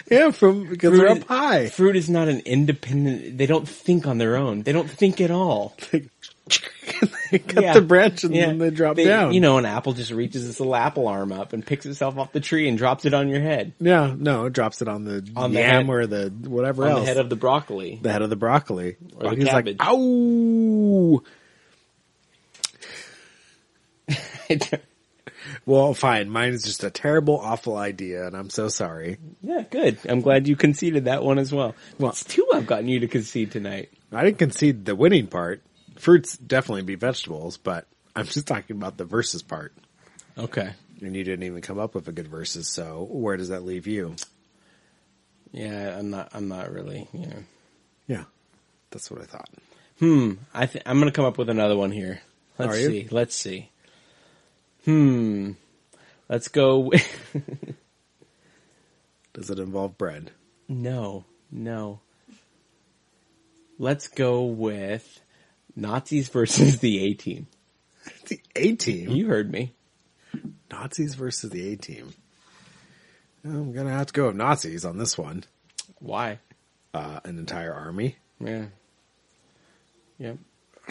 Yeah, 0.09 0.31
from 0.31 0.69
because 0.69 0.91
Fruit 0.91 0.99
they're 1.09 1.09
up 1.23 1.25
high. 1.27 1.69
Fruit 1.69 1.97
is 1.97 2.09
not 2.09 2.29
an 2.29 2.41
independent. 2.47 3.37
They 3.37 3.47
don't 3.47 3.69
think 3.69 4.07
on 4.07 4.19
their 4.19 4.37
own. 4.37 4.63
They 4.63 4.71
don't 4.71 4.89
think 4.89 5.21
at 5.21 5.33
all. 5.33 5.77
they 5.91 7.39
cut 7.41 7.65
Yeah. 7.65 7.73
the 7.73 7.81
branch 7.81 8.23
and 8.23 8.33
Yeah. 8.33 8.47
then 8.47 8.59
they 8.59 8.71
drop 8.71 8.95
They- 8.95 9.07
down. 9.07 9.33
You 9.35 9.41
know, 9.41 9.59
an 9.59 9.65
apple 9.67 9.93
just 9.93 10.13
reaches 10.13 10.49
its 10.49 10.61
little 10.61 10.77
apple 10.77 11.09
arm 11.09 11.33
up 11.33 11.53
and 11.53 11.67
picks 11.67 11.85
itself 11.85 12.17
off 12.17 12.31
the 12.31 12.39
tree 12.39 12.69
and 12.69 12.79
drops 12.79 13.05
it 13.07 13.13
on 13.15 13.29
your 13.29 13.41
head, 13.41 13.73
Yeah, 13.81 14.15
no, 14.17 14.47
it 14.47 14.53
drops 14.53 14.83
it 14.83 14.89
on 14.89 15.03
the 15.05 15.29
On 15.35 15.53
the 15.53 15.59
yam 15.59 15.87
head. 15.87 15.93
or 15.93 16.07
the 16.07 16.29
whatever 16.45 16.85
on 16.85 16.91
else. 16.93 17.01
the 17.01 17.07
head 17.07 17.17
of 17.19 17.29
the 17.29 17.37
broccoli. 17.37 17.99
the 18.01 18.13
head 18.13 18.23
of 18.23 18.31
the 18.31 18.37
broccoli. 18.37 18.97
Or 19.17 19.31
the 19.31 19.37
He's 19.37 19.49
cabbage. 19.49 19.79
like, 19.81 19.89
ow! 19.89 21.23
Well, 25.65 25.95
fine. 25.95 26.29
Mine 26.29 26.53
is 26.55 26.63
just 26.65 26.83
a 26.83 26.91
terrible, 26.91 27.39
awful 27.39 27.77
idea, 27.77 28.27
and 28.27 28.37
I'm 28.37 28.51
so 28.51 28.69
sorry. 28.69 29.19
yeah, 29.43 29.63
good. 29.71 29.99
I'm 30.09 30.21
glad 30.21 30.49
you 30.49 30.57
conceded 30.57 31.05
that 31.05 31.23
one 31.23 31.39
as 31.39 31.53
well. 31.53 31.75
Well- 31.99 32.11
it's 32.11 32.25
two 32.25 32.47
I've 32.53 32.67
gotten 32.67 32.89
you 32.89 33.01
to 33.01 33.09
concede 33.09 33.53
tonight. 33.53 33.91
I 34.13 34.25
didn't 34.25 34.39
concede 34.39 34.85
the 34.85 34.97
winning 34.97 35.29
part. 35.29 35.63
Fruits 35.97 36.37
definitely 36.37 36.83
be 36.83 36.97
vegetables, 36.97 37.57
but 37.59 37.87
I'm 38.17 38.27
just 38.27 38.47
talking 38.47 38.77
about 38.77 38.97
the 38.97 39.05
versus 39.05 39.43
part. 39.43 39.73
Okay. 40.37 40.71
And 41.01 41.15
you 41.17 41.25
didn't 41.25 41.45
even 41.45 41.63
come 41.63 41.79
up 41.79 41.95
with 41.95 42.07
a 42.09 42.13
good 42.13 42.29
versus, 42.29 42.69
so 42.69 43.07
where 43.11 43.37
does 43.37 43.49
that 43.51 43.65
leave 43.65 43.87
you? 43.87 44.17
Yeah, 45.53 45.99
I'm 45.99 46.11
not. 46.11 46.31
I'm 46.33 46.49
not 46.49 46.73
really. 46.73 47.09
You 47.13 47.27
know. 47.27 47.43
Yeah, 48.07 48.25
that's 48.91 49.11
what 49.11 49.21
I 49.21 49.25
thought. 49.25 49.49
Hmm. 49.99 50.33
I 50.55 50.67
th- 50.67 50.83
I'm 50.87 50.99
gonna 50.99 51.11
come 51.13 51.25
up 51.25 51.39
with 51.39 51.51
another 51.51 51.77
one 51.77 51.91
here. 51.93 52.21
Let's 52.59 52.77
Are 52.77 52.81
you? 52.81 52.89
see. 52.89 53.09
Let's 53.11 53.35
see. 53.35 53.71
Hmm. 54.85 55.53
Let's 56.29 56.49
go. 56.49 56.79
With 56.81 57.35
Does 59.35 59.51
it 59.51 59.59
involve 59.59 59.97
bread? 59.99 60.31
no. 60.69 61.25
No. 61.51 62.01
Let's 63.79 64.09
go 64.09 64.45
with 64.45 65.21
Nazis 65.77 66.29
versus 66.29 66.79
the 66.79 66.99
A 67.05 67.15
team. 67.15 67.47
The 68.27 68.41
A 68.57 68.75
team. 68.75 69.11
You 69.11 69.27
heard 69.29 69.51
me. 69.53 69.75
Nazis 70.71 71.15
versus 71.15 71.51
the 71.51 71.73
A 71.73 71.77
team. 71.77 72.15
I'm 73.45 73.73
gonna 73.73 73.91
have 73.93 74.07
to 74.07 74.13
go 74.13 74.27
with 74.29 74.37
Nazis 74.37 74.85
on 74.85 74.99
this 74.99 75.17
one. 75.19 75.45
Why? 75.99 76.39
Uh, 76.95 77.21
an 77.25 77.39
entire 77.39 77.73
army. 77.75 78.17
Yeah. 78.41 78.67
Yep. 80.19 80.39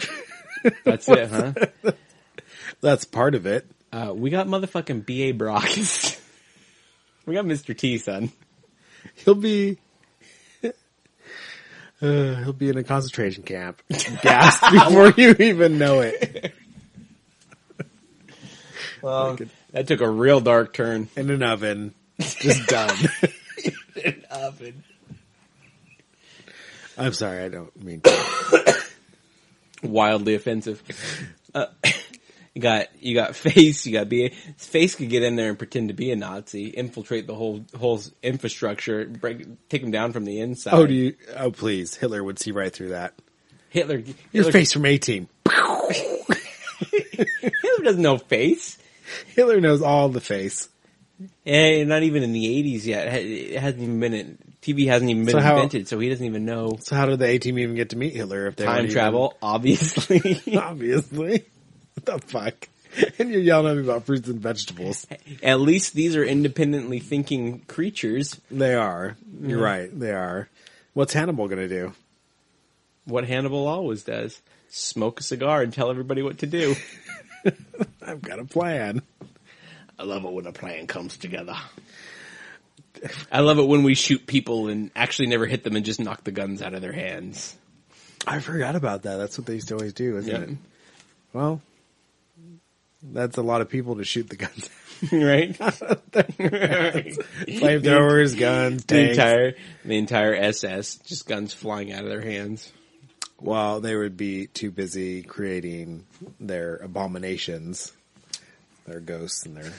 That's 0.84 1.08
it, 1.08 1.28
huh? 1.30 1.52
That's 2.80 3.04
part 3.04 3.34
of 3.34 3.46
it. 3.46 3.68
Uh, 3.92 4.12
we 4.14 4.30
got 4.30 4.46
motherfucking 4.46 5.04
B.A. 5.04 5.34
Baracus. 5.34 6.18
we 7.26 7.34
got 7.34 7.44
Mr. 7.44 7.76
T, 7.76 7.98
son. 7.98 8.32
He'll 9.16 9.34
be. 9.34 9.78
Uh, 10.64 12.34
he'll 12.42 12.52
be 12.52 12.68
in 12.68 12.76
a 12.76 12.82
concentration 12.82 13.44
camp, 13.44 13.80
gassed 14.22 14.60
before 14.72 15.10
you 15.16 15.36
even 15.38 15.78
know 15.78 16.00
it. 16.00 16.52
Well, 19.00 19.38
that 19.70 19.86
took 19.86 20.00
a 20.00 20.08
real 20.08 20.40
dark 20.40 20.72
turn. 20.72 21.08
In 21.14 21.30
an 21.30 21.44
oven, 21.44 21.94
just 22.20 22.66
done. 22.66 22.96
In 23.62 23.74
an 24.04 24.24
oven. 24.32 24.82
I'm 26.98 27.12
sorry, 27.12 27.44
I 27.44 27.48
don't 27.48 27.84
mean. 27.84 28.00
To. 28.00 28.82
Wildly 29.84 30.34
offensive. 30.34 30.82
Uh, 31.54 31.66
you 32.54 32.60
got 32.62 32.86
you 33.00 33.14
got 33.14 33.34
face. 33.36 33.86
You 33.86 33.92
got 33.92 34.08
B.A. 34.08 34.30
Face 34.56 34.94
could 34.94 35.08
get 35.08 35.22
in 35.22 35.36
there 35.36 35.48
and 35.48 35.58
pretend 35.58 35.88
to 35.88 35.94
be 35.94 36.10
a 36.10 36.16
Nazi, 36.16 36.66
infiltrate 36.68 37.26
the 37.26 37.34
whole 37.34 37.64
whole 37.78 38.00
infrastructure, 38.22 39.04
break, 39.06 39.68
take 39.68 39.82
them 39.82 39.90
down 39.90 40.12
from 40.12 40.24
the 40.24 40.40
inside. 40.40 40.74
Oh, 40.74 40.86
do 40.86 40.94
you? 40.94 41.14
Oh, 41.36 41.50
please! 41.50 41.94
Hitler 41.94 42.22
would 42.22 42.38
see 42.38 42.50
right 42.52 42.72
through 42.72 42.90
that. 42.90 43.14
Hitler? 43.70 43.96
Your 43.98 44.14
Hitler, 44.44 44.52
face 44.52 44.72
from 44.72 44.84
A 44.86 44.98
Team. 44.98 45.28
Hitler 46.90 47.84
doesn't 47.84 48.02
know 48.02 48.18
face. 48.18 48.78
Hitler 49.34 49.60
knows 49.60 49.82
all 49.82 50.08
the 50.08 50.20
face. 50.20 50.68
And 51.46 51.88
not 51.88 52.02
even 52.02 52.22
in 52.22 52.32
the 52.32 52.46
eighties 52.58 52.86
yet. 52.86 53.06
It 53.22 53.58
hasn't 53.60 53.82
even 53.82 54.00
been. 54.00 54.14
In, 54.14 54.38
TV 54.62 54.86
hasn't 54.86 55.10
even 55.10 55.24
been 55.24 55.32
So 55.32 55.40
how- 55.40 55.54
invented, 55.56 55.88
so 55.88 55.98
he 55.98 56.08
doesn't 56.08 56.24
even 56.24 56.44
know 56.44 56.76
So 56.80 56.94
how 56.94 57.06
did 57.06 57.18
the 57.18 57.26
A 57.26 57.38
Team 57.38 57.58
even 57.58 57.74
get 57.74 57.90
to 57.90 57.96
meet 57.96 58.14
Hitler 58.14 58.46
if 58.46 58.54
they 58.54 58.64
time 58.64 58.74
weren't 58.74 58.84
even- 58.84 58.92
travel. 58.94 59.36
Obviously, 59.42 60.40
Obviously, 60.56 61.44
the 62.04 62.18
fuck? 62.18 62.68
And 63.18 63.30
you're 63.30 63.40
yelling 63.40 63.70
at 63.72 63.76
me 63.78 63.84
about 63.84 64.04
fruits 64.04 64.28
and 64.28 64.38
vegetables. 64.38 65.06
at 65.42 65.60
least 65.60 65.94
these 65.94 66.14
are 66.14 66.22
independently 66.22 66.98
thinking 66.98 67.60
creatures. 67.60 68.38
They 68.50 68.74
are. 68.74 69.16
You're 69.40 69.62
right. 69.62 69.88
They 69.98 70.10
are. 70.12 70.50
What's 70.92 71.14
Hannibal 71.14 71.48
gonna 71.48 71.68
do? 71.68 71.94
What 73.06 73.24
Hannibal 73.26 73.66
always 73.66 74.02
does: 74.02 74.38
smoke 74.68 75.20
a 75.20 75.22
cigar 75.22 75.62
and 75.62 75.72
tell 75.72 75.88
everybody 75.88 76.22
what 76.22 76.38
to 76.40 76.46
do. 76.46 76.74
I've 78.06 78.20
got 78.20 78.38
a 78.40 78.44
plan. 78.44 79.00
I 79.98 80.02
love 80.02 80.26
it 80.26 80.32
when 80.32 80.46
a 80.46 80.52
plan 80.52 80.86
comes 80.86 81.16
together. 81.16 81.56
I 83.32 83.40
love 83.40 83.58
it 83.58 83.66
when 83.66 83.84
we 83.84 83.94
shoot 83.94 84.26
people 84.26 84.68
and 84.68 84.90
actually 84.94 85.28
never 85.28 85.46
hit 85.46 85.64
them 85.64 85.76
and 85.76 85.84
just 85.84 85.98
knock 85.98 86.24
the 86.24 86.30
guns 86.30 86.60
out 86.60 86.74
of 86.74 86.82
their 86.82 86.92
hands. 86.92 87.56
I 88.26 88.38
forgot 88.40 88.76
about 88.76 89.04
that. 89.04 89.16
That's 89.16 89.38
what 89.38 89.46
they 89.46 89.54
used 89.54 89.68
to 89.68 89.74
always 89.76 89.94
do, 89.94 90.18
isn't 90.18 90.30
Yep. 90.30 90.48
it? 90.50 90.56
Well, 91.32 91.60
That's 93.02 93.36
a 93.36 93.42
lot 93.42 93.60
of 93.60 93.68
people 93.68 93.96
to 93.96 94.04
shoot 94.04 94.28
the 94.28 94.36
guns. 94.36 94.68
right? 95.12 95.52
Flamethrowers, 97.48 98.38
guns, 98.38 98.84
the 98.84 98.94
tanks. 98.94 99.18
entire 99.18 99.54
the 99.84 99.96
entire 99.98 100.34
SS, 100.36 100.96
just 100.98 101.26
guns 101.26 101.52
flying 101.52 101.92
out 101.92 102.04
of 102.04 102.10
their 102.10 102.20
hands. 102.20 102.70
Well, 103.40 103.80
they 103.80 103.96
would 103.96 104.16
be 104.16 104.46
too 104.46 104.70
busy 104.70 105.22
creating 105.22 106.04
their 106.38 106.76
abominations, 106.76 107.90
their 108.86 109.00
ghosts 109.00 109.44
and 109.44 109.56
their 109.56 109.72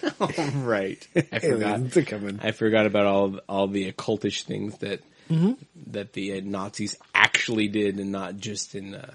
right. 0.58 1.08
I 1.32 1.40
forgot. 1.40 1.91
to 1.94 2.04
come 2.04 2.28
in. 2.28 2.41
I 2.41 2.52
forgot 2.52 2.86
about 2.86 3.06
all 3.06 3.40
all 3.48 3.68
the 3.68 3.90
occultish 3.91 4.44
things 4.44 4.78
that 4.80 5.02
Mm-hmm. 5.30 5.54
that 5.91 6.12
the 6.12 6.38
uh, 6.38 6.41
Nazis 6.44 6.98
actually 7.16 7.70
did, 7.70 7.98
and 7.98 8.12
not 8.12 8.36
just 8.36 8.76
in 8.76 8.94
uh, 8.94 9.10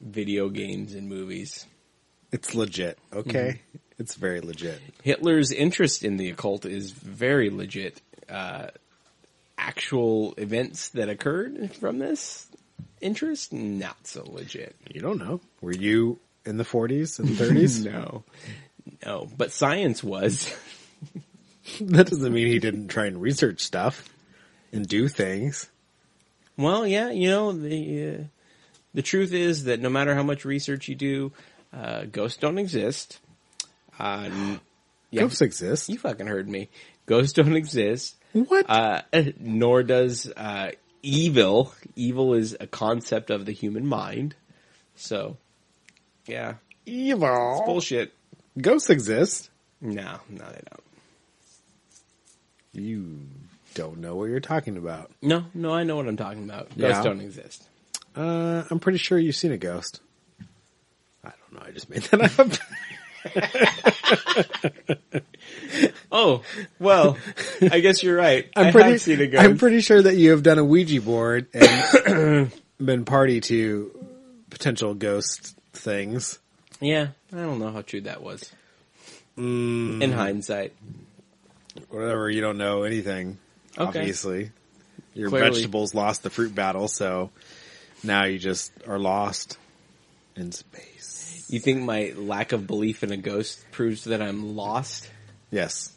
video 0.00 0.48
games 0.48 0.94
and 0.96 1.08
movies. 1.08 1.64
It's 2.36 2.54
legit, 2.54 2.98
okay? 3.14 3.62
It's 3.98 4.14
very 4.14 4.42
legit. 4.42 4.78
Hitler's 5.02 5.52
interest 5.52 6.04
in 6.04 6.18
the 6.18 6.28
occult 6.28 6.66
is 6.66 6.90
very 6.90 7.48
legit. 7.48 8.02
Uh, 8.28 8.66
actual 9.56 10.34
events 10.36 10.90
that 10.90 11.08
occurred 11.08 11.74
from 11.76 11.98
this 11.98 12.46
interest, 13.00 13.54
not 13.54 14.06
so 14.06 14.22
legit. 14.26 14.76
You 14.92 15.00
don't 15.00 15.16
know. 15.16 15.40
Were 15.62 15.72
you 15.72 16.18
in 16.44 16.58
the 16.58 16.64
40s 16.64 17.18
and 17.18 17.30
30s? 17.30 17.86
No, 17.90 18.24
no. 19.04 19.28
But 19.34 19.50
science 19.50 20.04
was. 20.04 20.54
that 21.80 22.08
doesn't 22.08 22.32
mean 22.34 22.48
he 22.48 22.58
didn't 22.58 22.88
try 22.88 23.06
and 23.06 23.20
research 23.20 23.60
stuff 23.60 24.10
and 24.72 24.86
do 24.86 25.08
things. 25.08 25.70
Well, 26.58 26.86
yeah, 26.86 27.10
you 27.10 27.30
know 27.30 27.52
the 27.52 28.08
uh, 28.08 28.24
the 28.92 29.02
truth 29.02 29.32
is 29.32 29.64
that 29.64 29.80
no 29.80 29.88
matter 29.88 30.14
how 30.14 30.22
much 30.22 30.44
research 30.44 30.88
you 30.88 30.94
do, 30.94 31.32
uh, 31.72 32.04
ghosts 32.04 32.38
don't 32.38 32.58
exist. 32.58 33.18
Uh, 33.98 34.28
yeah, 35.10 35.20
Ghosts 35.22 35.40
exist. 35.42 35.88
you 35.88 35.98
fucking 35.98 36.26
heard 36.26 36.48
me. 36.48 36.68
Ghosts 37.06 37.32
don't 37.32 37.54
exist. 37.56 38.16
What? 38.32 38.66
Uh, 38.68 39.02
nor 39.40 39.82
does 39.82 40.30
uh, 40.36 40.72
evil. 41.02 41.72
Evil 41.94 42.34
is 42.34 42.56
a 42.58 42.66
concept 42.66 43.30
of 43.30 43.46
the 43.46 43.52
human 43.52 43.86
mind. 43.86 44.34
So, 44.96 45.36
yeah, 46.26 46.54
Evil. 46.84 47.62
bullshit. 47.66 48.12
Ghosts 48.60 48.90
exist. 48.90 49.50
No, 49.80 50.18
no, 50.28 50.44
they 50.44 50.60
don't. 50.70 50.82
You 52.72 53.20
don't 53.74 53.98
know 53.98 54.16
what 54.16 54.24
you're 54.26 54.40
talking 54.40 54.76
about. 54.76 55.10
No, 55.22 55.44
no, 55.54 55.72
I 55.74 55.84
know 55.84 55.96
what 55.96 56.06
I'm 56.08 56.16
talking 56.16 56.44
about. 56.44 56.68
Ghosts 56.76 56.98
Yeah. 56.98 57.02
don't 57.02 57.20
exist. 57.20 57.64
Uh, 58.14 58.64
I'm 58.70 58.80
pretty 58.80 58.98
sure 58.98 59.18
you've 59.18 59.36
seen 59.36 59.52
a 59.52 59.58
ghost. 59.58 60.00
I 61.64 61.70
just 61.70 61.88
made 61.90 62.02
that 62.04 62.38
up. 62.38 62.48
Oh, 66.12 66.42
well, 66.78 67.18
I 67.60 67.80
guess 67.80 68.02
you're 68.02 68.16
right. 68.16 68.48
I'm 68.56 68.68
I 68.68 68.72
pretty. 68.72 68.98
seen 68.98 69.20
a 69.20 69.26
ghost. 69.26 69.44
I'm 69.44 69.58
pretty 69.58 69.80
sure 69.80 70.00
that 70.00 70.16
you 70.16 70.30
have 70.30 70.42
done 70.42 70.58
a 70.58 70.64
Ouija 70.64 71.00
board 71.02 71.48
and 71.52 72.50
been 72.82 73.04
party 73.04 73.40
to 73.42 73.90
potential 74.48 74.94
ghost 74.94 75.58
things. 75.72 76.38
Yeah, 76.80 77.08
I 77.32 77.36
don't 77.36 77.58
know 77.58 77.70
how 77.72 77.82
true 77.82 78.00
that 78.02 78.22
was. 78.22 78.50
Mm. 79.36 80.00
In 80.02 80.12
hindsight, 80.12 80.72
Whatever. 81.90 82.30
You 82.30 82.40
don't 82.40 82.56
know 82.56 82.84
anything. 82.84 83.36
Okay. 83.76 83.98
Obviously, 84.00 84.50
your 85.14 85.28
Clearly. 85.28 85.50
vegetables 85.50 85.94
lost 85.94 86.22
the 86.22 86.30
fruit 86.30 86.54
battle, 86.54 86.88
so 86.88 87.30
now 88.02 88.24
you 88.24 88.38
just 88.38 88.72
are 88.86 88.98
lost 88.98 89.58
in 90.36 90.52
space. 90.52 90.95
You 91.48 91.60
think 91.60 91.82
my 91.82 92.12
lack 92.16 92.52
of 92.52 92.66
belief 92.66 93.02
in 93.02 93.12
a 93.12 93.16
ghost 93.16 93.64
proves 93.72 94.04
that 94.04 94.22
I'm 94.22 94.56
lost? 94.56 95.08
Yes. 95.50 95.92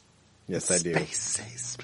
Yes, 0.48 0.72
I 0.72 0.80
do. 0.80 0.94
Space, 0.94 1.20
space. 1.20 1.78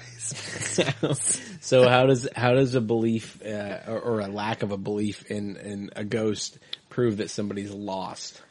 so 1.60 1.88
how 1.88 2.06
does 2.06 2.28
how 2.34 2.54
does 2.54 2.74
a 2.74 2.80
belief 2.80 3.40
uh, 3.44 3.78
or, 3.86 4.00
or 4.00 4.20
a 4.20 4.26
lack 4.26 4.64
of 4.64 4.72
a 4.72 4.76
belief 4.76 5.30
in 5.30 5.56
in 5.56 5.90
a 5.94 6.02
ghost 6.02 6.58
prove 6.88 7.18
that 7.18 7.30
somebody's 7.30 7.70
lost? 7.70 8.42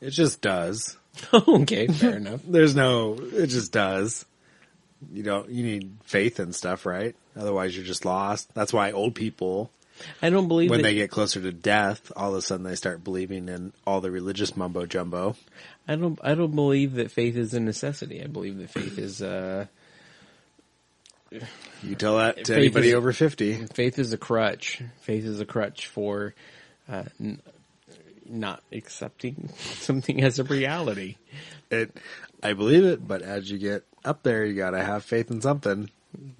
It 0.00 0.10
just 0.10 0.40
does. 0.40 0.96
okay, 1.32 1.88
fair 1.88 2.16
enough. 2.16 2.40
There's 2.46 2.76
no. 2.76 3.16
It 3.18 3.48
just 3.48 3.72
does. 3.72 4.24
You 5.12 5.22
don't. 5.22 5.50
You 5.50 5.64
need 5.64 5.96
faith 6.04 6.38
and 6.38 6.54
stuff, 6.54 6.86
right? 6.86 7.14
Otherwise, 7.36 7.76
you're 7.76 7.86
just 7.86 8.04
lost. 8.04 8.52
That's 8.54 8.72
why 8.72 8.92
old 8.92 9.14
people, 9.14 9.70
I 10.22 10.30
don't 10.30 10.48
believe 10.48 10.70
when 10.70 10.78
that, 10.80 10.88
they 10.88 10.94
get 10.94 11.10
closer 11.10 11.40
to 11.40 11.52
death, 11.52 12.10
all 12.16 12.30
of 12.32 12.36
a 12.36 12.42
sudden 12.42 12.64
they 12.64 12.74
start 12.74 13.02
believing 13.04 13.48
in 13.48 13.72
all 13.86 14.00
the 14.00 14.10
religious 14.10 14.56
mumbo 14.56 14.86
jumbo. 14.86 15.36
I 15.86 15.96
don't 15.96 16.18
I 16.22 16.34
don't 16.34 16.54
believe 16.54 16.94
that 16.94 17.10
faith 17.10 17.36
is 17.36 17.54
a 17.54 17.60
necessity. 17.60 18.22
I 18.22 18.26
believe 18.26 18.58
that 18.58 18.70
faith 18.70 18.98
is 18.98 19.22
uh 19.22 19.66
You 21.82 21.94
tell 21.94 22.18
that 22.18 22.44
to 22.44 22.54
anybody 22.56 22.88
is- 22.88 22.94
over 22.94 23.12
fifty. 23.12 23.54
faith 23.66 23.98
is 23.98 24.12
a 24.12 24.18
crutch. 24.18 24.82
Faith 25.00 25.24
is 25.24 25.40
a 25.40 25.46
crutch 25.46 25.86
for 25.86 26.34
uh, 26.88 27.04
n- 27.20 27.40
not 28.26 28.62
accepting 28.72 29.50
something 29.58 30.22
as 30.22 30.38
a 30.38 30.44
reality. 30.44 31.16
It. 31.70 31.96
I 32.42 32.52
believe 32.54 32.84
it, 32.84 33.06
but 33.06 33.22
as 33.22 33.50
you 33.50 33.58
get 33.58 33.84
up 34.04 34.22
there, 34.22 34.44
you 34.44 34.54
gotta 34.54 34.82
have 34.82 35.04
faith 35.04 35.30
in 35.30 35.40
something. 35.40 35.90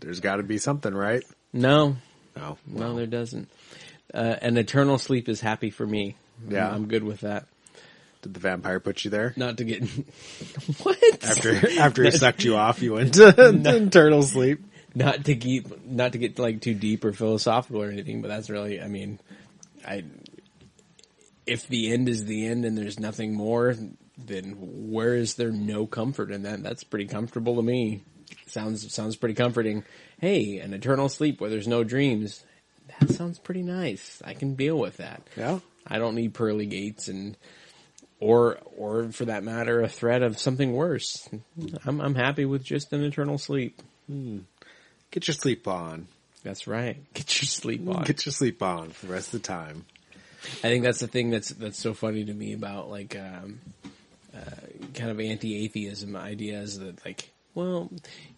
There's 0.01 0.21
got 0.21 0.37
to 0.37 0.43
be 0.43 0.59
something, 0.59 0.95
right? 0.95 1.23
No, 1.53 1.97
No. 2.39 2.59
no, 2.67 2.95
there 2.97 3.07
doesn't. 3.07 3.49
Uh, 4.13 4.37
an 4.41 4.57
eternal 4.57 4.99
sleep 4.99 5.29
is 5.29 5.41
happy 5.41 5.71
for 5.71 5.87
me. 5.87 6.17
Yeah. 6.49 6.71
I'm 6.71 6.87
good 6.89 7.05
with 7.05 7.21
that. 7.21 7.47
Did 8.23 8.35
the 8.35 8.41
vampire 8.41 8.81
put 8.81 9.05
you 9.05 9.11
there? 9.11 9.33
Not 9.37 9.59
to 9.59 9.65
get 9.65 9.83
what 10.83 10.99
After 11.25 11.81
after 11.81 12.03
he 12.05 12.11
sucked 12.11 12.45
you 12.45 12.57
off, 12.57 12.83
you 12.83 12.95
went 12.95 13.15
to 13.21 13.35
eternal 13.87 14.23
sleep. 14.23 14.61
not 14.95 15.25
to 15.27 15.37
keep 15.37 15.85
not 15.87 16.13
to 16.13 16.19
get 16.19 16.39
like 16.39 16.61
too 16.61 16.75
deep 16.75 17.05
or 17.05 17.13
philosophical 17.13 17.83
or 17.83 17.91
anything, 17.91 18.23
but 18.23 18.29
that's 18.29 18.51
really 18.51 18.81
I 18.81 18.89
mean, 18.89 19.21
I 19.87 20.05
if 21.47 21.67
the 21.69 21.93
end 21.93 22.09
is 22.09 22.25
the 22.25 22.47
end 22.47 22.65
and 22.65 22.77
there's 22.77 22.99
nothing 22.99 23.35
more, 23.35 23.75
then 24.17 24.57
where 24.59 25.15
is 25.15 25.35
there 25.37 25.53
no 25.53 25.87
comfort 25.87 26.31
in 26.31 26.43
that? 26.43 26.63
That's 26.63 26.85
pretty 26.85 27.07
comfortable 27.07 27.57
to 27.57 27.63
me. 27.63 28.03
Sounds 28.47 28.93
sounds 28.93 29.17
pretty 29.17 29.35
comforting. 29.35 29.85
Hey, 30.21 30.59
an 30.59 30.75
eternal 30.75 31.09
sleep 31.09 31.41
where 31.41 31.51
there's 31.51 31.69
no 31.69 31.85
dreams. 31.85 32.45
That 33.01 33.11
sounds 33.11 33.39
pretty 33.39 33.63
nice. 33.63 34.23
I 34.25 34.35
can 34.35 34.55
deal 34.55 34.79
with 34.79 34.97
that. 34.97 35.23
Yeah. 35.37 35.61
I 35.87 35.99
don't 35.99 36.15
need 36.15 36.35
pearly 36.35 36.67
gates 36.67 37.09
and 37.09 37.37
or 38.21 38.59
or 38.77 39.11
for 39.13 39.27
that 39.27 39.45
matter 39.45 39.81
a 39.81 39.89
threat 39.89 40.23
of 40.23 40.39
something 40.39 40.73
worse. 40.73 41.29
I'm 41.85 42.01
I'm 42.01 42.15
happy 42.15 42.45
with 42.45 42.65
just 42.65 42.93
an 42.93 43.05
eternal 43.05 43.39
sleep. 43.39 43.81
Get 45.11 45.29
your 45.29 45.35
sleep 45.35 45.69
on. 45.69 46.09
That's 46.43 46.67
right. 46.67 46.97
Get 47.15 47.41
your 47.41 47.47
sleep 47.47 47.89
on. 47.89 48.05
Get 48.05 48.27
your 48.27 48.33
sleep 48.33 48.63
on 48.63 48.91
for 48.91 49.07
the 49.07 49.13
rest 49.13 49.35
of 49.35 49.43
the 49.43 49.47
time. 49.47 49.85
I 50.59 50.69
think 50.69 50.85
that's 50.85 51.01
the 51.01 51.09
thing 51.09 51.31
that's 51.31 51.51
that's 51.51 51.79
so 51.79 51.95
funny 51.95 52.25
to 52.25 52.33
me 52.33 52.53
about 52.53 52.91
like 52.91 53.17
um, 53.17 53.61
uh, 54.35 54.41
kind 54.95 55.11
of 55.11 55.21
anti-atheism 55.21 56.15
ideas 56.17 56.79
that 56.79 57.05
like 57.05 57.31
well 57.55 57.91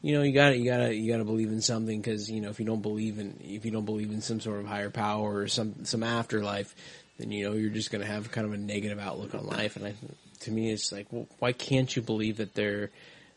you 0.02 0.14
know 0.14 0.22
you 0.22 0.32
got 0.32 0.50
to 0.50 0.56
you 0.56 0.64
got 0.64 0.78
to 0.78 0.94
you 0.94 1.10
got 1.10 1.18
to 1.18 1.24
believe 1.24 1.48
in 1.48 1.60
something 1.60 2.00
because 2.00 2.30
you 2.30 2.40
know 2.40 2.50
if 2.50 2.58
you 2.58 2.66
don't 2.66 2.82
believe 2.82 3.18
in 3.18 3.38
if 3.42 3.64
you 3.64 3.70
don't 3.70 3.84
believe 3.84 4.10
in 4.10 4.20
some 4.20 4.40
sort 4.40 4.60
of 4.60 4.66
higher 4.66 4.90
power 4.90 5.40
or 5.40 5.48
some 5.48 5.84
some 5.84 6.02
afterlife 6.02 6.74
then 7.18 7.30
you 7.30 7.48
know 7.48 7.54
you're 7.54 7.70
just 7.70 7.90
going 7.90 8.02
to 8.02 8.10
have 8.10 8.30
kind 8.30 8.46
of 8.46 8.52
a 8.52 8.58
negative 8.58 8.98
outlook 8.98 9.34
on 9.34 9.46
life 9.46 9.76
and 9.76 9.86
I 9.86 9.94
to 10.40 10.50
me 10.50 10.70
it's 10.70 10.92
like 10.92 11.06
well 11.10 11.26
why 11.38 11.52
can't 11.52 11.94
you 11.94 12.02
believe 12.02 12.38
that 12.38 12.54
there 12.54 12.90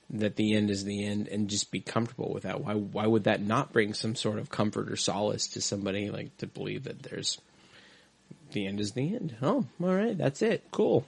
that 0.10 0.36
the 0.36 0.54
end 0.54 0.70
is 0.70 0.84
the 0.84 1.06
end 1.06 1.28
and 1.28 1.50
just 1.50 1.72
be 1.72 1.80
comfortable 1.80 2.32
with 2.32 2.44
that 2.44 2.62
why 2.62 2.74
why 2.74 3.08
would 3.08 3.24
that 3.24 3.42
not 3.42 3.74
bring 3.74 3.94
some 3.94 4.16
sort 4.16 4.38
of 4.38 4.50
comfort 4.50 4.92
or 4.92 4.96
solace 4.96 5.48
to 5.48 5.62
somebody 5.62 6.10
like 6.10 6.36
to 6.38 6.48
believe 6.48 6.84
that 6.84 7.04
there's 7.04 7.40
the 8.54 8.68
end 8.68 8.80
is 8.80 8.94
the 8.94 9.16
end. 9.16 9.36
Oh, 9.42 9.66
all 9.82 9.94
right, 9.94 10.18
that's 10.18 10.42
it. 10.42 10.64
Cool. 10.72 11.06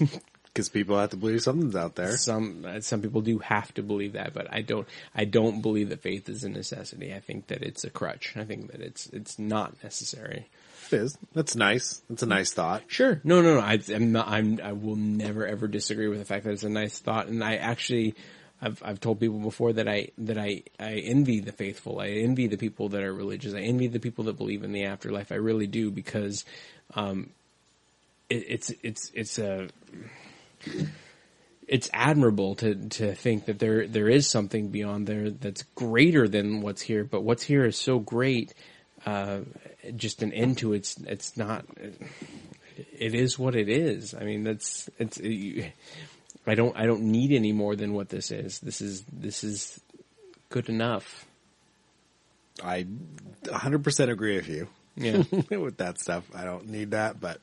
Because 0.58 0.70
people 0.70 0.98
have 0.98 1.10
to 1.10 1.16
believe 1.16 1.40
something's 1.40 1.76
out 1.76 1.94
there. 1.94 2.16
Some 2.16 2.66
some 2.80 3.00
people 3.00 3.20
do 3.20 3.38
have 3.38 3.72
to 3.74 3.82
believe 3.84 4.14
that, 4.14 4.34
but 4.34 4.52
I 4.52 4.60
don't. 4.60 4.88
I 5.14 5.24
don't 5.24 5.62
believe 5.62 5.90
that 5.90 6.00
faith 6.00 6.28
is 6.28 6.42
a 6.42 6.48
necessity. 6.48 7.14
I 7.14 7.20
think 7.20 7.46
that 7.46 7.62
it's 7.62 7.84
a 7.84 7.90
crutch. 7.90 8.36
I 8.36 8.42
think 8.42 8.72
that 8.72 8.80
it's 8.80 9.06
it's 9.10 9.38
not 9.38 9.80
necessary. 9.84 10.48
It 10.90 10.96
is. 10.96 11.16
That's 11.32 11.54
nice. 11.54 12.02
That's 12.10 12.24
a 12.24 12.26
nice 12.26 12.52
thought. 12.52 12.82
Sure. 12.88 13.20
No, 13.22 13.40
no, 13.40 13.54
no. 13.54 13.60
I, 13.60 13.78
I'm 13.94 14.10
not. 14.10 14.26
I'm. 14.26 14.58
I 14.60 14.72
will 14.72 14.96
never 14.96 15.46
ever 15.46 15.68
disagree 15.68 16.08
with 16.08 16.18
the 16.18 16.24
fact 16.24 16.42
that 16.42 16.50
it's 16.50 16.64
a 16.64 16.68
nice 16.68 16.98
thought, 16.98 17.28
and 17.28 17.44
I 17.44 17.54
actually. 17.54 18.16
I've 18.60 18.82
I've 18.84 18.98
told 18.98 19.20
people 19.20 19.38
before 19.38 19.74
that 19.74 19.86
I 19.86 20.08
that 20.18 20.38
I 20.38 20.64
I 20.80 20.94
envy 20.94 21.38
the 21.38 21.52
faithful. 21.52 22.00
I 22.00 22.08
envy 22.08 22.48
the 22.48 22.56
people 22.56 22.88
that 22.88 23.04
are 23.04 23.14
religious. 23.14 23.54
I 23.54 23.60
envy 23.60 23.86
the 23.86 24.00
people 24.00 24.24
that 24.24 24.36
believe 24.36 24.64
in 24.64 24.72
the 24.72 24.86
afterlife. 24.86 25.30
I 25.30 25.36
really 25.36 25.68
do 25.68 25.92
because, 25.92 26.44
um, 26.96 27.30
it, 28.28 28.44
it's 28.48 28.72
it's 28.82 29.12
it's 29.14 29.38
a 29.38 29.68
it's 31.66 31.90
admirable 31.92 32.54
to 32.56 32.74
to 32.74 33.14
think 33.14 33.46
that 33.46 33.58
there 33.58 33.86
there 33.86 34.08
is 34.08 34.28
something 34.28 34.68
beyond 34.68 35.06
there 35.06 35.30
that's 35.30 35.62
greater 35.74 36.26
than 36.28 36.60
what's 36.60 36.82
here. 36.82 37.04
But 37.04 37.22
what's 37.22 37.42
here 37.42 37.64
is 37.64 37.76
so 37.76 37.98
great. 37.98 38.54
Uh, 39.06 39.40
just 39.96 40.22
an 40.22 40.32
end 40.32 40.58
to 40.58 40.72
it's 40.72 40.96
it's 40.98 41.36
not 41.36 41.64
it 42.98 43.14
is 43.14 43.38
what 43.38 43.54
it 43.54 43.68
is. 43.68 44.14
I 44.14 44.24
mean, 44.24 44.44
that's 44.44 44.88
it's. 44.98 45.20
I 46.46 46.54
don't 46.54 46.76
I 46.76 46.86
don't 46.86 47.02
need 47.02 47.32
any 47.32 47.52
more 47.52 47.76
than 47.76 47.92
what 47.92 48.08
this 48.08 48.30
is. 48.30 48.60
This 48.60 48.80
is 48.80 49.04
this 49.12 49.44
is 49.44 49.80
good 50.48 50.68
enough. 50.68 51.26
I 52.62 52.86
100% 53.44 54.10
agree 54.10 54.36
with 54.36 54.48
you. 54.48 54.68
Yeah. 54.96 55.22
with 55.56 55.76
that 55.76 56.00
stuff. 56.00 56.24
I 56.34 56.44
don't 56.44 56.68
need 56.68 56.90
that, 56.90 57.20
but 57.20 57.40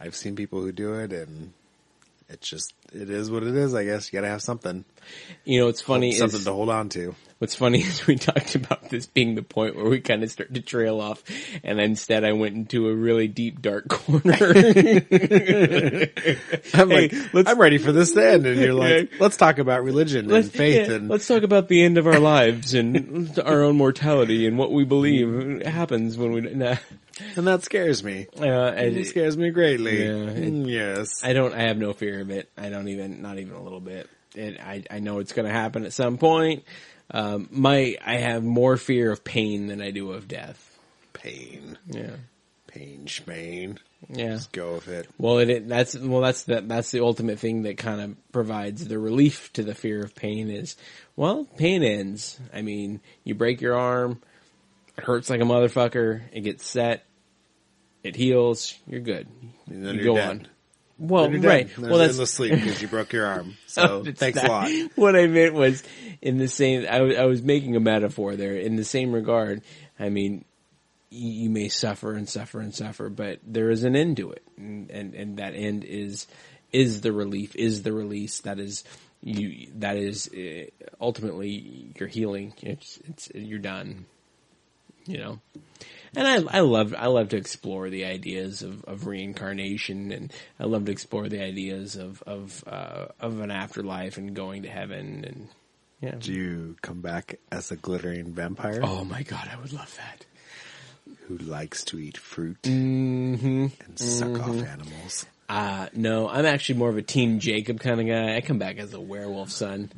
I've 0.00 0.14
seen 0.14 0.36
people 0.36 0.62
who 0.62 0.72
do 0.72 0.94
it 0.94 1.12
and 1.12 1.52
it's 2.32 2.48
just, 2.48 2.74
it 2.92 3.10
is 3.10 3.30
what 3.30 3.42
it 3.42 3.54
is, 3.54 3.74
I 3.74 3.84
guess. 3.84 4.12
You 4.12 4.18
gotta 4.18 4.30
have 4.30 4.42
something. 4.42 4.84
You 5.44 5.60
know, 5.60 5.68
it's 5.68 5.80
funny 5.80 6.12
something 6.12 6.38
is 6.38 6.44
to 6.44 6.52
hold 6.52 6.68
on 6.70 6.88
to. 6.90 7.14
what's 7.38 7.54
funny 7.54 7.80
is 7.82 8.06
we 8.06 8.16
talked 8.16 8.54
about 8.54 8.88
this 8.88 9.06
being 9.06 9.34
the 9.34 9.42
point 9.42 9.74
where 9.76 9.86
we 9.86 10.00
kind 10.00 10.22
of 10.22 10.30
start 10.30 10.54
to 10.54 10.60
trail 10.60 11.00
off, 11.00 11.22
and 11.64 11.80
instead 11.80 12.24
I 12.24 12.32
went 12.32 12.54
into 12.54 12.88
a 12.88 12.94
really 12.94 13.28
deep 13.28 13.60
dark 13.60 13.88
corner. 13.90 14.32
I'm 16.74 16.88
like, 16.88 17.10
Hey, 17.12 17.28
let's- 17.32 17.48
I'm 17.48 17.58
ready 17.60 17.78
for 17.78 17.92
this 17.92 18.12
to 18.12 18.26
end. 18.26 18.46
And 18.46 18.60
you're 18.60 18.74
like, 18.74 19.10
Yeah. 19.12 19.18
let's 19.20 19.36
talk 19.36 19.58
about 19.58 19.82
religion 19.84 20.30
and 20.30 20.50
faith 20.50 20.88
yeah, 20.88 20.94
and 20.94 21.08
let's 21.08 21.26
talk 21.26 21.42
about 21.42 21.68
the 21.68 21.82
end 21.82 21.98
of 21.98 22.06
our 22.06 22.18
lives 22.20 22.74
and 22.74 23.38
our 23.40 23.62
own 23.62 23.76
mortality 23.76 24.46
and 24.46 24.56
what 24.58 24.72
we 24.72 24.84
believe 24.84 25.26
mm. 25.26 25.64
happens 25.66 26.16
when 26.16 26.32
we. 26.32 26.40
Nah. 26.42 26.76
And 27.36 27.46
that 27.46 27.62
scares 27.64 28.02
me. 28.02 28.26
Uh, 28.38 28.72
It 28.76 29.06
scares 29.06 29.36
me 29.36 29.50
greatly. 29.50 30.04
Yeah, 30.04 30.30
it- 30.30 30.52
Mm, 30.52 30.68
yes. 30.68 31.22
I 31.24 31.32
don't. 31.32 31.54
I 31.54 31.62
have 31.62 31.76
no 31.78 31.92
fear 31.92 32.20
of 32.20 32.30
it. 32.30 32.48
I 32.56 32.68
don't 32.68 32.88
even. 32.88 33.22
Not 33.22 33.38
even 33.38 33.54
a 33.54 33.62
little 33.62 33.80
bit. 33.80 34.08
It, 34.34 34.58
I 34.60 34.82
I 34.90 34.98
know 35.00 35.18
it's 35.18 35.32
going 35.32 35.46
to 35.46 35.52
happen 35.52 35.84
at 35.84 35.92
some 35.92 36.16
point. 36.18 36.64
Um, 37.10 37.48
my 37.50 37.96
I 38.04 38.16
have 38.16 38.42
more 38.42 38.76
fear 38.76 39.12
of 39.12 39.22
pain 39.24 39.66
than 39.66 39.82
I 39.82 39.90
do 39.90 40.12
of 40.12 40.26
death. 40.28 40.68
pain, 41.12 41.76
Yeah. 41.88 42.16
pain, 42.66 43.02
schmain. 43.06 43.76
Yeah. 44.08 44.30
Just 44.30 44.50
go 44.52 44.74
with 44.74 44.88
it. 44.88 45.08
Well, 45.18 45.38
it, 45.38 45.50
it 45.50 45.68
that's 45.68 45.94
well 45.96 46.20
that's 46.22 46.44
the 46.44 46.62
that's 46.62 46.90
the 46.90 47.00
ultimate 47.04 47.38
thing 47.38 47.62
that 47.62 47.76
kind 47.76 48.00
of 48.00 48.32
provides 48.32 48.88
the 48.88 48.98
relief 48.98 49.52
to 49.52 49.62
the 49.62 49.74
fear 49.74 50.02
of 50.02 50.14
pain 50.14 50.50
is 50.50 50.76
well, 51.14 51.46
pain 51.58 51.82
ends. 51.82 52.40
I 52.52 52.62
mean, 52.62 53.00
you 53.24 53.34
break 53.34 53.60
your 53.60 53.76
arm, 53.76 54.20
it 55.02 55.06
hurts 55.06 55.28
like 55.28 55.40
a 55.40 55.44
motherfucker, 55.44 56.22
it 56.32 56.40
gets 56.42 56.64
set, 56.66 57.04
it 58.02 58.14
heals, 58.16 58.74
you're 58.86 59.00
good. 59.00 59.26
And 59.68 59.84
then 59.84 59.94
you 59.96 60.00
you're 60.02 60.14
go 60.14 60.16
dead. 60.16 60.28
on. 60.30 60.48
Well, 60.98 61.30
right. 61.30 61.66
There's 61.66 61.78
Well, 61.78 61.98
that's 61.98 62.12
endless 62.12 62.30
sleep 62.30 62.52
because 62.52 62.80
you 62.80 62.86
broke 62.86 63.12
your 63.12 63.26
arm. 63.26 63.56
So 63.66 64.04
It's 64.06 64.20
thanks 64.20 64.38
a 64.42 64.46
lot. 64.46 64.70
What 64.94 65.16
I 65.16 65.26
meant 65.26 65.54
was 65.54 65.82
in 66.20 66.38
the 66.38 66.46
same. 66.46 66.86
I, 66.88 67.00
was- 67.00 67.16
I 67.16 67.24
was 67.24 67.42
making 67.42 67.74
a 67.74 67.80
metaphor 67.80 68.36
there. 68.36 68.54
In 68.56 68.76
the 68.76 68.84
same 68.84 69.12
regard, 69.12 69.62
I 69.98 70.10
mean, 70.10 70.44
you, 71.10 71.44
you 71.44 71.50
may 71.50 71.68
suffer 71.68 72.12
and 72.12 72.28
suffer 72.28 72.60
and 72.60 72.72
suffer, 72.74 73.08
but 73.08 73.40
there 73.44 73.70
is 73.70 73.82
an 73.82 73.96
end 73.96 74.18
to 74.18 74.30
it, 74.30 74.42
and 74.56 74.90
and, 74.90 75.14
and 75.14 75.36
that 75.38 75.54
end 75.54 75.84
is 75.84 76.26
is 76.72 77.00
the 77.00 77.12
relief, 77.12 77.56
is 77.56 77.82
the 77.82 77.92
release. 77.92 78.40
That 78.40 78.58
is 78.60 78.84
you. 79.22 79.68
That 79.76 79.96
is 79.96 80.28
uh, 80.32 80.66
ultimately 81.00 81.92
your 81.98 82.08
healing. 82.08 82.54
It's 82.62 82.98
it's 83.08 83.28
you're 83.34 83.58
done. 83.58 84.06
You 85.06 85.18
know. 85.18 85.40
And 86.14 86.28
I, 86.28 86.58
I 86.58 86.60
love, 86.60 86.94
I 86.96 87.06
love 87.06 87.30
to 87.30 87.38
explore 87.38 87.88
the 87.88 88.04
ideas 88.04 88.60
of, 88.60 88.84
of 88.84 89.06
reincarnation, 89.06 90.12
and 90.12 90.30
I 90.60 90.64
love 90.64 90.84
to 90.84 90.92
explore 90.92 91.28
the 91.28 91.42
ideas 91.42 91.96
of 91.96 92.22
of 92.26 92.62
uh, 92.66 93.06
of 93.18 93.40
an 93.40 93.50
afterlife 93.50 94.18
and 94.18 94.34
going 94.34 94.62
to 94.64 94.68
heaven, 94.68 95.24
and 95.26 95.48
yeah. 96.02 96.16
Do 96.18 96.32
you 96.34 96.76
come 96.82 97.00
back 97.00 97.38
as 97.50 97.70
a 97.70 97.76
glittering 97.76 98.32
vampire 98.34 98.80
Oh 98.82 99.04
my 99.04 99.22
god, 99.22 99.48
I 99.50 99.58
would 99.60 99.72
love 99.72 99.96
that. 99.96 100.26
who 101.28 101.38
likes 101.38 101.82
to 101.84 101.98
eat 101.98 102.18
fruit 102.18 102.60
Mm-hmm. 102.62 103.66
and 103.86 103.98
suck 103.98 104.38
off 104.40 104.62
animals? 104.66 105.24
Uh, 105.48 105.88
no, 105.94 106.28
I'm 106.28 106.44
actually 106.46 106.78
more 106.78 106.88
of 106.90 106.96
a 106.96 107.02
Team 107.02 107.38
Jacob 107.38 107.80
kind 107.80 108.00
of 108.00 108.06
guy. 108.06 108.36
I 108.36 108.40
come 108.42 108.58
back 108.58 108.78
as 108.78 108.92
a 108.94 109.00
werewolf 109.00 109.50
son, 109.50 109.90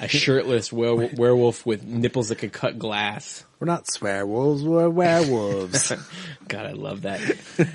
a 0.00 0.08
shirtless 0.08 0.72
were- 0.72 1.10
werewolf 1.14 1.64
with 1.66 1.84
nipples 1.84 2.28
that 2.28 2.36
could 2.36 2.52
cut 2.52 2.78
glass. 2.78 3.44
We're 3.58 3.66
not 3.66 3.84
swearwolves, 3.84 4.62
we're 4.62 4.88
werewolves. 4.88 5.92
God, 6.48 6.66
I 6.66 6.72
love 6.72 7.02
that. 7.02 7.20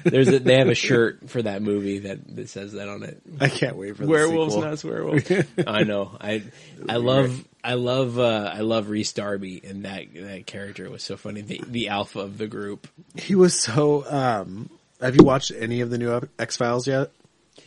There's 0.04 0.28
a, 0.30 0.40
they 0.40 0.58
have 0.58 0.68
a 0.68 0.74
shirt 0.76 1.30
for 1.30 1.44
that 1.44 1.62
movie 1.62 2.00
that, 2.00 2.36
that 2.36 2.50
says 2.50 2.74
that 2.74 2.90
on 2.90 3.04
it. 3.04 3.22
I 3.40 3.50
can't 3.50 3.76
wait 3.76 3.96
for 3.96 4.04
the 4.04 4.10
werewolves, 4.12 4.56
sequel. 4.56 4.70
not 4.70 4.84
werewolves. 4.84 5.32
I 5.68 5.84
know. 5.84 6.18
I 6.20 6.42
I 6.90 6.98
love 6.98 7.46
I 7.64 7.76
love 7.76 8.18
uh, 8.18 8.52
I 8.54 8.62
love 8.62 8.90
Rhys 8.90 9.14
Darby, 9.14 9.62
and 9.64 9.86
that 9.86 10.14
that 10.16 10.48
character 10.48 10.90
was 10.90 11.04
so 11.04 11.18
funny. 11.18 11.42
The 11.42 11.62
the 11.68 11.90
alpha 11.90 12.20
of 12.20 12.38
the 12.40 12.48
group. 12.48 12.88
He 13.16 13.36
was 13.36 13.60
so. 13.60 14.06
Um, 14.10 14.70
have 15.02 15.16
you 15.16 15.24
watched 15.24 15.52
any 15.56 15.82
of 15.82 15.90
the 15.92 15.98
new 15.98 16.22
X 16.40 16.58
Files 16.58 16.88
yet? 16.88 17.12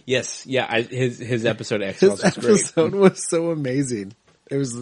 Yes, 0.06 0.46
yeah. 0.46 0.66
I, 0.68 0.82
his 0.82 1.18
his 1.18 1.44
episode 1.44 1.82
of 1.82 1.88
X 1.88 2.00
Files 2.00 2.22
was 2.22 2.34
great. 2.34 2.50
episode 2.50 2.94
was 2.94 3.28
so 3.28 3.50
amazing. 3.50 4.14
It 4.50 4.56
was. 4.56 4.76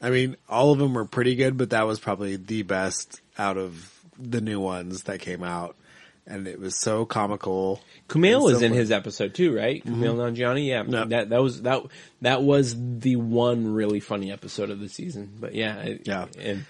I 0.00 0.10
mean, 0.10 0.36
all 0.48 0.72
of 0.72 0.78
them 0.78 0.94
were 0.94 1.06
pretty 1.06 1.34
good, 1.36 1.56
but 1.56 1.70
that 1.70 1.86
was 1.86 1.98
probably 1.98 2.36
the 2.36 2.62
best 2.62 3.20
out 3.38 3.56
of 3.56 3.92
the 4.18 4.40
new 4.40 4.60
ones 4.60 5.04
that 5.04 5.20
came 5.20 5.42
out, 5.42 5.74
and 6.26 6.46
it 6.46 6.60
was 6.60 6.76
so 6.78 7.04
comical. 7.06 7.80
Kumail 8.08 8.42
was 8.42 8.62
in 8.62 8.72
his 8.72 8.90
episode 8.90 9.34
too, 9.34 9.56
right? 9.56 9.84
Kumail 9.84 10.16
Nanjiani. 10.16 10.66
Yeah, 10.66 10.82
that 11.08 11.30
that 11.30 11.42
was 11.42 11.62
that 11.62 11.82
that 12.20 12.42
was 12.42 12.76
the 13.00 13.16
one 13.16 13.72
really 13.72 14.00
funny 14.00 14.30
episode 14.30 14.70
of 14.70 14.80
the 14.80 14.88
season. 14.88 15.32
But 15.40 15.54
yeah, 15.54 15.76
it- 15.80 16.02
Yeah. 16.06 16.26
and 16.38 16.64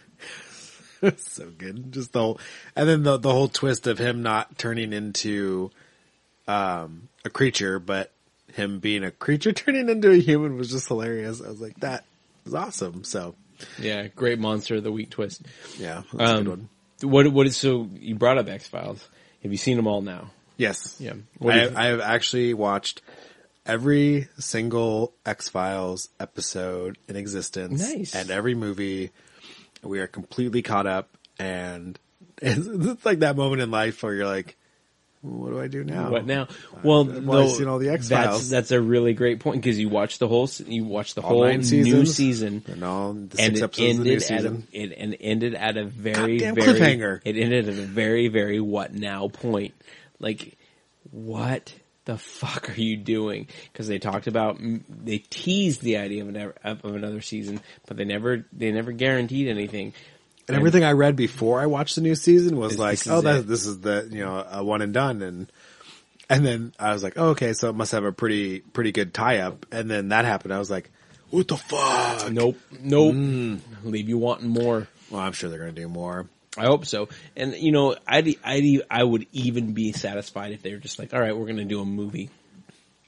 so 1.18 1.50
good. 1.58 1.92
Just 1.92 2.12
the 2.12 2.20
whole, 2.20 2.40
and 2.74 2.88
then 2.88 3.02
the 3.02 3.16
the 3.18 3.30
whole 3.32 3.48
twist 3.48 3.86
of 3.86 3.98
him 3.98 4.22
not 4.22 4.56
turning 4.58 4.92
into 4.92 5.70
um 6.48 7.08
a 7.24 7.30
creature, 7.30 7.78
but 7.78 8.12
him 8.54 8.78
being 8.78 9.04
a 9.04 9.10
creature 9.10 9.52
turning 9.52 9.88
into 9.88 10.10
a 10.10 10.16
human 10.16 10.56
was 10.56 10.70
just 10.70 10.88
hilarious. 10.88 11.42
I 11.42 11.48
was 11.48 11.60
like, 11.60 11.78
that 11.80 12.04
was 12.46 12.54
awesome. 12.54 13.04
So 13.04 13.34
yeah, 13.78 14.06
great 14.08 14.38
monster 14.38 14.76
of 14.76 14.84
the 14.84 14.92
week 14.92 15.10
twist. 15.10 15.42
yeah, 15.78 16.02
that's 16.12 16.14
a 16.14 16.16
good 16.16 16.46
Um, 16.46 16.46
one. 16.46 16.68
what 17.10 17.28
what 17.32 17.46
is 17.46 17.56
so? 17.56 17.88
You 17.94 18.14
brought 18.14 18.38
up 18.38 18.48
X 18.48 18.66
Files. 18.68 19.06
Have 19.42 19.52
you 19.52 19.58
seen 19.58 19.76
them 19.76 19.86
all 19.86 20.00
now? 20.02 20.30
Yes. 20.56 20.96
Yeah. 20.98 21.12
I. 21.44 21.68
I 21.74 21.84
have 21.88 22.00
actually 22.00 22.54
watched 22.54 23.02
every 23.66 24.28
single 24.38 25.12
X 25.26 25.48
Files 25.48 26.08
episode 26.20 26.96
in 27.08 27.16
existence. 27.16 27.80
Nice. 27.82 28.14
And 28.14 28.30
every 28.30 28.54
movie. 28.54 29.10
We 29.82 30.00
are 30.00 30.06
completely 30.08 30.62
caught 30.62 30.86
up 30.86 31.16
and 31.38 31.96
it's 32.42 33.04
like 33.04 33.20
that 33.20 33.36
moment 33.36 33.62
in 33.62 33.70
life 33.70 34.02
where 34.02 34.14
you're 34.14 34.26
like, 34.26 34.56
what 35.26 35.50
do 35.50 35.60
I 35.60 35.66
do 35.68 35.82
now? 35.84 36.10
What 36.10 36.26
now? 36.26 36.42
Uh, 36.42 36.46
well, 36.82 37.04
Well, 37.04 37.16
I've 37.16 37.24
though, 37.24 37.48
seen 37.48 37.68
all 37.68 37.78
the 37.78 37.88
That's, 37.88 38.10
X-Files. 38.10 38.48
that's 38.50 38.70
a 38.70 38.80
really 38.80 39.12
great 39.12 39.40
point 39.40 39.60
because 39.62 39.78
you 39.78 39.88
watch 39.88 40.18
the 40.18 40.28
whole 40.28 40.48
you 40.66 40.84
watch 40.84 41.14
the 41.14 41.22
All 41.22 41.28
whole 41.44 41.46
new 41.52 41.62
seasons. 41.62 42.14
season, 42.14 42.62
And 42.68 42.82
all 42.84 43.12
the 43.14 43.36
six 43.36 43.58
it 43.58 43.62
episodes 43.62 43.98
of 43.98 44.04
the 44.04 44.04
new 44.04 44.12
ended 44.12 44.16
at 44.16 44.22
a, 44.22 44.24
season. 44.42 44.68
it 44.72 44.92
and 44.98 45.16
ended 45.20 45.54
at 45.54 45.76
a 45.76 45.84
very 45.84 46.38
Goddamn 46.38 46.54
very 46.54 46.66
cliffhanger. 46.80 47.20
It 47.24 47.36
ended 47.36 47.68
at 47.68 47.74
a 47.78 47.82
very 47.82 48.28
very 48.28 48.60
what 48.60 48.94
now 48.94 49.28
point. 49.28 49.74
Like, 50.20 50.56
what 51.10 51.74
the 52.04 52.16
fuck 52.18 52.70
are 52.70 52.80
you 52.80 52.96
doing? 52.96 53.48
Because 53.72 53.88
they 53.88 53.98
talked 53.98 54.26
about 54.28 54.58
they 54.60 55.18
teased 55.18 55.82
the 55.82 55.96
idea 55.98 56.22
of, 56.22 56.28
an, 56.34 56.52
of 56.64 56.84
another 56.84 57.20
season, 57.20 57.60
but 57.86 57.96
they 57.96 58.04
never 58.04 58.44
they 58.52 58.70
never 58.72 58.92
guaranteed 58.92 59.48
anything. 59.48 59.92
And 60.48 60.56
everything 60.56 60.84
I 60.84 60.92
read 60.92 61.16
before 61.16 61.60
I 61.60 61.66
watched 61.66 61.96
the 61.96 62.00
new 62.00 62.14
season 62.14 62.56
was 62.56 62.78
like, 62.78 63.00
oh, 63.08 63.20
that, 63.20 63.48
this 63.48 63.66
is 63.66 63.80
the, 63.80 64.08
you 64.10 64.20
know, 64.20 64.46
a 64.48 64.62
one 64.62 64.80
and 64.80 64.94
done. 64.94 65.22
And, 65.22 65.50
and 66.30 66.46
then 66.46 66.72
I 66.78 66.92
was 66.92 67.02
like, 67.02 67.14
oh, 67.16 67.30
okay, 67.30 67.52
so 67.52 67.68
it 67.70 67.74
must 67.74 67.92
have 67.92 68.04
a 68.04 68.12
pretty, 68.12 68.60
pretty 68.60 68.92
good 68.92 69.12
tie 69.12 69.38
up. 69.38 69.66
And 69.72 69.90
then 69.90 70.10
that 70.10 70.24
happened. 70.24 70.54
I 70.54 70.58
was 70.58 70.70
like, 70.70 70.90
what 71.30 71.48
the 71.48 71.56
fuck? 71.56 72.30
Nope, 72.30 72.58
nope. 72.80 73.14
Mm. 73.14 73.60
Leave 73.82 74.08
you 74.08 74.18
wanting 74.18 74.48
more. 74.48 74.86
Well, 75.10 75.20
I'm 75.20 75.32
sure 75.32 75.50
they're 75.50 75.58
going 75.58 75.74
to 75.74 75.80
do 75.80 75.88
more. 75.88 76.26
I 76.56 76.64
hope 76.64 76.86
so. 76.86 77.08
And 77.36 77.54
you 77.54 77.72
know, 77.72 77.96
I'd, 78.06 78.36
I'd, 78.44 78.82
I 78.90 79.02
would 79.02 79.26
even 79.32 79.72
be 79.72 79.92
satisfied 79.92 80.52
if 80.52 80.62
they 80.62 80.72
were 80.72 80.78
just 80.78 80.98
like, 80.98 81.12
all 81.12 81.20
right, 81.20 81.36
we're 81.36 81.44
going 81.44 81.56
to 81.56 81.64
do 81.64 81.80
a 81.80 81.84
movie. 81.84 82.30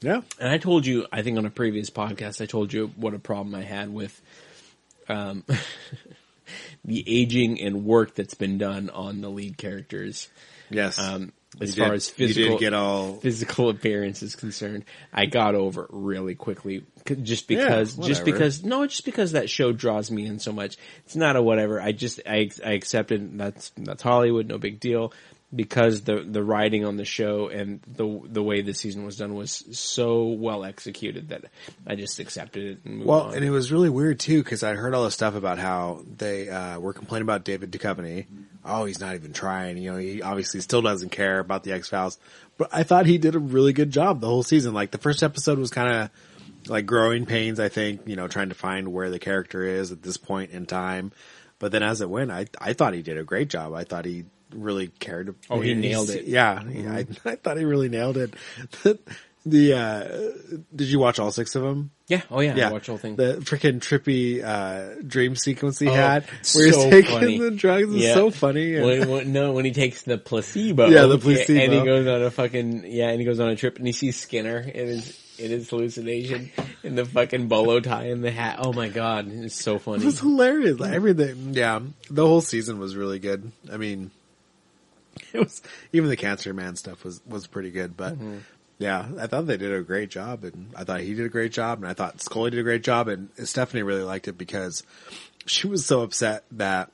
Yeah. 0.00 0.20
And 0.38 0.48
I 0.48 0.58
told 0.58 0.86
you, 0.86 1.06
I 1.10 1.22
think 1.22 1.38
on 1.38 1.46
a 1.46 1.50
previous 1.50 1.90
podcast, 1.90 2.40
I 2.40 2.46
told 2.46 2.72
you 2.72 2.92
what 2.96 3.14
a 3.14 3.18
problem 3.18 3.54
I 3.54 3.62
had 3.62 3.92
with, 3.92 4.20
um, 5.08 5.44
the 6.84 7.04
aging 7.06 7.60
and 7.60 7.84
work 7.84 8.14
that's 8.14 8.34
been 8.34 8.58
done 8.58 8.90
on 8.90 9.20
the 9.20 9.28
lead 9.28 9.56
characters. 9.58 10.28
Yes. 10.70 10.98
Um, 10.98 11.32
as 11.60 11.76
You 11.76 11.82
far 11.82 11.90
did- 11.92 11.96
as 11.96 12.10
physical, 12.10 12.58
get 12.58 12.74
all, 12.74 13.14
physical 13.14 13.70
appearance 13.70 14.22
is 14.22 14.36
concerned, 14.36 14.84
I 15.12 15.26
got 15.26 15.54
over 15.54 15.84
it 15.84 15.90
really 15.92 16.34
quickly 16.34 16.84
just 17.22 17.48
because, 17.48 17.94
just 17.94 18.24
because, 18.26 18.62
no, 18.62 18.86
just 18.86 19.06
because 19.06 19.32
that 19.32 19.48
show 19.48 19.72
draws 19.72 20.10
me 20.10 20.26
in 20.26 20.38
so 20.40 20.52
much. 20.52 20.76
It's 21.06 21.16
not 21.16 21.36
a 21.36 21.42
whatever. 21.42 21.80
I 21.80 21.92
just, 21.92 22.20
I, 22.26 22.50
I 22.64 22.72
accepted 22.72 23.38
that's, 23.38 23.72
that's 23.78 24.02
Hollywood, 24.02 24.46
no 24.46 24.58
big 24.58 24.78
deal. 24.78 25.12
Because 25.54 26.02
the 26.02 26.20
the 26.28 26.42
writing 26.42 26.84
on 26.84 26.96
the 26.96 27.04
show 27.06 27.48
and 27.48 27.80
the 27.86 28.20
the 28.24 28.42
way 28.42 28.60
the 28.60 28.74
season 28.74 29.04
was 29.04 29.16
done 29.16 29.34
was 29.34 29.64
so 29.72 30.26
well 30.26 30.64
executed 30.64 31.30
that 31.30 31.44
I 31.86 31.94
just 31.94 32.18
accepted 32.18 32.64
it 32.64 32.78
and 32.84 32.96
moved 32.96 33.08
Well, 33.08 33.20
on. 33.22 33.34
and 33.34 33.44
it 33.44 33.50
was 33.50 33.72
really 33.72 33.88
weird 33.88 34.20
too 34.20 34.42
because 34.42 34.62
I 34.62 34.74
heard 34.74 34.94
all 34.94 35.04
this 35.04 35.14
stuff 35.14 35.34
about 35.34 35.58
how 35.58 36.02
they 36.16 36.50
uh, 36.50 36.78
were 36.78 36.92
complaining 36.92 37.22
about 37.24 37.44
David 37.44 37.72
Duchovny. 37.72 38.26
Oh, 38.64 38.84
he's 38.84 39.00
not 39.00 39.14
even 39.14 39.32
trying. 39.32 39.78
You 39.78 39.92
know, 39.92 39.96
he 39.98 40.20
obviously 40.20 40.60
still 40.60 40.82
doesn't 40.82 41.08
care 41.10 41.38
about 41.38 41.64
the 41.64 41.72
X 41.72 41.88
Files. 41.88 42.18
But 42.58 42.68
I 42.72 42.82
thought 42.82 43.06
he 43.06 43.16
did 43.16 43.34
a 43.34 43.38
really 43.38 43.72
good 43.72 43.90
job 43.90 44.20
the 44.20 44.26
whole 44.26 44.42
season. 44.42 44.74
Like 44.74 44.90
the 44.90 44.98
first 44.98 45.22
episode 45.22 45.58
was 45.58 45.70
kind 45.70 45.94
of 45.94 46.10
like 46.68 46.84
growing 46.84 47.24
pains. 47.24 47.58
I 47.58 47.70
think 47.70 48.02
you 48.06 48.16
know 48.16 48.28
trying 48.28 48.50
to 48.50 48.54
find 48.54 48.92
where 48.92 49.08
the 49.08 49.18
character 49.18 49.62
is 49.62 49.92
at 49.92 50.02
this 50.02 50.18
point 50.18 50.50
in 50.50 50.66
time. 50.66 51.12
But 51.58 51.72
then 51.72 51.82
as 51.82 52.02
it 52.02 52.10
went, 52.10 52.30
I 52.30 52.46
I 52.60 52.74
thought 52.74 52.92
he 52.92 53.00
did 53.00 53.16
a 53.16 53.24
great 53.24 53.48
job. 53.48 53.72
I 53.72 53.84
thought 53.84 54.04
he 54.04 54.26
really 54.54 54.88
cared. 54.88 55.34
Oh, 55.50 55.60
he 55.60 55.74
nailed 55.74 56.10
it. 56.10 56.24
Yeah, 56.26 56.62
I, 56.64 57.06
I 57.24 57.36
thought 57.36 57.56
he 57.58 57.64
really 57.64 57.88
nailed 57.88 58.16
it. 58.16 58.34
the 59.46 59.72
uh, 59.74 60.58
did 60.74 60.88
you 60.88 60.98
watch 60.98 61.18
all 61.18 61.30
six 61.30 61.54
of 61.54 61.62
them? 61.62 61.90
yeah, 62.08 62.22
oh 62.30 62.40
yeah, 62.40 62.54
Yeah, 62.56 62.68
I 62.68 62.72
watched 62.72 62.86
the 62.86 62.92
whole 62.92 62.98
thing. 62.98 63.16
The 63.16 63.34
freaking 63.40 63.80
trippy 63.80 64.42
uh, 64.42 65.00
dream 65.06 65.36
sequence 65.36 65.78
he 65.78 65.88
Oh, 65.88 65.92
had, 65.94 66.24
where 66.54 66.66
he's 66.66 66.76
taking 66.76 67.10
funny. 67.12 67.38
the 67.38 67.50
drugs, 67.52 67.88
is 67.94 68.02
Yeah. 68.02 68.14
so 68.14 68.30
funny. 68.30 68.76
And- 68.76 68.84
when, 68.86 69.08
when, 69.10 69.32
no, 69.32 69.52
when 69.52 69.64
he 69.64 69.72
takes 69.72 70.02
the 70.02 70.16
placebo. 70.18 70.88
Yeah, 70.88 71.06
the 71.06 71.18
placebo. 71.18 71.60
And 71.60 71.72
he 71.72 71.80
goes 71.84 72.06
on 72.06 72.22
a 72.22 72.30
fucking, 72.30 72.84
yeah, 72.86 73.08
and 73.10 73.20
he 73.20 73.24
goes 73.26 73.40
on 73.40 73.48
a 73.50 73.56
trip 73.56 73.76
and 73.78 73.86
he 73.86 73.92
sees 73.92 74.18
Skinner 74.18 74.58
in 74.58 74.86
his, 74.88 75.18
in 75.38 75.50
his 75.50 75.68
hallucination 75.70 76.50
in 76.82 76.94
the 76.94 77.04
fucking 77.04 77.48
bolo 77.48 77.78
tie 77.80 78.06
and 78.06 78.24
the 78.24 78.30
hat. 78.30 78.56
Oh 78.60 78.72
my 78.72 78.88
god, 78.88 79.28
it's 79.30 79.54
so 79.54 79.78
funny. 79.78 80.02
it 80.02 80.06
was 80.06 80.18
hilarious. 80.20 80.78
Like, 80.80 80.92
everything, 80.94 81.52
yeah, 81.54 81.80
the 82.10 82.26
whole 82.26 82.40
season 82.40 82.78
was 82.78 82.96
really 82.96 83.18
good. 83.18 83.52
I 83.70 83.76
mean, 83.76 84.10
it 85.32 85.40
was 85.40 85.62
even 85.92 86.08
the 86.08 86.16
Cancer 86.16 86.52
Man 86.52 86.76
stuff 86.76 87.04
was 87.04 87.20
was 87.26 87.46
pretty 87.46 87.70
good, 87.70 87.96
but. 87.96 88.14
Mm-hmm. 88.14 88.38
Yeah, 88.80 89.08
I 89.18 89.26
thought 89.26 89.48
they 89.48 89.56
did 89.56 89.72
a 89.72 89.82
great 89.82 90.08
job, 90.08 90.44
and 90.44 90.72
I 90.76 90.84
thought 90.84 91.00
he 91.00 91.12
did 91.12 91.26
a 91.26 91.28
great 91.28 91.50
job, 91.50 91.78
and 91.78 91.88
I 91.88 91.94
thought 91.94 92.20
Scully 92.20 92.52
did 92.52 92.60
a 92.60 92.62
great 92.62 92.84
job, 92.84 93.08
and 93.08 93.28
Stephanie 93.42 93.82
really 93.82 94.04
liked 94.04 94.28
it 94.28 94.38
because 94.38 94.84
she 95.46 95.66
was 95.66 95.84
so 95.84 96.02
upset 96.02 96.44
that 96.52 96.92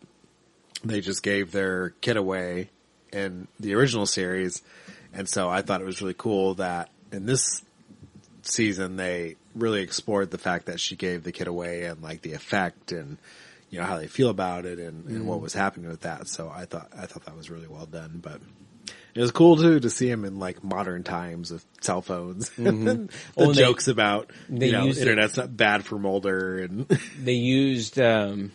they 0.82 1.02
just 1.02 1.22
gave 1.22 1.52
their 1.52 1.90
kid 2.00 2.16
away 2.16 2.70
in 3.12 3.48
the 3.60 3.74
original 3.74 4.06
series. 4.06 4.62
And 5.12 5.28
so 5.28 5.48
I 5.48 5.62
thought 5.62 5.80
it 5.80 5.84
was 5.84 6.00
really 6.00 6.14
cool 6.14 6.54
that 6.54 6.90
in 7.12 7.26
this 7.26 7.62
season 8.42 8.96
they 8.96 9.36
really 9.54 9.82
explored 9.82 10.30
the 10.30 10.38
fact 10.38 10.66
that 10.66 10.80
she 10.80 10.96
gave 10.96 11.22
the 11.22 11.32
kid 11.32 11.46
away 11.46 11.84
and 11.84 12.02
like 12.02 12.22
the 12.22 12.32
effect 12.32 12.92
and 12.92 13.18
you 13.70 13.78
know 13.80 13.84
how 13.86 13.98
they 13.98 14.06
feel 14.06 14.28
about 14.30 14.66
it 14.66 14.78
and, 14.78 15.06
and 15.06 15.26
what 15.26 15.40
was 15.40 15.52
happening 15.52 15.88
with 15.90 16.02
that. 16.02 16.28
So 16.28 16.50
I 16.54 16.64
thought 16.64 16.88
I 16.96 17.06
thought 17.06 17.24
that 17.26 17.36
was 17.36 17.50
really 17.50 17.66
well 17.68 17.86
done. 17.86 18.20
But 18.22 18.40
it 19.14 19.20
was 19.20 19.30
cool 19.30 19.56
too 19.56 19.80
to 19.80 19.90
see 19.90 20.08
him 20.08 20.24
in 20.24 20.38
like 20.38 20.62
modern 20.64 21.02
times 21.04 21.50
with 21.52 21.64
cell 21.80 22.02
phones 22.02 22.50
and 22.58 22.86
the 22.86 23.08
Well, 23.36 23.48
and 23.48 23.54
they- 23.56 23.62
jokes 23.62 23.88
about 23.88 24.30
they 24.48 24.66
you 24.66 24.72
know 24.72 24.84
used 24.84 24.98
it- 24.98 25.02
internet's 25.08 25.36
not 25.36 25.56
bad 25.56 25.84
for 25.84 25.98
Mulder 25.98 26.58
and 26.58 26.86
they 27.22 27.32
used, 27.34 27.98
um, 28.00 28.52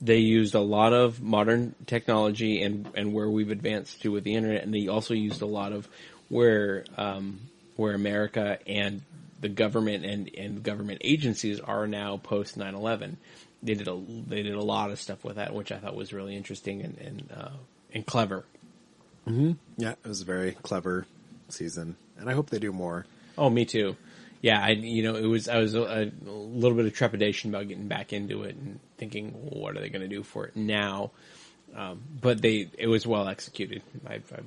they 0.00 0.18
used 0.18 0.54
a 0.54 0.60
lot 0.60 0.92
of 0.92 1.20
modern 1.20 1.74
technology 1.86 2.62
and, 2.62 2.88
and 2.94 3.12
where 3.12 3.28
we've 3.28 3.50
advanced 3.50 4.02
to 4.02 4.12
with 4.12 4.22
the 4.24 4.34
internet, 4.34 4.62
and 4.62 4.72
they 4.72 4.86
also 4.88 5.12
used 5.12 5.42
a 5.42 5.46
lot 5.46 5.72
of 5.72 5.88
where, 6.28 6.84
um, 6.96 7.40
where 7.76 7.94
America 7.94 8.58
and 8.66 9.02
the 9.40 9.48
government 9.48 10.04
and, 10.04 10.30
and 10.36 10.62
government 10.62 11.00
agencies 11.04 11.58
are 11.60 11.86
now 11.88 12.16
post 12.16 12.56
9-11. 12.58 13.16
They 13.62 13.74
did 13.74 13.88
a, 13.88 14.00
they 14.28 14.42
did 14.42 14.54
a 14.54 14.62
lot 14.62 14.90
of 14.90 15.00
stuff 15.00 15.24
with 15.24 15.36
that, 15.36 15.54
which 15.54 15.72
I 15.72 15.78
thought 15.78 15.96
was 15.96 16.12
really 16.12 16.36
interesting 16.36 16.82
and, 16.82 16.98
and, 16.98 17.32
uh, 17.36 17.50
and 17.92 18.06
clever. 18.06 18.44
yeah, 19.76 19.92
it 19.92 20.08
was 20.08 20.22
a 20.22 20.24
very 20.24 20.52
clever 20.52 21.06
season, 21.48 21.96
and 22.18 22.30
I 22.30 22.34
hope 22.34 22.50
they 22.50 22.58
do 22.58 22.72
more. 22.72 23.04
Oh, 23.36 23.50
me 23.50 23.64
too. 23.64 23.96
Yeah, 24.40 24.62
I 24.62 24.70
you 24.70 25.02
know 25.02 25.16
it 25.16 25.26
was 25.26 25.48
I 25.48 25.58
was 25.58 25.74
a, 25.74 26.12
a 26.26 26.30
little 26.30 26.76
bit 26.76 26.86
of 26.86 26.94
trepidation 26.94 27.50
about 27.50 27.66
getting 27.68 27.88
back 27.88 28.12
into 28.12 28.44
it 28.44 28.54
and 28.54 28.78
thinking 28.96 29.34
well, 29.34 29.60
what 29.60 29.76
are 29.76 29.80
they 29.80 29.88
going 29.88 30.02
to 30.02 30.08
do 30.08 30.22
for 30.22 30.46
it 30.46 30.54
now, 30.56 31.10
um, 31.74 32.02
but 32.20 32.40
they 32.40 32.68
it 32.78 32.86
was 32.86 33.06
well 33.06 33.26
executed. 33.26 33.82
I, 34.06 34.14
I, 34.14 34.40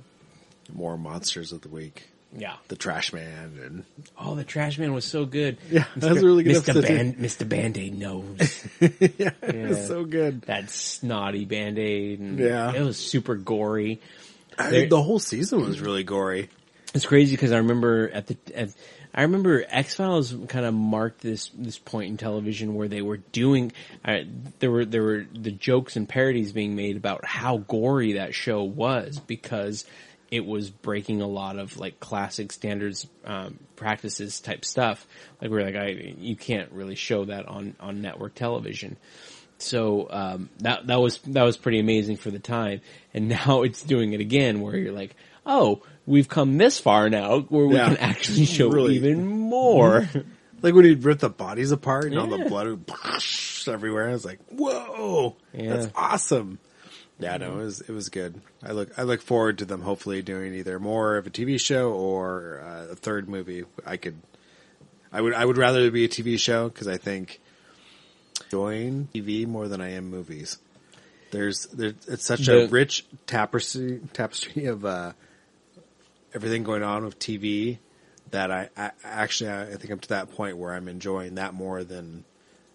More 0.71 0.97
monsters 0.97 1.51
of 1.51 1.61
the 1.61 1.69
week. 1.69 2.10
Yeah. 2.35 2.55
The 2.67 2.75
Trash 2.75 3.13
Man 3.13 3.59
and 3.63 3.83
Oh, 4.19 4.35
the 4.35 4.43
trash 4.43 4.77
man 4.77 4.93
was 4.93 5.05
so 5.05 5.25
good. 5.25 5.57
Yeah, 5.69 5.85
that 5.97 6.13
was 6.13 6.21
a 6.23 6.25
really 6.25 6.43
good 6.43 6.55
Mr. 6.63 6.81
Band, 6.81 7.17
Mr. 7.17 7.47
Band 7.47 7.77
Aid 7.77 7.97
knows 7.97 8.65
yeah, 8.81 9.31
it 9.41 9.69
was 9.69 9.87
so 9.87 10.05
good. 10.05 10.41
that 10.43 10.69
snotty 10.69 11.45
Band 11.45 11.77
Aid, 11.79 12.39
Yeah. 12.39 12.73
it 12.73 12.81
was 12.81 12.97
super 12.97 13.35
gory. 13.35 13.99
There- 14.57 14.87
the 14.87 15.01
whole 15.01 15.19
season 15.19 15.61
was 15.61 15.79
really 15.81 16.03
gory. 16.03 16.49
It's 16.93 17.05
crazy 17.05 17.35
because 17.35 17.51
I 17.53 17.57
remember 17.57 18.09
at 18.13 18.27
the 18.27 18.37
at, 18.53 18.69
I 19.15 19.21
remember 19.23 19.63
X 19.67 19.95
Files 19.95 20.35
kind 20.49 20.65
of 20.65 20.73
marked 20.73 21.21
this 21.21 21.49
this 21.57 21.77
point 21.77 22.09
in 22.11 22.17
television 22.17 22.75
where 22.75 22.89
they 22.89 23.01
were 23.01 23.17
doing 23.17 23.71
uh, 24.03 24.19
there 24.59 24.69
were 24.71 24.83
there 24.85 25.01
were 25.03 25.25
the 25.33 25.51
jokes 25.51 25.95
and 25.95 26.07
parodies 26.07 26.51
being 26.51 26.75
made 26.75 26.97
about 26.97 27.23
how 27.25 27.57
gory 27.59 28.13
that 28.13 28.35
show 28.35 28.63
was 28.63 29.19
because 29.19 29.85
it 30.31 30.45
was 30.45 30.69
breaking 30.69 31.21
a 31.21 31.27
lot 31.27 31.59
of 31.59 31.77
like 31.77 31.99
classic 31.99 32.51
standards 32.53 33.05
um, 33.25 33.59
practices 33.75 34.39
type 34.39 34.63
stuff. 34.65 35.05
Like 35.41 35.51
we're 35.51 35.63
like 35.63 35.75
I 35.75 35.87
you 36.17 36.35
can't 36.35 36.71
really 36.71 36.95
show 36.95 37.25
that 37.25 37.47
on 37.47 37.75
on 37.79 38.01
network 38.01 38.33
television. 38.33 38.97
So 39.57 40.07
um, 40.09 40.49
that 40.59 40.87
that 40.87 40.99
was 40.99 41.19
that 41.27 41.43
was 41.43 41.57
pretty 41.57 41.79
amazing 41.79 42.17
for 42.17 42.31
the 42.31 42.39
time, 42.39 42.81
and 43.13 43.27
now 43.47 43.61
it's 43.63 43.83
doing 43.83 44.13
it 44.13 44.21
again, 44.21 44.61
where 44.61 44.75
you're 44.75 44.93
like, 44.93 45.15
oh, 45.45 45.83
we've 46.07 46.27
come 46.29 46.57
this 46.57 46.79
far 46.79 47.09
now, 47.09 47.41
where 47.41 47.67
we 47.67 47.75
Yeah. 47.75 47.89
can 47.89 47.97
actually 47.97 48.45
show 48.45 48.69
Really. 48.71 48.95
even 48.95 49.27
more. 49.27 50.09
Like 50.63 50.75
when 50.75 50.85
he'd 50.85 51.03
rip 51.03 51.17
the 51.17 51.27
bodies 51.27 51.71
apart 51.71 52.05
and 52.05 52.19
all 52.19 52.27
the 52.27 52.45
blood 52.47 52.67
would 52.67 52.85
everywhere. 53.67 54.09
I 54.09 54.11
was 54.11 54.23
like, 54.23 54.37
whoa, 54.49 55.35
Yeah. 55.53 55.75
that's 55.75 55.91
awesome. 55.95 56.59
Yeah, 57.21 57.37
no, 57.37 57.53
it 57.53 57.63
was, 57.63 57.81
it 57.81 57.91
was 57.91 58.09
good. 58.09 58.41
I 58.63 58.71
look, 58.71 58.97
I 58.97 59.03
look 59.03 59.21
forward 59.21 59.59
to 59.59 59.65
them 59.65 59.81
hopefully 59.81 60.21
doing 60.21 60.53
either 60.55 60.79
more 60.79 61.17
of 61.17 61.27
a 61.27 61.29
TV 61.29 61.59
show 61.59 61.91
or 61.91 62.61
uh, 62.65 62.91
a 62.91 62.95
third 62.95 63.29
movie. 63.29 63.63
I 63.85 63.97
could, 63.97 64.19
I 65.11 65.21
would, 65.21 65.33
I 65.33 65.45
would 65.45 65.57
rather 65.57 65.81
it 65.81 65.91
be 65.91 66.05
a 66.05 66.09
TV 66.09 66.39
show 66.39 66.69
because 66.69 66.87
I 66.87 66.97
think 66.97 67.39
enjoying 68.43 69.07
TV 69.13 69.47
more 69.47 69.67
than 69.67 69.81
I 69.81 69.91
am 69.91 70.09
movies. 70.09 70.57
There's, 71.31 71.67
there's, 71.67 71.93
it's 72.07 72.25
such 72.25 72.47
a 72.47 72.67
rich 72.67 73.05
tapestry, 73.25 74.01
tapestry 74.13 74.65
of, 74.65 74.83
uh, 74.83 75.13
everything 76.33 76.63
going 76.63 76.83
on 76.83 77.03
with 77.05 77.19
TV 77.19 77.77
that 78.31 78.51
I, 78.51 78.69
I 78.77 78.91
actually, 79.03 79.51
I 79.51 79.75
think 79.75 79.91
I'm 79.91 79.99
to 79.99 80.09
that 80.09 80.31
point 80.31 80.57
where 80.57 80.73
I'm 80.73 80.87
enjoying 80.87 81.35
that 81.35 81.53
more 81.53 81.83
than 81.83 82.23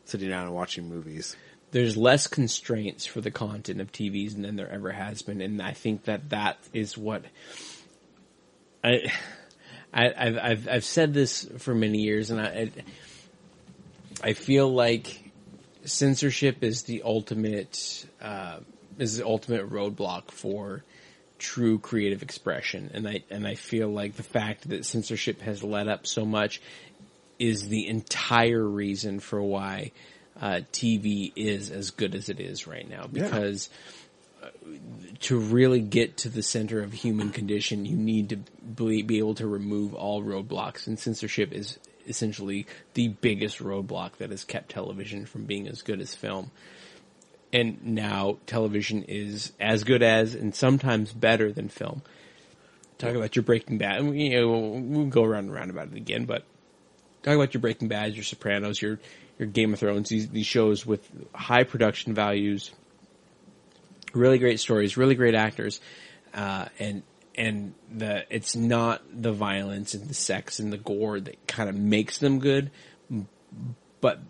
sitting 0.05 0.29
down 0.29 0.47
and 0.47 0.55
watching 0.55 0.89
movies. 0.89 1.37
There's 1.77 1.95
less 1.95 2.27
constraints 2.27 3.05
for 3.05 3.21
the 3.21 3.31
content 3.31 3.83
of 3.83 3.93
TVs 3.93 4.41
than 4.41 4.57
there 4.57 4.71
ever 4.71 4.93
has 4.93 5.21
been, 5.21 5.43
and 5.43 5.61
I 5.61 5.73
think 5.73 6.05
that 6.05 6.31
that 6.31 6.57
is 6.73 6.97
what 6.97 7.23
I. 8.83 9.13
I, 9.93 10.11
I've, 10.17 10.69
I've 10.69 10.85
said 10.87 11.13
this 11.13 11.47
for 11.59 11.75
many 11.75 11.99
years, 11.99 12.31
and 12.31 12.41
I 12.41 12.71
I, 14.25 14.33
feel 14.33 14.73
like 14.73 15.31
censorship 15.85 16.65
is 16.65 16.85
the 16.85 17.03
ultimate 17.03 18.07
uh, 18.23 18.61
is 18.99 19.19
the 19.19 19.27
ultimate 19.27 19.69
roadblock 19.69 20.31
for 20.31 20.83
true 21.39 21.79
creative 21.79 22.23
expression, 22.23 22.91
and 22.95 23.07
I 23.07 23.23
and 23.31 23.47
I 23.47 23.55
feel 23.55 23.91
like 23.91 24.17
the 24.17 24.23
fact 24.23 24.71
that 24.71 24.87
censorship 24.87 25.43
has 25.43 25.63
let 25.63 25.89
up 25.89 26.07
so 26.07 26.25
much 26.25 26.63
is 27.39 27.69
the 27.69 27.87
entire 27.87 28.67
reason 28.67 29.21
for 29.21 29.43
why 29.43 29.93
uh, 30.41 30.61
TV 30.73 31.33
is 31.37 31.71
as 31.71 31.91
good 31.91 32.15
as 32.15 32.29
it 32.29 32.41
is 32.41 32.67
right 32.67 32.89
now 32.89 33.09
Yeah. 33.13 33.25
because 33.25 33.69
to 35.21 35.39
really 35.39 35.81
get 35.81 36.19
to 36.19 36.29
the 36.29 36.43
center 36.43 36.83
of 36.83 36.93
human 36.93 37.31
condition, 37.31 37.85
you 37.87 37.97
need 37.97 38.29
to 38.31 38.37
be, 38.37 39.19
able 39.19 39.35
to 39.35 39.47
remove 39.47 39.95
all 39.95 40.23
roadblocks, 40.23 40.87
and 40.87 40.99
censorship 40.99 41.53
is 41.53 41.79
essentially 42.07 42.67
the 42.95 43.09
biggest 43.09 43.59
roadblock 43.59 44.17
that 44.19 44.31
has 44.31 44.45
kept 44.45 44.71
television 44.71 45.27
from 45.27 45.45
being 45.45 45.67
as 45.67 45.83
good 45.83 46.01
as 46.01 46.15
film. 46.15 46.51
And 47.53 47.85
now 47.85 48.39
television 48.47 49.05
is 49.05 49.53
as 49.59 49.85
good 49.85 50.03
as, 50.03 50.35
and 50.35 50.55
sometimes 50.55 51.13
better 51.13 51.51
than 51.53 51.69
film. 51.69 52.03
Talk 52.99 53.15
about 53.15 53.37
your 53.37 53.43
Breaking 53.43 53.79
Bad. 53.79 53.99
and 54.01 54.11
we- 54.11 54.25
You 54.25 54.41
know, 54.41 54.49
we'll, 54.49 54.81
we'll 54.81 55.07
go 55.07 55.25
around 55.25 55.47
and 55.47 55.55
around 55.55 55.71
about 55.71 55.89
it 55.89 55.95
again, 55.97 56.25
but 56.27 56.45
talk 57.23 57.35
about 57.35 57.55
your 57.55 57.61
Breaking 57.61 57.89
Bad, 57.89 58.15
your 58.15 58.25
Sopranos, 58.25 58.81
your 58.81 59.01
your 59.39 59.49
Game 59.49 59.73
of 59.73 59.79
Thrones. 59.81 60.09
These 60.09 60.29
these 60.29 60.47
shows 60.47 60.85
with 60.87 61.09
high 61.35 61.65
production 61.65 62.15
values, 62.15 62.71
really 64.15 64.39
great 64.39 64.61
stories, 64.61 64.97
really 64.97 65.15
great 65.15 65.35
actors, 65.35 65.81
uh, 66.35 66.67
and 66.79 67.03
and 67.37 67.75
the 67.95 68.25
it's 68.35 68.57
not 68.57 69.03
the 69.13 69.33
violence 69.33 69.95
and 69.95 70.09
the 70.09 70.15
sex 70.15 70.59
and 70.59 70.73
the 70.73 70.79
gore 70.79 71.21
that 71.21 71.47
kind 71.47 71.69
of 71.69 71.77
makes 71.77 72.19
them 72.19 72.39
good, 72.39 72.71
but 74.01 74.21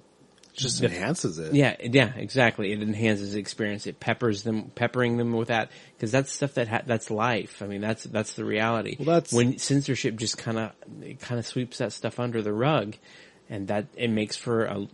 just 0.54 0.82
enhances 0.82 1.38
it. 1.38 1.52
Yeah, 1.54 1.76
yeah, 1.80 2.12
exactly. 2.16 2.72
It 2.72 2.80
enhances 2.80 3.34
the 3.34 3.38
experience. 3.38 3.86
It 3.86 4.00
peppers 4.00 4.42
them, 4.42 4.70
peppering 4.74 5.18
them 5.18 5.34
with 5.34 5.48
that 5.48 5.70
because 5.94 6.10
that's 6.10 6.32
stuff 6.32 6.54
that 6.54 6.66
ha- 6.66 6.82
that's 6.86 7.10
life. 7.10 7.60
I 7.62 7.66
mean, 7.66 7.82
that's 7.82 8.04
that's 8.04 8.32
the 8.32 8.44
reality. 8.44 8.96
Well, 8.98 9.06
that's- 9.16 9.32
when 9.32 9.58
censorship 9.58 10.16
just 10.16 10.38
kind 10.38 10.58
of 10.58 10.72
kind 11.20 11.38
of 11.38 11.46
sweeps 11.46 11.78
that 11.78 11.92
stuff 11.92 12.18
under 12.18 12.40
the 12.42 12.54
rug, 12.54 12.96
and 13.48 13.68
that 13.68 13.86
it 13.96 14.10
makes 14.10 14.36
for 14.36 14.64
a 14.64 14.86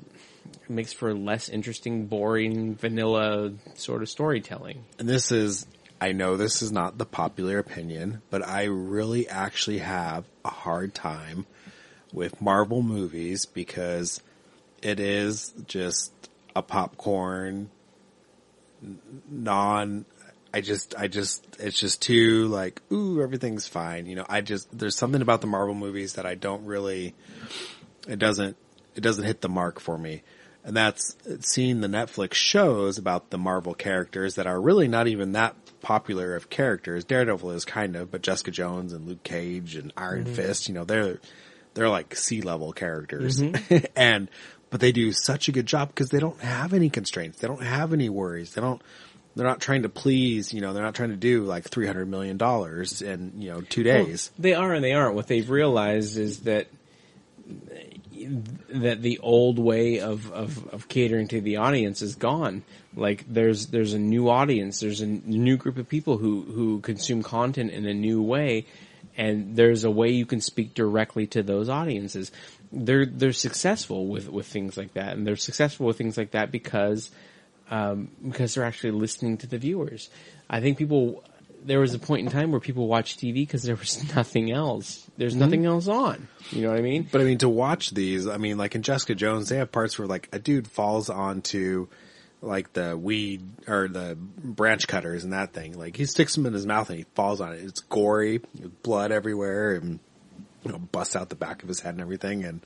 makes 0.68 0.92
for 0.92 1.14
less 1.14 1.48
interesting, 1.48 2.06
boring, 2.06 2.74
vanilla 2.74 3.52
sort 3.74 4.02
of 4.02 4.08
storytelling. 4.08 4.84
and 4.98 5.08
this 5.08 5.32
is 5.32 5.66
I 6.00 6.12
know 6.12 6.36
this 6.36 6.62
is 6.62 6.72
not 6.72 6.98
the 6.98 7.06
popular 7.06 7.58
opinion, 7.58 8.22
but 8.28 8.46
I 8.46 8.64
really 8.64 9.28
actually 9.28 9.78
have 9.78 10.24
a 10.44 10.50
hard 10.50 10.94
time 10.94 11.46
with 12.12 12.42
Marvel 12.42 12.82
movies 12.82 13.46
because 13.46 14.20
it 14.82 14.98
is 14.98 15.52
just 15.66 16.12
a 16.56 16.62
popcorn 16.62 17.70
non 19.30 20.04
I 20.52 20.60
just 20.60 20.94
I 20.98 21.08
just 21.08 21.46
it's 21.58 21.78
just 21.78 22.02
too 22.02 22.48
like 22.48 22.82
ooh 22.92 23.22
everything's 23.22 23.66
fine. 23.66 24.06
You 24.06 24.16
know, 24.16 24.26
I 24.28 24.40
just 24.40 24.76
there's 24.76 24.96
something 24.96 25.22
about 25.22 25.40
the 25.40 25.46
Marvel 25.46 25.74
movies 25.74 26.14
that 26.14 26.26
I 26.26 26.34
don't 26.34 26.66
really 26.66 27.14
it 28.08 28.18
doesn't 28.18 28.56
it 28.94 29.00
doesn't 29.00 29.24
hit 29.24 29.40
the 29.40 29.48
mark 29.48 29.80
for 29.80 29.96
me. 29.96 30.22
And 30.64 30.76
that's 30.76 31.16
seeing 31.40 31.80
the 31.80 31.88
Netflix 31.88 32.34
shows 32.34 32.96
about 32.96 33.30
the 33.30 33.38
Marvel 33.38 33.74
characters 33.74 34.36
that 34.36 34.46
are 34.46 34.60
really 34.60 34.86
not 34.86 35.08
even 35.08 35.32
that 35.32 35.56
popular 35.80 36.36
of 36.36 36.50
characters. 36.50 37.04
Daredevil 37.04 37.50
is 37.50 37.64
kind 37.64 37.96
of, 37.96 38.12
but 38.12 38.22
Jessica 38.22 38.52
Jones 38.52 38.92
and 38.92 39.08
Luke 39.08 39.24
Cage 39.24 39.74
and 39.74 39.92
Iron 39.96 40.24
mm-hmm. 40.24 40.34
Fist, 40.34 40.68
you 40.68 40.74
know, 40.74 40.84
they're 40.84 41.18
they're 41.74 41.88
like 41.88 42.14
sea 42.14 42.42
level 42.42 42.72
characters. 42.72 43.40
Mm-hmm. 43.40 43.86
and 43.96 44.28
but 44.70 44.80
they 44.80 44.92
do 44.92 45.12
such 45.12 45.48
a 45.48 45.52
good 45.52 45.66
job 45.66 45.88
because 45.88 46.10
they 46.10 46.20
don't 46.20 46.40
have 46.40 46.72
any 46.72 46.90
constraints. 46.90 47.38
They 47.38 47.48
don't 47.48 47.62
have 47.62 47.92
any 47.92 48.08
worries. 48.08 48.54
They 48.54 48.60
don't 48.60 48.80
they're 49.34 49.46
not 49.46 49.60
trying 49.60 49.82
to 49.82 49.88
please, 49.88 50.52
you 50.52 50.60
know, 50.60 50.72
they're 50.72 50.82
not 50.82 50.94
trying 50.94 51.10
to 51.10 51.16
do 51.16 51.44
like 51.44 51.64
300 51.64 52.06
million 52.06 52.36
dollars 52.36 53.02
in, 53.02 53.40
you 53.40 53.50
know, 53.50 53.62
2 53.62 53.82
days. 53.82 54.30
They 54.38 54.54
are 54.54 54.72
and 54.72 54.84
they 54.84 54.92
aren't. 54.92 55.14
What 55.14 55.26
they've 55.26 55.48
realized 55.48 56.18
is 56.18 56.40
that 56.40 56.68
that 58.68 59.02
the 59.02 59.18
old 59.18 59.58
way 59.58 60.00
of, 60.00 60.30
of, 60.32 60.68
of 60.68 60.88
catering 60.88 61.28
to 61.28 61.40
the 61.40 61.56
audience 61.56 62.02
is 62.02 62.14
gone. 62.14 62.62
Like 62.94 63.24
there's 63.26 63.68
there's 63.68 63.94
a 63.94 63.98
new 63.98 64.28
audience, 64.28 64.80
there's 64.80 65.00
a 65.00 65.06
new 65.06 65.56
group 65.56 65.78
of 65.78 65.88
people 65.88 66.18
who, 66.18 66.42
who 66.42 66.80
consume 66.80 67.22
content 67.22 67.70
in 67.70 67.86
a 67.86 67.94
new 67.94 68.22
way, 68.22 68.66
and 69.16 69.56
there's 69.56 69.84
a 69.84 69.90
way 69.90 70.10
you 70.10 70.26
can 70.26 70.40
speak 70.40 70.74
directly 70.74 71.26
to 71.28 71.42
those 71.42 71.68
audiences. 71.68 72.32
They're 72.70 73.06
they're 73.06 73.32
successful 73.32 74.06
with, 74.06 74.28
with 74.28 74.46
things 74.46 74.76
like 74.76 74.94
that, 74.94 75.16
and 75.16 75.26
they're 75.26 75.36
successful 75.36 75.86
with 75.86 75.96
things 75.96 76.16
like 76.16 76.32
that 76.32 76.50
because 76.50 77.10
um, 77.70 78.10
because 78.22 78.54
they're 78.54 78.64
actually 78.64 78.92
listening 78.92 79.38
to 79.38 79.46
the 79.46 79.58
viewers. 79.58 80.10
I 80.50 80.60
think 80.60 80.76
people 80.76 81.24
there 81.64 81.80
was 81.80 81.94
a 81.94 81.98
point 81.98 82.26
in 82.26 82.32
time 82.32 82.50
where 82.50 82.60
people 82.60 82.86
watched 82.86 83.20
TV 83.20 83.34
because 83.34 83.62
there 83.62 83.76
was 83.76 84.14
nothing 84.14 84.50
else. 84.50 85.08
There's 85.16 85.32
mm-hmm. 85.32 85.40
nothing 85.40 85.66
else 85.66 85.88
on. 85.88 86.28
You 86.50 86.62
know 86.62 86.70
what 86.70 86.78
I 86.78 86.82
mean? 86.82 87.08
But 87.10 87.20
I 87.20 87.24
mean, 87.24 87.38
to 87.38 87.48
watch 87.48 87.90
these, 87.90 88.26
I 88.26 88.36
mean, 88.36 88.58
like 88.58 88.74
in 88.74 88.82
Jessica 88.82 89.14
Jones, 89.14 89.48
they 89.48 89.56
have 89.56 89.72
parts 89.72 89.98
where 89.98 90.08
like 90.08 90.28
a 90.32 90.38
dude 90.38 90.68
falls 90.68 91.10
onto 91.10 91.88
like 92.42 92.72
the 92.72 92.96
weed 92.96 93.42
or 93.68 93.88
the 93.88 94.16
branch 94.16 94.88
cutters 94.88 95.24
and 95.24 95.32
that 95.32 95.52
thing. 95.52 95.78
Like 95.78 95.96
he 95.96 96.06
sticks 96.06 96.34
them 96.34 96.46
in 96.46 96.52
his 96.52 96.66
mouth 96.66 96.90
and 96.90 96.98
he 96.98 97.06
falls 97.14 97.40
on 97.40 97.52
it. 97.52 97.62
It's 97.62 97.80
gory, 97.80 98.40
blood 98.82 99.12
everywhere, 99.12 99.76
and 99.76 100.00
you 100.64 100.72
know 100.72 100.78
busts 100.78 101.16
out 101.16 101.28
the 101.28 101.36
back 101.36 101.62
of 101.62 101.68
his 101.68 101.80
head 101.80 101.94
and 101.94 102.00
everything. 102.00 102.44
And 102.44 102.60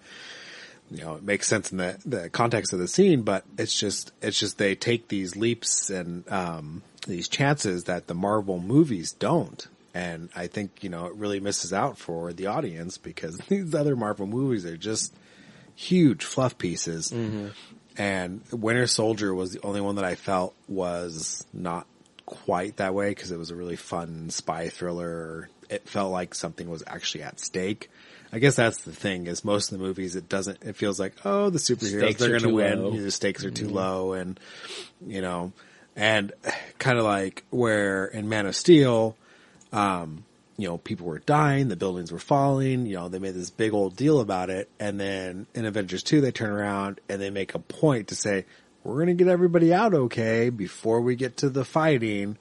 you 0.90 1.02
know, 1.02 1.16
it 1.16 1.22
makes 1.22 1.46
sense 1.48 1.72
in 1.72 1.78
the 1.78 1.98
the 2.04 2.30
context 2.30 2.72
of 2.72 2.78
the 2.78 2.88
scene, 2.88 3.22
but 3.22 3.44
it's 3.58 3.78
just 3.78 4.12
it's 4.22 4.38
just 4.38 4.58
they 4.58 4.74
take 4.74 5.08
these 5.08 5.36
leaps 5.36 5.90
and 5.90 6.30
um, 6.30 6.82
these 7.06 7.28
chances 7.28 7.84
that 7.84 8.06
the 8.06 8.14
Marvel 8.14 8.60
movies 8.60 9.12
don't. 9.12 9.66
And 9.94 10.28
I 10.36 10.46
think, 10.46 10.84
you 10.84 10.90
know, 10.90 11.06
it 11.06 11.14
really 11.14 11.40
misses 11.40 11.72
out 11.72 11.96
for 11.96 12.32
the 12.32 12.48
audience 12.48 12.98
because 12.98 13.38
these 13.48 13.74
other 13.74 13.96
Marvel 13.96 14.26
movies 14.26 14.66
are 14.66 14.76
just 14.76 15.14
huge 15.74 16.24
fluff 16.24 16.58
pieces. 16.58 17.10
And 17.98 18.42
Winter 18.52 18.86
Soldier 18.86 19.34
was 19.34 19.52
the 19.52 19.62
only 19.62 19.80
one 19.80 19.94
that 19.94 20.04
I 20.04 20.14
felt 20.14 20.54
was 20.68 21.46
not 21.54 21.86
quite 22.26 22.76
that 22.76 22.92
way 22.92 23.08
because 23.10 23.30
it 23.30 23.38
was 23.38 23.50
a 23.50 23.56
really 23.56 23.76
fun 23.76 24.28
spy 24.28 24.68
thriller. 24.68 25.48
It 25.70 25.88
felt 25.88 26.12
like 26.12 26.34
something 26.34 26.68
was 26.68 26.82
actually 26.86 27.22
at 27.22 27.40
stake. 27.40 27.90
I 28.32 28.38
guess 28.38 28.56
that's 28.56 28.82
the 28.82 28.92
thing 28.92 29.26
is 29.26 29.44
most 29.44 29.72
of 29.72 29.78
the 29.78 29.84
movies 29.84 30.16
it 30.16 30.28
doesn't 30.28 30.62
it 30.62 30.76
feels 30.76 30.98
like 30.98 31.14
oh 31.24 31.50
the 31.50 31.58
superheroes 31.58 31.98
Stakes 31.98 32.20
they're 32.20 32.30
going 32.30 32.42
to 32.42 32.48
win 32.50 32.82
low. 32.82 32.90
The 32.96 33.10
stakes 33.10 33.44
are 33.44 33.50
too 33.50 33.68
low 33.68 34.12
and 34.12 34.38
you 35.06 35.20
know 35.22 35.52
and 35.94 36.32
kind 36.78 36.98
of 36.98 37.04
like 37.04 37.44
where 37.50 38.06
in 38.06 38.28
Man 38.28 38.46
of 38.46 38.54
Steel 38.56 39.16
um, 39.72 40.24
you 40.58 40.68
know, 40.68 40.78
people 40.78 41.06
were 41.06 41.18
dying, 41.18 41.68
the 41.68 41.76
buildings 41.76 42.10
were 42.10 42.18
falling, 42.18 42.86
you 42.86 42.94
know, 42.96 43.08
they 43.08 43.18
made 43.18 43.34
this 43.34 43.50
big 43.50 43.74
old 43.74 43.94
deal 43.96 44.20
about 44.20 44.48
it. 44.48 44.70
And 44.80 44.98
then 44.98 45.46
in 45.54 45.66
Avengers 45.66 46.02
2, 46.02 46.20
they 46.22 46.30
turn 46.32 46.50
around 46.50 47.00
and 47.10 47.20
they 47.20 47.28
make 47.30 47.54
a 47.54 47.58
point 47.58 48.08
to 48.08 48.14
say, 48.14 48.46
we're 48.82 48.94
going 48.94 49.08
to 49.08 49.14
get 49.14 49.28
everybody 49.28 49.74
out 49.74 49.92
okay 49.92 50.48
before 50.48 51.00
we 51.02 51.14
get 51.14 51.38
to 51.38 51.50
the 51.50 51.64
fighting 51.64 52.38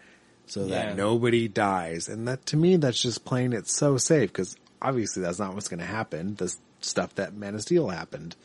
so 0.48 0.66
Yeah. 0.66 0.86
that 0.86 0.96
nobody 0.96 1.48
dies. 1.50 2.08
And 2.08 2.28
that 2.28 2.46
to 2.48 2.58
me, 2.58 2.78
that's 2.78 3.02
just 3.02 3.26
playing 3.26 3.52
it 3.52 3.68
so 3.68 3.98
safe 3.98 4.32
because 4.32 4.56
obviously 4.82 5.22
that's 5.24 5.40
not 5.40 5.54
what's 5.54 5.68
going 5.68 5.80
to 5.80 5.86
happen. 5.86 6.36
The 6.36 6.56
stuff 6.82 7.16
that 7.16 7.34
Man 7.34 7.56
of 7.56 7.62
Steel 7.62 7.90
happened, 7.90 8.36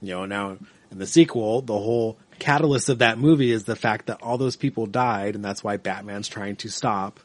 you 0.00 0.14
know, 0.14 0.26
now 0.26 0.58
in 0.90 0.98
the 0.98 1.06
sequel, 1.06 1.62
the 1.62 1.78
whole 1.78 2.18
catalyst 2.38 2.88
of 2.88 2.98
that 2.98 3.18
movie 3.18 3.50
is 3.50 3.64
the 3.64 3.76
fact 3.76 4.06
that 4.06 4.22
all 4.22 4.38
those 4.38 4.56
people 4.56 4.86
died 4.86 5.34
and 5.34 5.44
that's 5.44 5.62
why 5.64 5.76
Batman's 5.76 6.28
trying 6.28 6.56
to 6.56 6.68
stop 6.68 7.20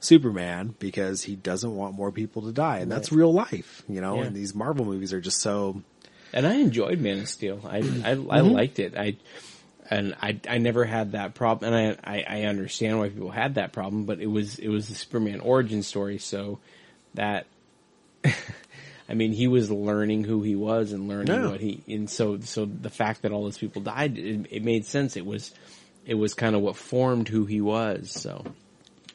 Superman 0.00 0.74
because 0.78 1.22
he 1.22 1.34
doesn't 1.36 1.74
want 1.74 1.94
more 1.94 2.12
people 2.12 2.42
to 2.42 2.52
die, 2.52 2.78
and 2.78 2.90
that's 2.92 3.10
real 3.10 3.32
life, 3.32 3.82
you 3.88 4.00
know. 4.00 4.18
Yeah. 4.20 4.24
And 4.26 4.36
these 4.36 4.54
Marvel 4.54 4.84
movies 4.84 5.12
are 5.12 5.20
just 5.20 5.40
so 5.40 5.82
and 6.32 6.46
I 6.46 6.54
enjoyed 6.56 7.00
Man 7.00 7.20
of 7.20 7.28
Steel. 7.28 7.60
I 7.64 7.78
I, 7.78 7.80
I 7.80 8.14
Mm-hmm. 8.14 8.52
liked 8.52 8.78
it. 8.80 8.96
I 8.96 9.16
and 9.90 10.14
I 10.20 10.38
I 10.48 10.58
never 10.58 10.84
had 10.84 11.12
that 11.12 11.34
problem, 11.34 11.72
and 11.72 11.98
I, 12.04 12.18
I 12.18 12.40
I 12.40 12.42
understand 12.42 12.98
why 12.98 13.08
people 13.08 13.30
had 13.30 13.54
that 13.54 13.72
problem, 13.72 14.04
but 14.04 14.20
it 14.20 14.26
was 14.26 14.58
it 14.58 14.68
was 14.68 14.88
the 14.88 14.94
Superman 14.94 15.40
origin 15.40 15.82
story, 15.82 16.18
so 16.18 16.58
that. 17.14 17.46
I 19.08 19.14
mean, 19.14 19.32
he 19.32 19.48
was 19.48 19.70
learning 19.70 20.24
who 20.24 20.42
he 20.42 20.56
was 20.56 20.92
and 20.92 21.08
learning 21.08 21.34
Yeah. 21.34 21.50
what 21.50 21.60
he, 21.60 21.82
and 21.88 22.08
so, 22.08 22.40
so 22.40 22.64
the 22.64 22.88
fact 22.90 23.22
that 23.22 23.32
all 23.32 23.44
those 23.44 23.58
people 23.58 23.82
died, 23.82 24.16
it, 24.18 24.46
it 24.50 24.64
made 24.64 24.86
sense. 24.86 25.16
It 25.16 25.26
was, 25.26 25.52
it 26.06 26.14
was 26.14 26.32
kind 26.34 26.56
of 26.56 26.62
what 26.62 26.76
formed 26.76 27.28
who 27.28 27.44
he 27.44 27.60
was. 27.60 28.10
So, 28.10 28.44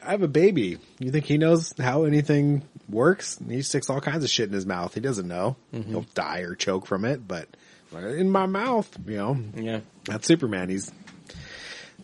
I 0.02 0.12
have 0.12 0.22
a 0.22 0.28
baby. 0.28 0.78
You 1.00 1.10
think 1.10 1.24
he 1.26 1.38
knows 1.38 1.74
how 1.76 2.04
anything 2.04 2.62
works? 2.88 3.38
He 3.48 3.62
sticks 3.62 3.90
all 3.90 4.00
kinds 4.00 4.22
of 4.24 4.30
shit 4.30 4.48
in 4.48 4.54
his 4.54 4.64
mouth. 4.64 4.94
He 4.94 5.00
doesn't 5.00 5.26
know. 5.28 5.56
Mm-hmm. 5.74 5.90
He'll 5.90 6.06
die 6.14 6.40
or 6.40 6.54
choke 6.54 6.86
from 6.86 7.04
it, 7.04 7.26
but 7.26 7.48
in 7.92 8.30
my 8.30 8.46
mouth, 8.46 8.88
you 9.06 9.16
know, 9.16 9.38
yeah. 9.56 9.80
that's 10.04 10.26
Superman. 10.28 10.68
He's 10.68 10.90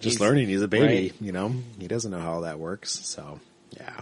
just 0.01 0.05
He's- 0.05 0.20
learning. 0.20 0.49
He's 0.49 0.62
a 0.62 0.69
baby, 0.69 0.87
right. 1.11 1.15
you 1.20 1.31
know. 1.33 1.55
He 1.78 1.87
doesn't 1.87 2.11
know 2.11 2.19
how 2.19 2.33
all 2.33 2.41
that 2.43 2.59
works. 2.59 2.91
So, 3.07 3.39
yeah. 3.70 4.01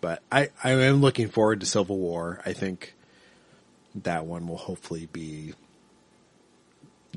But 0.00 0.22
I, 0.30 0.50
I 0.62 0.72
am 0.72 1.00
looking 1.00 1.28
forward 1.28 1.60
to 1.60 1.66
Civil 1.66 1.98
War. 1.98 2.40
I 2.44 2.52
think 2.52 2.94
that 4.02 4.26
one 4.26 4.46
will 4.46 4.58
hopefully 4.58 5.08
be 5.10 5.54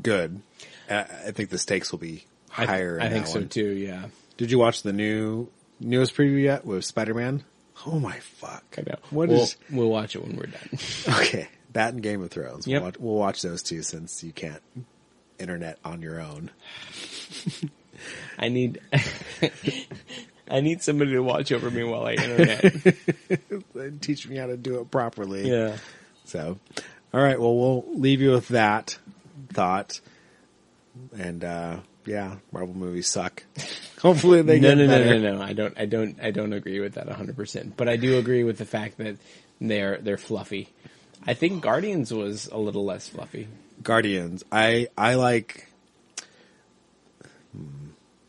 good. 0.01 0.41
I, 0.89 0.99
I 1.01 1.31
think 1.31 1.49
the 1.49 1.57
stakes 1.57 1.91
will 1.91 1.99
be 1.99 2.25
I, 2.57 2.65
higher. 2.65 2.97
in 2.97 3.05
I 3.05 3.09
think 3.09 3.27
so 3.27 3.39
one. 3.39 3.49
too. 3.49 3.67
Yeah. 3.67 4.05
Did 4.37 4.51
you 4.51 4.59
watch 4.59 4.83
the 4.83 4.93
new 4.93 5.49
newest 5.79 6.15
preview 6.15 6.41
yet 6.41 6.65
with 6.65 6.85
Spider 6.85 7.13
Man? 7.13 7.43
Oh 7.85 7.99
my 7.99 8.17
fuck! 8.19 8.63
I 8.77 8.81
know. 8.81 8.97
What 9.09 9.29
we'll, 9.29 9.43
is- 9.43 9.55
we'll 9.71 9.89
watch 9.89 10.15
it 10.15 10.25
when 10.25 10.35
we're 10.35 10.47
done. 10.47 10.69
okay? 11.21 11.47
That 11.73 11.93
and 11.93 12.03
Game 12.03 12.21
of 12.21 12.31
Thrones. 12.31 12.65
Yep. 12.67 12.81
We'll, 12.81 12.87
watch, 12.87 12.99
we'll 12.99 13.15
watch 13.15 13.41
those 13.41 13.63
two 13.63 13.83
since 13.83 14.23
you 14.23 14.31
can't 14.31 14.61
internet 15.37 15.77
on 15.85 16.01
your 16.01 16.19
own. 16.19 16.51
I 18.39 18.49
need, 18.49 18.79
I 20.49 20.61
need 20.61 20.81
somebody 20.81 21.11
to 21.11 21.19
watch 21.21 21.51
over 21.51 21.69
me 21.69 21.83
while 21.83 22.05
I 22.05 22.13
internet. 22.13 22.95
And 23.75 24.01
Teach 24.01 24.27
me 24.27 24.37
how 24.37 24.47
to 24.47 24.57
do 24.57 24.79
it 24.79 24.89
properly. 24.91 25.49
yeah. 25.49 25.77
So, 26.25 26.57
all 27.13 27.21
right. 27.21 27.39
Well, 27.39 27.55
we'll 27.55 27.85
leave 27.93 28.21
you 28.21 28.31
with 28.31 28.49
that 28.49 28.97
thought. 29.53 29.99
And 31.17 31.43
uh 31.43 31.79
yeah, 32.05 32.37
Marvel 32.51 32.75
movies 32.75 33.07
suck. 33.07 33.43
Hopefully 34.01 34.41
they 34.41 34.59
No, 34.59 34.69
get 34.69 34.77
no, 34.79 34.85
no, 34.87 34.91
better. 34.91 35.19
no, 35.19 35.35
no. 35.37 35.41
I 35.43 35.53
don't, 35.53 35.77
I 35.77 35.85
don't, 35.85 36.17
I 36.21 36.31
don't 36.31 36.53
agree 36.53 36.79
with 36.79 36.93
that 36.95 37.07
100%. 37.07 37.73
But 37.77 37.87
I 37.89 37.97
do 37.97 38.17
agree 38.17 38.43
with 38.43 38.57
the 38.57 38.65
fact 38.65 38.97
that 38.97 39.17
they're, 39.61 39.97
they're 40.01 40.17
fluffy. 40.17 40.69
I 41.27 41.33
think 41.35 41.61
Guardians 41.61 42.11
was 42.13 42.47
a 42.47 42.57
little 42.57 42.85
less 42.85 43.07
fluffy. 43.07 43.47
Guardians. 43.83 44.43
I 44.51 44.87
I 44.97 45.15
like 45.15 45.67
Hmm. 47.55 47.78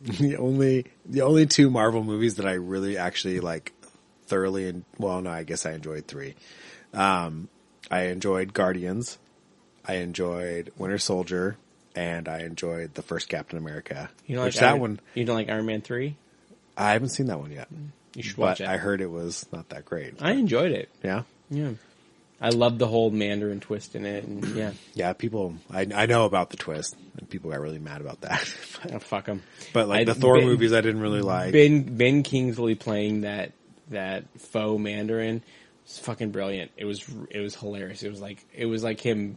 the 0.18 0.36
only 0.36 0.86
the 1.04 1.22
only 1.22 1.46
two 1.46 1.70
Marvel 1.70 2.02
movies 2.02 2.36
that 2.36 2.46
I 2.46 2.54
really 2.54 2.96
actually 2.96 3.40
like 3.40 3.72
thoroughly 4.26 4.68
and 4.68 4.84
well 4.98 5.20
no 5.20 5.30
I 5.30 5.42
guess 5.42 5.66
I 5.66 5.72
enjoyed 5.72 6.06
three. 6.06 6.34
Um, 6.94 7.48
I 7.90 8.04
enjoyed 8.04 8.54
Guardians. 8.54 9.18
I 9.86 9.94
enjoyed 9.94 10.72
Winter 10.78 10.98
Soldier, 10.98 11.56
and 11.94 12.28
I 12.28 12.40
enjoyed 12.40 12.94
the 12.94 13.02
first 13.02 13.28
Captain 13.28 13.58
America. 13.58 14.10
You 14.26 14.36
know, 14.36 14.42
like 14.42 14.54
that 14.54 14.70
Iron, 14.70 14.80
one 14.80 15.00
You 15.14 15.24
don't 15.24 15.36
like 15.36 15.48
Iron 15.48 15.66
Man 15.66 15.80
three? 15.80 16.16
I 16.76 16.92
haven't 16.92 17.10
seen 17.10 17.26
that 17.26 17.38
one 17.38 17.50
yet, 17.50 17.68
You 18.14 18.22
should 18.22 18.38
watch 18.38 18.58
but 18.58 18.64
it. 18.64 18.68
I 18.68 18.76
heard 18.78 19.00
it 19.00 19.10
was 19.10 19.46
not 19.52 19.68
that 19.70 19.84
great. 19.84 20.14
I 20.22 20.32
enjoyed 20.32 20.72
it. 20.72 20.88
yeah, 21.02 21.24
Yeah, 21.50 21.72
I 22.40 22.48
love 22.50 22.78
the 22.78 22.86
whole 22.86 23.10
Mandarin 23.10 23.60
twist 23.60 23.94
in 23.94 24.06
it, 24.06 24.24
and 24.24 24.44
yeah, 24.56 24.72
yeah. 24.94 25.12
People, 25.12 25.56
I 25.70 25.86
I 25.94 26.06
know 26.06 26.24
about 26.24 26.50
the 26.50 26.56
twist, 26.56 26.96
and 27.18 27.28
people 27.28 27.50
got 27.50 27.60
really 27.60 27.78
mad 27.78 28.00
about 28.00 28.22
that. 28.22 28.40
oh, 28.92 28.98
fuck 28.98 29.26
them. 29.26 29.42
but 29.74 29.88
like 29.88 30.00
I- 30.00 30.04
the 30.04 30.14
Thor 30.14 30.36
Ben- 30.36 30.46
movies, 30.46 30.72
I 30.72 30.80
didn't 30.80 31.02
really 31.02 31.20
like. 31.20 31.52
Ben 31.52 31.82
Ben 31.96 32.22
Kingsley 32.22 32.74
playing 32.76 33.22
that 33.22 33.52
that 33.90 34.24
faux 34.40 34.80
Mandarin 34.80 35.42
was 35.84 35.98
fucking 35.98 36.30
brilliant. 36.30 36.70
It 36.76 36.86
was 36.86 37.04
it 37.30 37.40
was 37.40 37.54
hilarious. 37.54 38.02
It 38.02 38.10
was 38.10 38.20
like 38.22 38.44
it 38.54 38.66
was 38.66 38.82
like 38.82 39.00
him. 39.00 39.36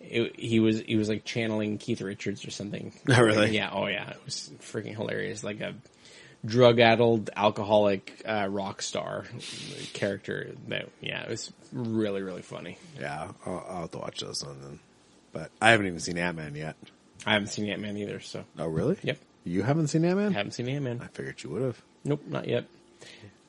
It, 0.00 0.38
he 0.38 0.60
was 0.60 0.80
he 0.80 0.96
was 0.96 1.08
like 1.08 1.24
channeling 1.24 1.78
Keith 1.78 2.00
Richards 2.00 2.44
or 2.44 2.50
something. 2.50 2.92
Oh, 3.08 3.22
really? 3.22 3.50
Yeah. 3.56 3.70
Oh 3.72 3.86
yeah. 3.86 4.10
It 4.10 4.18
was 4.24 4.50
freaking 4.60 4.94
hilarious. 4.96 5.42
Like 5.44 5.60
a 5.60 5.74
drug 6.44 6.80
addled 6.80 7.30
alcoholic 7.36 8.22
uh, 8.26 8.48
rock 8.50 8.82
star 8.82 9.24
character. 9.92 10.50
That 10.68 10.88
yeah, 11.00 11.22
it 11.22 11.28
was 11.30 11.52
really 11.72 12.22
really 12.22 12.42
funny. 12.42 12.78
yeah, 13.00 13.28
I'll, 13.46 13.66
I'll 13.68 13.80
have 13.82 13.90
to 13.92 13.98
watch 13.98 14.20
those 14.20 14.44
one 14.44 14.60
then. 14.60 14.78
But 15.32 15.50
I 15.60 15.70
haven't 15.70 15.86
even 15.86 16.00
seen 16.00 16.18
Ant 16.18 16.36
Man 16.36 16.54
yet. 16.54 16.76
I 17.24 17.32
haven't 17.34 17.48
seen 17.48 17.68
Ant 17.68 17.80
Man 17.80 17.96
either, 17.96 18.20
so 18.20 18.44
Oh, 18.58 18.66
really? 18.66 18.98
Yep. 19.02 19.18
You 19.44 19.62
haven't 19.62 19.88
seen 19.88 20.04
Ant 20.04 20.18
Man? 20.18 20.32
haven't 20.32 20.52
seen 20.52 20.68
Ant 20.68 20.84
Man. 20.84 21.00
I 21.02 21.06
figured 21.08 21.42
you 21.42 21.50
would 21.50 21.62
have. 21.62 21.80
Nope, 22.04 22.22
not 22.26 22.48
yet. 22.48 22.64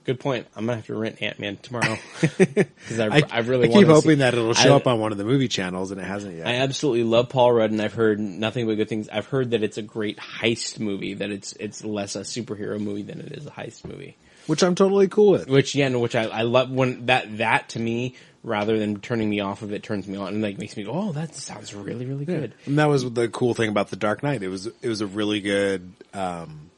Good 0.05 0.19
point. 0.19 0.47
I'm 0.55 0.65
gonna 0.65 0.75
have 0.77 0.85
to 0.87 0.95
rent 0.95 1.21
Ant 1.21 1.39
Man 1.39 1.55
tomorrow 1.57 1.97
because 2.21 2.99
I, 2.99 3.07
I, 3.07 3.21
I 3.31 3.39
really 3.39 3.69
I 3.69 3.71
keep 3.73 3.87
hoping 3.87 4.11
see, 4.11 4.15
that 4.15 4.33
it'll 4.33 4.53
show 4.53 4.73
I- 4.73 4.75
up 4.75 4.85
on 4.87 4.99
one 4.99 5.13
of 5.13 5.17
the 5.17 5.23
movie 5.23 5.47
channels, 5.47 5.91
and 5.91 6.01
it 6.01 6.03
hasn't 6.03 6.35
yet. 6.35 6.45
I 6.47 6.55
absolutely 6.55 7.03
love 7.03 7.29
Paul 7.29 7.53
Rudd, 7.53 7.71
and 7.71 7.81
I've 7.81 7.93
heard 7.93 8.19
nothing 8.19 8.67
but 8.67 8.75
good 8.75 8.89
things. 8.89 9.07
I've 9.07 9.27
heard 9.27 9.51
that 9.51 9.63
it's 9.63 9.77
a 9.77 9.81
great 9.81 10.17
heist 10.17 10.79
movie. 10.79 11.13
That 11.13 11.31
it's 11.31 11.53
it's 11.53 11.85
less 11.85 12.15
a 12.17 12.21
superhero 12.21 12.79
movie 12.79 13.03
than 13.03 13.21
it 13.21 13.31
is 13.31 13.45
a 13.45 13.51
heist 13.51 13.85
movie. 13.85 14.17
which 14.47 14.61
I'm 14.61 14.75
totally 14.75 15.07
cool 15.07 15.31
with. 15.31 15.47
Which 15.47 15.73
yeah, 15.73 15.87
no, 15.87 15.99
which 15.99 16.15
I, 16.15 16.23
I 16.25 16.41
love 16.41 16.69
when 16.69 17.05
that 17.05 17.37
that 17.37 17.69
to 17.69 17.79
me 17.79 18.15
rather 18.43 18.77
than 18.77 18.99
turning 18.99 19.29
me 19.29 19.39
off 19.39 19.61
of 19.61 19.71
it 19.71 19.83
turns 19.83 20.05
me 20.05 20.17
on 20.17 20.27
and 20.33 20.41
like 20.41 20.57
makes 20.57 20.75
me 20.75 20.83
go, 20.83 20.91
oh, 20.91 21.11
that 21.13 21.33
sounds 21.33 21.73
really 21.73 22.05
really 22.05 22.25
good. 22.25 22.53
And 22.65 22.77
that 22.77 22.89
was 22.89 23.09
the 23.09 23.29
cool 23.29 23.53
thing 23.53 23.69
about 23.69 23.89
the 23.89 23.95
Dark 23.95 24.21
Knight. 24.21 24.43
It 24.43 24.49
was 24.49 24.67
it 24.67 24.89
was 24.89 24.99
a 24.99 25.07
really 25.07 25.39
good 25.39 25.93
um 26.13 26.69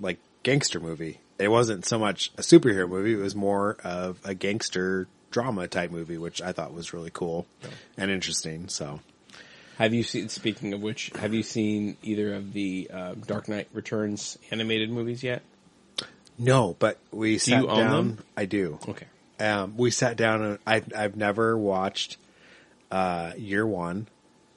like 0.00 0.18
gangster 0.42 0.80
movie. 0.80 1.20
It 1.42 1.50
wasn't 1.50 1.84
so 1.84 1.98
much 1.98 2.30
a 2.38 2.42
superhero 2.42 2.88
movie, 2.88 3.14
it 3.14 3.16
was 3.16 3.34
more 3.34 3.76
of 3.82 4.18
a 4.24 4.34
gangster 4.34 5.08
drama 5.30 5.66
type 5.66 5.90
movie, 5.90 6.18
which 6.18 6.40
I 6.40 6.52
thought 6.52 6.72
was 6.72 6.92
really 6.92 7.10
cool 7.12 7.46
and 7.96 8.10
interesting. 8.10 8.68
So 8.68 9.00
Have 9.78 9.92
you 9.92 10.02
seen? 10.02 10.28
Speaking 10.28 10.72
of 10.72 10.80
which, 10.82 11.10
have 11.18 11.34
you 11.34 11.42
seen 11.42 11.96
either 12.02 12.34
of 12.34 12.52
the 12.52 12.90
uh, 12.92 13.14
Dark 13.26 13.48
Knight 13.48 13.68
Returns 13.72 14.38
animated 14.50 14.90
movies 14.90 15.22
yet? 15.22 15.42
no, 16.38 16.76
but 16.78 16.98
we 17.10 17.38
sat 17.38 17.62
you 17.62 17.68
own 17.68 17.78
down. 17.78 17.90
them? 17.90 18.18
I 18.36 18.44
do. 18.44 18.78
Okay. 18.88 19.06
Um, 19.40 19.76
we 19.76 19.90
sat 19.90 20.16
down 20.16 20.42
and 20.42 20.58
I 20.66 20.82
I've 20.96 21.16
never 21.16 21.58
watched 21.58 22.16
uh, 22.90 23.32
Year 23.36 23.66
One, 23.66 24.06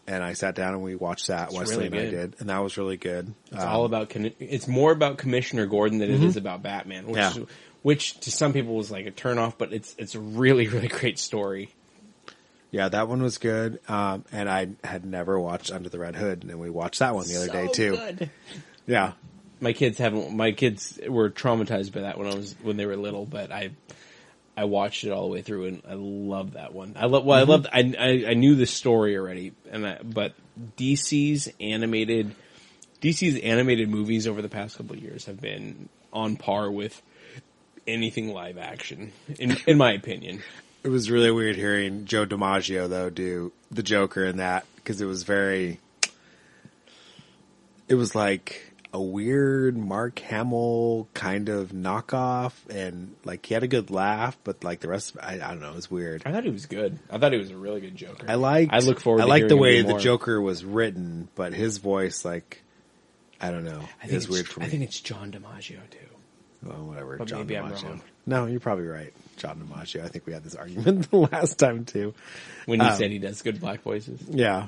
and 0.08 0.24
I 0.24 0.34
sat 0.34 0.56
down 0.56 0.74
and 0.74 0.84
we 0.84 0.96
watched 0.96 1.28
that. 1.28 1.52
Wesley 1.52 1.90
really 1.90 1.98
and 2.08 2.08
I 2.08 2.12
did, 2.22 2.36
and 2.40 2.50
that 2.50 2.60
was 2.60 2.78
really 2.78 2.98
good. 2.98 3.34
It's 3.52 3.62
Um, 3.64 3.68
all 3.70 3.86
about. 3.86 4.12
It's 4.16 4.68
more 4.68 4.92
about 4.92 5.18
Commissioner 5.18 5.66
Gordon 5.66 5.98
than 6.00 6.12
it 6.12 6.22
is 6.24 6.38
about 6.38 6.62
Batman, 6.64 7.08
which, 7.08 7.16
Mm-hmm. 7.22 7.40
Yeah. 7.42 7.46
which 7.84 8.20
to 8.22 8.32
some 8.32 8.54
people 8.54 8.76
was 8.76 8.90
like 8.92 9.06
a 9.06 9.12
turnoff, 9.12 9.54
but 9.58 9.74
it's 9.74 9.96
it's 9.98 10.16
a 10.16 10.20
really 10.20 10.68
really 10.68 10.88
great 10.88 11.18
story. 11.20 11.74
Yeah, 12.72 12.90
that 12.90 13.08
one 13.08 13.22
was 13.24 13.38
good. 13.38 13.80
Um, 13.88 14.26
and 14.34 14.50
I 14.50 14.68
had 14.84 15.06
never 15.06 15.40
watched 15.40 15.72
Under 15.72 15.88
the 15.88 15.98
Red 16.00 16.16
Hood, 16.18 16.44
and 16.44 16.60
we 16.60 16.70
watched 16.70 17.00
that 17.00 17.16
one 17.16 17.26
the 17.28 17.38
other 17.38 17.48
day 17.48 17.68
too. 17.72 17.96
good. 17.96 18.30
Yeah, 18.86 19.14
My 19.62 19.72
kids 19.74 19.98
haven't. 19.98 20.36
My 20.36 20.52
kids 20.52 21.00
were 21.08 21.30
traumatized 21.30 21.94
by 21.94 22.02
that 22.02 22.18
when 22.18 22.28
I 22.28 22.36
was 22.36 22.54
when 22.62 22.76
they 22.78 22.86
were 22.86 22.98
little, 22.98 23.26
but 23.26 23.52
I 23.52 23.70
I 24.58 24.64
watched 24.66 25.04
it 25.04 25.12
all 25.12 25.24
the 25.24 25.34
way 25.34 25.42
through 25.42 25.66
and 25.66 25.82
I 25.90 25.94
love 25.96 26.54
that 26.54 26.74
one. 26.74 26.96
I 26.98 27.06
love. 27.08 27.26
Well, 27.26 27.42
Mm-hmm. 27.46 27.52
I 27.52 27.54
loved. 27.54 27.68
I, 27.72 28.26
I 28.28 28.32
I 28.32 28.34
knew 28.36 28.56
the 28.56 28.66
story 28.66 29.18
already, 29.18 29.54
and 29.72 29.86
I, 29.86 30.00
but 30.04 30.34
DC's 30.78 31.52
animated 31.60 32.34
DC's 33.02 33.40
animated 33.42 33.90
movies 33.90 34.28
over 34.28 34.42
the 34.42 34.50
past 34.50 34.78
couple 34.78 34.96
of 34.96 35.02
years 35.02 35.26
have 35.26 35.40
been 35.42 35.90
on 36.14 36.38
par 36.38 36.72
with 36.72 37.02
anything 37.88 38.30
live 38.34 38.58
action, 38.58 39.12
in 39.38 39.58
in 39.68 39.78
my 39.78 39.92
opinion. 39.94 40.42
it 40.84 40.90
was 40.90 41.12
really 41.12 41.32
weird 41.32 41.56
hearing 41.56 42.06
Joe 42.06 42.26
DiMaggio 42.26 42.88
though 42.90 43.10
do 43.10 43.52
the 43.72 43.84
Joker 43.84 44.24
in 44.26 44.38
that 44.38 44.66
because 44.78 45.02
it 45.02 45.06
was 45.06 45.24
very. 45.24 45.80
It 47.88 47.96
was 47.96 48.16
like 48.16 48.72
a 48.96 49.02
weird 49.02 49.76
Mark 49.78 50.20
Hamill 50.20 51.10
kind 51.14 51.50
of 51.50 51.72
knockoff, 51.74 52.54
and 52.70 53.14
like 53.26 53.46
he 53.46 53.54
had 53.54 53.62
a 53.64 53.68
good 53.68 53.90
laugh, 53.92 54.38
but 54.46 54.64
like 54.64 54.80
the 54.80 54.88
rest, 54.88 55.16
of 55.16 55.22
I, 55.22 55.34
I 55.34 55.38
don't 55.50 55.60
know, 55.60 55.72
it 55.72 55.76
was 55.76 55.92
weird. 55.92 56.24
I 56.26 56.32
thought 56.32 56.46
he 56.46 56.50
was 56.50 56.66
good. 56.66 56.98
I 57.12 57.18
thought 57.18 57.34
he 57.34 57.38
was 57.38 57.52
a 57.52 57.58
really 57.58 57.82
good 57.82 57.96
Joker. 57.98 58.26
I 58.30 58.36
like. 58.36 58.70
I 58.72 58.80
look 58.80 59.02
forward. 59.02 59.22
I 59.22 59.26
like 59.26 59.50
the 59.50 59.58
way 59.58 59.82
the. 59.82 59.98
Joker 59.98 60.40
was 60.40 60.64
written, 60.64 61.28
but 61.36 61.54
his 61.54 61.78
voice, 61.80 62.24
like, 62.24 62.62
I 63.42 63.52
don't 63.52 63.66
know, 63.66 63.82
I 64.02 64.08
think 64.08 64.14
is 64.14 64.24
it's, 64.24 64.30
weird 64.30 64.48
for 64.48 64.62
me. 64.62 64.66
I 64.66 64.70
think 64.70 64.84
it's 64.84 65.00
John 65.02 65.32
DiMaggio 65.32 65.90
too. 65.90 65.98
Well, 66.64 66.86
whatever. 66.86 67.18
But 67.18 67.28
John 67.28 67.40
maybe 67.40 67.58
I'm 67.58 67.72
DiMaggio. 67.72 67.84
wrong. 67.84 68.02
No, 68.26 68.46
you're 68.46 68.60
probably 68.62 68.88
right. 68.88 69.14
John 69.38 69.60
DiMaggio. 69.60 70.06
I 70.06 70.08
think 70.08 70.26
we 70.26 70.32
had 70.32 70.44
this 70.46 70.56
argument 70.56 71.12
the 71.12 71.18
last 71.18 71.60
time 71.60 71.84
too. 71.84 72.14
When 72.66 72.80
you 72.80 72.86
Um, 72.88 72.96
said 72.98 73.12
he 73.12 73.20
does 73.20 73.42
good 73.42 73.60
black 73.60 73.82
voices. 73.82 74.22
Yeah. 74.30 74.68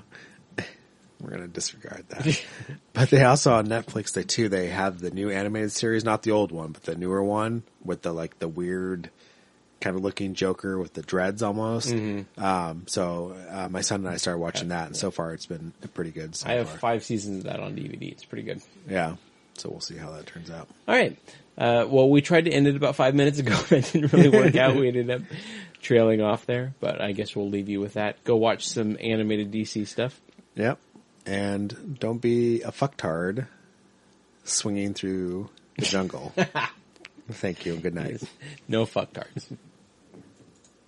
We're 1.20 1.32
gonna 1.32 1.48
disregard 1.48 2.06
that. 2.10 2.42
but 2.94 3.10
they 3.10 3.24
also 3.24 3.54
on 3.54 3.68
Netflix 3.68 4.14
they 4.14 4.24
too 4.24 4.50
they 4.50 4.68
have 4.68 5.00
the 5.00 5.12
new 5.12 5.30
animated 5.30 5.72
series, 5.72 6.04
not 6.04 6.24
the 6.24 6.32
old 6.32 6.52
one, 6.52 6.72
but 6.72 6.84
the 6.84 6.96
newer 6.96 7.24
one 7.24 7.64
with 7.84 8.04
the 8.04 8.14
like 8.14 8.38
the 8.40 8.48
weird 8.48 9.10
kind 9.80 9.96
of 9.96 10.04
looking 10.04 10.34
Joker 10.34 10.78
with 10.78 10.94
the 10.94 11.02
dreads 11.02 11.44
almost. 11.44 11.90
Mm-hmm. 11.90 12.44
Um, 12.44 12.84
so 12.88 13.36
uh, 13.50 13.68
my 13.70 13.82
son 13.82 14.02
and 14.02 14.10
I 14.10 14.18
started 14.18 14.40
watching 14.40 14.70
that, 14.70 14.88
and 14.88 14.98
so 14.98 15.12
far 15.12 15.34
it's 15.34 15.46
been 15.46 15.74
pretty 15.94 16.12
good. 16.12 16.36
So 16.36 16.50
I 16.50 16.54
have 16.54 16.70
far. 16.70 16.78
five 16.78 17.04
seasons 17.04 17.40
of 17.40 17.44
that 17.46 17.60
on 17.60 17.76
DVD. 17.76 18.12
It's 18.12 18.26
pretty 18.26 18.44
good. 18.44 18.62
Yeah. 18.88 19.16
So 19.56 19.70
we'll 19.70 19.82
see 19.82 19.98
how 19.98 20.12
that 20.12 20.28
turns 20.28 20.52
out. 20.52 20.68
All 20.88 20.96
right. 20.96 21.18
Uh, 21.58 21.86
well, 21.90 22.10
we 22.10 22.22
tried 22.22 22.46
to 22.46 22.52
end 22.52 22.68
it 22.68 22.76
about 22.76 22.96
five 22.96 23.16
minutes 23.16 23.40
ago. 23.40 23.58
It 23.72 23.92
didn't 23.92 24.14
really 24.14 24.30
work 24.30 24.56
out. 24.56 24.76
We 24.76 24.88
ended 24.88 25.10
up 25.10 25.22
trailing 25.82 26.22
off 26.22 26.46
there, 26.46 26.74
but 26.80 27.02
I 27.02 27.12
guess 27.12 27.36
we'll 27.36 27.50
leave 27.50 27.70
you 27.70 27.80
with 27.80 27.94
that. 27.94 28.24
Go 28.24 28.36
watch 28.36 28.68
some 28.68 28.98
animated 29.00 29.52
DC 29.52 29.88
stuff. 29.88 30.20
Yep. 30.56 30.80
And 31.28 31.98
don't 32.00 32.20
be 32.20 32.62
a 32.62 32.72
fucktard 32.72 33.48
swinging 34.46 34.94
through 34.94 35.50
the 35.78 35.86
jungle. 35.86 36.34
Thank 37.32 37.66
you 37.66 37.74
and 37.74 37.84
good 37.84 37.94
night. 37.94 38.24
No 38.68 38.86
fucktards. 38.86 39.56